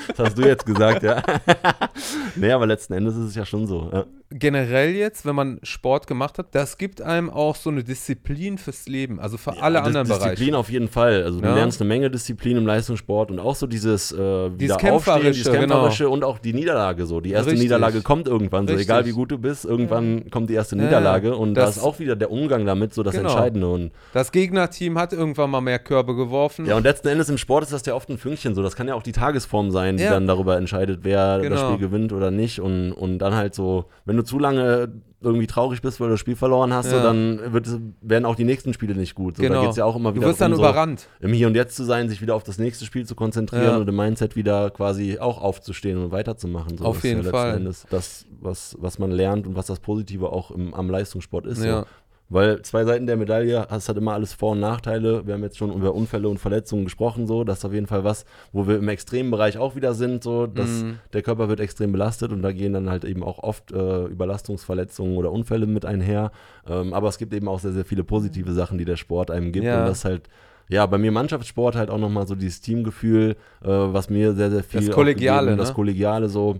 Das 0.08 0.20
hast 0.28 0.38
du 0.38 0.42
jetzt 0.44 0.66
gesagt, 0.66 1.04
ja. 1.04 1.22
nee, 2.36 2.52
aber 2.52 2.66
letzten 2.66 2.94
Endes 2.94 3.16
ist 3.16 3.30
es 3.30 3.36
ja 3.36 3.46
schon 3.46 3.68
so. 3.68 3.90
Ja. 3.92 4.06
Generell 4.30 4.90
jetzt, 4.94 5.26
wenn 5.26 5.36
man 5.36 5.58
Sport 5.64 6.06
gemacht 6.06 6.38
hat, 6.38 6.48
das 6.52 6.78
gibt 6.78 7.02
einem 7.02 7.30
auch 7.30 7.56
so 7.56 7.70
eine 7.70 7.82
Disziplin 7.82 8.58
fürs 8.58 8.86
Leben, 8.86 9.22
also 9.22 9.38
für 9.38 9.62
alle 9.62 9.76
Ja, 9.76 9.82
Dis- 9.82 9.88
anderen 9.88 10.08
Disziplin 10.08 10.36
Bereiche. 10.48 10.58
auf 10.58 10.70
jeden 10.70 10.88
Fall. 10.90 11.24
Also 11.24 11.40
du 11.40 11.48
Ja. 11.48 11.56
lernst 11.56 11.80
eine 11.80 11.88
Menge 11.88 12.12
Disziplin 12.12 12.58
im 12.58 12.66
Leistungssport 12.66 13.32
und 13.32 13.40
auch 13.40 13.56
so 13.56 13.68
dieses, 13.68 14.12
äh, 14.12 14.18
wieder 14.18 14.76
aufstehen, 14.76 14.92
Kämpferische, 14.92 15.32
dieses 15.32 15.46
genau. 15.54 15.60
Kämpferische 15.76 16.10
und 16.10 16.26
auch 16.26 16.40
die 16.40 16.52
Niederlage 16.52 17.06
so. 17.06 17.22
Die 17.22 17.32
erste 17.32 17.52
Richtig. 17.52 17.64
Niederlage 17.70 18.02
kommt 18.02 18.28
irgendwann, 18.28 18.68
so 18.68 18.74
Richtig. 18.74 18.90
egal 18.90 19.06
wie 19.06 19.12
gut 19.12 19.32
du 19.32 19.38
bist, 19.38 19.64
irgendwann 19.64 20.30
kommt 20.30 20.50
die 20.50 20.56
erste 20.56 20.76
Ja, 20.76 20.84
Niederlage 20.84 21.34
und 21.34 21.54
da 21.54 21.62
das- 21.62 21.78
ist 21.78 21.84
auch 21.84 21.98
wieder 22.00 22.18
der 22.18 22.30
Umgang 22.30 22.66
damit 22.66 22.94
so 22.94 23.04
das 23.04 23.16
Genau. 23.16 23.30
Entscheidende 23.30 23.70
und 23.70 23.92
Das 24.12 24.34
Gegnerteam 24.34 24.98
hat 25.00 25.14
irgendwann 25.14 25.50
mal 25.52 25.62
mehr 25.62 25.80
Körbe 25.80 26.16
geworfen. 26.18 26.66
ja 26.66 26.76
und 26.76 26.84
letzten 26.84 27.08
Endes 27.08 27.30
im 27.30 27.38
Sport 27.38 27.64
ist 27.64 27.72
das 27.72 27.86
ja 27.86 27.94
oft 27.96 28.10
ein 28.10 28.18
Fünkchen 28.18 28.56
so. 28.56 28.62
Das 28.62 28.76
kann 28.76 28.90
ja 28.90 28.94
auch 28.96 29.04
die 29.04 29.14
Tagesform 29.14 29.72
sein, 29.72 29.96
die 29.96 30.04
Ja. 30.04 30.10
dann 30.10 30.28
darüber 30.28 30.58
entscheidet, 30.58 31.00
wer 31.04 31.38
das 31.38 31.44
Genau. 31.48 31.68
Spiel 31.74 31.78
gewinnt 31.88 32.12
oder 32.12 32.30
nicht 32.30 32.60
und, 32.60 32.92
und 32.92 33.20
dann 33.20 33.34
halt 33.34 33.56
so, 33.56 33.86
wenn 34.04 34.17
du 34.18 34.24
zu 34.24 34.40
lange 34.40 34.90
irgendwie 35.20 35.48
traurig 35.48 35.82
bist, 35.82 36.00
weil 36.00 36.10
du 36.10 36.14
das 36.14 36.20
Spiel 36.20 36.36
verloren 36.36 36.72
hast, 36.74 36.90
so, 36.92 36.96
Ja. 36.98 37.02
dann 37.04 37.52
wird 37.52 37.68
werden 38.02 38.26
auch 38.26 38.36
die 38.36 38.44
nächsten 38.44 38.72
Spiele 38.74 38.94
nicht 38.94 39.16
gut. 39.16 39.38
So, 39.38 39.42
Da 39.44 39.48
Genau. 39.50 39.62
geht 39.62 39.72
es 39.72 39.76
ja 39.78 39.86
auch 39.86 39.96
immer 39.96 40.12
du 40.12 40.18
wieder 40.18 40.28
wirst 40.28 40.42
dann 40.42 40.52
darum, 40.52 40.64
so, 40.64 40.70
überrannt. 40.70 41.08
im 41.22 41.34
Hier 41.34 41.48
und 41.48 41.56
Jetzt 41.56 41.76
zu 41.76 41.84
sein, 41.86 42.08
sich 42.08 42.22
wieder 42.22 42.36
auf 42.36 42.44
das 42.44 42.60
nächste 42.60 42.86
Spiel 42.86 43.06
zu 43.06 43.16
konzentrieren 43.16 43.64
Ja. 43.64 43.78
und 43.78 43.88
im 43.90 43.96
Mindset 43.96 44.36
wieder 44.36 44.70
quasi 44.70 45.18
auch 45.18 45.42
aufzustehen 45.42 45.98
und 45.98 46.12
weiterzumachen. 46.12 46.78
So, 46.78 46.86
Auf 46.86 46.98
das 46.98 47.04
ist 47.04 47.10
jeden 47.10 47.24
ja 47.26 47.32
Fall. 47.32 47.56
Endes 47.56 47.86
das, 47.90 48.26
was, 48.40 48.76
was 48.80 49.00
man 49.00 49.10
lernt 49.12 49.48
und 49.48 49.56
was 49.56 49.66
das 49.66 49.80
Positive 49.80 50.32
auch 50.32 50.52
im, 50.52 50.74
am 50.76 50.90
Leistungssport 50.90 51.48
ist. 51.48 51.64
Ja. 51.64 51.86
Weil 52.30 52.62
zwei 52.64 52.84
Seiten 52.84 53.08
der 53.08 53.16
Medaille, 53.16 53.66
es 53.72 53.88
hat 53.88 53.96
immer 53.96 54.12
alles 54.14 54.34
Vor- 54.34 54.52
und 54.52 54.60
Nachteile. 54.60 55.26
Wir 55.26 55.34
haben 55.34 55.44
jetzt 55.44 55.58
schon 55.58 55.72
über 55.74 55.96
Unfälle 55.96 56.28
und 56.28 56.40
Verletzungen 56.40 56.84
gesprochen, 56.84 57.26
so. 57.26 57.46
Das 57.46 57.60
ist 57.60 57.66
auf 57.66 57.72
jeden 57.74 57.88
Fall 57.88 58.04
was, 58.04 58.26
wo 58.52 58.68
wir 58.68 58.78
im 58.80 58.90
extremen 58.90 59.32
Bereich 59.32 59.58
auch 59.58 59.76
wieder 59.78 59.94
sind, 59.94 60.24
so, 60.24 60.46
dass 60.46 60.84
Mhm. 60.84 61.00
der 61.14 61.22
Körper 61.22 61.48
wird 61.48 61.62
extrem 61.62 61.94
belastet 61.94 62.34
und 62.34 62.42
da 62.42 62.52
gehen 62.52 62.74
dann 62.74 62.90
halt 62.90 63.06
eben 63.06 63.24
auch 63.24 63.40
oft 63.40 63.72
äh, 63.72 64.06
Überlastungsverletzungen 64.06 65.16
oder 65.16 65.32
Unfälle 65.32 65.68
mit 65.68 65.86
einher. 65.86 66.32
Ähm, 66.68 66.94
aber 66.94 67.08
es 67.08 67.18
gibt 67.18 67.34
eben 67.34 67.48
auch 67.48 67.60
sehr, 67.60 67.72
sehr 67.72 67.86
viele 67.86 68.04
positive 68.04 68.52
Sachen, 68.52 68.78
die 68.78 68.86
der 68.86 68.98
Sport 68.98 69.32
einem 69.32 69.54
gibt. 69.54 69.66
Ja. 69.66 69.80
Und 69.82 69.88
das 69.88 70.04
halt, 70.04 70.28
ja, 70.70 70.86
bei 70.86 70.98
mir 70.98 71.14
Mannschaftssport 71.14 71.76
halt 71.78 71.90
auch 71.90 71.98
nochmal 71.98 72.28
so 72.28 72.36
dieses 72.36 72.60
Teamgefühl, 72.60 73.38
äh, 73.64 73.68
was 73.70 74.10
mir 74.10 74.34
sehr, 74.34 74.52
sehr 74.52 74.64
viel. 74.64 74.82
Das 74.86 74.92
Kollegiale, 74.94 75.46
gegeben, 75.48 75.58
ne? 75.58 75.64
Das 75.64 75.74
Kollegiale 75.74 76.28
so. 76.28 76.58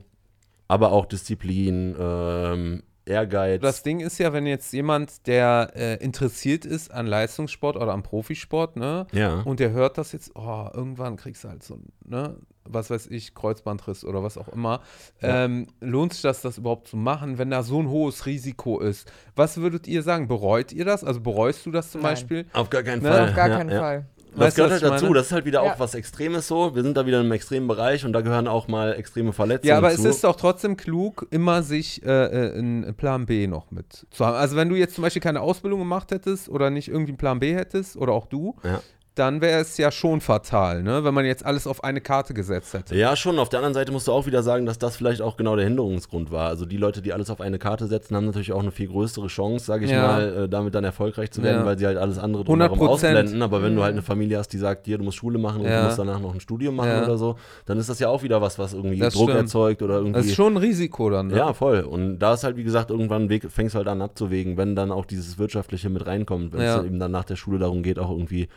Aber 0.70 0.92
auch 0.94 1.06
Disziplin, 1.06 1.94
ähm, 2.00 2.84
Ehrgeiz. 3.08 3.62
Das 3.62 3.84
Ding 3.84 4.00
ist 4.00 4.18
ja, 4.18 4.34
wenn 4.34 4.46
jetzt 4.46 4.74
jemand, 4.74 5.28
der 5.28 5.72
äh, 5.76 5.96
interessiert 5.96 6.66
ist 6.66 6.92
an 6.92 7.08
Leistungssport 7.08 7.76
oder 7.76 7.94
am 7.94 8.04
Profisport, 8.04 8.76
ne, 8.76 9.08
ja. 9.12 9.42
und 9.42 9.60
der 9.60 9.72
hört 9.72 9.98
das 9.98 10.12
jetzt, 10.12 10.32
oh, 10.36 10.68
irgendwann 10.74 11.16
kriegst 11.18 11.44
du 11.44 11.50
halt 11.50 11.64
so, 11.64 11.80
ne, 12.06 12.38
was 12.70 12.90
weiß 12.90 13.08
ich, 13.08 13.34
Kreuzbandriss 13.34 14.04
oder 14.04 14.24
was 14.24 14.38
auch 14.38 14.50
immer. 14.50 14.82
Ja. 15.22 15.46
Ähm, 15.46 15.68
lohnt 15.80 16.14
sich 16.14 16.22
das, 16.22 16.42
das 16.42 16.58
überhaupt 16.58 16.88
zu 16.88 16.98
machen, 16.98 17.38
wenn 17.38 17.50
da 17.50 17.64
so 17.64 17.82
ein 17.82 17.90
hohes 17.90 18.26
Risiko 18.26 18.80
ist? 18.80 19.12
Was 19.36 19.58
würdet 19.58 19.88
ihr 19.88 20.04
sagen? 20.04 20.28
Bereut 20.28 20.74
ihr 20.74 20.86
das? 20.86 21.04
Also 21.04 21.22
bereust 21.22 21.66
du 21.66 21.72
das 21.72 21.92
zum 21.92 22.02
Nein. 22.02 22.12
Beispiel? 22.12 22.46
Auf 22.54 22.70
gar 22.70 22.84
keinen 22.84 23.02
Ne? 23.04 23.10
Fall. 23.10 23.30
Auf 23.30 23.36
gar 23.36 23.50
ja, 23.50 23.58
keinen 23.58 23.70
ja. 23.72 23.80
Fall. 23.80 24.06
Das 24.38 24.56
gehört 24.56 24.72
halt 24.72 24.84
dazu. 24.84 25.14
Das 25.14 25.28
ist 25.28 25.32
halt 25.32 25.46
wieder 25.46 25.64
Ja. 25.64 25.74
auch 25.74 25.80
was 25.80 25.96
Extremes 25.96 26.48
so. 26.48 26.76
Wir 26.76 26.84
sind 26.84 26.96
da 26.98 27.06
wieder 27.06 27.22
im 27.22 27.32
extremen 27.32 27.68
Bereich 27.68 28.06
und 28.06 28.14
da 28.14 28.22
gehören 28.22 28.48
auch 28.48 28.68
mal 28.68 28.94
extreme 28.94 29.34
Verletzungen 29.34 29.70
Ja, 29.70 29.78
aber 29.78 29.90
zu. 29.92 30.02
es 30.02 30.06
ist 30.16 30.24
doch 30.24 30.36
trotzdem 30.36 30.78
klug, 30.78 31.28
immer 31.32 31.64
sich 31.64 32.04
äh, 32.06 32.10
äh, 32.10 32.58
einen 32.58 32.96
Plan 32.96 33.26
B 33.26 33.48
noch 33.48 33.72
mit 33.72 34.06
zu 34.12 34.26
haben. 34.26 34.36
Also 34.38 34.56
wenn 34.56 34.70
du 34.70 34.76
jetzt 34.76 34.96
zum 34.96 35.02
Beispiel 35.04 35.22
keine 35.22 35.42
Ausbildung 35.42 35.80
gemacht 35.80 36.12
hättest 36.12 36.50
oder 36.50 36.70
nicht 36.70 36.88
irgendwie 36.88 37.12
einen 37.12 37.18
Plan 37.18 37.40
B 37.40 37.54
hättest 37.56 37.98
oder 37.98 38.14
auch 38.14 38.26
du, 38.28 38.56
Ja. 38.64 38.82
Dann 39.18 39.42
wäre 39.42 39.60
es 39.62 39.78
ja 39.78 39.92
schon 39.92 40.22
fatal, 40.22 40.84
ne? 40.84 41.04
wenn 41.04 41.14
man 41.14 41.26
jetzt 41.26 41.46
alles 41.46 41.68
auf 41.68 41.84
eine 41.84 42.02
Karte 42.02 42.34
gesetzt 42.34 42.74
hätte. 42.74 42.96
Ja, 42.96 43.16
schon. 43.16 43.40
Auf 43.40 43.50
der 43.50 43.60
anderen 43.60 43.74
Seite 43.74 43.92
musst 43.92 44.08
du 44.08 44.12
auch 44.12 44.26
wieder 44.26 44.44
sagen, 44.44 44.66
dass 44.66 44.78
das 44.78 44.96
vielleicht 44.96 45.22
auch 45.22 45.38
genau 45.38 45.56
der 45.56 45.66
Hinderungsgrund 45.66 46.32
war. 46.32 46.48
Also 46.50 46.66
die 46.66 46.78
Leute, 46.78 47.02
die 47.02 47.14
alles 47.14 47.30
auf 47.30 47.42
eine 47.42 47.60
Karte 47.60 47.88
setzen, 47.88 48.16
haben 48.16 48.26
natürlich 48.26 48.52
auch 48.54 48.62
eine 48.62 48.72
viel 48.72 48.88
größere 48.88 49.28
Chance, 49.28 49.66
sage 49.66 49.86
ich 49.86 49.92
Ja. 49.92 50.02
mal, 50.08 50.44
äh, 50.44 50.50
damit 50.50 50.76
dann 50.76 50.84
erfolgreich 50.84 51.32
zu 51.32 51.42
werden, 51.44 51.60
Ja. 51.62 51.66
weil 51.66 51.78
sie 51.78 51.86
halt 51.86 51.98
alles 51.98 52.18
andere 52.20 52.44
100%. 52.44 52.70
drumherum 52.80 52.88
ausblenden. 52.90 53.42
Aber 53.42 53.62
wenn 53.64 53.74
du 53.74 53.80
Mhm. 53.80 53.84
halt 53.84 53.94
eine 53.94 54.02
Familie 54.02 54.38
hast, 54.38 54.50
die 54.54 54.58
sagt, 54.58 54.86
dir, 54.88 54.98
du 54.98 55.04
musst 55.04 55.18
Schule 55.18 55.40
machen 55.40 55.62
und 55.62 55.68
Ja. 55.68 55.80
du 55.82 55.86
musst 55.86 56.00
danach 56.00 56.20
noch 56.20 56.34
ein 56.34 56.40
Studium 56.40 56.76
machen 56.76 57.04
oder 57.04 57.18
so, 57.18 57.36
dann 57.66 57.78
ist 57.80 57.90
das 57.90 58.00
ja 58.00 58.10
auch 58.10 58.24
wieder 58.24 58.42
was, 58.42 58.60
was 58.60 58.74
irgendwie 58.74 59.00
Das 59.00 59.14
Druck 59.14 59.30
stimmt. 59.30 59.42
erzeugt 59.44 59.82
oder 59.82 59.96
irgendwie. 59.96 60.14
Das 60.14 60.26
ist 60.28 60.36
schon 60.36 60.54
ein 60.54 60.58
Risiko 60.58 61.10
dann. 61.10 61.28
Ne? 61.28 61.38
Ja, 61.38 61.54
voll. 61.54 61.80
Und 61.82 62.20
da 62.20 62.34
ist 62.34 62.44
halt, 62.44 62.56
wie 62.58 62.64
gesagt, 62.64 62.92
irgendwann 62.92 63.30
weg, 63.30 63.48
fängst 63.50 63.76
du 63.76 63.78
halt 63.80 63.88
an 63.88 64.02
abzuwägen, 64.02 64.58
wenn 64.58 64.76
dann 64.76 64.92
auch 64.92 65.06
dieses 65.06 65.38
Wirtschaftliche 65.38 65.90
mit 65.90 66.06
reinkommt, 66.06 66.54
wenn 66.54 66.62
Ja. 66.62 66.80
es 66.80 66.86
eben 66.86 67.00
dann 67.00 67.12
nach 67.12 67.24
der 67.26 67.36
Schule 67.36 67.60
darum 67.60 67.84
geht, 67.84 68.00
auch 68.00 68.12
irgendwie 68.12 68.48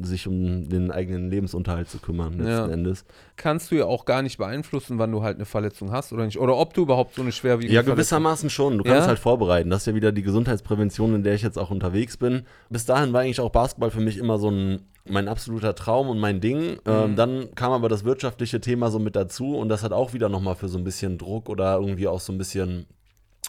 sich 0.00 0.28
um 0.28 0.68
den 0.68 0.92
eigenen 0.92 1.28
Lebensunterhalt 1.28 1.88
zu 1.88 1.98
kümmern, 1.98 2.34
letzten 2.34 2.48
Ja. 2.48 2.66
Endes. 2.68 3.04
Kannst 3.36 3.70
du 3.72 3.74
ja 3.74 3.86
auch 3.86 4.04
gar 4.04 4.22
nicht 4.22 4.38
beeinflussen, 4.38 4.98
wann 4.98 5.10
du 5.10 5.22
halt 5.22 5.36
eine 5.36 5.44
Verletzung 5.44 5.90
hast 5.90 6.12
oder 6.12 6.24
nicht. 6.24 6.38
Oder 6.38 6.56
ob 6.56 6.72
du 6.72 6.82
überhaupt 6.82 7.16
so 7.16 7.22
eine 7.22 7.32
schwerwiegende 7.32 7.74
Ja, 7.74 7.80
Verletzung 7.82 7.96
gewissermaßen 7.96 8.50
schon. 8.50 8.78
Du 8.78 8.84
Ja? 8.84 8.92
kannst 8.94 9.08
halt 9.08 9.18
vorbereiten. 9.18 9.70
Das 9.70 9.82
ist 9.82 9.86
ja 9.86 9.94
wieder 9.96 10.12
die 10.12 10.22
Gesundheitsprävention, 10.22 11.16
in 11.16 11.22
der 11.24 11.34
ich 11.34 11.42
jetzt 11.42 11.58
auch 11.58 11.70
unterwegs 11.72 12.16
bin. 12.16 12.42
Bis 12.70 12.84
dahin 12.86 13.12
war 13.12 13.22
eigentlich 13.22 13.40
auch 13.40 13.50
Basketball 13.50 13.90
für 13.90 14.00
mich 14.00 14.18
immer 14.18 14.38
so 14.38 14.50
ein 14.50 14.82
mein 15.10 15.26
absoluter 15.26 15.74
Traum 15.74 16.10
und 16.10 16.18
mein 16.20 16.40
Ding. 16.40 16.72
Mhm. 16.74 16.78
Ähm, 16.86 17.16
dann 17.16 17.54
kam 17.54 17.72
aber 17.72 17.88
das 17.88 18.04
wirtschaftliche 18.04 18.60
Thema 18.60 18.90
so 18.90 18.98
mit 18.98 19.16
dazu 19.16 19.56
und 19.56 19.68
das 19.70 19.82
hat 19.82 19.92
auch 19.92 20.12
wieder 20.12 20.28
nochmal 20.28 20.54
für 20.54 20.68
so 20.68 20.76
ein 20.78 20.84
bisschen 20.84 21.16
Druck 21.18 21.48
oder 21.48 21.76
irgendwie 21.76 22.06
auch 22.06 22.20
so 22.20 22.30
ein 22.32 22.36
bisschen, 22.38 22.84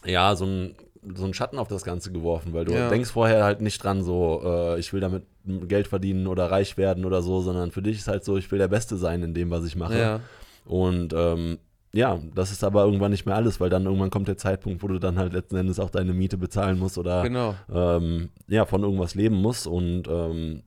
ja, 0.06 0.36
so 0.38 0.46
ein, 0.46 0.76
so 1.16 1.24
einen 1.24 1.34
Schatten 1.34 1.58
auf 1.60 1.68
das 1.68 1.84
Ganze 1.84 2.12
geworfen, 2.12 2.54
weil 2.54 2.66
du 2.66 2.74
Ja. 2.74 2.90
denkst 2.90 3.12
vorher 3.12 3.44
halt 3.44 3.62
nicht 3.62 3.84
dran, 3.84 4.04
so, 4.04 4.42
äh, 4.44 4.80
ich 4.80 4.92
will 4.94 5.00
damit 5.02 5.24
Geld 5.68 5.88
verdienen 5.88 6.28
oder 6.28 6.52
reich 6.52 6.78
werden 6.78 7.06
oder 7.06 7.22
so, 7.22 7.42
sondern 7.42 7.72
für 7.72 7.82
dich 7.82 7.98
ist 7.98 8.08
halt 8.08 8.24
so, 8.24 8.38
ich 8.38 8.52
will 8.52 8.60
der 8.60 8.68
Beste 8.68 8.98
sein 8.98 9.24
in 9.24 9.34
dem, 9.34 9.50
was 9.50 9.66
ich 9.66 9.76
mache. 9.76 9.98
Ja. 10.00 10.20
Und 10.66 11.14
ähm, 11.14 11.58
ja, 11.92 12.20
das 12.36 12.52
ist 12.52 12.64
aber 12.64 12.84
irgendwann 12.86 13.10
nicht 13.12 13.26
mehr 13.26 13.36
alles, 13.36 13.60
weil 13.60 13.72
dann 13.72 13.86
irgendwann 13.86 14.12
kommt 14.12 14.28
der 14.28 14.38
Zeitpunkt, 14.38 14.84
wo 14.84 14.88
du 14.88 15.00
dann 15.00 15.18
halt 15.18 15.34
letzten 15.34 15.56
Endes 15.56 15.80
auch 15.80 15.90
deine 15.90 16.14
Miete 16.14 16.38
bezahlen 16.38 16.78
musst 16.78 16.98
oder 17.00 17.24
Genau. 17.24 17.56
ähm, 17.74 18.30
ja, 18.48 18.66
von 18.66 18.84
irgendwas 18.84 19.16
leben 19.16 19.36
musst. 19.42 19.66
Und 19.66 20.04
ähm, 20.08 20.62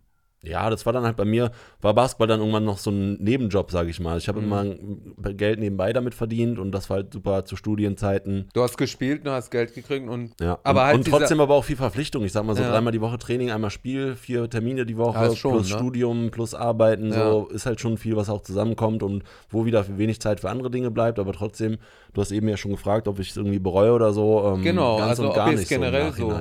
ja, 0.45 0.69
das 0.71 0.85
war 0.87 0.93
dann 0.93 1.05
halt 1.05 1.17
bei 1.17 1.25
mir, 1.25 1.53
war 1.81 1.95
Basketball 1.95 2.27
dann 2.27 2.41
irgendwann 2.41 2.65
noch 2.65 2.79
so 2.79 2.91
ein 2.91 3.15
Nebenjob, 3.23 3.71
sage 3.71 3.91
ich 3.91 4.01
mal. 4.01 4.19
Ich 4.19 4.27
habe 4.29 4.41
Mhm. 4.41 4.47
immer 5.23 5.33
Geld 5.35 5.61
nebenbei 5.61 5.93
damit 5.93 6.15
verdient 6.15 6.59
und 6.59 6.73
das 6.73 6.91
war 6.91 6.97
halt 6.99 7.13
super 7.13 7.45
zu 7.45 7.55
Studienzeiten. 7.55 8.49
Du 8.53 8.63
hast 8.63 8.77
gespielt, 8.77 9.25
du 9.25 9.31
hast 9.31 9.51
Geld 9.51 9.73
gekriegt 9.75 10.09
und 10.09 10.33
Ja, 10.41 10.59
Aber 10.65 10.81
und, 10.81 10.87
halt 10.87 10.97
und 10.97 11.07
trotzdem 11.09 11.41
aber 11.41 11.55
auch 11.55 11.65
viel 11.65 11.77
Verpflichtung. 11.77 12.25
Ich 12.25 12.33
sag 12.33 12.45
mal 12.45 12.57
so 12.57 12.63
Ja. 12.63 12.71
dreimal 12.73 12.93
die 12.93 13.01
Woche 13.01 13.19
Training, 13.19 13.51
einmal 13.53 13.71
Spiel, 13.71 14.17
vier 14.17 14.51
Termine 14.51 14.85
die 14.85 14.97
Woche, 14.97 15.27
Ja, 15.27 15.37
schon, 15.37 15.53
plus 15.53 15.71
ne? 15.71 15.77
Studium, 15.77 16.31
plus 16.33 16.55
Arbeiten. 16.55 17.13
Ja. 17.13 17.31
So 17.31 17.47
ist 17.49 17.67
halt 17.67 17.81
schon 17.81 17.97
viel, 17.97 18.17
was 18.17 18.29
auch 18.29 18.43
zusammenkommt 18.43 19.03
und 19.03 19.23
wo 19.49 19.65
wieder 19.65 19.85
wenig 19.97 20.21
Zeit 20.21 20.41
für 20.41 20.51
andere 20.51 20.71
Dinge 20.71 20.91
bleibt. 20.91 21.19
Aber 21.21 21.33
trotzdem, 21.33 21.79
du 22.15 22.21
hast 22.21 22.33
eben 22.33 22.49
ja 22.49 22.57
schon 22.57 22.73
gefragt, 22.73 23.07
ob 23.07 23.19
ich 23.21 23.31
es 23.31 23.37
irgendwie 23.37 23.61
bereue 23.61 23.93
oder 23.93 24.13
so. 24.13 24.53
Ähm, 24.57 24.63
Genau, 24.63 24.97
also 24.99 25.31
ob 25.31 25.37
ihr 25.37 25.55
es 25.55 25.69
generell 25.69 26.13
so. 26.13 26.33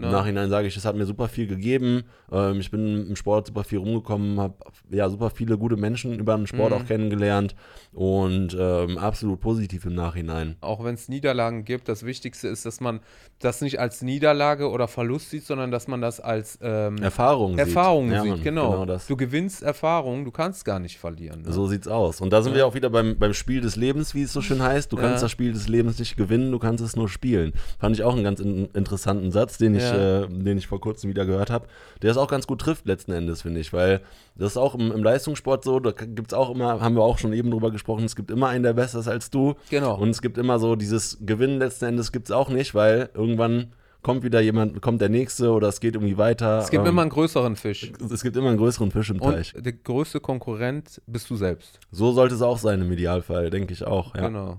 Im 0.00 0.10
Nachhinein. 0.10 0.10
Ne? 0.12 0.18
Im 0.18 0.24
Nachhinein 0.24 0.50
sage 0.50 0.66
ich, 0.68 0.76
es 0.76 0.84
hat 0.84 0.96
mir 0.96 1.06
super 1.06 1.28
viel 1.28 1.46
gegeben. 1.46 2.04
Ähm, 2.32 2.60
ich 2.60 2.70
bin 2.70 3.06
im 3.08 3.16
Sport 3.16 3.46
super 3.48 3.64
viel 3.64 3.78
rumgekommen, 3.78 4.40
habe 4.40 4.54
ja 4.90 5.08
super 5.08 5.30
viele 5.30 5.58
gute 5.58 5.76
Menschen 5.76 6.18
über 6.18 6.36
den 6.36 6.46
Sport 6.46 6.70
Mhm. 6.72 6.76
auch 6.76 6.84
kennengelernt 6.86 7.54
und 7.92 8.56
ähm, 8.58 8.98
absolut 8.98 9.40
positiv 9.40 9.84
im 9.84 9.94
Nachhinein. 9.94 10.56
Auch 10.60 10.84
wenn 10.84 10.94
es 10.94 11.08
Niederlagen 11.08 11.64
gibt, 11.64 11.88
das 11.88 12.04
Wichtigste 12.04 12.48
ist, 12.48 12.64
dass 12.66 12.80
man 12.80 13.00
das 13.40 13.60
nicht 13.62 13.80
als 13.80 14.02
Niederlage 14.02 14.70
oder 14.70 14.86
Verlust 14.88 15.30
sieht, 15.30 15.44
sondern 15.44 15.70
dass 15.70 15.88
man 15.88 16.00
das 16.00 16.20
als 16.20 16.58
ähm, 16.62 16.98
Erfahrung, 16.98 17.58
Erfahrung 17.58 18.06
sieht. 18.08 18.14
Ja, 18.14 18.22
sieht. 18.22 18.30
Mann, 18.32 18.42
genau. 18.42 18.84
das. 18.86 19.06
Du 19.06 19.16
gewinnst 19.16 19.62
Erfahrung, 19.62 20.24
du 20.24 20.30
kannst 20.30 20.64
gar 20.64 20.78
nicht 20.78 20.98
verlieren. 20.98 21.42
Ne? 21.42 21.52
So 21.52 21.66
sieht's 21.66 21.88
aus. 21.88 22.20
Und 22.20 22.32
da 22.32 22.42
sind 22.42 22.52
Ja. 22.52 22.58
wir 22.58 22.66
auch 22.66 22.74
wieder 22.74 22.90
beim, 22.90 23.18
beim 23.18 23.34
Spiel 23.34 23.60
des 23.60 23.76
Lebens, 23.76 24.14
wie 24.14 24.22
es 24.22 24.32
so 24.32 24.40
schön 24.40 24.62
heißt. 24.62 24.92
Du 24.92 24.96
Ja. 24.96 25.02
kannst 25.02 25.22
das 25.22 25.30
Spiel 25.30 25.52
des 25.52 25.68
Lebens 25.68 25.98
nicht 25.98 26.16
gewinnen, 26.16 26.52
du 26.52 26.58
kannst 26.58 26.84
es 26.84 26.96
nur 26.96 27.08
spielen. 27.08 27.52
Fand 27.78 27.96
ich 27.96 28.02
auch 28.04 28.14
einen 28.14 28.24
ganz 28.24 28.40
in, 28.40 28.66
interessanten 28.66 29.30
Satz, 29.32 29.58
den 29.58 29.74
ich, 29.74 29.89
Ja. 29.90 30.22
äh, 30.22 30.28
den 30.28 30.58
ich 30.58 30.66
vor 30.66 30.80
kurzem 30.80 31.10
wieder 31.10 31.26
gehört 31.26 31.50
habe. 31.50 31.66
Der 32.02 32.10
es 32.10 32.16
auch 32.16 32.28
ganz 32.28 32.46
gut 32.46 32.60
trifft 32.60 32.86
letzten 32.86 33.12
Endes, 33.12 33.42
finde 33.42 33.60
ich. 33.60 33.72
Weil 33.72 34.00
das 34.36 34.52
ist 34.52 34.56
auch 34.56 34.74
im, 34.74 34.92
im 34.92 35.02
Leistungssport 35.02 35.64
so, 35.64 35.80
da 35.80 35.90
gibt's 35.92 36.34
auch 36.34 36.50
immer, 36.54 36.80
haben 36.80 36.94
wir 36.94 37.02
auch 37.02 37.18
schon 37.18 37.32
eben 37.32 37.50
drüber 37.50 37.70
gesprochen, 37.70 38.04
es 38.04 38.16
gibt 38.16 38.30
immer 38.30 38.48
einen, 38.48 38.62
der 38.62 38.72
besser 38.74 39.00
ist 39.00 39.08
als 39.08 39.30
du. 39.30 39.54
Genau. 39.70 39.96
Und 39.98 40.10
es 40.10 40.22
gibt 40.22 40.38
immer 40.38 40.58
so 40.58 40.76
dieses 40.76 41.18
Gewinnen 41.20 41.58
letzten 41.58 41.86
Endes 41.86 42.12
gibt's 42.12 42.30
auch 42.30 42.48
nicht, 42.48 42.74
weil 42.74 43.10
irgendwann 43.14 43.72
kommt 44.02 44.22
wieder 44.24 44.40
jemand, 44.40 44.80
kommt 44.80 45.02
der 45.02 45.10
nächste 45.10 45.50
oder 45.50 45.68
es 45.68 45.78
geht 45.78 45.94
irgendwie 45.94 46.16
weiter. 46.16 46.60
es 46.60 46.70
gibt 46.70 46.84
Ähm, 46.84 46.88
immer 46.90 47.02
einen 47.02 47.10
größeren 47.10 47.54
Fisch. 47.56 47.92
es 48.10 48.22
gibt 48.22 48.34
immer 48.34 48.48
einen 48.48 48.56
größeren 48.56 48.90
Fisch 48.90 49.10
im 49.10 49.20
Teich. 49.20 49.54
Und 49.54 49.66
der 49.66 49.74
größte 49.74 50.20
Konkurrent 50.20 51.02
bist 51.06 51.28
du 51.28 51.36
selbst. 51.36 51.78
So 51.90 52.12
sollte 52.12 52.34
es 52.34 52.40
auch 52.40 52.56
sein 52.56 52.80
im 52.80 52.90
Idealfall, 52.90 53.50
denke 53.50 53.74
ich 53.74 53.86
auch. 53.86 54.14
Ja. 54.14 54.28
Genau. 54.28 54.58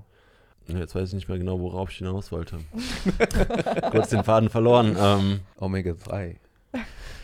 Jetzt 0.68 0.95
weiß 0.95 1.09
ich 1.09 1.14
nicht 1.16 1.28
mehr 1.30 1.38
genau, 1.38 1.59
worauf 1.59 1.89
ich 1.91 1.97
hinaus 1.97 2.32
wollte. 2.32 2.59
Kurz 3.91 4.09
den 4.09 4.24
Faden 4.24 4.49
verloren. 4.49 4.95
Ähm, 4.99 5.39
Omega 5.59 5.93
3. 5.93 6.38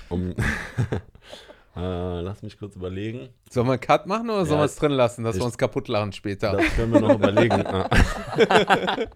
um, 0.09 0.31
äh, 1.75 2.21
lass 2.21 2.41
mich 2.41 2.57
kurz 2.59 2.75
überlegen. 2.75 3.29
Sollen 3.49 3.67
wir 3.67 3.73
einen 3.73 3.79
Cut 3.81 4.07
machen 4.07 4.29
oder 4.29 4.45
sollen 4.45 4.57
Ja, 4.57 4.61
wir 4.63 4.65
es 4.65 4.75
drin 4.75 4.91
lassen, 4.91 5.23
dass 5.23 5.35
ich- 5.35 5.41
wir 5.41 5.45
uns 5.45 5.57
kaputt 5.57 5.87
lachen 5.87 6.11
später? 6.11 6.53
Das 6.53 6.65
können 6.75 6.91
wir 6.93 6.99
noch 7.01 7.15
überlegen. 7.15 7.63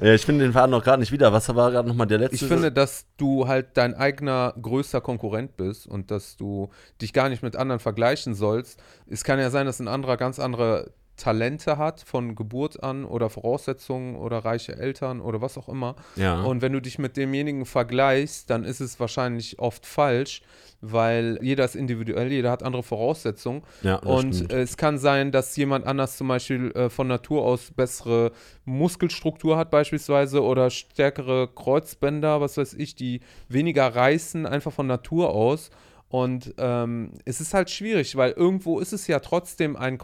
Ja, 0.00 0.14
ich 0.14 0.24
finde 0.24 0.44
den 0.44 0.52
Faden 0.52 0.70
noch 0.70 0.82
gerade 0.84 1.00
nicht 1.00 1.10
wieder. 1.12 1.32
Was 1.32 1.48
war 1.54 1.70
gerade 1.70 1.88
nochmal 1.88 2.06
der 2.06 2.18
letzte? 2.18 2.36
Ich 2.36 2.44
finde, 2.44 2.70
dass 2.70 3.06
du 3.16 3.48
halt 3.48 3.76
dein 3.76 3.94
eigener 3.94 4.54
größter 4.60 5.00
Konkurrent 5.00 5.56
bist 5.56 5.86
und 5.86 6.10
dass 6.10 6.36
du 6.36 6.70
dich 7.00 7.12
gar 7.12 7.28
nicht 7.28 7.42
mit 7.42 7.56
anderen 7.56 7.80
vergleichen 7.80 8.34
sollst. 8.34 8.80
Es 9.08 9.24
kann 9.24 9.38
ja 9.40 9.50
sein, 9.50 9.66
dass 9.66 9.80
ein 9.80 9.88
anderer 9.88 10.16
ganz 10.16 10.38
andere 10.38 10.92
Talente 11.18 11.76
hat 11.76 12.00
von 12.00 12.34
Geburt 12.34 12.82
an 12.82 13.04
oder 13.04 13.28
Voraussetzungen 13.28 14.16
oder 14.16 14.38
reiche 14.38 14.76
Eltern 14.76 15.20
oder 15.20 15.42
was 15.42 15.58
auch 15.58 15.68
immer. 15.68 15.96
ja. 16.16 16.40
Und 16.42 16.62
wenn 16.62 16.72
du 16.72 16.80
dich 16.80 16.98
mit 16.98 17.16
demjenigen 17.16 17.66
vergleichst, 17.66 18.48
dann 18.48 18.64
ist 18.64 18.80
es 18.80 18.98
wahrscheinlich 18.98 19.58
oft 19.58 19.84
falsch, 19.84 20.42
weil 20.80 21.38
jeder 21.42 21.64
ist 21.64 21.74
individuell, 21.74 22.30
jeder 22.30 22.50
hat 22.52 22.62
andere 22.62 22.82
Voraussetzungen. 22.84 23.62
ja, 23.82 23.96
Und 23.96 24.36
stimmt. 24.36 24.52
es 24.52 24.76
kann 24.76 24.96
sein, 24.98 25.32
dass 25.32 25.56
jemand 25.56 25.86
anders 25.86 26.16
zum 26.16 26.28
Beispiel 26.28 26.70
äh, 26.72 26.88
von 26.88 27.08
Natur 27.08 27.42
aus 27.44 27.72
bessere 27.72 28.30
Muskelstruktur 28.64 29.56
hat 29.58 29.70
beispielsweise 29.70 30.42
oder 30.42 30.70
stärkere 30.70 31.48
Kreuzbänder, 31.48 32.40
was 32.40 32.56
weiß 32.56 32.74
ich, 32.74 32.94
die 32.94 33.20
weniger 33.48 33.86
reißen, 33.94 34.46
einfach 34.46 34.72
von 34.72 34.86
Natur 34.86 35.30
aus. 35.30 35.70
Und 36.08 36.54
ähm, 36.58 37.12
es 37.24 37.40
ist 37.40 37.52
halt 37.54 37.70
schwierig, 37.70 38.16
weil 38.16 38.30
irgendwo 38.32 38.78
ist 38.78 38.92
es 38.92 39.06
ja 39.08 39.18
trotzdem 39.18 39.76
ein 39.76 39.98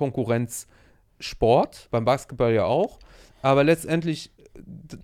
Konkurrenzsport, 1.18 1.88
beim 1.90 2.04
Basketball 2.04 2.52
ja 2.52 2.64
auch. 2.64 2.98
Aber 3.42 3.64
letztendlich 3.64 4.30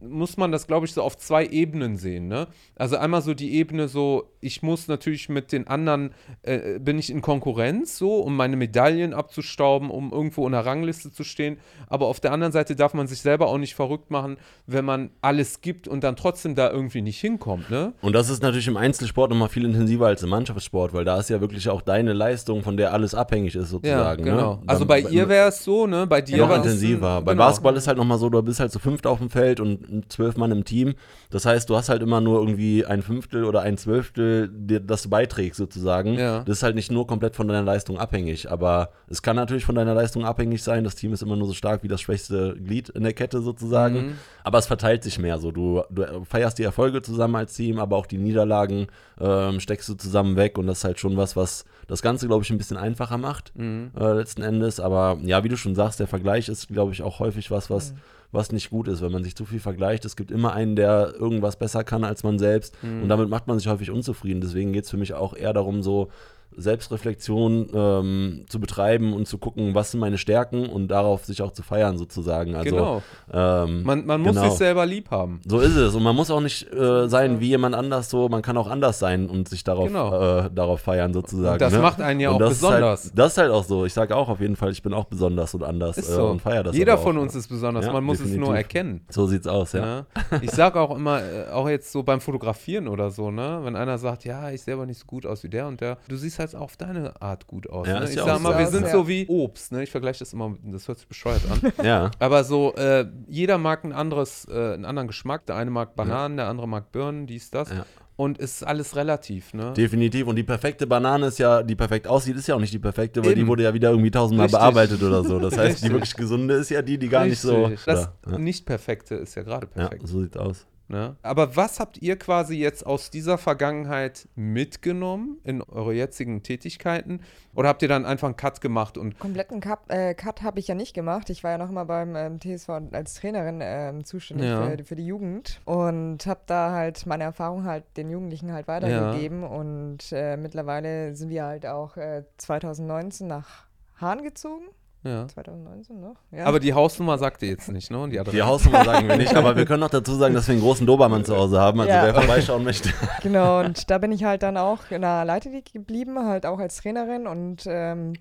muss 0.01 0.37
man 0.37 0.53
das, 0.53 0.67
glaube 0.67 0.87
ich, 0.87 0.93
so 0.93 1.03
auf 1.03 1.17
zwei 1.17 1.45
Ebenen 1.47 1.97
sehen. 1.97 2.29
Ne? 2.29 2.47
Also 2.77 2.97
einmal 2.97 3.21
so 3.23 3.35
die 3.35 3.55
Ebene 3.55 3.89
so, 3.89 4.31
ich 4.41 4.63
muss 4.63 4.87
natürlich 4.89 5.29
mit 5.29 5.51
den 5.53 5.67
anderen, 5.67 6.13
äh, 6.43 6.79
bin 6.79 6.99
ich 6.99 7.11
in 7.11 7.21
Konkurrenz 7.21 7.99
so, 7.99 8.19
um 8.21 8.37
meine 8.37 8.57
Medaillen 8.57 9.13
abzustauben, 9.13 9.91
um 9.91 10.13
irgendwo 10.13 10.47
in 10.47 10.53
der 10.53 10.65
Rangliste 10.65 11.11
zu 11.11 11.25
stehen. 11.25 11.59
Aber 11.89 12.07
auf 12.07 12.21
der 12.21 12.33
anderen 12.33 12.53
Seite 12.53 12.77
darf 12.77 12.95
man 12.95 13.07
sich 13.09 13.21
selber 13.21 13.49
auch 13.49 13.59
nicht 13.59 13.75
verrückt 13.75 14.11
machen, 14.11 14.37
wenn 14.67 14.85
man 14.85 15.11
alles 15.21 15.61
gibt 15.61 15.89
und 15.89 16.05
dann 16.05 16.15
trotzdem 16.17 16.55
da 16.55 16.71
irgendwie 16.71 17.03
nicht 17.03 17.19
hinkommt. 17.21 17.71
Ne? 17.71 17.93
Und 18.03 18.13
das 18.15 18.31
ist 18.31 18.43
natürlich 18.43 18.69
im 18.69 18.77
Einzelsport 18.77 19.31
nochmal 19.31 19.49
viel 19.49 19.65
intensiver 19.65 20.07
als 20.07 20.23
im 20.23 20.31
Mannschaftssport, 20.31 20.95
weil 20.95 21.05
da 21.05 21.19
ist 21.19 21.29
ja 21.29 21.41
wirklich 21.41 21.69
auch 21.69 21.83
deine 21.83 22.13
Leistung, 22.13 22.63
von 22.63 22.77
der 22.77 22.93
alles 22.93 23.15
abhängig 23.15 23.57
ist, 23.57 23.63
Ja, 23.65 23.69
sozusagen. 23.69 24.25
genau. 24.25 24.55
Ne? 24.57 24.63
Also 24.69 24.87
bei 24.87 25.01
ihr 25.01 25.29
wäre 25.29 25.49
es 25.49 25.65
so, 25.65 25.87
ne? 25.89 26.07
Bei 26.07 26.21
dir 26.21 26.39
noch 26.39 26.49
war 26.51 26.61
es 26.61 26.67
intensiver. 26.67 27.21
Bei 27.23 27.33
genau. 27.33 27.47
Basketball 27.47 27.77
ist 27.77 27.89
halt 27.89 27.99
nochmal 27.99 28.19
so, 28.19 28.29
du 28.29 28.41
bist 28.43 28.61
halt 28.61 28.71
zu 28.71 28.79
fünft 28.79 29.07
auf 29.07 29.19
dem 29.19 29.29
Feld 29.29 29.40
und 29.61 30.11
zwölf 30.13 30.37
Mann 30.37 30.51
im 30.53 30.65
Team. 30.65 30.95
Das 31.31 31.47
heißt, 31.47 31.71
du 31.71 31.77
hast 31.77 31.89
halt 31.89 32.03
immer 32.03 32.21
nur 32.21 32.39
irgendwie 32.41 32.85
ein 32.85 33.03
Fünftel 33.03 33.45
oder 33.45 33.63
ein 33.63 33.79
Zwölftel, 33.79 34.49
dir- 34.53 34.81
das 34.81 35.03
du 35.03 35.09
beiträgst 35.11 35.57
sozusagen. 35.59 36.15
Ja. 36.15 36.41
Das 36.45 36.59
ist 36.59 36.63
halt 36.63 36.75
nicht 36.75 36.91
nur 36.91 37.07
komplett 37.07 37.37
von 37.37 37.49
deiner 37.49 37.63
Leistung 37.63 37.99
abhängig, 37.99 38.51
aber 38.51 38.91
es 39.09 39.23
kann 39.23 39.37
natürlich 39.37 39.65
von 39.65 39.75
deiner 39.75 39.95
Leistung 39.95 40.25
abhängig 40.25 40.63
sein. 40.63 40.85
Das 40.85 40.95
Team 40.97 41.13
ist 41.13 41.23
immer 41.23 41.37
nur 41.37 41.47
so 41.47 41.55
stark 41.55 41.83
wie 41.83 41.89
das 41.89 42.01
schwächste 42.01 42.55
Glied 42.57 42.89
in 42.91 43.03
der 43.03 43.13
Kette 43.15 43.41
sozusagen. 43.41 43.95
Mhm. 44.09 44.13
Aber 44.45 44.59
es 44.59 44.67
verteilt 44.67 45.03
sich 45.05 45.19
mehr 45.19 45.39
so. 45.39 45.51
Du, 45.53 45.83
du 45.91 46.25
feierst 46.25 46.59
die 46.59 46.65
Erfolge 46.65 47.03
zusammen 47.03 47.37
als 47.37 47.55
Team, 47.55 47.79
aber 47.79 47.97
auch 47.97 48.07
die 48.07 48.19
Niederlagen 48.19 48.87
ähm, 49.21 49.61
steckst 49.61 49.89
du 49.89 49.95
zusammen 49.95 50.37
weg 50.37 50.59
und 50.59 50.67
das 50.67 50.79
ist 50.79 50.85
halt 50.85 50.99
schon 50.99 51.17
was, 51.17 51.37
was 51.37 51.65
das 51.87 52.03
Ganze, 52.03 52.27
glaube 52.27 52.45
ich, 52.45 52.51
ein 52.51 52.59
bisschen 52.59 52.77
einfacher 52.77 53.19
macht 53.19 53.53
Mhm. 53.57 53.91
äh, 53.99 54.13
letzten 54.15 54.43
Endes. 54.43 54.81
Aber 54.81 55.19
ja, 55.23 55.45
wie 55.45 55.49
du 55.49 55.57
schon 55.57 55.75
sagst, 55.75 56.01
der 56.01 56.07
Vergleich 56.07 56.49
ist, 56.49 56.69
glaube 56.69 56.93
ich, 56.93 57.03
auch 57.03 57.19
häufig 57.21 57.51
was, 57.51 57.71
was, 57.71 57.95
was 58.33 58.53
nicht 58.53 58.71
gut 58.71 58.89
ist, 58.89 59.03
wenn 59.03 59.13
man 59.13 59.25
sich 59.25 59.35
zu 59.37 59.45
viel 59.45 59.61
vergleicht. 59.61 60.05
Es 60.05 60.17
gibt 60.17 60.31
immer 60.31 60.53
einen, 60.53 60.77
der 60.77 61.15
irgendwas 61.19 61.57
besser 61.57 61.85
kann 61.85 62.05
als 62.05 62.23
man 62.23 62.39
selbst 62.39 62.77
und 62.83 63.09
damit 63.09 63.29
macht 63.29 63.47
man 63.47 63.59
sich 63.59 63.69
häufig 63.69 63.91
unzufrieden. 63.91 64.41
Deswegen 64.41 64.73
geht 64.73 64.85
es 64.85 64.91
für 64.91 64.97
mich 64.97 65.15
auch 65.15 65.35
eher 65.35 65.53
darum, 65.53 65.83
so 65.83 66.11
Selbstreflexion 66.57 67.69
ähm, 67.75 68.45
zu 68.49 68.61
betreiben 68.61 69.13
und 69.13 69.27
zu 69.27 69.39
gucken, 69.39 69.75
was 69.75 69.91
sind 69.91 70.01
meine 70.01 70.19
Stärken 70.19 70.67
und 70.69 70.89
darauf 70.89 71.25
sich 71.25 71.43
auch 71.43 71.53
zu 71.53 71.63
feiern 71.63 71.99
sozusagen. 71.99 72.55
Also 72.55 72.71
genau. 72.71 73.03
ähm, 73.33 73.83
Man, 73.85 74.07
man 74.07 74.21
muss 74.21 74.37
genau. 74.37 74.49
sich 74.49 74.59
selber 74.59 74.87
lieb 74.87 75.11
haben. 75.11 75.41
so 75.47 75.61
ist 75.61 75.77
es. 75.77 75.95
Und 75.95 76.03
man 76.03 76.15
muss 76.17 76.31
auch 76.31 76.41
nicht 76.41 76.73
äh, 76.73 77.09
sein 77.09 77.41
wie 77.41 77.49
jemand 77.49 77.75
anders 77.75 78.11
so, 78.11 78.29
man 78.29 78.43
kann 78.43 78.57
auch 78.57 78.69
anders 78.69 78.99
sein 78.99 79.29
und 79.29 79.49
sich 79.49 79.65
darauf, 79.65 79.87
Genau. 79.89 80.39
äh, 80.47 80.51
darauf 80.53 80.81
feiern 80.81 81.13
sozusagen. 81.13 81.55
Und 81.55 81.61
das 81.63 81.73
ne? 81.73 81.79
macht 81.81 82.01
einen 82.01 82.21
ja 82.21 82.31
Und 82.31 82.37
auch 82.37 82.41
das 82.41 82.53
ist 82.53 82.61
besonders. 82.61 83.05
Halt, 83.05 83.19
das 83.19 83.33
ist 83.33 83.39
halt 83.39 83.51
auch 83.51 83.65
so. 83.65 83.85
Ich 83.87 83.95
sage 83.95 84.17
auch 84.17 84.29
auf 84.29 84.41
jeden 84.41 84.57
Fall, 84.57 84.71
ich 84.73 84.83
bin 84.83 84.93
auch 84.93 85.05
besonders 85.07 85.55
und 85.55 85.63
anders 85.63 85.99
Ist 85.99 86.09
äh, 86.11 86.15
so. 86.15 86.27
und 86.27 86.41
feiere 86.43 86.65
das. 86.65 86.77
Jeder 86.77 86.99
von 86.99 87.19
uns 87.19 87.35
ist 87.35 87.49
besonders. 87.49 87.87
Ja, 87.87 87.93
man 87.93 88.05
muss 88.05 88.19
es 88.19 88.25
definitiv. 88.25 88.47
nur 88.49 88.57
erkennen. 88.57 89.01
So 89.09 89.27
sieht's 89.27 89.47
aus, 89.47 89.73
ja. 89.73 89.81
Ne? 89.81 90.07
Ich 90.43 90.51
sage 90.51 90.81
auch 90.81 90.95
immer, 90.97 91.21
äh, 91.23 91.51
auch 91.51 91.69
jetzt 91.69 91.93
so 91.93 92.03
beim 92.03 92.21
Fotografieren 92.21 92.89
oder 92.89 93.11
so, 93.11 93.31
ne, 93.31 93.61
wenn 93.63 93.77
einer 93.77 93.99
sagt, 93.99 94.25
ja, 94.25 94.51
ich 94.51 94.63
sehe 94.63 94.75
aber 94.75 94.87
nicht 94.87 94.99
so 94.99 95.07
gut 95.07 95.27
aus 95.27 95.43
wie 95.43 95.49
der 95.49 95.67
und 95.67 95.81
der, 95.81 95.99
du 96.09 96.17
siehst 96.17 96.39
halt 96.41 96.55
auf 96.57 96.77
deine 96.77 97.21
Art 97.23 97.47
gut 97.47 97.71
aus. 97.71 97.87
Ja, 97.87 98.01
ne? 98.01 98.09
Ich 98.09 98.17
ja 98.17 98.25
sag 98.25 98.41
mal, 98.41 98.53
so. 98.53 98.59
wir 98.59 98.65
Ja, 98.65 98.71
sind 98.71 98.85
ja. 98.87 98.91
so 98.93 99.07
wie 99.07 99.27
Obst, 99.29 99.71
ne? 99.73 99.83
Ich 99.85 99.91
vergleiche 99.91 100.19
das 100.21 100.33
immer, 100.33 100.57
das 100.65 100.89
hört 100.89 100.99
sich 100.99 101.07
bescheuert 101.09 101.43
an. 101.51 101.73
Ja, 101.85 102.11
aber 102.19 102.43
so, 102.45 102.75
äh, 102.75 103.07
jeder 103.29 103.59
mag 103.59 103.85
ein 103.85 103.93
anderes, 103.93 104.47
äh, 104.51 104.75
einen 104.75 104.85
anderen 104.85 105.07
Geschmack. 105.07 105.47
Der 105.47 105.57
eine 105.57 105.71
mag 105.71 105.95
Bananen, 105.95 106.37
der 106.37 106.49
andere 106.49 106.67
mag 106.67 106.91
Birnen, 106.93 107.27
dies, 107.27 107.51
das. 107.51 107.71
Ja. 107.71 107.87
Und 108.17 108.39
es 108.39 108.57
ist 108.57 108.65
alles 108.65 108.97
relativ, 108.97 109.55
ne? 109.55 109.73
definitiv. 109.73 110.27
Und 110.27 110.37
die 110.37 110.43
perfekte 110.43 110.87
Banane 110.87 111.27
ist 111.29 111.39
ja, 111.39 111.63
die 111.63 111.75
perfekt 111.75 112.07
aussieht, 112.07 112.37
ist 112.37 112.47
ja 112.49 112.55
auch 112.55 112.61
nicht 112.61 112.75
die 112.75 112.79
perfekte, 112.79 113.23
weil 113.25 113.31
Eben. 113.33 113.41
die 113.41 113.47
wurde 113.47 113.63
ja 113.63 113.73
wieder 113.73 113.89
irgendwie 113.91 114.11
tausendmal 114.11 114.45
Richtig. 114.45 114.61
bearbeitet 114.61 115.03
oder 115.03 115.25
so. 115.25 115.39
Das 115.39 115.57
heißt, 115.57 115.69
Richtig. 115.77 115.89
die 115.89 115.93
wirklich 115.95 116.15
gesunde 116.17 116.55
ist 116.55 116.69
ja 116.69 116.83
die, 116.83 116.99
die 116.99 117.09
gar 117.09 117.25
nicht 117.25 117.41
so. 117.41 117.65
Richtig. 117.65 117.85
Das 117.87 118.11
Ja, 118.31 118.37
Nicht-Perfekte 118.39 119.15
ist 119.15 119.37
ja 119.37 119.43
gerade 119.43 119.69
ja, 119.75 119.89
perfekt. 119.89 120.07
so 120.07 120.21
sieht's 120.21 120.37
aus. 120.37 120.67
Ne? 120.91 121.15
Aber 121.23 121.55
was 121.55 121.79
habt 121.79 122.03
ihr 122.03 122.19
quasi 122.19 122.57
jetzt 122.57 122.85
aus 122.85 123.11
dieser 123.11 123.39
Vergangenheit 123.39 124.27
mitgenommen 124.35 125.39
in 125.45 125.63
eure 125.63 125.95
jetzigen 125.95 126.43
Tätigkeiten? 126.43 127.21
Oder 127.55 127.69
habt 127.69 127.83
ihr 127.83 127.89
dann 127.89 128.05
einfach 128.05 128.27
einen 128.27 128.37
Cut 128.37 128.61
gemacht 128.61 128.99
und 128.99 129.17
Kompletten 129.21 129.61
Cut, 129.61 129.79
äh, 129.87 130.15
Cut 130.15 130.43
habe 130.43 130.59
ich 130.59 130.67
ja 130.67 130.75
nicht 130.75 130.93
gemacht. 130.93 131.31
Ich 131.31 131.45
war 131.45 131.53
ja 131.53 131.59
noch 131.59 131.71
immer 131.71 131.85
beim 131.85 132.17
ähm, 132.17 132.41
TSV 132.41 132.71
als 132.91 133.15
Trainerin 133.15 133.61
ähm, 133.63 134.05
zuständig 134.05 134.49
Ja. 134.49 134.69
für, 134.69 134.85
für 134.85 134.97
die 134.97 135.07
Jugend 135.07 135.61
und 135.65 136.27
habe 136.27 136.41
da 136.47 136.73
halt 136.73 137.07
meine 137.07 137.23
Erfahrung 137.23 137.65
halt 137.65 137.85
den 137.97 138.11
Jugendlichen 138.11 138.53
halt 138.53 138.67
weitergegeben. 138.67 139.45
Und 139.45 140.11
äh, 140.11 140.37
mittlerweile 140.37 141.15
sind 141.15 141.31
wir 141.31 141.45
halt 141.45 141.67
auch 141.67 141.97
äh, 141.99 142.25
2019 142.39 143.29
nach 143.29 143.67
Hahn 144.01 144.25
gezogen. 144.25 144.65
Ja. 145.03 145.27
2019 145.29 146.01
noch? 146.01 146.17
Ja. 146.31 146.45
Aber 146.45 146.61
die 146.61 146.75
Hausnummer 146.75 147.17
sagt 147.19 147.43
ihr 147.43 147.49
jetzt 147.49 147.71
nicht, 147.71 147.91
ne? 147.91 148.09
Die. 148.09 148.31
Die 148.31 148.43
Hausnummer 148.43 148.85
sagen 148.85 149.09
wir 149.09 149.17
nicht, 149.17 149.35
aber 149.37 149.57
wir 149.57 149.65
können 149.65 149.81
noch 149.81 149.91
dazu 149.91 150.15
sagen, 150.15 150.35
dass 150.35 150.47
wir 150.49 150.53
einen 150.53 150.63
großen 150.63 150.87
Dobermann 150.87 151.25
zu 151.25 151.37
Hause 151.37 151.61
haben. 151.61 151.81
Also 151.81 151.93
Ja. 151.93 152.05
wer 152.05 152.15
vorbeischauen 152.15 152.65
möchte. 152.65 152.91
Genau, 153.23 153.61
und 153.61 153.91
da 153.91 153.99
bin 153.99 154.13
ich 154.13 154.25
halt 154.25 154.43
dann 154.43 154.57
auch 154.57 154.91
in 154.91 155.03
der 155.03 155.25
Leiterliga 155.25 155.71
geblieben, 155.73 156.19
halt 156.27 156.47
auch 156.47 156.59
als 156.59 156.77
Trainerin. 156.77 157.27
Und 157.27 157.65
ähm, 157.67 158.15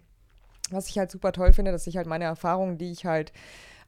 was 0.72 0.88
ich 0.90 0.98
halt 0.98 1.10
super 1.12 1.32
toll 1.32 1.54
finde, 1.54 1.72
dass 1.72 1.88
ich 1.88 1.98
halt 1.98 2.08
meine 2.08 2.26
Erfahrungen, 2.26 2.78
die 2.78 2.92
ich 2.92 3.06
halt 3.06 3.32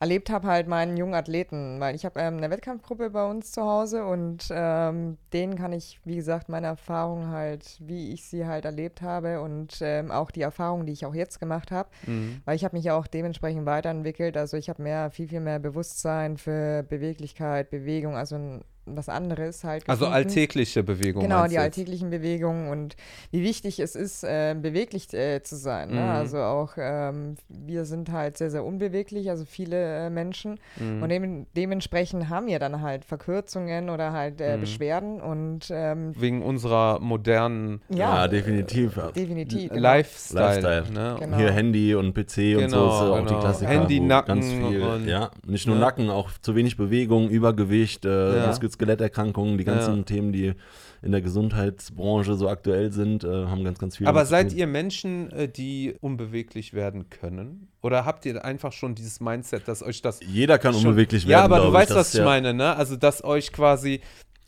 erlebt 0.01 0.31
habe, 0.31 0.47
halt 0.47 0.67
meinen 0.67 0.97
jungen 0.97 1.13
Athleten, 1.13 1.79
weil 1.79 1.93
ich 1.95 2.05
habe 2.05 2.19
ähm, 2.19 2.37
eine 2.37 2.49
Wettkampfgruppe 2.49 3.11
bei 3.11 3.23
uns 3.23 3.51
zu 3.51 3.61
Hause 3.61 4.03
und 4.03 4.47
ähm, 4.51 5.17
denen 5.31 5.55
kann 5.55 5.73
ich, 5.73 5.99
wie 6.05 6.15
gesagt, 6.15 6.49
meine 6.49 6.65
Erfahrungen 6.65 7.29
halt, 7.29 7.77
wie 7.79 8.11
ich 8.11 8.25
sie 8.25 8.47
halt 8.47 8.65
erlebt 8.65 9.03
habe 9.03 9.41
und 9.41 9.77
ähm, 9.81 10.09
auch 10.09 10.31
die 10.31 10.41
Erfahrungen, 10.41 10.87
die 10.87 10.93
ich 10.93 11.05
auch 11.05 11.13
jetzt 11.13 11.39
gemacht 11.39 11.71
habe, 11.71 11.89
Mhm. 12.07 12.41
weil 12.45 12.55
ich 12.55 12.65
habe 12.65 12.75
mich 12.75 12.85
ja 12.85 12.95
auch 12.97 13.05
dementsprechend 13.05 13.65
weiterentwickelt. 13.67 14.37
Also 14.37 14.57
ich 14.57 14.69
habe 14.69 14.81
mehr, 14.81 15.11
viel, 15.11 15.27
viel 15.27 15.39
mehr 15.39 15.59
Bewusstsein 15.59 16.37
für 16.37 16.81
Beweglichkeit, 16.83 17.69
Bewegung, 17.69 18.15
also 18.17 18.35
ein 18.35 18.63
was 18.85 19.09
anderes 19.09 19.63
halt. 19.63 19.87
Also 19.87 20.05
gefunden. 20.05 20.15
alltägliche 20.15 20.83
Bewegung. 20.83 21.21
Genau, 21.23 21.47
die 21.47 21.57
alltäglichen 21.59 22.09
Bewegungen 22.09 22.69
und 22.69 22.95
wie 23.31 23.43
wichtig 23.43 23.79
es 23.79 23.95
ist, 23.95 24.23
äh, 24.23 24.55
beweglich 24.59 25.13
äh, 25.13 25.41
zu 25.43 25.55
sein. 25.55 25.89
Ne? 25.91 26.01
Mhm. 26.01 26.09
Also 26.09 26.37
auch 26.39 26.71
ähm, 26.77 27.35
wir 27.49 27.85
sind 27.85 28.11
halt 28.11 28.37
sehr, 28.37 28.49
sehr 28.51 28.63
unbeweglich, 28.65 29.29
also 29.29 29.45
viele 29.45 30.05
äh, 30.05 30.09
Menschen. 30.09 30.59
Mhm. 30.77 31.03
Und 31.03 31.09
dem, 31.09 31.45
dementsprechend 31.55 32.29
haben 32.29 32.47
wir 32.47 32.59
dann 32.59 32.81
halt 32.81 33.05
Verkürzungen 33.05 33.89
oder 33.89 34.11
halt 34.13 34.41
äh, 34.41 34.57
Mhm. 34.57 34.61
Beschwerden 34.61 35.21
und 35.21 35.67
ähm, 35.71 36.13
Wegen 36.19 36.41
unserer 36.41 36.99
modernen 36.99 37.81
Ja, 37.89 38.15
ja, 38.23 38.27
definitiv. 38.27 38.99
definitiv. 39.15 39.69
genau. 39.69 39.81
Lifestyle. 39.81 40.61
Lifestyle. 40.61 40.91
Ne? 40.91 41.15
Genau. 41.19 41.37
Hier 41.37 41.51
Handy 41.51 41.95
und 41.95 42.13
PC 42.13 42.17
und 42.17 42.25
Genau, 42.25 42.67
so 42.67 42.67
ist 42.67 42.71
ja 42.71 43.09
auch 43.09 43.17
genau. 43.17 43.29
die 43.29 43.35
Klassiker. 43.39 43.69
Handy, 43.71 43.99
Nacken 43.99 44.39
ganz 44.41 44.51
viel, 44.51 44.81
und- 44.81 45.07
ja, 45.07 45.31
nicht 45.45 45.67
nur 45.67 45.75
ne? 45.75 45.81
Nacken, 45.81 46.09
auch 46.09 46.29
zu 46.41 46.55
wenig 46.55 46.77
Bewegung, 46.77 47.29
Übergewicht, 47.29 48.05
äh, 48.05 48.37
Ja. 48.37 48.45
Muskel-Skeletterkrankungen, 48.71 49.57
die 49.57 49.63
ganzen 49.63 49.97
Ja. 49.97 50.03
Themen, 50.03 50.31
die 50.31 50.53
in 51.01 51.11
der 51.11 51.21
Gesundheitsbranche 51.21 52.35
so 52.35 52.47
aktuell 52.49 52.91
sind, 52.91 53.23
äh, 53.23 53.27
haben 53.45 53.63
ganz, 53.63 53.79
ganz 53.79 53.97
viel. 53.97 54.07
Aber 54.07 54.25
seid 54.25 54.53
ihr 54.53 54.67
Menschen, 54.67 55.31
äh, 55.31 55.47
die 55.47 55.95
unbeweglich 56.01 56.73
werden 56.73 57.09
können? 57.09 57.67
Oder 57.81 58.05
habt 58.05 58.25
ihr 58.25 58.43
einfach 58.45 58.71
schon 58.71 58.95
dieses 58.95 59.19
Mindset, 59.19 59.67
dass 59.67 59.83
euch 59.83 60.01
das 60.01 60.19
Jeder 60.25 60.57
kann 60.59 60.73
schon- 60.73 60.87
unbeweglich 60.87 61.23
werden. 61.27 61.31
Ja, 61.31 61.43
aber 61.43 61.59
du 61.59 61.73
weißt, 61.73 61.91
Das 61.91 61.97
was 61.97 62.13
ich 62.13 62.19
ja- 62.19 62.25
meine, 62.25 62.53
ne? 62.53 62.75
Also, 62.75 62.95
dass 62.95 63.23
euch 63.23 63.51
quasi 63.51 64.01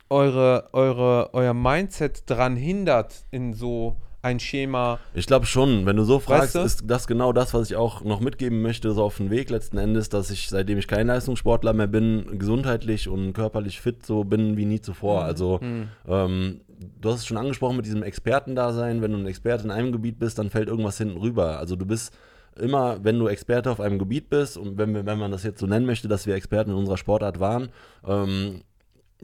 eure, 0.09 0.69
eure, 0.73 1.33
euer 1.33 1.53
Mindset 1.53 2.29
dran 2.29 2.55
hindert, 2.55 3.25
in 3.31 3.53
so 3.53 3.97
ein 4.23 4.39
Schema. 4.39 4.99
Ich 5.13 5.27
glaube 5.27 5.45
schon, 5.45 5.85
wenn 5.85 5.97
du 5.97 6.03
so 6.03 6.19
fragst, 6.19 6.55
Weißt 6.55 6.55
du? 6.55 6.59
ist 6.61 6.83
das 6.87 7.07
genau 7.07 7.33
das, 7.33 7.53
was 7.53 7.69
ich 7.69 7.75
auch 7.75 8.03
noch 8.03 8.21
mitgeben 8.21 8.61
möchte, 8.61 8.91
so 8.93 9.03
auf 9.03 9.17
den 9.17 9.29
Weg 9.29 9.49
letzten 9.49 9.77
Endes, 9.77 10.09
dass 10.09 10.31
ich, 10.31 10.49
seitdem 10.49 10.77
ich 10.77 10.87
kein 10.87 11.07
Leistungssportler 11.07 11.73
mehr 11.73 11.87
bin, 11.87 12.39
gesundheitlich 12.39 13.09
und 13.09 13.33
körperlich 13.33 13.81
fit 13.81 14.05
so 14.05 14.23
bin 14.23 14.55
wie 14.57 14.65
nie 14.65 14.79
zuvor. 14.81 15.23
Also 15.23 15.59
Hm. 15.61 15.89
ähm, 16.07 16.61
du 17.01 17.09
hast 17.09 17.19
es 17.19 17.25
schon 17.27 17.37
angesprochen 17.37 17.75
mit 17.75 17.85
diesem 17.85 18.01
Expertendasein, 18.01 19.01
wenn 19.01 19.11
du 19.11 19.17
ein 19.17 19.27
Experte 19.27 19.65
in 19.65 19.71
einem 19.71 19.91
Gebiet 19.91 20.19
bist, 20.19 20.39
dann 20.39 20.49
fällt 20.49 20.69
irgendwas 20.69 20.97
hinten 20.97 21.17
rüber. 21.17 21.59
Also 21.59 21.75
du 21.75 21.85
bist 21.85 22.13
immer, 22.57 23.03
wenn 23.03 23.19
du 23.19 23.27
Experte 23.27 23.71
auf 23.71 23.81
einem 23.81 23.99
Gebiet 23.99 24.29
bist 24.29 24.57
und 24.57 24.77
wenn, 24.77 24.93
wir, 24.93 25.05
wenn 25.05 25.17
man 25.19 25.31
das 25.31 25.43
jetzt 25.43 25.59
so 25.59 25.65
nennen 25.67 25.85
möchte, 25.85 26.07
dass 26.07 26.27
wir 26.27 26.35
Experten 26.35 26.71
in 26.71 26.77
unserer 26.77 26.97
Sportart 26.97 27.39
waren, 27.41 27.69
ähm, 28.07 28.61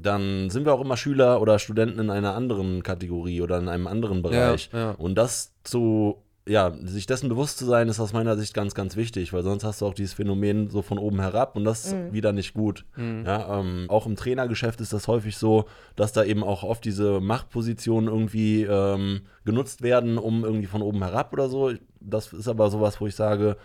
dann 0.01 0.49
sind 0.49 0.65
wir 0.65 0.73
auch 0.73 0.81
immer 0.81 0.97
Schüler 0.97 1.41
oder 1.41 1.59
Studenten 1.59 1.99
in 1.99 2.09
einer 2.09 2.35
anderen 2.35 2.83
Kategorie 2.83 3.41
oder 3.41 3.57
in 3.57 3.67
einem 3.67 3.87
anderen 3.87 4.21
Bereich. 4.21 4.69
ja. 4.73 4.91
Und 4.91 5.15
das 5.15 5.53
zu, 5.63 6.17
ja, 6.47 6.73
sich 6.83 7.05
dessen 7.05 7.29
bewusst 7.29 7.57
zu 7.57 7.65
sein, 7.65 7.89
ist 7.89 7.99
aus 7.99 8.13
meiner 8.13 8.37
Sicht 8.37 8.53
ganz, 8.53 8.73
ganz 8.73 8.95
wichtig, 8.95 9.33
weil 9.33 9.43
sonst 9.43 9.63
hast 9.63 9.81
du 9.81 9.85
auch 9.85 9.93
dieses 9.93 10.13
Phänomen 10.13 10.69
so 10.69 10.81
von 10.81 10.97
oben 10.97 11.19
herab 11.19 11.55
und 11.55 11.63
das 11.63 11.85
ist 11.85 12.13
wieder 12.13 12.31
nicht 12.31 12.53
gut. 12.53 12.85
Mhm. 12.95 13.23
Ja, 13.25 13.59
ähm, 13.59 13.85
auch 13.89 14.05
im 14.05 14.15
Trainergeschäft 14.15 14.81
ist 14.81 14.93
das 14.93 15.07
häufig 15.07 15.37
so, 15.37 15.65
dass 15.95 16.13
da 16.13 16.23
eben 16.23 16.43
auch 16.43 16.63
oft 16.63 16.83
diese 16.85 17.19
Machtpositionen 17.19 18.09
irgendwie 18.09 18.63
ähm, 18.63 19.21
genutzt 19.45 19.81
werden, 19.81 20.17
um 20.17 20.43
irgendwie 20.43 20.67
von 20.67 20.81
oben 20.81 21.03
herab 21.03 21.33
oder 21.33 21.49
so. 21.49 21.71
Das 21.99 22.33
ist 22.33 22.47
aber 22.47 22.69
sowas, 22.69 22.99
wo 23.01 23.07
ich 23.07 23.15
sage, 23.15 23.57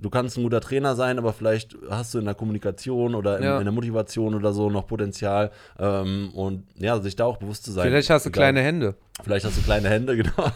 du 0.00 0.10
kannst 0.10 0.36
ein 0.36 0.42
guter 0.42 0.60
Trainer 0.60 0.94
sein, 0.94 1.18
aber 1.18 1.32
vielleicht 1.32 1.76
hast 1.90 2.14
du 2.14 2.18
in 2.18 2.24
der 2.24 2.34
Kommunikation 2.34 3.14
oder 3.14 3.38
in, 3.38 3.44
Ja. 3.44 3.58
in 3.58 3.64
der 3.64 3.72
Motivation 3.72 4.34
oder 4.34 4.52
so 4.52 4.70
noch 4.70 4.86
Potenzial 4.86 5.50
ähm, 5.78 6.30
und 6.34 6.64
ja, 6.76 6.98
sich 7.00 7.16
da 7.16 7.24
auch 7.24 7.36
bewusst 7.38 7.64
zu 7.64 7.72
sein. 7.72 7.86
Vielleicht 7.88 8.10
hast 8.10 8.26
du 8.26 8.30
Egal. 8.30 8.40
kleine 8.44 8.62
Hände. 8.62 8.94
Vielleicht 9.22 9.44
hast 9.44 9.56
du 9.58 9.62
kleine 9.62 9.88
Hände, 9.88 10.16
genau. 10.16 10.50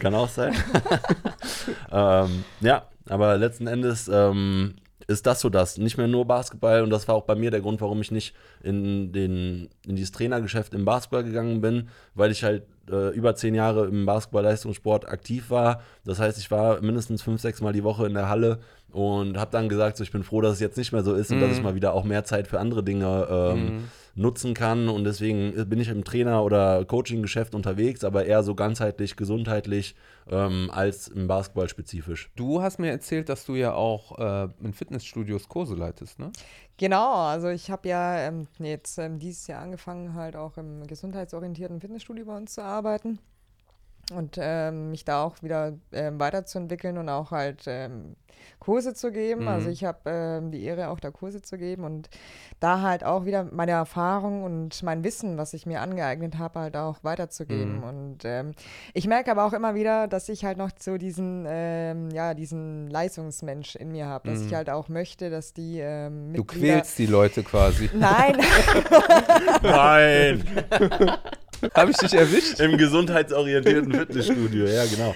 Kann 0.00 0.14
auch 0.14 0.28
sein. 0.28 0.54
ähm, 1.92 2.44
ja, 2.60 2.86
aber 3.08 3.36
letzten 3.36 3.66
Endes 3.66 4.08
ähm, 4.12 4.74
ist 5.06 5.26
das 5.26 5.40
so 5.40 5.48
das. 5.48 5.78
Nicht 5.78 5.98
mehr 5.98 6.08
nur 6.08 6.24
Basketball 6.24 6.82
und 6.82 6.90
das 6.90 7.06
war 7.06 7.14
auch 7.14 7.24
bei 7.24 7.34
mir 7.34 7.50
der 7.50 7.60
Grund, 7.60 7.80
warum 7.80 8.00
ich 8.00 8.10
nicht 8.10 8.34
in, 8.62 9.12
den, 9.12 9.68
in 9.86 9.96
dieses 9.96 10.12
Trainergeschäft 10.12 10.74
im 10.74 10.84
Basketball 10.84 11.24
gegangen 11.24 11.60
bin, 11.60 11.88
weil 12.14 12.30
ich 12.30 12.42
halt 12.42 12.64
äh, 12.90 13.14
über 13.14 13.34
zehn 13.34 13.54
Jahre 13.54 13.86
im 13.86 14.06
Basketball-Leistungssport 14.06 15.08
aktiv 15.08 15.50
war. 15.50 15.82
Das 16.04 16.18
heißt, 16.18 16.38
ich 16.38 16.50
war 16.50 16.80
mindestens 16.80 17.22
fünf, 17.22 17.40
sechs 17.40 17.60
Mal 17.60 17.72
die 17.72 17.84
Woche 17.84 18.06
in 18.06 18.14
der 18.14 18.28
Halle 18.28 18.58
und 18.90 19.38
habe 19.38 19.50
dann 19.50 19.68
gesagt, 19.68 19.96
so, 19.96 20.04
ich 20.04 20.12
bin 20.12 20.22
froh, 20.22 20.40
dass 20.40 20.54
es 20.54 20.60
jetzt 20.60 20.78
nicht 20.78 20.92
mehr 20.92 21.02
so 21.02 21.14
ist 21.14 21.30
und 21.30 21.40
dass 21.40 21.52
ich 21.52 21.62
mal 21.62 21.74
wieder 21.74 21.92
auch 21.92 22.04
mehr 22.04 22.24
Zeit 22.24 22.48
für 22.48 22.58
andere 22.58 22.82
Dinge 22.82 23.26
ähm, 23.30 23.84
nutzen 24.14 24.54
kann. 24.54 24.88
Und 24.88 25.04
deswegen 25.04 25.68
bin 25.68 25.80
ich 25.80 25.88
im 25.88 26.02
Trainer- 26.04 26.42
oder 26.42 26.84
Coaching-Geschäft 26.84 27.54
unterwegs, 27.54 28.04
aber 28.04 28.24
eher 28.24 28.42
so 28.42 28.54
ganzheitlich, 28.54 29.16
gesundheitlich 29.16 29.94
ähm, 30.30 30.70
als 30.72 31.08
im 31.08 31.26
Basketball 31.26 31.68
spezifisch. 31.68 32.30
Du 32.36 32.62
hast 32.62 32.78
mir 32.78 32.90
erzählt, 32.90 33.28
dass 33.28 33.44
du 33.44 33.54
ja 33.54 33.74
auch 33.74 34.18
äh, 34.18 34.48
in 34.62 34.72
Fitnessstudios 34.72 35.48
Kurse 35.48 35.74
leitest, 35.74 36.18
ne? 36.18 36.32
Genau, 36.78 37.14
also 37.14 37.48
ich 37.48 37.70
habe 37.70 37.88
ja 37.88 38.18
ähm, 38.18 38.48
jetzt 38.58 38.98
ähm, 38.98 39.18
dieses 39.18 39.46
Jahr 39.46 39.62
angefangen, 39.62 40.14
halt 40.14 40.36
auch 40.36 40.58
im 40.58 40.86
gesundheitsorientierten 40.86 41.80
Fitnessstudio 41.80 42.26
bei 42.26 42.36
uns 42.36 42.54
zu 42.54 42.62
arbeiten 42.62 43.18
und 44.12 44.36
ähm, 44.40 44.90
mich 44.90 45.04
da 45.04 45.22
auch 45.24 45.42
wieder 45.42 45.74
ähm, 45.92 46.20
weiterzuentwickeln 46.20 46.96
und 46.98 47.08
auch 47.08 47.32
halt 47.32 47.64
ähm, 47.66 48.14
Kurse 48.60 48.94
zu 48.94 49.10
geben. 49.10 49.42
Mhm. 49.42 49.48
Also 49.48 49.68
ich 49.70 49.84
habe 49.84 49.98
ähm, 50.06 50.50
die 50.52 50.62
Ehre, 50.62 50.88
auch 50.88 51.00
da 51.00 51.10
Kurse 51.10 51.42
zu 51.42 51.58
geben 51.58 51.84
und 51.84 52.08
da 52.60 52.80
halt 52.82 53.02
auch 53.02 53.24
wieder 53.24 53.44
meine 53.50 53.72
Erfahrung 53.72 54.44
und 54.44 54.82
mein 54.82 55.02
Wissen, 55.02 55.36
was 55.36 55.52
ich 55.54 55.66
mir 55.66 55.80
angeeignet 55.80 56.38
habe, 56.38 56.60
halt 56.60 56.76
auch 56.76 57.02
weiterzugeben. 57.02 57.78
Mhm. 57.78 57.82
Und 57.82 58.18
ähm, 58.24 58.52
ich 58.94 59.08
merke 59.08 59.30
aber 59.32 59.44
auch 59.44 59.52
immer 59.52 59.74
wieder, 59.74 60.06
dass 60.06 60.28
ich 60.28 60.44
halt 60.44 60.58
noch 60.58 60.70
so 60.78 60.96
diesen, 60.98 61.44
ähm, 61.48 62.10
ja, 62.10 62.34
diesen 62.34 62.88
Leistungsmensch 62.88 63.74
in 63.74 63.90
mir 63.90 64.06
habe, 64.06 64.30
dass 64.30 64.40
Mhm. 64.40 64.46
ich 64.46 64.54
halt 64.54 64.70
auch 64.70 64.88
möchte, 64.88 65.30
dass 65.30 65.52
die 65.52 65.80
ähm, 65.80 66.32
Du 66.34 66.44
quälst 66.44 66.98
die 66.98 67.06
Leute 67.06 67.42
quasi. 67.42 67.90
Nein, 67.94 68.36
Nein! 69.62 70.44
Habe 71.74 71.90
ich 71.90 71.96
dich 71.96 72.14
erwischt? 72.14 72.60
Im 72.60 72.76
gesundheitsorientierten 72.78 73.92
Fitnessstudio, 73.92 74.66
ja, 74.66 74.84
genau. 74.86 75.14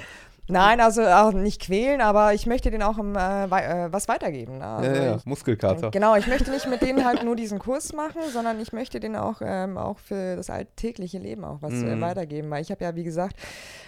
nein, 0.48 0.80
also 0.80 1.02
auch 1.02 1.32
nicht 1.32 1.60
quälen, 1.62 2.00
aber 2.00 2.34
ich 2.34 2.46
möchte 2.46 2.70
denen 2.70 2.82
auch 2.82 2.98
im, 2.98 3.14
äh, 3.14 3.50
wei 3.50 3.62
äh, 3.86 3.92
was 3.92 4.08
weitergeben. 4.08 4.60
Also 4.62 4.90
Ja, 4.90 5.02
ja, 5.02 5.16
ich, 5.16 5.24
Muskelkater. 5.26 5.90
Genau, 5.90 6.16
ich 6.16 6.26
möchte 6.26 6.50
nicht 6.50 6.68
mit 6.68 6.82
denen 6.82 7.04
halt 7.04 7.22
nur 7.24 7.36
diesen 7.36 7.58
Kurs 7.60 7.92
machen, 7.92 8.20
sondern 8.32 8.58
ich 8.60 8.72
möchte 8.72 8.98
denen 9.00 9.16
auch, 9.16 9.40
ähm, 9.44 9.78
auch 9.78 9.98
für 9.98 10.36
das 10.36 10.50
alltägliche 10.50 11.18
Leben 11.18 11.44
auch 11.44 11.58
was 11.60 11.72
äh, 11.72 11.94
Mhm. 11.96 12.00
weitergeben. 12.00 12.50
Weil 12.50 12.62
ich 12.62 12.70
habe 12.70 12.82
ja, 12.84 12.94
wie 12.96 13.04
gesagt, 13.04 13.36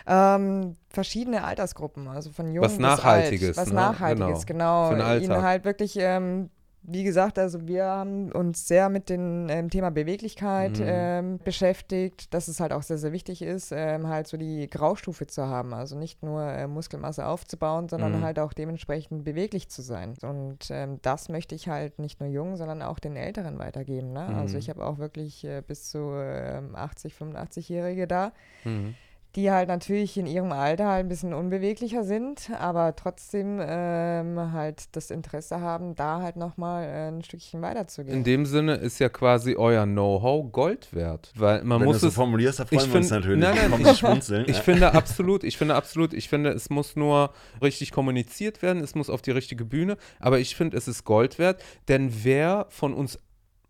ähm, 0.06 0.76
verschiedene 0.88 1.42
Altersgruppen, 1.44 2.06
also 2.08 2.30
von 2.30 2.52
jung 2.52 2.64
Was 2.64 2.72
bis 2.72 2.80
Nachhaltiges, 2.80 3.48
alt. 3.58 3.66
Was 3.66 3.68
ne? 3.72 3.74
Nachhaltiges, 3.80 4.46
genau. 4.46 4.88
Für 4.90 4.94
den 4.96 5.02
Alltag. 5.02 5.24
Ihnen 5.36 5.42
halt 5.42 5.64
wirklich, 5.64 5.96
ähm, 5.98 6.50
wie 6.84 7.04
gesagt, 7.04 7.38
also 7.38 7.66
wir 7.66 7.84
haben 7.84 8.32
uns 8.32 8.66
sehr 8.66 8.88
mit 8.88 9.08
dem 9.08 9.48
ähm, 9.48 9.70
Thema 9.70 9.90
Beweglichkeit 9.90 10.78
Mhm. 10.78 10.84
ähm, 10.86 11.38
beschäftigt, 11.44 12.34
dass 12.34 12.48
es 12.48 12.58
halt 12.60 12.72
auch 12.72 12.82
sehr, 12.82 12.98
sehr 12.98 13.12
wichtig 13.12 13.40
ist, 13.42 13.72
ähm, 13.74 14.08
halt 14.08 14.26
so 14.26 14.36
die 14.36 14.68
Graustufe 14.68 15.26
zu 15.26 15.46
haben. 15.46 15.74
Also 15.74 15.96
nicht 15.96 16.22
nur 16.22 16.42
äh, 16.42 16.66
Muskelmasse 16.66 17.26
aufzubauen, 17.26 17.88
sondern 17.88 18.18
Mhm. 18.18 18.22
halt 18.22 18.38
auch 18.38 18.52
dementsprechend 18.52 19.24
beweglich 19.24 19.68
zu 19.68 19.80
sein. 19.82 20.14
Und 20.22 20.70
ähm, 20.70 20.98
das 21.02 21.28
möchte 21.28 21.54
ich 21.54 21.68
halt 21.68 21.98
nicht 21.98 22.20
nur 22.20 22.28
jungen, 22.28 22.56
sondern 22.56 22.82
auch 22.82 22.98
den 22.98 23.16
Älteren 23.16 23.58
weitergeben. 23.58 24.12
Ne? 24.12 24.26
Also 24.26 24.54
Mhm. 24.54 24.58
ich 24.58 24.68
habe 24.70 24.84
auch 24.84 24.98
wirklich 24.98 25.44
äh, 25.44 25.62
bis 25.66 25.90
zu 25.90 26.10
ähm, 26.14 26.74
80, 26.74 27.14
85-Jährige 27.14 28.06
da 28.06 28.32
Mhm. 28.64 28.94
Die 29.34 29.50
halt 29.50 29.68
natürlich 29.68 30.16
in 30.18 30.26
ihrem 30.26 30.52
Alter 30.52 30.88
halt 30.88 31.06
ein 31.06 31.08
bisschen 31.08 31.32
unbeweglicher 31.32 32.04
sind, 32.04 32.50
aber 32.58 32.94
trotzdem 32.96 33.58
ähm, 33.62 34.52
halt 34.52 34.94
das 34.94 35.10
Interesse 35.10 35.60
haben, 35.60 35.94
da 35.94 36.20
halt 36.20 36.36
nochmal 36.36 36.84
äh, 36.84 37.08
ein 37.08 37.22
Stückchen 37.24 37.60
In 37.60 37.62
weiterzugehen. 37.62 38.24
dem 38.24 38.44
Sinne 38.44 38.74
ist 38.74 38.98
ja 38.98 39.08
quasi 39.08 39.56
euer 39.56 39.84
Know-how 39.86 40.52
Gold 40.52 40.94
wert. 40.94 41.32
Weil 41.36 41.64
man 41.64 41.80
Wenn 41.80 41.86
muss 41.86 41.94
du 41.94 41.96
es 41.96 42.00
so 42.02 42.08
es. 42.08 42.14
formulierst, 42.14 42.60
da 42.60 42.66
freuen 42.66 42.80
ich 42.84 42.92
wir 42.92 42.96
uns 42.98 43.08
find- 43.08 43.20
natürlich. 43.20 43.40
nein, 43.42 43.70
nein, 43.70 43.80
ich- 43.92 43.98
schmunzeln. 43.98 44.44
Ich 44.48 44.58
finde 44.58 44.92
absolut, 44.92 45.44
ich 45.44 45.56
finde 45.56 45.74
absolut, 45.76 46.12
ich 46.12 46.28
finde, 46.28 46.50
es 46.50 46.68
muss 46.68 46.94
nur 46.96 47.30
richtig 47.62 47.90
kommuniziert 47.90 48.60
werden, 48.62 48.82
es 48.82 48.94
muss 48.94 49.08
auf 49.08 49.22
die 49.22 49.30
richtige 49.30 49.64
Bühne, 49.64 49.96
aber 50.20 50.40
ich 50.40 50.56
finde, 50.56 50.76
es 50.76 50.88
ist 50.88 51.04
Gold 51.04 51.38
wert, 51.38 51.62
denn 51.88 52.10
wer 52.22 52.66
von 52.68 52.92
uns 52.94 53.18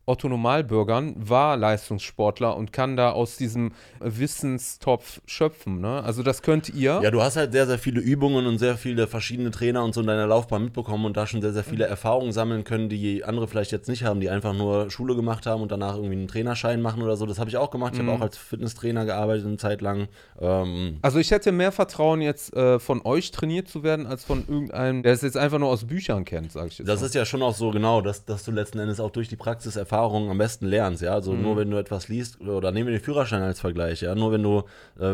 Otto 0.04 0.28
Normalbürgern 0.28 1.14
war 1.16 1.56
Leistungssportler 1.56 2.56
und 2.56 2.72
kann 2.72 2.96
da 2.96 3.12
aus 3.12 3.36
diesem 3.36 3.72
Wissenstopf 4.00 5.20
schöpfen, 5.26 5.80
ne? 5.80 6.02
Also 6.02 6.22
das 6.22 6.42
könnt 6.42 6.68
ihr. 6.70 7.00
Ja, 7.02 7.10
du 7.10 7.22
hast 7.22 7.36
halt 7.36 7.52
sehr, 7.52 7.66
sehr 7.66 7.78
viele 7.78 8.00
Übungen 8.00 8.46
und 8.46 8.58
sehr 8.58 8.76
viele 8.76 9.06
verschiedene 9.06 9.50
Trainer 9.52 9.84
und 9.84 9.94
so 9.94 10.00
in 10.00 10.06
deiner 10.08 10.26
Laufbahn 10.26 10.64
mitbekommen 10.64 11.04
und 11.04 11.16
da 11.16 11.26
schon 11.26 11.40
sehr, 11.40 11.52
sehr 11.52 11.62
viele 11.62 11.84
Erfahrungen 11.86 12.32
sammeln 12.32 12.64
können, 12.64 12.88
die 12.88 13.22
andere 13.24 13.46
vielleicht 13.46 13.70
jetzt 13.70 13.88
nicht 13.88 14.02
haben, 14.04 14.20
die 14.20 14.28
einfach 14.28 14.54
nur 14.54 14.90
Schule 14.90 15.14
gemacht 15.14 15.46
haben 15.46 15.62
und 15.62 15.70
danach 15.70 15.94
irgendwie 15.94 16.14
einen 16.16 16.28
Trainerschein 16.28 16.82
machen 16.82 17.02
oder 17.02 17.16
so. 17.16 17.24
Das 17.26 17.38
habe 17.38 17.48
ich 17.48 17.56
auch 17.56 17.70
gemacht. 17.70 17.92
Ich 17.94 18.00
habe 18.00 18.10
auch 18.10 18.20
als 18.20 18.36
Fitnesstrainer 18.36 19.04
gearbeitet 19.04 19.46
eine 19.46 19.56
Zeit 19.56 19.80
lang. 19.82 20.08
Ähm, 20.40 20.98
Also 21.02 21.20
ich 21.20 21.30
hätte 21.30 21.52
mehr 21.52 21.70
Vertrauen 21.70 22.20
jetzt 22.20 22.54
äh, 22.56 22.80
von 22.80 23.02
euch 23.04 23.30
trainiert 23.30 23.68
zu 23.68 23.84
werden, 23.84 24.06
als 24.06 24.24
von 24.24 24.44
irgendeinem, 24.48 25.04
der 25.04 25.12
es 25.12 25.22
jetzt 25.22 25.36
einfach 25.36 25.58
nur 25.58 25.68
aus 25.68 25.84
Büchern 25.84 26.24
kennt, 26.24 26.50
sage 26.50 26.68
ich 26.68 26.78
jetzt 26.78 26.88
das 26.88 27.00
mal. 27.00 27.06
ist 27.06 27.14
ja 27.14 27.24
schon 27.24 27.42
auch 27.42 27.54
so 27.54 27.70
genau, 27.70 28.00
dass, 28.00 28.24
dass 28.24 28.44
du 28.44 28.50
letzten 28.50 28.80
Endes 28.80 28.98
auch 28.98 29.10
durch 29.10 29.28
die 29.28 29.36
Praxiserfahrung 29.36 29.91
Erfahrung 29.92 30.30
am 30.30 30.38
besten 30.38 30.66
lernst, 30.66 31.02
ja. 31.02 31.12
Also 31.12 31.32
Mhm. 31.32 31.42
nur 31.42 31.56
wenn 31.58 31.70
du 31.70 31.76
etwas 31.76 32.08
liest, 32.08 32.40
oder 32.40 32.72
nehmen 32.72 32.86
wir 32.88 32.96
den 32.98 33.04
Führerschein 33.04 33.42
als 33.42 33.60
Vergleich, 33.60 34.00
ja. 34.00 34.14
Nur 34.14 34.32
wenn 34.32 34.42
du, 34.42 34.60
äh, 34.60 34.62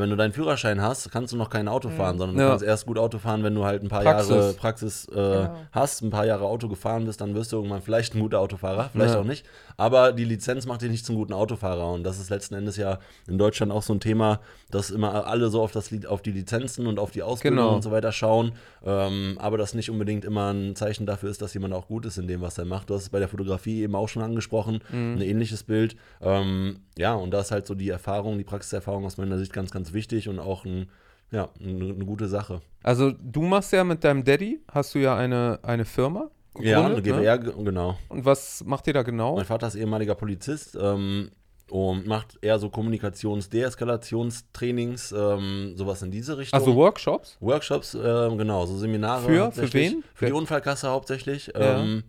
wenn 0.01 0.09
du 0.09 0.15
deinen 0.15 0.33
Führerschein 0.33 0.81
hast, 0.81 1.11
kannst 1.11 1.33
du 1.33 1.37
noch 1.37 1.51
kein 1.51 1.67
Auto 1.67 1.89
fahren, 1.91 2.17
sondern 2.17 2.37
du 2.37 2.43
Ja. 2.43 2.51
kannst 2.51 2.65
erst 2.65 2.87
gut 2.87 2.97
Auto 2.97 3.19
fahren, 3.19 3.43
wenn 3.43 3.57
du 3.57 3.65
halt 3.65 3.83
ein 3.83 3.89
paar 3.89 4.03
Praxis. 4.05 4.29
Jahre 4.31 4.53
Praxis 4.55 5.09
äh, 5.09 5.15
Genau. 5.15 5.57
hast, 5.73 6.03
ein 6.03 6.11
paar 6.11 6.27
Jahre 6.27 6.45
Auto 6.45 6.69
gefahren 6.69 7.07
bist, 7.07 7.21
dann 7.21 7.35
wirst 7.35 7.51
du 7.51 7.57
irgendwann 7.57 7.83
vielleicht 7.83 8.15
ein 8.15 8.21
guter 8.21 8.39
Autofahrer, 8.39 8.89
vielleicht 8.93 9.15
Ja. 9.15 9.21
auch 9.21 9.25
nicht. 9.25 9.45
Aber 9.77 10.13
die 10.13 10.25
Lizenz 10.25 10.65
macht 10.67 10.83
dich 10.83 10.91
nicht 10.91 11.05
zum 11.05 11.17
guten 11.17 11.33
Autofahrer. 11.33 11.91
Und 11.93 12.05
das 12.05 12.21
ist 12.21 12.31
letzten 12.31 12.55
Endes 12.55 12.77
ja 12.77 12.99
in 13.27 13.37
Deutschland 13.39 13.73
auch 13.73 13.83
so 13.83 13.93
ein 13.93 14.01
Thema, 14.01 14.39
dass 14.71 14.91
immer 14.91 15.27
alle 15.27 15.49
so 15.51 15.61
auf, 15.61 15.73
das, 15.73 15.91
auf 16.07 16.23
die 16.23 16.31
Lizenzen 16.33 16.87
und 16.87 16.99
auf 17.01 17.11
die 17.11 17.23
Ausbildung 17.25 17.59
Genau. 17.59 17.75
und 17.75 17.83
so 17.83 17.91
weiter 17.91 18.13
schauen. 18.13 18.53
Ähm, 18.85 19.37
aber 19.41 19.59
das 19.59 19.75
nicht 19.75 19.91
unbedingt 19.91 20.25
immer 20.25 20.53
ein 20.53 20.77
Zeichen 20.77 21.05
dafür 21.05 21.31
ist, 21.31 21.43
dass 21.43 21.53
jemand 21.55 21.75
auch 21.75 21.89
gut 21.89 22.07
ist 22.07 22.17
in 22.19 22.29
dem, 22.29 22.41
was 22.43 22.59
er 22.59 22.65
macht. 22.65 22.91
Du 22.91 22.95
hast 22.95 23.03
es 23.03 23.09
bei 23.09 23.19
der 23.19 23.29
Fotografie 23.29 23.83
eben 23.83 23.95
auch 23.97 24.09
schon 24.09 24.23
angesprochen, 24.23 24.68
Mhm. 24.73 25.17
ein 25.17 25.23
ähnliches 25.23 25.65
Bild. 25.65 25.97
Ähm, 26.21 26.81
ja, 26.97 27.15
und 27.15 27.33
da 27.33 27.41
ist 27.41 27.51
halt 27.51 27.67
so 27.67 27.75
die 27.75 27.89
Erfahrung, 27.89 28.39
die 28.39 28.45
Praxiserfahrung 28.45 29.05
aus 29.05 29.17
meiner 29.17 29.39
Sicht 29.39 29.53
ganz, 29.53 29.71
ganz 29.71 29.93
wichtig 29.93 30.29
und 30.29 30.39
auch 30.39 30.65
ein, 30.65 30.89
ja, 31.31 31.49
eine, 31.63 31.95
eine 31.95 32.05
gute 32.05 32.29
Sache. 32.29 32.61
Also 32.83 33.13
du 33.13 33.43
machst 33.43 33.73
ja 33.73 33.85
mit 33.85 34.05
deinem 34.05 34.25
Daddy, 34.25 34.61
hast 34.73 34.95
du 34.95 34.99
ja 34.99 35.17
eine, 35.17 35.59
eine 35.63 35.85
Firma 35.85 36.31
Ja, 36.61 36.85
eine 36.85 37.03
gegründet, 37.03 37.45
ne? 37.45 37.65
Genau. 37.65 37.99
Und 38.09 38.25
was 38.25 38.65
macht 38.65 38.87
ihr 38.87 38.95
da 38.95 39.03
genau? 39.03 39.37
Mein 39.37 39.45
Vater 39.45 39.67
ist 39.69 39.75
ehemaliger 39.75 40.15
Polizist 40.15 40.77
ähm, 40.81 41.31
und 41.71 42.07
macht 42.07 42.39
eher 42.41 42.59
so 42.59 42.71
Kommunikations-Deeskalationstrainings, 42.71 45.13
ähm, 45.13 45.75
sowas 45.77 46.01
in 46.03 46.11
diese 46.11 46.39
Richtung. 46.39 46.59
Also 46.59 46.75
Workshops? 46.75 47.37
Workshops, 47.41 47.95
ähm, 47.95 48.39
genau, 48.39 48.65
so 48.67 48.77
Seminare. 48.77 49.23
Für? 49.23 49.53
Für 49.53 49.73
wen? 49.75 50.03
Für 50.15 50.27
die 50.27 50.33
Unfallkasse 50.33 50.89
hauptsächlich. 50.89 51.53
Ja. 51.55 51.81
Ähm, 51.81 52.05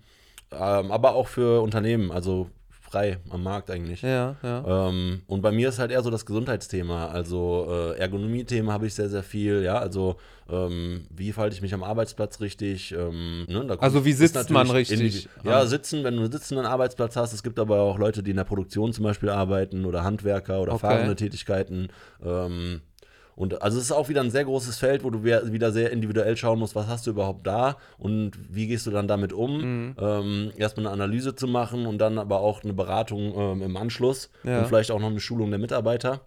ähm, 0.51 0.91
aber 0.91 1.15
auch 1.15 1.27
für 1.27 1.61
Unternehmen, 1.61 2.11
also 2.11 2.49
frei 2.69 3.19
am 3.29 3.43
Markt 3.43 3.69
eigentlich. 3.69 4.01
Ja, 4.01 4.35
ja. 4.41 4.87
Ähm, 4.89 5.21
und 5.27 5.41
bei 5.43 5.51
mir 5.51 5.69
ist 5.69 5.77
halt 5.77 5.91
eher 5.91 6.01
so 6.01 6.09
das 6.09 6.25
Gesundheitsthema, 6.25 7.09
also 7.09 7.67
äh, 7.69 7.99
Ergonomie-Thema 7.99 8.73
habe 8.73 8.87
ich 8.87 8.95
sehr, 8.95 9.09
sehr 9.09 9.21
viel, 9.21 9.61
ja, 9.61 9.77
also 9.77 10.15
ähm, 10.49 11.05
wie 11.15 11.31
verhalte 11.31 11.55
ich 11.55 11.61
mich 11.61 11.73
am 11.75 11.83
Arbeitsplatz 11.83 12.41
richtig, 12.41 12.91
ähm, 12.93 13.45
ne, 13.47 13.59
da 13.67 13.75
kommt- 13.75 13.83
Also 13.83 14.05
wie 14.05 14.13
sitzt 14.13 14.49
man 14.49 14.71
richtig? 14.71 14.99
individu- 14.99 15.27
Ja, 15.43 15.59
Ah. 15.59 15.65
sitzen, 15.67 16.03
wenn 16.03 16.15
du 16.15 16.23
einen 16.23 16.31
sitzenden 16.31 16.65
Arbeitsplatz 16.65 17.15
hast, 17.15 17.31
es 17.33 17.43
gibt 17.43 17.59
aber 17.59 17.81
auch 17.81 17.99
Leute, 17.99 18.23
die 18.23 18.31
in 18.31 18.37
der 18.37 18.43
Produktion 18.43 18.91
zum 18.91 19.03
Beispiel 19.03 19.29
arbeiten 19.29 19.85
oder 19.85 20.03
Handwerker 20.03 20.59
oder 20.59 20.73
Okay. 20.73 20.87
fahrende 20.87 21.15
Tätigkeiten, 21.15 21.89
ähm, 22.25 22.81
und 23.39 23.61
also 23.61 23.77
es 23.77 23.85
ist 23.85 23.91
auch 23.93 24.09
wieder 24.09 24.19
ein 24.19 24.31
sehr 24.31 24.43
großes 24.43 24.77
Feld, 24.79 25.05
wo 25.05 25.09
du 25.09 25.23
wieder 25.23 25.71
sehr 25.71 25.91
individuell 25.93 26.35
schauen 26.35 26.59
musst, 26.59 26.75
was 26.75 26.87
hast 26.87 27.07
du 27.07 27.11
überhaupt 27.11 27.47
da 27.47 27.77
und 27.97 28.31
wie 28.49 28.67
gehst 28.67 28.85
du 28.85 28.91
dann 28.91 29.07
damit 29.07 29.31
um. 29.31 29.61
Mhm. 29.61 29.95
Ähm, 29.97 30.51
erstmal 30.57 30.87
eine 30.87 30.93
Analyse 30.93 31.33
zu 31.33 31.47
machen 31.47 31.85
und 31.85 31.99
dann 31.99 32.17
aber 32.17 32.41
auch 32.41 32.65
eine 32.65 32.73
Beratung 32.73 33.33
ähm, 33.37 33.61
im 33.61 33.77
Anschluss 33.77 34.29
Ja. 34.43 34.59
und 34.59 34.67
vielleicht 34.67 34.91
auch 34.91 34.99
noch 34.99 35.07
eine 35.09 35.21
Schulung 35.21 35.51
der 35.51 35.59
Mitarbeiter. 35.59 36.19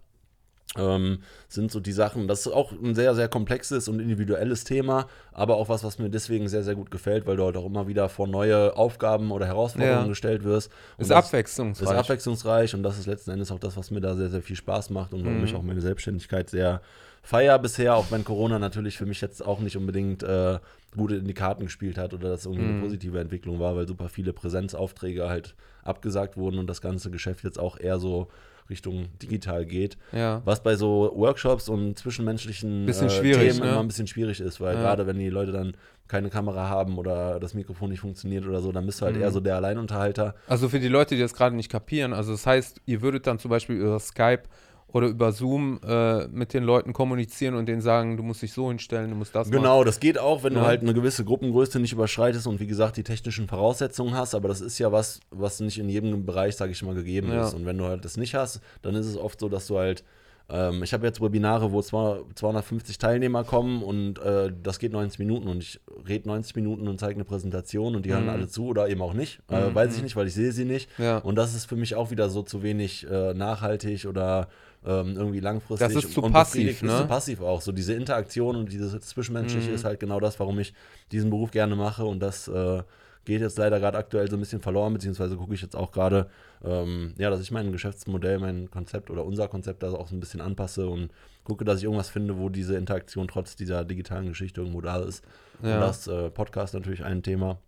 Ähm, 0.74 1.18
sind 1.48 1.70
so 1.70 1.80
die 1.80 1.92
Sachen, 1.92 2.28
das 2.28 2.46
ist 2.46 2.52
auch 2.52 2.72
ein 2.72 2.94
sehr, 2.94 3.14
sehr 3.14 3.28
komplexes 3.28 3.88
und 3.88 4.00
individuelles 4.00 4.64
Thema, 4.64 5.06
aber 5.32 5.56
auch 5.56 5.68
was, 5.68 5.84
was 5.84 5.98
mir 5.98 6.08
deswegen 6.08 6.48
sehr, 6.48 6.62
sehr 6.62 6.74
gut 6.74 6.90
gefällt, 6.90 7.26
weil 7.26 7.36
du 7.36 7.44
halt 7.44 7.58
auch 7.58 7.66
immer 7.66 7.88
wieder 7.88 8.08
vor 8.08 8.26
neue 8.26 8.74
Aufgaben 8.74 9.32
oder 9.32 9.44
Herausforderungen 9.46 10.04
Ja. 10.04 10.08
gestellt 10.08 10.44
wirst. 10.44 10.70
Und 10.96 11.04
Ist 11.04 11.10
abwechslungsreich. 11.12 11.90
ist 11.90 11.94
abwechslungsreich 11.94 12.74
und 12.74 12.82
das 12.82 12.98
ist 12.98 13.04
letzten 13.04 13.32
Endes 13.32 13.52
auch 13.52 13.58
das, 13.58 13.76
was 13.76 13.90
mir 13.90 14.00
da 14.00 14.14
sehr, 14.14 14.30
sehr 14.30 14.40
viel 14.40 14.56
Spaß 14.56 14.88
macht 14.88 15.12
und 15.12 15.26
warum 15.26 15.38
Mhm. 15.40 15.44
ich 15.44 15.54
auch 15.54 15.62
meine 15.62 15.82
Selbstständigkeit 15.82 16.48
sehr 16.48 16.80
feier 17.22 17.58
bisher, 17.58 17.94
auch 17.94 18.10
wenn 18.10 18.24
Corona 18.24 18.58
natürlich 18.58 18.96
für 18.96 19.04
mich 19.06 19.20
jetzt 19.20 19.44
auch 19.44 19.60
nicht 19.60 19.76
unbedingt 19.76 20.22
äh, 20.22 20.58
gut 20.96 21.12
in 21.12 21.26
die 21.26 21.34
Karten 21.34 21.64
gespielt 21.64 21.98
hat 21.98 22.14
oder 22.14 22.30
das 22.30 22.46
irgendwie 22.46 22.64
Mhm. 22.64 22.70
eine 22.70 22.80
positive 22.80 23.20
Entwicklung 23.20 23.60
war, 23.60 23.76
weil 23.76 23.86
super 23.86 24.08
viele 24.08 24.32
Präsenzaufträge 24.32 25.28
halt 25.28 25.54
abgesagt 25.84 26.38
wurden 26.38 26.58
und 26.58 26.66
das 26.66 26.80
ganze 26.80 27.10
Geschäft 27.10 27.44
jetzt 27.44 27.58
auch 27.58 27.78
eher 27.78 27.98
so 27.98 28.28
Richtung 28.70 29.06
digital 29.22 29.64
geht. 29.66 29.96
ja. 30.12 30.40
Was 30.44 30.62
bei 30.62 30.76
so 30.76 31.12
Workshops 31.14 31.68
und 31.68 31.98
zwischenmenschlichen 31.98 32.88
äh, 32.88 32.92
Themen 32.92 33.60
ne? 33.60 33.70
immer 33.72 33.80
ein 33.80 33.88
bisschen 33.88 34.06
schwierig 34.06 34.40
ist, 34.40 34.60
weil 34.60 34.74
Ja. 34.76 34.80
gerade 34.82 35.06
wenn 35.06 35.18
die 35.18 35.28
Leute 35.30 35.52
dann 35.52 35.74
keine 36.08 36.28
Kamera 36.30 36.68
haben 36.68 36.98
oder 36.98 37.40
das 37.40 37.54
Mikrofon 37.54 37.90
nicht 37.90 38.00
funktioniert 38.00 38.46
oder 38.46 38.60
so, 38.60 38.70
dann 38.72 38.84
bist 38.86 39.00
du 39.00 39.06
halt 39.06 39.16
Mhm. 39.16 39.22
eher 39.22 39.30
so 39.30 39.40
der 39.40 39.56
Alleinunterhalter. 39.56 40.34
Also 40.46 40.68
für 40.68 40.78
die 40.80 40.88
Leute, 40.88 41.14
die 41.14 41.20
das 41.20 41.32
gerade 41.34 41.56
nicht 41.56 41.70
kapieren, 41.70 42.12
also 42.12 42.32
das 42.32 42.46
heißt, 42.46 42.80
ihr 42.86 43.00
würdet 43.02 43.26
dann 43.26 43.38
zum 43.38 43.50
Beispiel 43.50 43.76
über 43.76 43.98
Skype 43.98 44.42
oder 44.93 45.07
über 45.09 45.32
Zoom 45.32 45.80
äh, 45.86 46.26
mit 46.28 46.53
den 46.55 46.64
Leuten 46.64 46.93
kommunizieren 46.93 47.55
und 47.55 47.66
denen 47.66 47.80
sagen, 47.80 48.16
du 48.16 48.22
musst 48.22 48.43
dich 48.43 48.53
so 48.53 48.68
hinstellen, 48.68 49.11
du 49.11 49.16
musst 49.16 49.34
das 49.34 49.49
machen. 49.49 49.57
Genau, 49.62 49.84
das 49.84 50.01
geht 50.01 50.18
auch, 50.18 50.43
wenn 50.45 50.53
Ja. 50.55 50.61
du 50.61 50.66
halt 50.66 50.82
eine 50.82 50.95
gewisse 50.95 51.24
Gruppengröße 51.24 51.80
nicht 51.80 51.93
überschreitest 51.93 52.47
und 52.47 52.61
wie 52.61 52.66
gesagt 52.66 52.97
die 52.97 53.03
technischen 53.05 53.49
Voraussetzungen 53.49 54.14
hast, 54.14 54.34
aber 54.34 54.49
das 54.49 54.61
ist 54.61 54.78
ja 54.78 54.93
was, 54.93 55.20
was 55.30 55.61
nicht 55.61 55.78
in 55.78 55.88
jedem 55.88 56.24
Bereich, 56.26 56.57
sage 56.57 56.72
ich 56.72 56.82
mal, 56.82 56.95
gegeben 56.95 57.28
Ja. 57.28 57.47
ist. 57.47 57.55
Und 57.55 57.64
wenn 57.66 57.78
du 57.78 57.84
halt 57.84 58.05
das 58.05 58.16
nicht 58.16 58.34
hast, 58.34 58.61
dann 58.82 58.95
ist 58.95 59.07
es 59.07 59.16
oft 59.16 59.40
so, 59.40 59.49
dass 59.49 59.66
du 59.66 59.78
halt 59.78 60.05
ähm, 60.51 60.82
ich 60.82 60.93
habe 60.93 61.07
jetzt 61.07 61.20
Webinare, 61.22 61.72
wo 61.72 61.80
zwar 61.80 62.24
250 62.34 62.99
Teilnehmer 62.99 63.45
kommen 63.45 63.82
und 63.82 64.18
äh, 64.18 64.53
das 64.62 64.80
geht 64.80 64.93
90 64.93 65.20
Minuten 65.20 65.47
und 65.49 65.62
ich 65.62 65.80
rede 66.07 66.28
90 66.28 66.57
Minuten 66.57 66.88
und 66.88 66.99
zeige 66.99 67.14
eine 67.14 67.24
Präsentation 67.24 67.95
und 67.95 68.05
die 68.05 68.12
hören 68.12 68.24
Mhm. 68.24 68.28
alle 68.30 68.49
zu 68.49 68.66
oder 68.66 68.88
eben 68.88 69.01
auch 69.01 69.14
nicht. 69.14 69.38
Äh, 69.49 69.70
Mhm, 69.70 69.74
weiß 69.76 69.93
ich 69.93 69.99
mhm. 69.99 70.05
nicht, 70.05 70.16
weil 70.16 70.26
ich 70.26 70.34
sehe 70.34 70.51
sie 70.53 70.64
nicht. 70.64 70.90
Ja. 70.99 71.18
Und 71.18 71.36
das 71.36 71.55
ist 71.55 71.66
für 71.66 71.76
mich 71.76 71.95
auch 71.95 72.11
wieder 72.11 72.28
so 72.28 72.43
zu 72.43 72.62
wenig 72.62 73.07
äh, 73.09 73.32
nachhaltig 73.34 74.05
oder 74.07 74.49
ähm, 74.87 75.16
irgendwie 75.16 75.41
langfristig. 75.41 75.87
Das 75.95 76.05
ist 76.05 76.12
zu 76.12 76.22
und 76.22 76.33
passiv, 76.33 76.83
ne? 76.83 76.93
Ist 76.93 76.99
zu 76.99 77.07
passiv 77.07 77.41
auch. 77.41 77.61
So 77.61 77.72
diese 77.72 77.95
Interaktion 77.95 78.57
und 78.57 78.72
dieses 78.72 78.99
Zwischenmenschliche 79.01 79.68
Mhm. 79.68 79.74
ist 79.74 79.85
halt 79.85 80.01
genau 80.01 80.20
das, 80.20 80.39
warum 80.41 80.59
ich 80.59 80.74
diesen 81.12 81.30
Beruf 81.30 81.51
gerne 81.51 81.76
mache 81.76 82.05
und 82.05 82.20
das 82.20 82.49
äh, 82.49 82.83
geht 83.24 83.41
jetzt 83.41 83.57
leider 83.59 83.78
gerade 83.78 83.99
aktuell 83.99 84.28
so 84.28 84.37
ein 84.37 84.41
bisschen 84.41 84.61
verloren, 84.61 84.93
beziehungsweise 84.93 85.37
gucke 85.37 85.55
ich 85.55 85.62
jetzt 85.62 85.76
auch 85.76 85.93
gerade, 85.93 86.28
ähm, 86.64 87.14
ja, 87.18 87.30
dass 87.30 87.41
ich 87.41 87.53
mein 87.53 87.70
Geschäftsmodell, 87.70 88.41
mein 88.41 88.68
Konzept 88.70 89.11
oder 89.11 89.24
unser 89.24 89.47
Konzept 89.47 89.85
da 89.85 89.93
auch 89.93 90.09
so 90.09 90.16
ein 90.16 90.20
bisschen 90.20 90.41
anpasse 90.41 90.89
und 90.89 91.12
gucke, 91.45 91.64
dass 91.64 91.78
ich 91.78 91.85
irgendwas 91.85 92.09
finde, 92.11 92.39
wo 92.39 92.49
diese 92.49 92.76
Interaktion 92.76 93.28
trotz 93.28 93.55
dieser 93.55 93.85
digitalen 93.85 94.26
Geschichte 94.26 94.61
irgendwo 94.61 94.80
da 94.80 95.01
ist. 95.01 95.24
Ja. 95.62 95.74
Und 95.76 95.80
das 95.83 96.09
äh, 96.09 96.30
Podcast 96.30 96.74
natürlich 96.74 97.05
ein 97.05 97.22
Thema, 97.22 97.59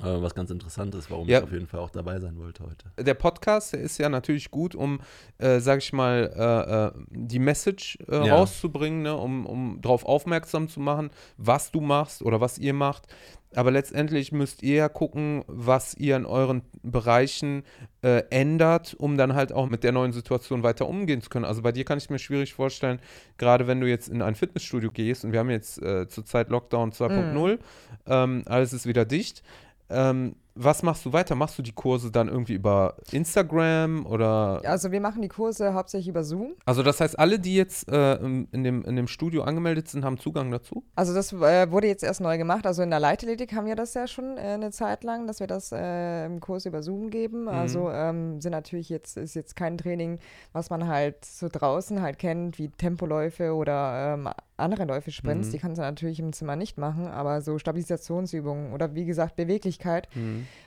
was 0.00 0.34
ganz 0.34 0.50
interessant 0.50 0.94
ist, 0.94 1.10
warum 1.10 1.26
Ja. 1.28 1.38
ich 1.38 1.44
auf 1.44 1.52
jeden 1.52 1.66
Fall 1.66 1.80
auch 1.80 1.90
dabei 1.90 2.20
sein 2.20 2.36
wollte 2.38 2.64
heute. 2.64 2.90
der 3.02 3.14
Podcast, 3.14 3.72
der 3.72 3.80
ist 3.80 3.96
ja 3.98 4.08
natürlich 4.10 4.50
gut, 4.50 4.74
um, 4.74 5.00
äh, 5.38 5.58
sag 5.60 5.78
ich 5.78 5.92
mal, 5.92 6.30
äh, 6.36 6.98
äh, 6.98 7.04
die 7.10 7.38
Message 7.38 7.98
äh, 8.08 8.26
Ja. 8.26 8.34
rauszubringen, 8.34 9.02
ne? 9.02 9.16
um, 9.16 9.46
um 9.46 9.80
darauf 9.80 10.04
aufmerksam 10.04 10.68
zu 10.68 10.80
machen, 10.80 11.10
was 11.38 11.70
du 11.70 11.80
machst 11.80 12.20
oder 12.22 12.40
was 12.42 12.58
ihr 12.58 12.74
macht. 12.74 13.06
Aber 13.54 13.70
letztendlich 13.70 14.32
müsst 14.32 14.62
ihr 14.62 14.74
ja 14.74 14.88
gucken, 14.88 15.44
was 15.46 15.94
ihr 15.94 16.16
in 16.16 16.26
euren 16.26 16.62
Bereichen 16.82 17.62
äh, 18.02 18.22
ändert, 18.30 18.94
um 18.98 19.16
dann 19.16 19.34
halt 19.34 19.52
auch 19.52 19.68
mit 19.68 19.84
der 19.84 19.92
neuen 19.92 20.12
Situation 20.12 20.62
weiter 20.62 20.88
umgehen 20.88 21.22
zu 21.22 21.30
können. 21.30 21.44
Also 21.44 21.62
bei 21.62 21.72
dir 21.72 21.84
kann 21.84 21.98
ich 21.98 22.10
mir 22.10 22.18
schwierig 22.18 22.54
vorstellen, 22.54 23.00
gerade 23.38 23.66
wenn 23.66 23.80
du 23.80 23.88
jetzt 23.88 24.08
in 24.08 24.20
ein 24.20 24.34
Fitnessstudio 24.34 24.90
gehst 24.90 25.24
und 25.24 25.32
wir 25.32 25.40
haben 25.40 25.50
jetzt 25.50 25.80
äh, 25.80 26.08
zurzeit 26.08 26.50
Lockdown 26.50 26.92
2.0, 26.92 27.58
ähm, 28.06 28.42
alles 28.46 28.72
ist 28.72 28.86
wieder 28.86 29.04
dicht. 29.04 29.42
Ähm, 29.88 30.36
was 30.56 30.82
machst 30.82 31.04
du 31.04 31.12
weiter? 31.12 31.34
Machst 31.34 31.58
du 31.58 31.62
die 31.62 31.72
Kurse 31.72 32.10
dann 32.10 32.28
irgendwie 32.28 32.54
über 32.54 32.96
Instagram 33.12 34.06
oder? 34.06 34.62
Also 34.64 34.90
wir 34.90 35.00
machen 35.00 35.20
die 35.20 35.28
Kurse 35.28 35.74
hauptsächlich 35.74 36.08
über 36.08 36.24
Zoom. 36.24 36.54
Also 36.64 36.82
das 36.82 37.00
heißt, 37.00 37.18
alle, 37.18 37.38
die 37.38 37.54
jetzt 37.54 37.88
äh, 37.90 38.16
in, 38.16 38.64
dem, 38.64 38.82
in 38.82 38.96
dem 38.96 39.06
Studio 39.06 39.42
angemeldet 39.42 39.88
sind, 39.88 40.04
haben 40.04 40.18
Zugang 40.18 40.50
dazu? 40.50 40.84
Also 40.94 41.14
das 41.14 41.32
äh, 41.32 41.70
wurde 41.70 41.88
jetzt 41.88 42.02
erst 42.02 42.22
neu 42.22 42.38
gemacht. 42.38 42.66
Also 42.66 42.82
in 42.82 42.90
der 42.90 43.00
Leichtathletik 43.00 43.52
haben 43.54 43.66
wir 43.66 43.76
das 43.76 43.92
ja 43.94 44.06
schon 44.06 44.38
äh, 44.38 44.40
eine 44.40 44.70
Zeit 44.70 45.04
lang, 45.04 45.26
dass 45.26 45.40
wir 45.40 45.46
das 45.46 45.72
äh, 45.72 46.24
im 46.24 46.40
Kurs 46.40 46.64
über 46.64 46.82
Zoom 46.82 47.10
geben. 47.10 47.48
Also 47.48 47.90
ähm, 47.90 48.40
sind 48.40 48.52
natürlich 48.52 48.88
jetzt, 48.88 49.18
ist 49.18 49.34
jetzt 49.34 49.56
kein 49.56 49.76
Training, 49.76 50.18
was 50.52 50.70
man 50.70 50.88
halt 50.88 51.24
so 51.24 51.48
draußen 51.52 52.00
halt 52.00 52.18
kennt, 52.18 52.58
wie 52.58 52.68
Tempoläufe 52.68 53.54
oder 53.54 54.14
ähm, 54.14 54.28
andere 54.56 54.84
Läufe, 54.84 55.10
Sprints. 55.10 55.48
Mhm. 55.48 55.52
Die 55.52 55.58
kannst 55.58 55.78
du 55.78 55.82
natürlich 55.82 56.18
im 56.20 56.32
Zimmer 56.32 56.56
nicht 56.56 56.78
machen, 56.78 57.08
aber 57.08 57.40
so 57.42 57.58
Stabilisationsübungen 57.58 58.72
oder 58.72 58.94
wie 58.94 59.04
gesagt 59.04 59.36
Beweglichkeit, 59.36 60.08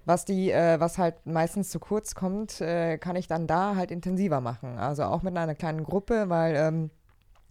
was 0.05 0.25
die, 0.25 0.51
äh, 0.51 0.79
was 0.79 0.97
halt 0.97 1.25
meistens 1.25 1.69
zu 1.69 1.79
kurz 1.79 2.15
kommt, 2.15 2.61
äh, 2.61 2.97
kann 2.97 3.15
ich 3.15 3.27
dann 3.27 3.47
da 3.47 3.75
halt 3.75 3.91
intensiver 3.91 4.41
machen. 4.41 4.77
Also 4.77 5.03
auch 5.03 5.23
mit 5.23 5.35
einer 5.35 5.55
kleinen 5.55 5.83
Gruppe, 5.83 6.29
weil 6.29 6.55
ähm, 6.55 6.89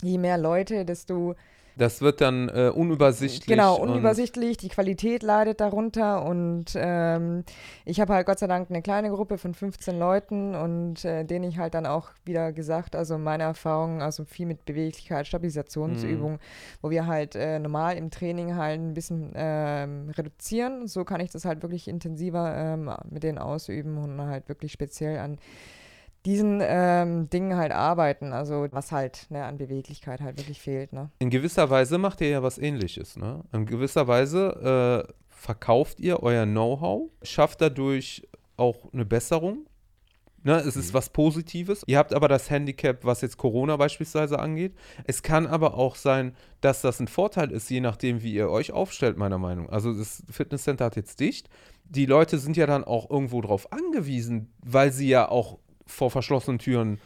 je 0.02 0.18
mehr 0.18 0.38
Leute, 0.38 0.84
desto 0.84 1.34
Das 1.78 2.00
wird 2.00 2.20
dann 2.20 2.48
äh, 2.48 2.72
unübersichtlich. 2.74 3.46
Genau, 3.46 3.76
unübersichtlich, 3.76 4.56
die 4.56 4.68
Qualität 4.68 5.22
leidet 5.22 5.60
darunter 5.60 6.24
und 6.24 6.64
ähm, 6.74 7.44
ich 7.84 8.00
habe 8.00 8.14
halt 8.14 8.26
Gott 8.26 8.40
sei 8.40 8.48
Dank 8.48 8.68
eine 8.68 8.82
kleine 8.82 9.10
Gruppe 9.10 9.38
von 9.38 9.54
15 9.54 9.96
Leuten 9.96 10.56
und 10.56 11.04
äh, 11.04 11.24
denen 11.24 11.44
ich 11.44 11.58
halt 11.58 11.74
dann 11.74 11.86
auch 11.86 12.08
wieder 12.24 12.52
gesagt, 12.52 12.96
also 12.96 13.16
meine 13.16 13.44
Erfahrungen, 13.44 14.02
also 14.02 14.24
viel 14.24 14.46
mit 14.46 14.64
Beweglichkeit, 14.64 15.28
Stabilisationsübungen, 15.28 16.40
wo 16.82 16.90
wir 16.90 17.06
halt 17.06 17.36
äh, 17.36 17.60
normal 17.60 17.96
im 17.96 18.10
Training 18.10 18.56
halt 18.56 18.80
ein 18.80 18.94
bisschen 18.94 19.30
ähm, 19.36 20.10
reduzieren. 20.10 20.88
So 20.88 21.04
kann 21.04 21.20
ich 21.20 21.30
das 21.30 21.44
halt 21.44 21.62
wirklich 21.62 21.86
intensiver 21.86 22.56
ähm, 22.56 22.90
mit 23.08 23.22
denen 23.22 23.38
ausüben 23.38 23.98
und 23.98 24.20
halt 24.20 24.48
wirklich 24.48 24.72
speziell 24.72 25.18
an 25.18 25.38
diesen 26.26 26.60
ähm, 26.62 27.30
Dingen 27.30 27.56
halt 27.56 27.72
arbeiten, 27.72 28.32
also 28.32 28.66
was 28.70 28.92
halt 28.92 29.26
ne, 29.30 29.44
an 29.44 29.56
Beweglichkeit 29.56 30.20
halt 30.20 30.38
wirklich 30.38 30.60
fehlt. 30.60 30.92
Ne? 30.92 31.10
In 31.18 31.30
gewisser 31.30 31.70
Weise 31.70 31.98
macht 31.98 32.20
ihr 32.20 32.28
ja 32.28 32.42
was 32.42 32.58
ähnliches. 32.58 33.16
Ne? 33.16 33.44
In 33.52 33.66
gewisser 33.66 34.08
Weise 34.08 35.06
äh, 35.08 35.12
verkauft 35.28 36.00
ihr 36.00 36.22
euer 36.22 36.44
Know-how, 36.44 37.10
schafft 37.22 37.60
dadurch 37.60 38.28
auch 38.56 38.92
eine 38.92 39.04
Besserung 39.04 39.68
Ne, 40.44 40.54
es 40.60 40.76
ist 40.76 40.94
was 40.94 41.10
Positives. 41.10 41.82
Ihr 41.86 41.98
habt 41.98 42.14
aber 42.14 42.28
das 42.28 42.48
Handicap, 42.48 43.04
was 43.04 43.22
jetzt 43.22 43.36
Corona 43.38 43.76
beispielsweise 43.76 44.38
angeht. 44.38 44.72
Es 45.04 45.22
kann 45.22 45.46
aber 45.46 45.74
auch 45.74 45.96
sein, 45.96 46.34
dass 46.60 46.80
das 46.80 47.00
ein 47.00 47.08
Vorteil 47.08 47.50
ist, 47.50 47.68
je 47.68 47.80
nachdem, 47.80 48.22
wie 48.22 48.32
ihr 48.32 48.48
euch 48.48 48.72
aufstellt, 48.72 49.16
meiner 49.16 49.38
Meinung. 49.38 49.66
nach. 49.66 49.72
Also 49.72 49.92
das 49.92 50.22
Fitnesscenter 50.30 50.84
hat 50.84 50.96
jetzt 50.96 51.18
dicht. 51.18 51.50
Die 51.84 52.06
Leute 52.06 52.38
sind 52.38 52.56
ja 52.56 52.66
dann 52.66 52.84
auch 52.84 53.10
irgendwo 53.10 53.40
drauf 53.40 53.72
angewiesen, 53.72 54.52
weil 54.64 54.92
sie 54.92 55.08
ja 55.08 55.28
auch 55.28 55.58
vor 55.88 56.10
verschlossenen 56.10 56.58
Türen 56.58 57.00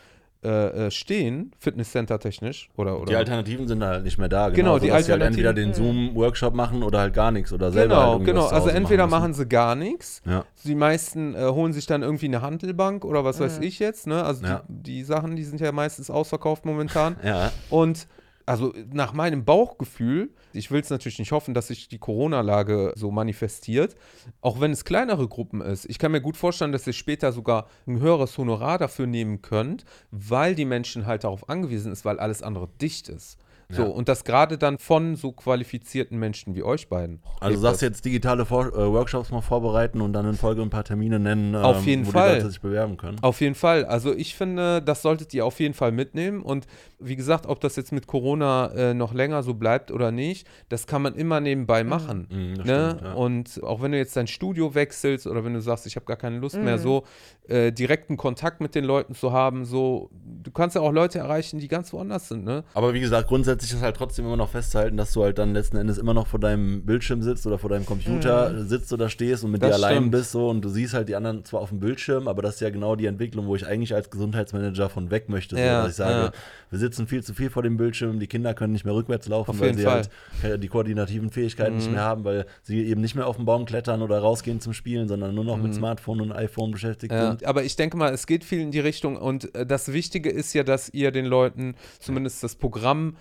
äh, 0.44 0.86
äh, 0.86 0.90
stehen, 0.90 1.52
Fitnesscenter 1.60 2.18
technisch 2.18 2.68
oder 2.76 2.96
oder 2.96 3.06
Die 3.10 3.14
Alternativen 3.16 3.68
sind 3.68 3.80
halt 3.84 4.02
nicht 4.02 4.18
mehr 4.18 4.28
da. 4.28 4.48
Genau, 4.48 4.80
die 4.80 4.88
dass 4.88 5.06
sie 5.06 5.12
halt 5.12 5.22
Alternativen- 5.22 5.26
entweder 5.28 5.52
den 5.54 5.72
Zoom-Workshop 5.72 6.52
machen 6.52 6.82
oder 6.82 6.98
halt 6.98 7.14
gar 7.14 7.30
nichts 7.30 7.52
oder 7.52 7.70
selber 7.70 7.94
halt 7.94 8.02
Genau, 8.04 8.12
irgendwie 8.14 8.32
genau. 8.32 8.46
Also 8.48 8.68
entweder 8.68 9.06
machen 9.06 9.20
machen 9.22 9.34
sie 9.34 9.46
gar 9.46 9.76
nichts. 9.76 10.20
Ja. 10.26 10.44
Die 10.64 10.74
meisten 10.74 11.36
äh, 11.36 11.42
holen 11.46 11.72
sich 11.72 11.86
dann 11.86 12.02
irgendwie 12.02 12.26
eine 12.26 12.42
Handelbank 12.42 13.04
oder 13.04 13.24
was 13.24 13.38
weiß 13.38 13.58
Mhm. 13.58 13.62
ich 13.66 13.78
jetzt. 13.78 14.08
Ne? 14.08 14.24
Also 14.24 14.44
Ja. 14.44 14.62
die, 14.66 14.82
die 14.94 15.04
Sachen, 15.04 15.36
die 15.36 15.44
sind 15.44 15.60
ja 15.60 15.70
meistens 15.70 16.10
ausverkauft 16.10 16.64
momentan. 16.64 17.14
ja. 17.24 17.52
Und 17.70 18.08
also 18.52 18.74
nach 18.92 19.14
meinem 19.14 19.46
Bauchgefühl, 19.46 20.28
ich 20.52 20.70
will 20.70 20.82
es 20.82 20.90
natürlich 20.90 21.18
nicht 21.18 21.32
hoffen, 21.32 21.54
dass 21.54 21.68
sich 21.68 21.88
die 21.88 21.96
Corona-Lage 21.96 22.92
so 22.96 23.10
manifestiert, 23.10 23.96
auch 24.42 24.60
wenn 24.60 24.72
es 24.72 24.84
kleinere 24.84 25.26
Gruppen 25.26 25.62
ist. 25.62 25.86
Ich 25.86 25.98
kann 25.98 26.12
mir 26.12 26.20
gut 26.20 26.36
vorstellen, 26.36 26.70
dass 26.70 26.86
ihr 26.86 26.92
später 26.92 27.32
sogar 27.32 27.66
ein 27.86 27.98
höheres 27.98 28.36
Honorar 28.36 28.76
dafür 28.76 29.06
nehmen 29.06 29.40
könnt, 29.40 29.86
weil 30.10 30.54
die 30.54 30.66
Menschen 30.66 31.06
halt 31.06 31.24
darauf 31.24 31.48
angewiesen 31.48 31.92
ist, 31.92 32.04
weil 32.04 32.20
alles 32.20 32.42
andere 32.42 32.68
dicht 32.78 33.08
ist. 33.08 33.38
So, 33.74 33.82
Ja. 33.82 33.88
und 33.88 34.08
das 34.08 34.24
gerade 34.24 34.58
dann 34.58 34.78
von 34.78 35.16
so 35.16 35.32
qualifizierten 35.32 36.18
Menschen 36.18 36.54
wie 36.54 36.62
euch 36.62 36.88
beiden. 36.88 37.20
Also 37.40 37.58
sagst 37.58 37.82
du 37.82 37.86
das. 37.86 37.96
jetzt 37.96 38.04
digitale 38.04 38.44
Vor 38.44 38.66
äh, 38.66 38.92
Workshops 38.92 39.30
mal 39.30 39.40
vorbereiten 39.40 40.00
und 40.00 40.12
dann 40.12 40.26
in 40.28 40.34
Folge 40.34 40.60
ein 40.62 40.70
paar 40.70 40.84
Termine 40.84 41.18
nennen, 41.18 41.54
ähm, 41.54 41.60
Auf 41.62 41.86
jeden 41.86 42.06
wo 42.06 42.10
Fall. 42.10 42.28
die 42.30 42.34
Leute 42.36 42.50
sich 42.50 42.60
bewerben 42.60 42.96
können. 42.96 43.18
Auf 43.22 43.40
jeden 43.40 43.54
Fall. 43.54 43.84
Also 43.84 44.12
ich 44.14 44.34
finde, 44.34 44.82
das 44.82 45.02
solltet 45.02 45.32
ihr 45.34 45.46
auf 45.46 45.58
jeden 45.60 45.74
Fall 45.74 45.90
mitnehmen. 45.92 46.42
Und 46.42 46.66
wie 46.98 47.16
gesagt, 47.16 47.46
ob 47.46 47.60
das 47.60 47.76
jetzt 47.76 47.92
mit 47.92 48.06
Corona 48.06 48.66
äh, 48.74 48.94
noch 48.94 49.14
länger 49.14 49.42
so 49.42 49.54
bleibt 49.54 49.90
oder 49.90 50.10
nicht, 50.12 50.46
das 50.68 50.86
kann 50.86 51.02
man 51.02 51.14
immer 51.14 51.40
nebenbei 51.40 51.82
machen. 51.84 52.28
Mhm, 52.30 52.52
Ne? 52.64 52.90
stimmt, 52.90 53.02
ja. 53.02 53.12
Und 53.14 53.60
auch 53.62 53.80
wenn 53.82 53.92
du 53.92 53.98
jetzt 53.98 54.16
dein 54.16 54.26
Studio 54.26 54.74
wechselst 54.74 55.26
oder 55.26 55.44
wenn 55.44 55.54
du 55.54 55.60
sagst, 55.60 55.86
ich 55.86 55.96
habe 55.96 56.06
gar 56.06 56.16
keine 56.16 56.38
Lust 56.38 56.56
mehr, 56.56 56.76
Mhm. 56.76 56.82
so 56.82 57.04
äh, 57.48 57.72
direkten 57.72 58.16
Kontakt 58.16 58.60
mit 58.60 58.74
den 58.74 58.84
Leuten 58.84 59.14
zu 59.14 59.32
haben, 59.32 59.64
so, 59.64 60.10
du 60.42 60.50
kannst 60.52 60.76
ja 60.76 60.82
auch 60.82 60.92
Leute 60.92 61.18
erreichen, 61.18 61.58
die 61.58 61.66
ganz 61.68 61.92
woanders 61.92 62.28
sind, 62.28 62.44
ne? 62.44 62.62
Aber 62.74 62.94
wie 62.94 63.00
gesagt, 63.00 63.28
grundsätzlich 63.28 63.61
ist 63.70 63.82
halt 63.82 63.96
trotzdem 63.96 64.24
immer 64.24 64.36
noch 64.36 64.48
festzuhalten, 64.48 64.96
dass 64.96 65.12
du 65.12 65.22
halt 65.22 65.38
dann 65.38 65.52
letzten 65.52 65.76
Endes 65.76 65.98
immer 65.98 66.14
noch 66.14 66.26
vor 66.26 66.40
deinem 66.40 66.86
Bildschirm 66.86 67.22
sitzt 67.22 67.46
oder 67.46 67.58
vor 67.58 67.68
deinem 67.70 67.84
Computer 67.86 68.64
sitzt 68.64 68.92
oder 68.92 69.08
stehst 69.10 69.44
und 69.44 69.50
mit 69.52 69.60
Mhm. 69.62 69.66
Das 69.68 69.76
dir 69.78 69.86
allein 69.86 69.96
stimmt. 69.98 70.10
bist 70.12 70.32
so 70.32 70.48
und 70.48 70.62
du 70.64 70.68
siehst 70.70 70.94
halt 70.94 71.08
die 71.08 71.14
anderen 71.14 71.44
zwar 71.44 71.60
auf 71.60 71.68
dem 71.68 71.78
Bildschirm, 71.80 72.26
aber 72.26 72.40
das 72.42 72.54
ist 72.54 72.60
ja 72.60 72.70
genau 72.70 72.96
die 72.96 73.06
Entwicklung, 73.06 73.46
wo 73.46 73.54
ich 73.54 73.66
eigentlich 73.66 73.94
als 73.94 74.10
Gesundheitsmanager 74.10 74.88
von 74.88 75.10
weg 75.10 75.28
möchte. 75.28 75.54
So, 75.56 75.60
Ja, 75.62 75.82
dass 75.82 75.90
ich 75.90 75.96
sage, 75.96 76.12
ja. 76.26 76.32
wir 76.70 76.78
sitzen 76.78 77.06
viel 77.06 77.22
zu 77.22 77.34
viel 77.34 77.50
vor 77.50 77.62
dem 77.62 77.76
Bildschirm, 77.76 78.18
die 78.18 78.26
Kinder 78.26 78.54
können 78.54 78.72
nicht 78.72 78.84
mehr 78.84 78.94
rückwärts 78.94 79.28
laufen, 79.28 79.50
Auf 79.50 79.60
weil 79.60 79.74
sie 79.76 79.82
Fall. 79.84 80.02
Mhm. 80.02 80.42
halt 80.48 80.62
die 80.64 80.68
koordinativen 80.68 81.30
Fähigkeiten 81.30 81.76
nicht 81.76 81.90
mehr 81.92 82.02
haben, 82.02 82.24
weil 82.24 82.46
sie 82.62 82.82
eben 82.86 83.00
nicht 83.02 83.14
mehr 83.14 83.26
auf 83.26 83.36
den 83.36 83.44
Baum 83.44 83.66
klettern 83.66 84.02
oder 84.02 84.18
rausgehen 84.18 84.60
zum 84.60 84.72
Spielen, 84.72 85.06
sondern 85.08 85.34
nur 85.34 85.44
noch 85.44 85.58
mit 85.58 85.74
Smartphone 85.74 86.20
und 86.22 86.32
iPhone 86.32 86.70
beschäftigt 86.70 87.12
Mhm. 87.12 87.18
Ja, 87.18 87.28
sind. 87.30 87.44
aber 87.44 87.62
ich 87.64 87.76
denke 87.76 87.96
mal, 87.96 88.12
es 88.12 88.26
geht 88.26 88.42
viel 88.44 88.60
in 88.60 88.70
die 88.70 88.80
Richtung 88.80 89.16
und 89.16 89.54
äh, 89.54 89.66
das 89.66 89.92
Wichtige 89.92 90.30
ist 90.30 90.54
ja, 90.54 90.62
dass 90.64 90.88
ihr 90.88 91.10
den 91.12 91.26
Leuten 91.26 91.74
zumindest 92.00 92.42
das 92.42 92.54
Programm 92.56 93.16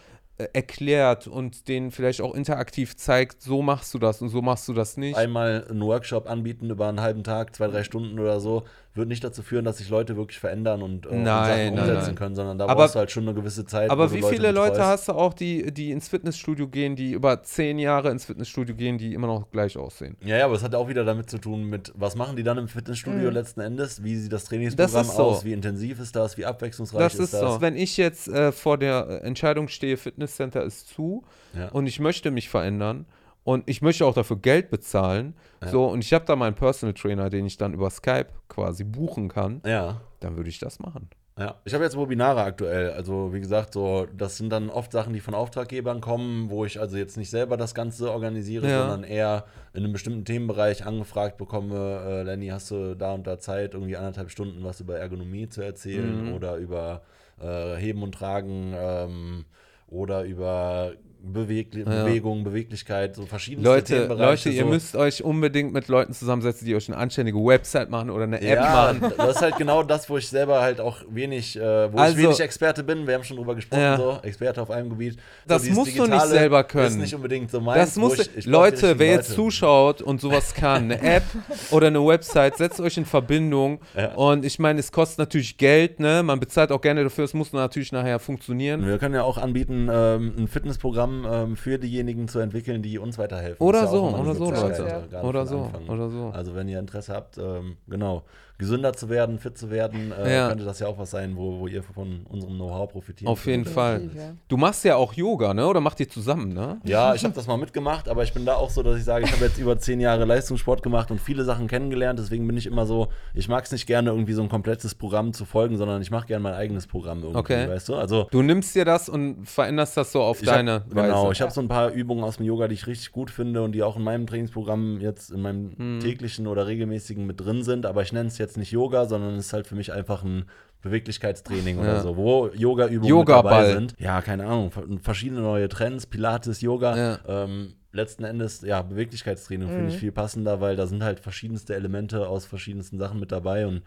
erklärt 0.54 1.28
und 1.28 1.68
denen 1.68 1.92
vielleicht 1.92 2.22
auch 2.22 2.36
interaktiv 2.36 2.96
zeigt, 2.96 3.42
so 3.42 3.62
machst 3.62 3.94
du 3.94 4.00
das 4.00 4.22
und 4.22 4.30
so 4.30 4.42
machst 4.42 4.68
du 4.68 4.74
das 4.74 4.98
nicht. 4.98 5.16
einmal 5.16 5.66
einen 5.70 5.82
Workshop 5.82 6.30
anbieten 6.30 6.70
über 6.70 6.88
einen 6.88 7.02
halben 7.02 7.24
Tag, 7.24 7.56
zwei, 7.56 7.68
drei 7.68 7.84
Stunden 7.84 8.20
oder 8.20 8.40
so, 8.40 8.64
wird 8.94 9.08
nicht 9.08 9.24
dazu 9.24 9.42
führen, 9.42 9.64
dass 9.64 9.78
sich 9.78 9.90
Leute 9.90 10.18
wirklich 10.18 10.38
verändern 10.40 10.82
und, 10.82 11.06
äh, 11.06 11.10
und 11.10 11.24
Nein, 11.24 11.26
Sachen 11.26 11.48
nein, 11.76 11.80
umsetzen 11.80 12.06
nein. 12.08 12.16
können, 12.16 12.36
sondern 12.36 12.58
da 12.58 12.66
Aber- 12.66 12.76
brauchst 12.84 12.96
du 12.96 13.00
halt 13.00 13.10
schon 13.10 13.24
eine 13.24 13.34
gewisse 13.34 13.66
Zeit. 13.66 13.90
Aber 13.90 14.12
wie 14.12 14.22
viele 14.22 14.52
Leute 14.52 14.72
betreust. 14.72 14.90
hast 14.90 15.08
du 15.08 15.12
auch, 15.14 15.34
die, 15.34 15.72
die 15.74 15.92
ins 15.92 16.10
Fitnessstudio 16.10 16.68
gehen, 16.68 16.98
die 16.98 17.14
über 17.14 17.42
zehn 17.44 17.80
Jahre 17.80 18.12
ins 18.12 18.26
Fitnessstudio 18.26 18.76
gehen, 18.76 18.98
die 18.98 19.14
immer 19.14 19.28
noch 19.28 19.50
gleich 19.50 19.78
aussehen? 19.78 20.18
Ja, 20.26 20.36
ja, 20.38 20.46
aber 20.46 20.56
es 20.56 20.64
hat 20.64 20.76
auch 20.76 20.90
wieder 20.90 21.06
damit 21.06 21.30
zu 21.30 21.38
tun, 21.38 21.64
mit 21.70 21.94
was 21.96 22.16
machen 22.16 22.36
die 22.36 22.44
dann 22.44 22.58
im 22.58 22.68
Fitnessstudio 22.68 23.30
Mhm. 23.30 23.34
letzten 23.34 23.62
Endes? 23.62 24.04
Wie 24.04 24.16
sieht 24.18 24.34
das 24.34 24.44
Trainingsprogramm 24.46 24.92
Das 24.94 25.08
ist 25.08 25.16
so. 25.16 25.24
aus? 25.24 25.46
Wie 25.46 25.54
intensiv 25.54 26.00
ist 26.02 26.16
das? 26.16 26.38
Wie 26.38 26.46
abwechslungsreich 26.46 27.00
Das 27.00 27.14
ist, 27.14 27.20
ist 27.20 27.34
das? 27.36 27.54
so. 27.56 27.62
Wenn 27.62 27.78
ich 27.78 27.96
jetzt 27.96 28.28
äh, 28.28 28.52
vor 28.52 28.78
der 28.78 29.08
äh, 29.24 29.26
Entscheidung 29.26 29.70
stehe, 29.70 29.96
Fitnesscenter 29.96 30.64
ist 30.64 30.90
zu 30.90 31.24
Ja. 31.58 31.70
und 31.70 31.88
ich 31.88 32.02
möchte 32.02 32.30
mich 32.30 32.50
verändern 32.50 33.06
und 33.44 33.68
ich 33.70 33.82
möchte 33.82 34.06
auch 34.06 34.14
dafür 34.14 34.38
Geld 34.38 34.70
bezahlen, 34.70 35.36
Ja. 35.62 35.70
so 35.70 35.86
und 35.88 36.04
ich 36.04 36.14
habe 36.14 36.26
da 36.26 36.36
meinen 36.36 36.56
Personal 36.56 36.94
Trainer, 36.94 37.30
den 37.30 37.46
ich 37.46 37.58
dann 37.58 37.74
über 37.74 37.90
Skype 37.90 38.28
quasi 38.50 38.84
buchen 38.84 39.28
kann, 39.30 39.62
ja. 39.66 40.02
dann 40.20 40.38
würde 40.38 40.50
ich 40.50 40.60
das 40.60 40.80
machen. 40.80 41.10
Ja, 41.40 41.56
ich 41.64 41.74
habe 41.74 41.84
jetzt 41.86 41.98
Webinare 41.98 42.44
aktuell. 42.44 42.92
Also 42.92 43.34
wie 43.34 43.40
gesagt, 43.40 43.74
so 43.74 44.06
das 44.16 44.38
sind 44.38 44.50
dann 44.52 44.70
oft 44.70 44.92
Sachen, 44.92 45.14
die 45.14 45.22
von 45.22 45.34
Auftraggebern 45.34 46.02
kommen, 46.02 46.50
wo 46.52 46.66
ich 46.66 46.80
also 46.80 46.98
jetzt 46.98 47.18
nicht 47.18 47.30
selber 47.32 47.56
das 47.58 47.74
Ganze 47.74 48.12
organisiere, 48.12 48.70
Ja. 48.70 48.80
sondern 48.82 49.04
eher 49.06 49.46
in 49.74 49.84
einem 49.84 49.94
bestimmten 49.94 50.26
Themenbereich 50.26 50.86
angefragt 50.86 51.38
bekomme. 51.38 52.04
Äh, 52.06 52.24
Lenny, 52.24 52.48
hast 52.50 52.70
du 52.70 52.96
da 52.96 53.14
und 53.14 53.26
da 53.26 53.40
Zeit, 53.40 53.74
irgendwie 53.74 53.96
anderthalb 53.98 54.30
Stunden 54.30 54.64
was 54.64 54.82
über 54.82 55.00
Ergonomie 55.00 55.48
zu 55.48 55.62
erzählen 55.62 56.28
Mhm. 56.28 56.34
oder 56.34 56.58
über 56.58 57.02
äh, 57.42 57.76
Heben 57.78 58.04
und 58.04 58.14
Tragen 58.14 58.74
ähm, 58.78 59.46
oder 59.92 60.24
über 60.24 60.94
Beweg 61.24 61.76
Ja. 61.76 61.84
Bewegung, 61.84 62.44
Beweglichkeit, 62.44 63.16
so 63.16 63.28
verschiedene 63.28 63.64
Leute, 63.64 63.94
Themenbereiche. 63.94 64.50
Leute, 64.50 64.58
ihr 64.58 64.64
so. 64.64 64.70
müsst 64.70 64.96
euch 64.96 65.24
unbedingt 65.24 65.72
mit 65.72 65.88
Leuten 65.88 66.14
zusammensetzen, 66.14 66.66
die 66.66 66.76
euch 66.76 66.90
eine 66.90 66.98
anständige 66.98 67.38
Website 67.38 67.92
machen 67.92 68.10
oder 68.10 68.24
eine 68.24 68.42
App 68.42 68.56
ja, 68.58 68.96
machen. 69.00 69.14
das 69.18 69.36
ist 69.36 69.42
halt 69.44 69.56
genau 69.58 69.84
das, 69.84 70.10
wo 70.10 70.18
ich 70.18 70.28
selber 70.28 70.62
halt 70.64 70.82
auch 70.82 70.98
wenig, 71.12 71.56
äh, 71.58 71.94
wo 71.94 71.98
Also- 72.00 72.18
ich 72.18 72.24
wenig 72.24 72.40
Experte 72.40 72.84
bin. 72.84 73.06
Wir 73.06 73.14
haben 73.14 73.24
schon 73.24 73.38
drüber 73.38 73.54
gesprochen, 73.54 73.82
Ja. 73.84 73.98
so 73.98 74.18
Experte 74.24 74.64
auf 74.64 74.72
einem 74.72 74.90
Gebiet. 74.90 75.18
Das 75.46 75.62
so, 75.64 75.70
musst 75.74 75.92
du 75.96 76.02
nicht 76.02 76.12
Digitale 76.12 76.30
selber 76.32 76.64
können. 76.64 76.88
Ist 76.88 76.98
nicht 76.98 77.14
unbedingt 77.14 77.52
so 77.52 77.62
meins. 77.62 77.78
Das 77.92 77.98
wo 77.98 78.02
muss, 78.08 78.18
ich, 78.18 78.38
ich 78.38 78.46
Leute, 78.48 78.98
wer 78.98 79.12
jetzt 79.12 79.30
Leute. 79.30 79.36
zuschaut 79.36 80.02
und 80.02 80.22
sowas 80.22 80.56
kann, 80.56 80.86
eine 80.86 81.04
App 81.04 81.24
oder 81.70 81.86
eine 81.86 82.04
Website, 82.04 82.58
setzt 82.58 82.80
euch 82.82 82.98
in 82.98 83.06
Verbindung. 83.06 83.80
Und 84.16 84.44
ich 84.44 84.58
meine, 84.58 84.80
es 84.80 84.92
kostet 84.92 85.20
natürlich 85.20 85.56
Geld, 85.58 86.00
ne? 86.00 86.24
Man 86.24 86.40
bezahlt 86.40 86.72
auch 86.72 86.82
gerne 86.82 87.04
dafür, 87.04 87.26
es 87.26 87.36
muss 87.36 87.54
natürlich 87.54 87.92
nachher 87.92 88.18
funktionieren. 88.18 88.88
Wir 88.88 88.98
können 88.98 89.14
ja 89.14 89.22
auch 89.22 89.38
anbieten, 89.38 89.81
ähm, 89.91 90.34
ein 90.38 90.48
Fitnessprogramm 90.48 91.26
ähm, 91.30 91.56
für 91.56 91.78
diejenigen 91.78 92.28
zu 92.28 92.40
entwickeln, 92.40 92.82
die 92.82 92.98
uns 92.99 93.18
weiterhelfen. 93.18 93.66
Oder 93.66 93.82
ja 93.82 93.88
so, 93.88 94.03
oder 94.10 94.36
so, 94.36 94.52
Leute. 94.52 95.08
Oder 95.22 95.45
so, 95.45 95.72
oder 95.88 96.10
so. 96.10 96.32
Also 96.34 96.56
wenn 96.56 96.68
ihr 96.68 96.80
Interesse 96.80 97.14
habt, 97.14 97.38
ähm, 97.38 97.78
genau, 97.88 98.24
gesünder 98.62 98.94
zu 98.94 99.10
werden, 99.10 99.40
fit 99.40 99.58
zu 99.58 99.70
werden, 99.72 100.12
äh, 100.14 100.34
Ja. 100.36 100.48
könnte 100.50 100.64
das 100.64 100.80
ja 100.80 100.88
auch 100.88 100.98
was 101.00 101.10
sein, 101.12 101.36
wo, 101.36 101.60
wo 101.60 101.68
ihr 101.68 101.82
von 101.84 102.26
unserem 102.30 102.56
Know-how 102.56 102.90
profitieren 102.92 103.30
Auf 103.32 103.46
jeden 103.48 103.64
könnt. 103.64 103.74
Fall. 103.76 104.10
Du 104.48 104.56
machst 104.56 104.86
ja 104.86 104.96
auch 104.96 105.14
Yoga, 105.14 105.54
ne? 105.54 105.68
Oder 105.68 105.82
macht 105.82 106.00
ihr 106.00 106.08
zusammen, 106.08 106.54
ne? 106.54 106.80
Ja, 106.86 107.16
ich 107.16 107.24
habe 107.24 107.34
das 107.34 107.48
mal 107.48 107.58
mitgemacht, 107.58 108.08
aber 108.08 108.24
ich 108.24 108.34
bin 108.34 108.46
da 108.46 108.54
auch 108.56 108.70
so, 108.70 108.84
dass 108.84 108.98
ich 108.98 109.04
sage, 109.04 109.26
ich 109.26 109.32
habe 109.34 109.44
jetzt 109.44 109.58
über 109.58 109.78
zehn 109.80 110.00
Jahre 110.00 110.26
Leistungssport 110.26 110.84
gemacht 110.84 111.10
und 111.12 111.20
viele 111.20 111.44
Sachen 111.44 111.68
kennengelernt. 111.68 112.20
Deswegen 112.20 112.46
bin 112.48 112.56
ich 112.56 112.68
immer 112.68 112.86
so, 112.86 113.08
ich 113.34 113.50
mag 113.50 113.66
es 113.66 113.72
nicht 113.72 113.88
gerne, 113.88 114.12
irgendwie 114.12 114.34
so 114.34 114.44
ein 114.44 114.50
komplettes 114.50 114.94
Programm 114.94 115.34
zu 115.34 115.44
folgen, 115.46 115.78
sondern 115.78 116.02
ich 116.02 116.12
mache 116.12 116.28
gerne 116.28 116.44
mein 116.44 116.54
eigenes 116.54 116.86
Programm 116.86 117.20
irgendwie, 117.24 117.40
Okay. 117.40 117.68
weißt 117.68 117.90
du? 117.90 117.96
Also 117.96 118.28
Du 118.30 118.44
nimmst 118.44 118.76
dir 118.76 118.86
das 118.86 119.10
und 119.10 119.46
veränderst 119.50 119.98
das 119.98 120.12
so 120.12 120.22
auf 120.22 120.38
hab- 120.40 120.46
deine 120.46 120.84
Weise. 120.90 121.08
Genau, 121.08 121.32
ich 121.32 121.42
habe 121.42 121.52
so 121.52 121.62
ein 121.62 121.68
paar 121.68 121.90
Übungen 121.92 122.24
aus 122.24 122.38
dem 122.38 122.46
Yoga, 122.46 122.68
die 122.68 122.76
ich 122.76 122.86
richtig 122.86 123.12
gut 123.12 123.32
finde 123.32 123.64
und 123.64 123.72
die 123.72 123.82
auch 123.82 123.98
in 123.98 124.04
meinem 124.04 124.28
Trainingsprogramm 124.28 125.00
jetzt 125.02 125.32
in 125.32 125.42
meinem 125.42 125.72
Hm. 125.78 126.00
täglichen 126.00 126.46
oder 126.46 126.68
regelmäßigen 126.68 127.26
mit 127.26 127.40
drin 127.42 127.64
sind. 127.64 127.86
Aber 127.88 128.04
ich 128.04 128.14
nenne 128.14 128.28
es 128.28 128.38
jetzt 128.38 128.51
nicht 128.57 128.72
Yoga, 128.72 129.06
sondern 129.06 129.36
es 129.36 129.48
ist 129.48 129.53
halt 129.53 129.68
für 129.68 129.76
mich 129.76 129.91
einfach 129.94 130.23
ein 130.23 130.45
Beweglichkeitstraining 130.82 131.78
Ja. 131.78 131.82
oder 131.84 132.02
so, 132.02 132.18
wo 132.18 132.48
Yoga-Übungen 132.48 133.02
mit 133.02 133.10
Yoga-Ball. 133.10 133.44
dabei 133.64 133.73
sind. 133.73 133.95
Ja, 133.99 134.22
keine 134.22 134.45
Ahnung, 134.45 134.72
ver- 134.72 134.84
verschiedene 135.02 135.41
neue 135.41 135.69
Trends, 135.69 136.06
Pilates, 136.07 136.61
Yoga. 136.61 136.95
Ja. 136.98 137.19
Ähm, 137.28 137.76
letzten 137.91 138.23
Endes, 138.23 138.61
ja, 138.61 138.82
Beweglichkeitstraining 138.82 139.68
finde 139.68 139.88
ich 139.90 139.95
Mhm. 139.95 139.99
viel 139.99 140.11
passender, 140.11 140.60
weil 140.61 140.76
da 140.76 140.88
sind 140.88 141.03
halt 141.03 141.19
verschiedenste 141.19 141.76
Elemente 141.76 142.28
aus 142.28 142.45
verschiedensten 142.45 142.98
Sachen 142.98 143.19
mit 143.19 143.32
dabei 143.32 143.68
und 143.68 143.84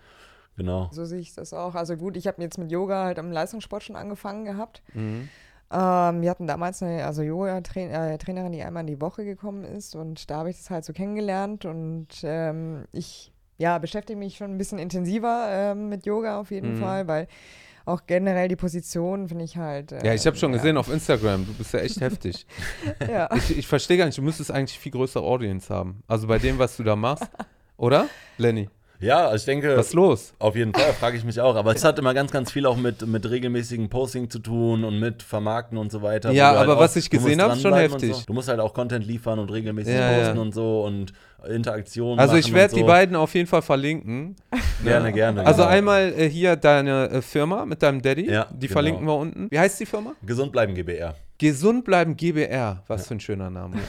genau. 0.57 0.89
So 0.93 1.05
sehe 1.05 1.20
ich 1.20 1.35
das 1.35 1.53
auch. 1.53 1.74
Also 1.74 1.97
gut, 1.97 2.16
ich 2.16 2.27
habe 2.27 2.41
jetzt 2.43 2.59
mit 2.59 2.70
Yoga 2.70 3.05
halt 3.05 3.19
am 3.19 3.32
Leistungssport 3.32 3.82
schon 3.82 3.97
angefangen 3.97 4.45
gehabt. 4.45 4.82
Mhm. 4.93 5.28
Ähm, 5.73 6.20
wir 6.23 6.31
hatten 6.31 6.47
damals 6.47 6.82
eine 6.82 7.05
also 7.05 7.23
Yoga-Trainerin, 7.23 8.53
die 8.53 8.62
einmal 8.62 8.82
in 8.82 8.86
die 8.86 9.01
Woche 9.01 9.24
gekommen 9.24 9.65
ist 9.65 9.97
und 9.97 10.31
da 10.31 10.36
habe 10.36 10.51
ich 10.51 10.59
das 10.59 10.70
halt 10.70 10.85
so 10.85 10.93
kennengelernt 10.93 11.65
und 11.65 12.09
ähm, 12.23 12.85
ich 12.93 13.32
ja, 13.59 13.79
beschäftige 13.79 14.19
mich 14.19 14.37
schon 14.37 14.51
ein 14.53 14.59
bisschen 14.59 14.79
intensiver 14.79 15.47
ähm, 15.51 15.89
mit 15.89 16.07
Yoga 16.07 16.41
auf 16.41 16.51
jeden 16.51 16.73
Mhm. 16.75 16.77
Fall, 16.81 17.07
weil 17.09 17.29
auch 17.87 18.03
generell 18.07 18.49
die 18.49 18.57
Position 18.57 19.29
finde 19.29 19.45
ich 19.45 19.57
halt. 19.59 19.93
Ja, 19.93 20.15
ich 20.15 20.27
habe 20.27 20.35
ähm, 20.37 20.41
schon 20.41 20.53
gesehen 20.53 20.77
auf 20.79 20.91
Instagram, 20.91 21.47
du 21.47 21.53
bist 21.55 21.73
ja 21.75 21.81
echt 21.81 22.01
heftig. 22.01 22.47
Ja. 23.09 23.29
Ich, 23.37 23.59
ich 23.59 23.67
verstehe 23.67 23.99
gar 23.99 24.07
nicht, 24.07 24.17
du 24.19 24.23
müsstest 24.23 24.51
eigentlich 24.51 24.79
viel 24.79 24.93
größere 24.93 25.23
Audience 25.23 25.73
haben. 25.73 26.03
Also 26.07 26.27
bei 26.27 26.39
dem, 26.39 26.59
was 26.59 26.77
du 26.77 26.83
da 26.83 26.97
machst. 26.97 27.29
Oder, 27.77 28.09
Lenny? 28.39 28.69
Ja, 29.01 29.27
also 29.27 29.37
ich 29.37 29.45
denke, 29.45 29.77
Was 29.77 29.89
ist 29.89 29.95
los? 29.95 30.33
Auf 30.39 30.57
jeden 30.57 30.73
Fall, 30.73 30.93
frage 30.95 31.16
ich 31.16 31.25
mich 31.25 31.41
auch. 31.41 31.57
Aber 31.57 31.75
es 31.75 31.85
hat 31.85 31.99
immer 31.99 32.15
ganz, 32.15 32.31
ganz 32.31 32.51
viel 32.53 32.65
auch 32.65 32.77
mit, 32.77 33.07
mit 33.07 33.29
regelmäßigen 33.29 33.89
Posting 33.91 34.31
zu 34.31 34.39
tun 34.39 34.85
und 34.85 34.99
mit 34.99 35.23
Vermarkten 35.23 35.77
und 35.79 35.91
so 35.93 36.01
weiter. 36.03 36.31
Ja, 36.31 36.51
halt 36.51 36.61
aber 36.61 36.77
auch- 36.77 36.81
was 36.81 36.97
ich 36.97 37.11
gesehen 37.11 37.43
hab, 37.43 37.53
schon 37.53 37.62
dranbleiben 37.73 37.95
und 37.95 38.03
heftig. 38.03 38.16
So. 38.16 38.27
Du 38.27 38.33
musst 38.33 38.49
halt 38.49 38.61
auch 38.61 38.73
Content 38.73 39.05
liefern 39.07 39.39
und 39.39 39.51
regelmäßig 39.51 39.93
Ja, 39.95 40.11
ja. 40.12 40.19
posten 40.21 40.39
und 40.39 40.55
so 40.55 40.85
und 40.85 41.12
Interaktion 41.49 42.19
Also 42.19 42.37
ich 42.37 42.53
werde 42.55 42.73
und 42.73 42.77
die 42.77 42.81
so. 42.83 42.87
beiden 42.87 43.16
auf 43.16 43.35
jeden 43.35 43.47
Fall 43.47 43.62
verlinken. 43.62 44.37
Gerne, 44.85 45.12
gerne. 45.12 45.45
Also 45.47 45.62
genau. 45.62 45.75
einmal 45.75 46.12
äh, 46.16 46.29
hier 46.29 46.57
deine 46.57 47.11
äh, 47.11 47.23
Firma 47.23 47.65
mit 47.66 47.83
deinem 47.83 48.01
Daddy. 48.01 48.31
Ja, 48.31 48.47
die 48.53 48.66
genau. 48.66 48.73
verlinken 48.73 49.07
wir 49.07 49.15
unten. 49.16 49.51
Wie 49.51 49.59
heißt 49.59 49.79
die 49.81 49.87
Firma? 49.87 50.12
Gesund 50.25 50.53
bleiben 50.53 50.75
GBR. 50.75 51.15
Gesund 51.39 51.85
bleiben 51.85 52.16
GBR. 52.16 52.83
Was 52.87 53.07
für 53.09 53.15
ein 53.15 53.21
schöner 53.21 53.51
Name. 53.51 53.77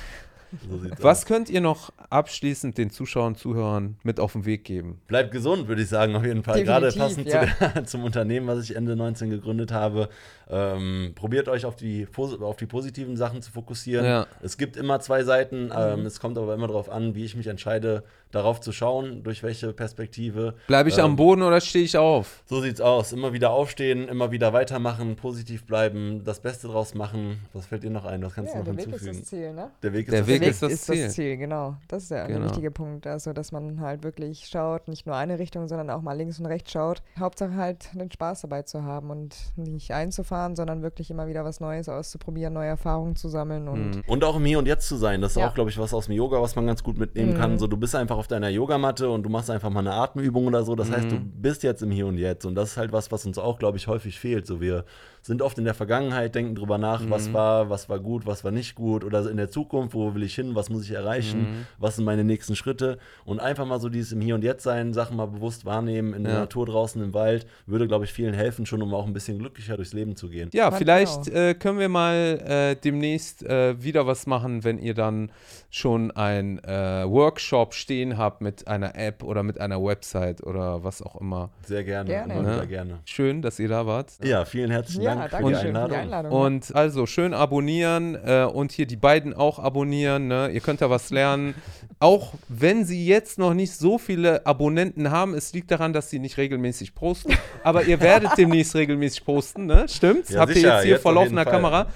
So 0.69 0.77
sieht's 0.77 0.97
aus. 0.97 1.03
Was 1.03 1.25
könnt 1.25 1.49
ihr 1.49 1.61
noch 1.61 1.91
abschließend 2.09 2.77
den 2.77 2.89
Zuschauern 2.89 3.27
und 3.33 3.37
Zuhörern 3.37 3.97
mit 4.03 4.19
auf 4.19 4.33
den 4.33 4.45
Weg 4.45 4.63
geben? 4.63 5.01
Bleibt 5.07 5.31
gesund, 5.31 5.67
würde 5.67 5.81
ich 5.81 5.89
sagen, 5.89 6.15
auf 6.15 6.23
jeden 6.25 6.43
Fall. 6.43 6.63
Gerade 6.63 6.87
Definitiv, 6.91 7.33
passend 7.33 7.59
zu 7.59 7.69
der, 7.73 7.85
zum 7.85 8.03
Unternehmen, 8.03 8.47
was 8.47 8.63
ich 8.63 8.75
Ende 8.75 8.95
19 8.95 9.29
gegründet 9.29 9.71
habe. 9.71 10.09
Ähm, 10.47 11.13
probiert 11.15 11.49
euch 11.49 11.65
auf 11.65 11.75
die, 11.75 12.07
auf 12.15 12.55
die 12.57 12.67
positiven 12.67 13.17
Sachen 13.17 13.41
zu 13.41 13.51
fokussieren. 13.51 14.05
Ja. 14.05 14.27
Es 14.43 14.57
gibt 14.57 14.77
immer 14.77 14.99
zwei 14.99 15.23
Seiten. 15.23 15.71
Ähm, 15.75 16.05
es 16.05 16.19
kommt 16.19 16.37
aber 16.37 16.53
immer 16.53 16.67
darauf 16.67 16.89
an, 16.89 17.15
wie 17.15 17.25
ich 17.25 17.35
mich 17.35 17.47
entscheide, 17.47 18.03
darauf 18.31 18.59
zu 18.61 18.71
schauen, 18.71 19.23
durch 19.23 19.41
welche 19.43 19.73
Perspektive. 19.73 20.53
Bleibe 20.67 20.89
ich 20.89 20.97
Ähm, 20.97 21.05
am 21.05 21.15
Boden 21.15 21.41
oder 21.41 21.61
stehe 21.61 21.83
ich 21.85 21.97
auf? 21.97 22.43
So 22.45 22.61
sieht's 22.61 22.81
aus. 22.81 23.11
Immer 23.13 23.33
wieder 23.33 23.49
aufstehen, 23.51 24.07
immer 24.07 24.29
wieder 24.31 24.53
weitermachen, 24.53 25.15
positiv 25.15 25.65
bleiben, 25.65 26.23
das 26.23 26.41
Beste 26.41 26.67
draus 26.67 26.93
machen. 26.93 27.39
Was 27.53 27.65
fällt 27.65 27.83
dir 27.83 27.89
noch 27.89 28.05
ein? 28.05 28.21
Was 28.23 28.35
kannst 28.35 28.53
Ja, 28.53 28.61
du 28.61 28.71
noch 28.71 28.75
der 28.77 28.85
Weg 28.87 28.93
ist 28.95 29.01
hinzufügen? 29.03 29.19
das 29.21 29.29
Ziel, 29.29 29.53
ne? 29.53 29.71
Der 29.81 29.93
Weg 29.93 30.07
ist 30.07 30.11
Der 30.11 30.19
das 30.21 30.27
Weg 30.27 30.34
Ziel. 30.41 30.47
ist 30.49 30.61
das 30.63 30.81
Ziel. 30.83 31.09
Ziel, 31.09 31.37
genau. 31.37 31.75
Das 31.87 32.03
ist 32.03 32.11
der, 32.11 32.27
Genau. 32.27 32.45
wichtige 32.45 32.71
Punkt. 32.71 33.07
Also, 33.07 33.33
dass 33.33 33.51
man 33.51 33.79
halt 33.81 34.03
wirklich 34.03 34.45
schaut, 34.47 34.87
nicht 34.87 35.05
nur 35.05 35.15
eine 35.15 35.39
Richtung, 35.39 35.67
sondern 35.67 35.89
auch 35.89 36.01
mal 36.01 36.13
links 36.13 36.39
und 36.39 36.45
rechts 36.45 36.71
schaut. 36.71 37.01
Hauptsache 37.19 37.55
halt 37.55 37.89
den 37.93 38.11
Spaß 38.11 38.41
dabei 38.41 38.61
zu 38.63 38.83
haben 38.83 39.09
und 39.09 39.35
nicht 39.55 39.91
einzufahren, 39.91 40.55
sondern 40.55 40.81
wirklich 40.81 41.09
immer 41.11 41.27
wieder 41.27 41.43
was 41.45 41.59
Neues 41.59 41.89
auszuprobieren, 41.89 42.53
neue 42.53 42.67
Erfahrungen 42.67 43.15
zu 43.15 43.29
sammeln 43.29 43.67
und 43.67 43.95
Mhm. 43.97 44.03
Und 44.07 44.23
auch 44.23 44.35
im 44.37 44.45
Hier 44.45 44.59
und 44.59 44.67
Jetzt 44.67 44.87
zu 44.87 44.95
sein. 44.95 45.21
Das 45.21 45.31
ist 45.31 45.37
Ja. 45.37 45.47
auch, 45.49 45.53
glaube 45.53 45.69
ich, 45.69 45.77
was 45.77 45.93
aus 45.93 46.05
dem 46.05 46.13
Yoga, 46.15 46.41
was 46.41 46.55
man 46.55 46.65
ganz 46.67 46.83
gut 46.83 46.97
mitnehmen 46.97 47.31
Mhm. 47.33 47.37
kann. 47.37 47.59
So, 47.59 47.67
du 47.67 47.77
bist 47.77 47.95
einfach 47.95 48.17
auf 48.17 48.27
deiner 48.27 48.49
Yogamatte 48.49 49.09
und 49.09 49.23
du 49.23 49.29
machst 49.29 49.49
einfach 49.49 49.69
mal 49.69 49.79
eine 49.81 49.93
Atemübung 49.93 50.47
oder 50.47 50.63
so. 50.63 50.75
Das 50.75 50.91
heißt, 50.91 51.11
du 51.11 51.15
Mhm. 51.17 51.31
bist 51.41 51.63
jetzt 51.63 51.81
im 51.81 51.91
Hier 51.91 52.07
und 52.07 52.17
Jetzt. 52.17 52.45
Und 52.45 52.55
das 52.55 52.71
ist 52.71 52.77
halt 52.77 52.91
was, 52.91 53.11
was 53.11 53.25
uns 53.25 53.37
auch, 53.37 53.59
glaube 53.59 53.77
ich, 53.77 53.87
häufig 53.87 54.19
fehlt. 54.19 54.45
So, 54.47 54.61
wir 54.61 54.85
sind 55.21 55.41
oft 55.41 55.57
in 55.57 55.65
der 55.65 55.73
Vergangenheit, 55.73 56.35
denken 56.35 56.55
drüber 56.55 56.77
nach, 56.77 57.09
was 57.09 57.29
Mhm. 57.29 57.33
war, 57.33 57.69
was 57.69 57.89
war 57.89 57.99
gut, 57.99 58.25
was 58.25 58.43
war 58.43 58.51
nicht 58.51 58.75
gut. 58.75 59.03
Oder 59.03 59.29
in 59.29 59.37
der 59.37 59.49
Zukunft, 59.49 59.95
wo 59.95 60.13
will 60.13 60.23
ich 60.25 60.35
hin, 60.35 60.55
was 60.55 60.69
muss 60.69 60.83
ich 60.83 60.91
erreichen, 60.91 61.39
Mhm. 61.41 61.65
was 61.77 61.95
sind 61.95 62.05
meine 62.05 62.23
nächsten 62.23 62.55
Schritte. 62.55 62.97
Und 63.25 63.39
einfach 63.39 63.65
mal 63.65 63.79
so 63.79 63.89
dieses 63.89 64.11
im 64.11 64.21
Hier 64.21 64.35
und 64.35 64.43
Jetzt 64.43 64.63
sein, 64.63 64.93
Sachen 64.93 65.17
mal 65.17 65.27
bewusst 65.27 65.65
wahrnehmen, 65.65 66.13
in 66.13 66.23
der 66.23 66.33
Ja. 66.33 66.39
Natur 66.41 66.65
draußen 66.65 67.01
im 67.03 67.13
Wald, 67.13 67.45
würde, 67.65 67.87
glaube 67.87 68.05
ich, 68.05 68.13
vielen 68.13 68.33
helfen, 68.33 68.65
schon 68.65 68.81
um 68.81 68.93
auch 68.93 69.05
ein 69.05 69.13
bisschen 69.13 69.39
glücklicher 69.39 69.75
durchs 69.77 69.93
Leben 69.93 70.15
zu 70.15 70.29
gehen. 70.29 70.49
Ja, 70.53 70.71
vielleicht 70.71 71.27
äh, 71.29 71.53
können 71.53 71.79
wir 71.79 71.89
mal 71.89 72.15
äh, 72.15 72.75
demnächst 72.75 73.43
äh, 73.43 73.81
wieder 73.81 74.07
was 74.07 74.27
machen, 74.27 74.63
wenn 74.63 74.77
ihr 74.79 74.93
dann 74.93 75.31
schon 75.69 76.11
ein 76.11 76.59
äh, 76.63 77.03
Workshop 77.07 77.73
stehen 77.73 78.17
habt 78.17 78.41
mit 78.41 78.67
einer 78.67 78.95
App 78.95 79.23
oder 79.23 79.43
mit 79.43 79.59
einer 79.59 79.83
Website 79.83 80.41
oder 80.43 80.83
was 80.83 81.01
auch 81.01 81.19
immer. 81.19 81.49
Sehr 81.65 81.83
gerne. 81.83 82.09
Gerne. 82.09 82.33
Ne? 82.35 82.41
wieder 82.55 82.65
gerne. 82.65 82.99
Schön, 83.05 83.41
dass 83.41 83.59
ihr 83.59 83.67
da 83.69 83.85
wart. 83.85 84.11
Ja, 84.23 84.45
vielen 84.45 84.71
herzlichen 84.71 85.01
ja, 85.01 85.15
Dank 85.15 85.31
für 85.31 85.37
die 85.49 85.53
für 85.55 85.59
Einladung. 85.67 85.89
die 85.89 85.95
Einladung. 85.95 86.31
Und 86.31 86.75
also 86.75 87.05
schön 87.05 87.33
abonnieren 87.33 88.15
äh, 88.15 88.43
und 88.51 88.71
hier 88.71 88.85
die 88.85 88.95
beiden 88.95 89.33
auch 89.33 89.59
abonnieren. 89.59 90.14
Ne? 90.19 90.49
Ihr 90.51 90.61
könnt 90.61 90.81
da 90.81 90.89
was 90.89 91.09
lernen. 91.09 91.55
Auch 91.99 92.33
wenn 92.49 92.85
sie 92.85 93.05
jetzt 93.05 93.39
noch 93.39 93.53
nicht 93.53 93.73
so 93.73 93.97
viele 93.97 94.45
Abonnenten 94.45 95.11
haben, 95.11 95.33
es 95.33 95.53
liegt 95.53 95.71
daran, 95.71 95.93
dass 95.93 96.09
sie 96.09 96.19
nicht 96.19 96.37
regelmäßig 96.37 96.95
posten. 96.95 97.33
Aber 97.63 97.83
ihr 97.83 97.99
werdet 97.99 98.31
demnächst 98.37 98.75
regelmäßig 98.75 99.23
posten, 99.25 99.65
ne? 99.65 99.87
Stimmt's? 99.87 100.29
Ja, 100.29 100.41
Habt 100.41 100.51
ihr 100.51 100.55
sicher, 100.55 100.73
jetzt 100.75 100.83
hier 100.83 100.91
jetzt 100.93 101.01
vor 101.01 101.13
laufender. 101.13 101.45
Kamera? 101.45 101.87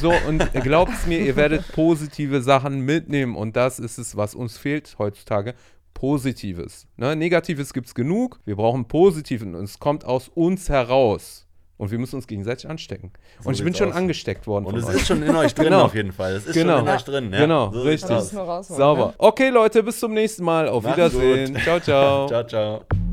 So, 0.00 0.12
und 0.28 0.52
glaubt 0.52 1.06
mir, 1.06 1.18
ihr 1.18 1.36
werdet 1.36 1.66
positive 1.72 2.42
Sachen 2.42 2.80
mitnehmen. 2.80 3.34
Und 3.34 3.56
das 3.56 3.78
ist 3.78 3.98
es, 3.98 4.16
was 4.16 4.34
uns 4.34 4.56
fehlt 4.56 4.94
heutzutage. 4.98 5.54
Positives. 5.94 6.86
Ne? 6.96 7.16
Negatives 7.16 7.72
gibt 7.72 7.88
es 7.88 7.94
genug. 7.94 8.40
Wir 8.44 8.56
brauchen 8.56 8.86
Positiven. 8.86 9.54
Und 9.54 9.64
es 9.64 9.78
kommt 9.78 10.04
aus 10.04 10.28
uns 10.28 10.68
heraus. 10.68 11.46
Und 11.80 11.90
wir 11.90 11.98
müssen 11.98 12.16
uns 12.16 12.26
gegenseitig 12.26 12.68
anstecken. 12.68 13.10
So 13.40 13.48
und 13.48 13.54
ich 13.54 13.64
bin 13.64 13.74
schon 13.74 13.88
aus. 13.90 13.96
angesteckt 13.96 14.46
worden 14.46 14.66
Und 14.66 14.76
es 14.76 14.84
euch. 14.84 14.96
ist 14.96 15.06
schon 15.06 15.22
in 15.22 15.34
euch 15.34 15.54
drin 15.54 15.64
Genau. 15.64 15.84
auf 15.86 15.94
jeden 15.94 16.12
Fall. 16.12 16.34
Es 16.34 16.44
ist 16.44 16.52
Genau. 16.54 16.76
schon 16.78 16.86
in 16.88 16.94
euch 16.94 17.04
drin. 17.04 17.32
Ja? 17.32 17.38
Genau, 17.40 17.72
so 17.72 17.80
richtig. 17.80 18.18
Sauber. 18.20 19.14
Okay, 19.16 19.48
Leute, 19.48 19.82
bis 19.82 19.98
zum 19.98 20.12
nächsten 20.12 20.44
Mal. 20.44 20.68
Auf 20.68 20.82
Macht's 20.84 20.96
Wiedersehen. 20.98 21.54
gut. 21.54 21.62
Ciao, 21.62 21.80
ciao. 21.80 22.26
Ciao, 22.28 22.44
ciao. 22.46 23.09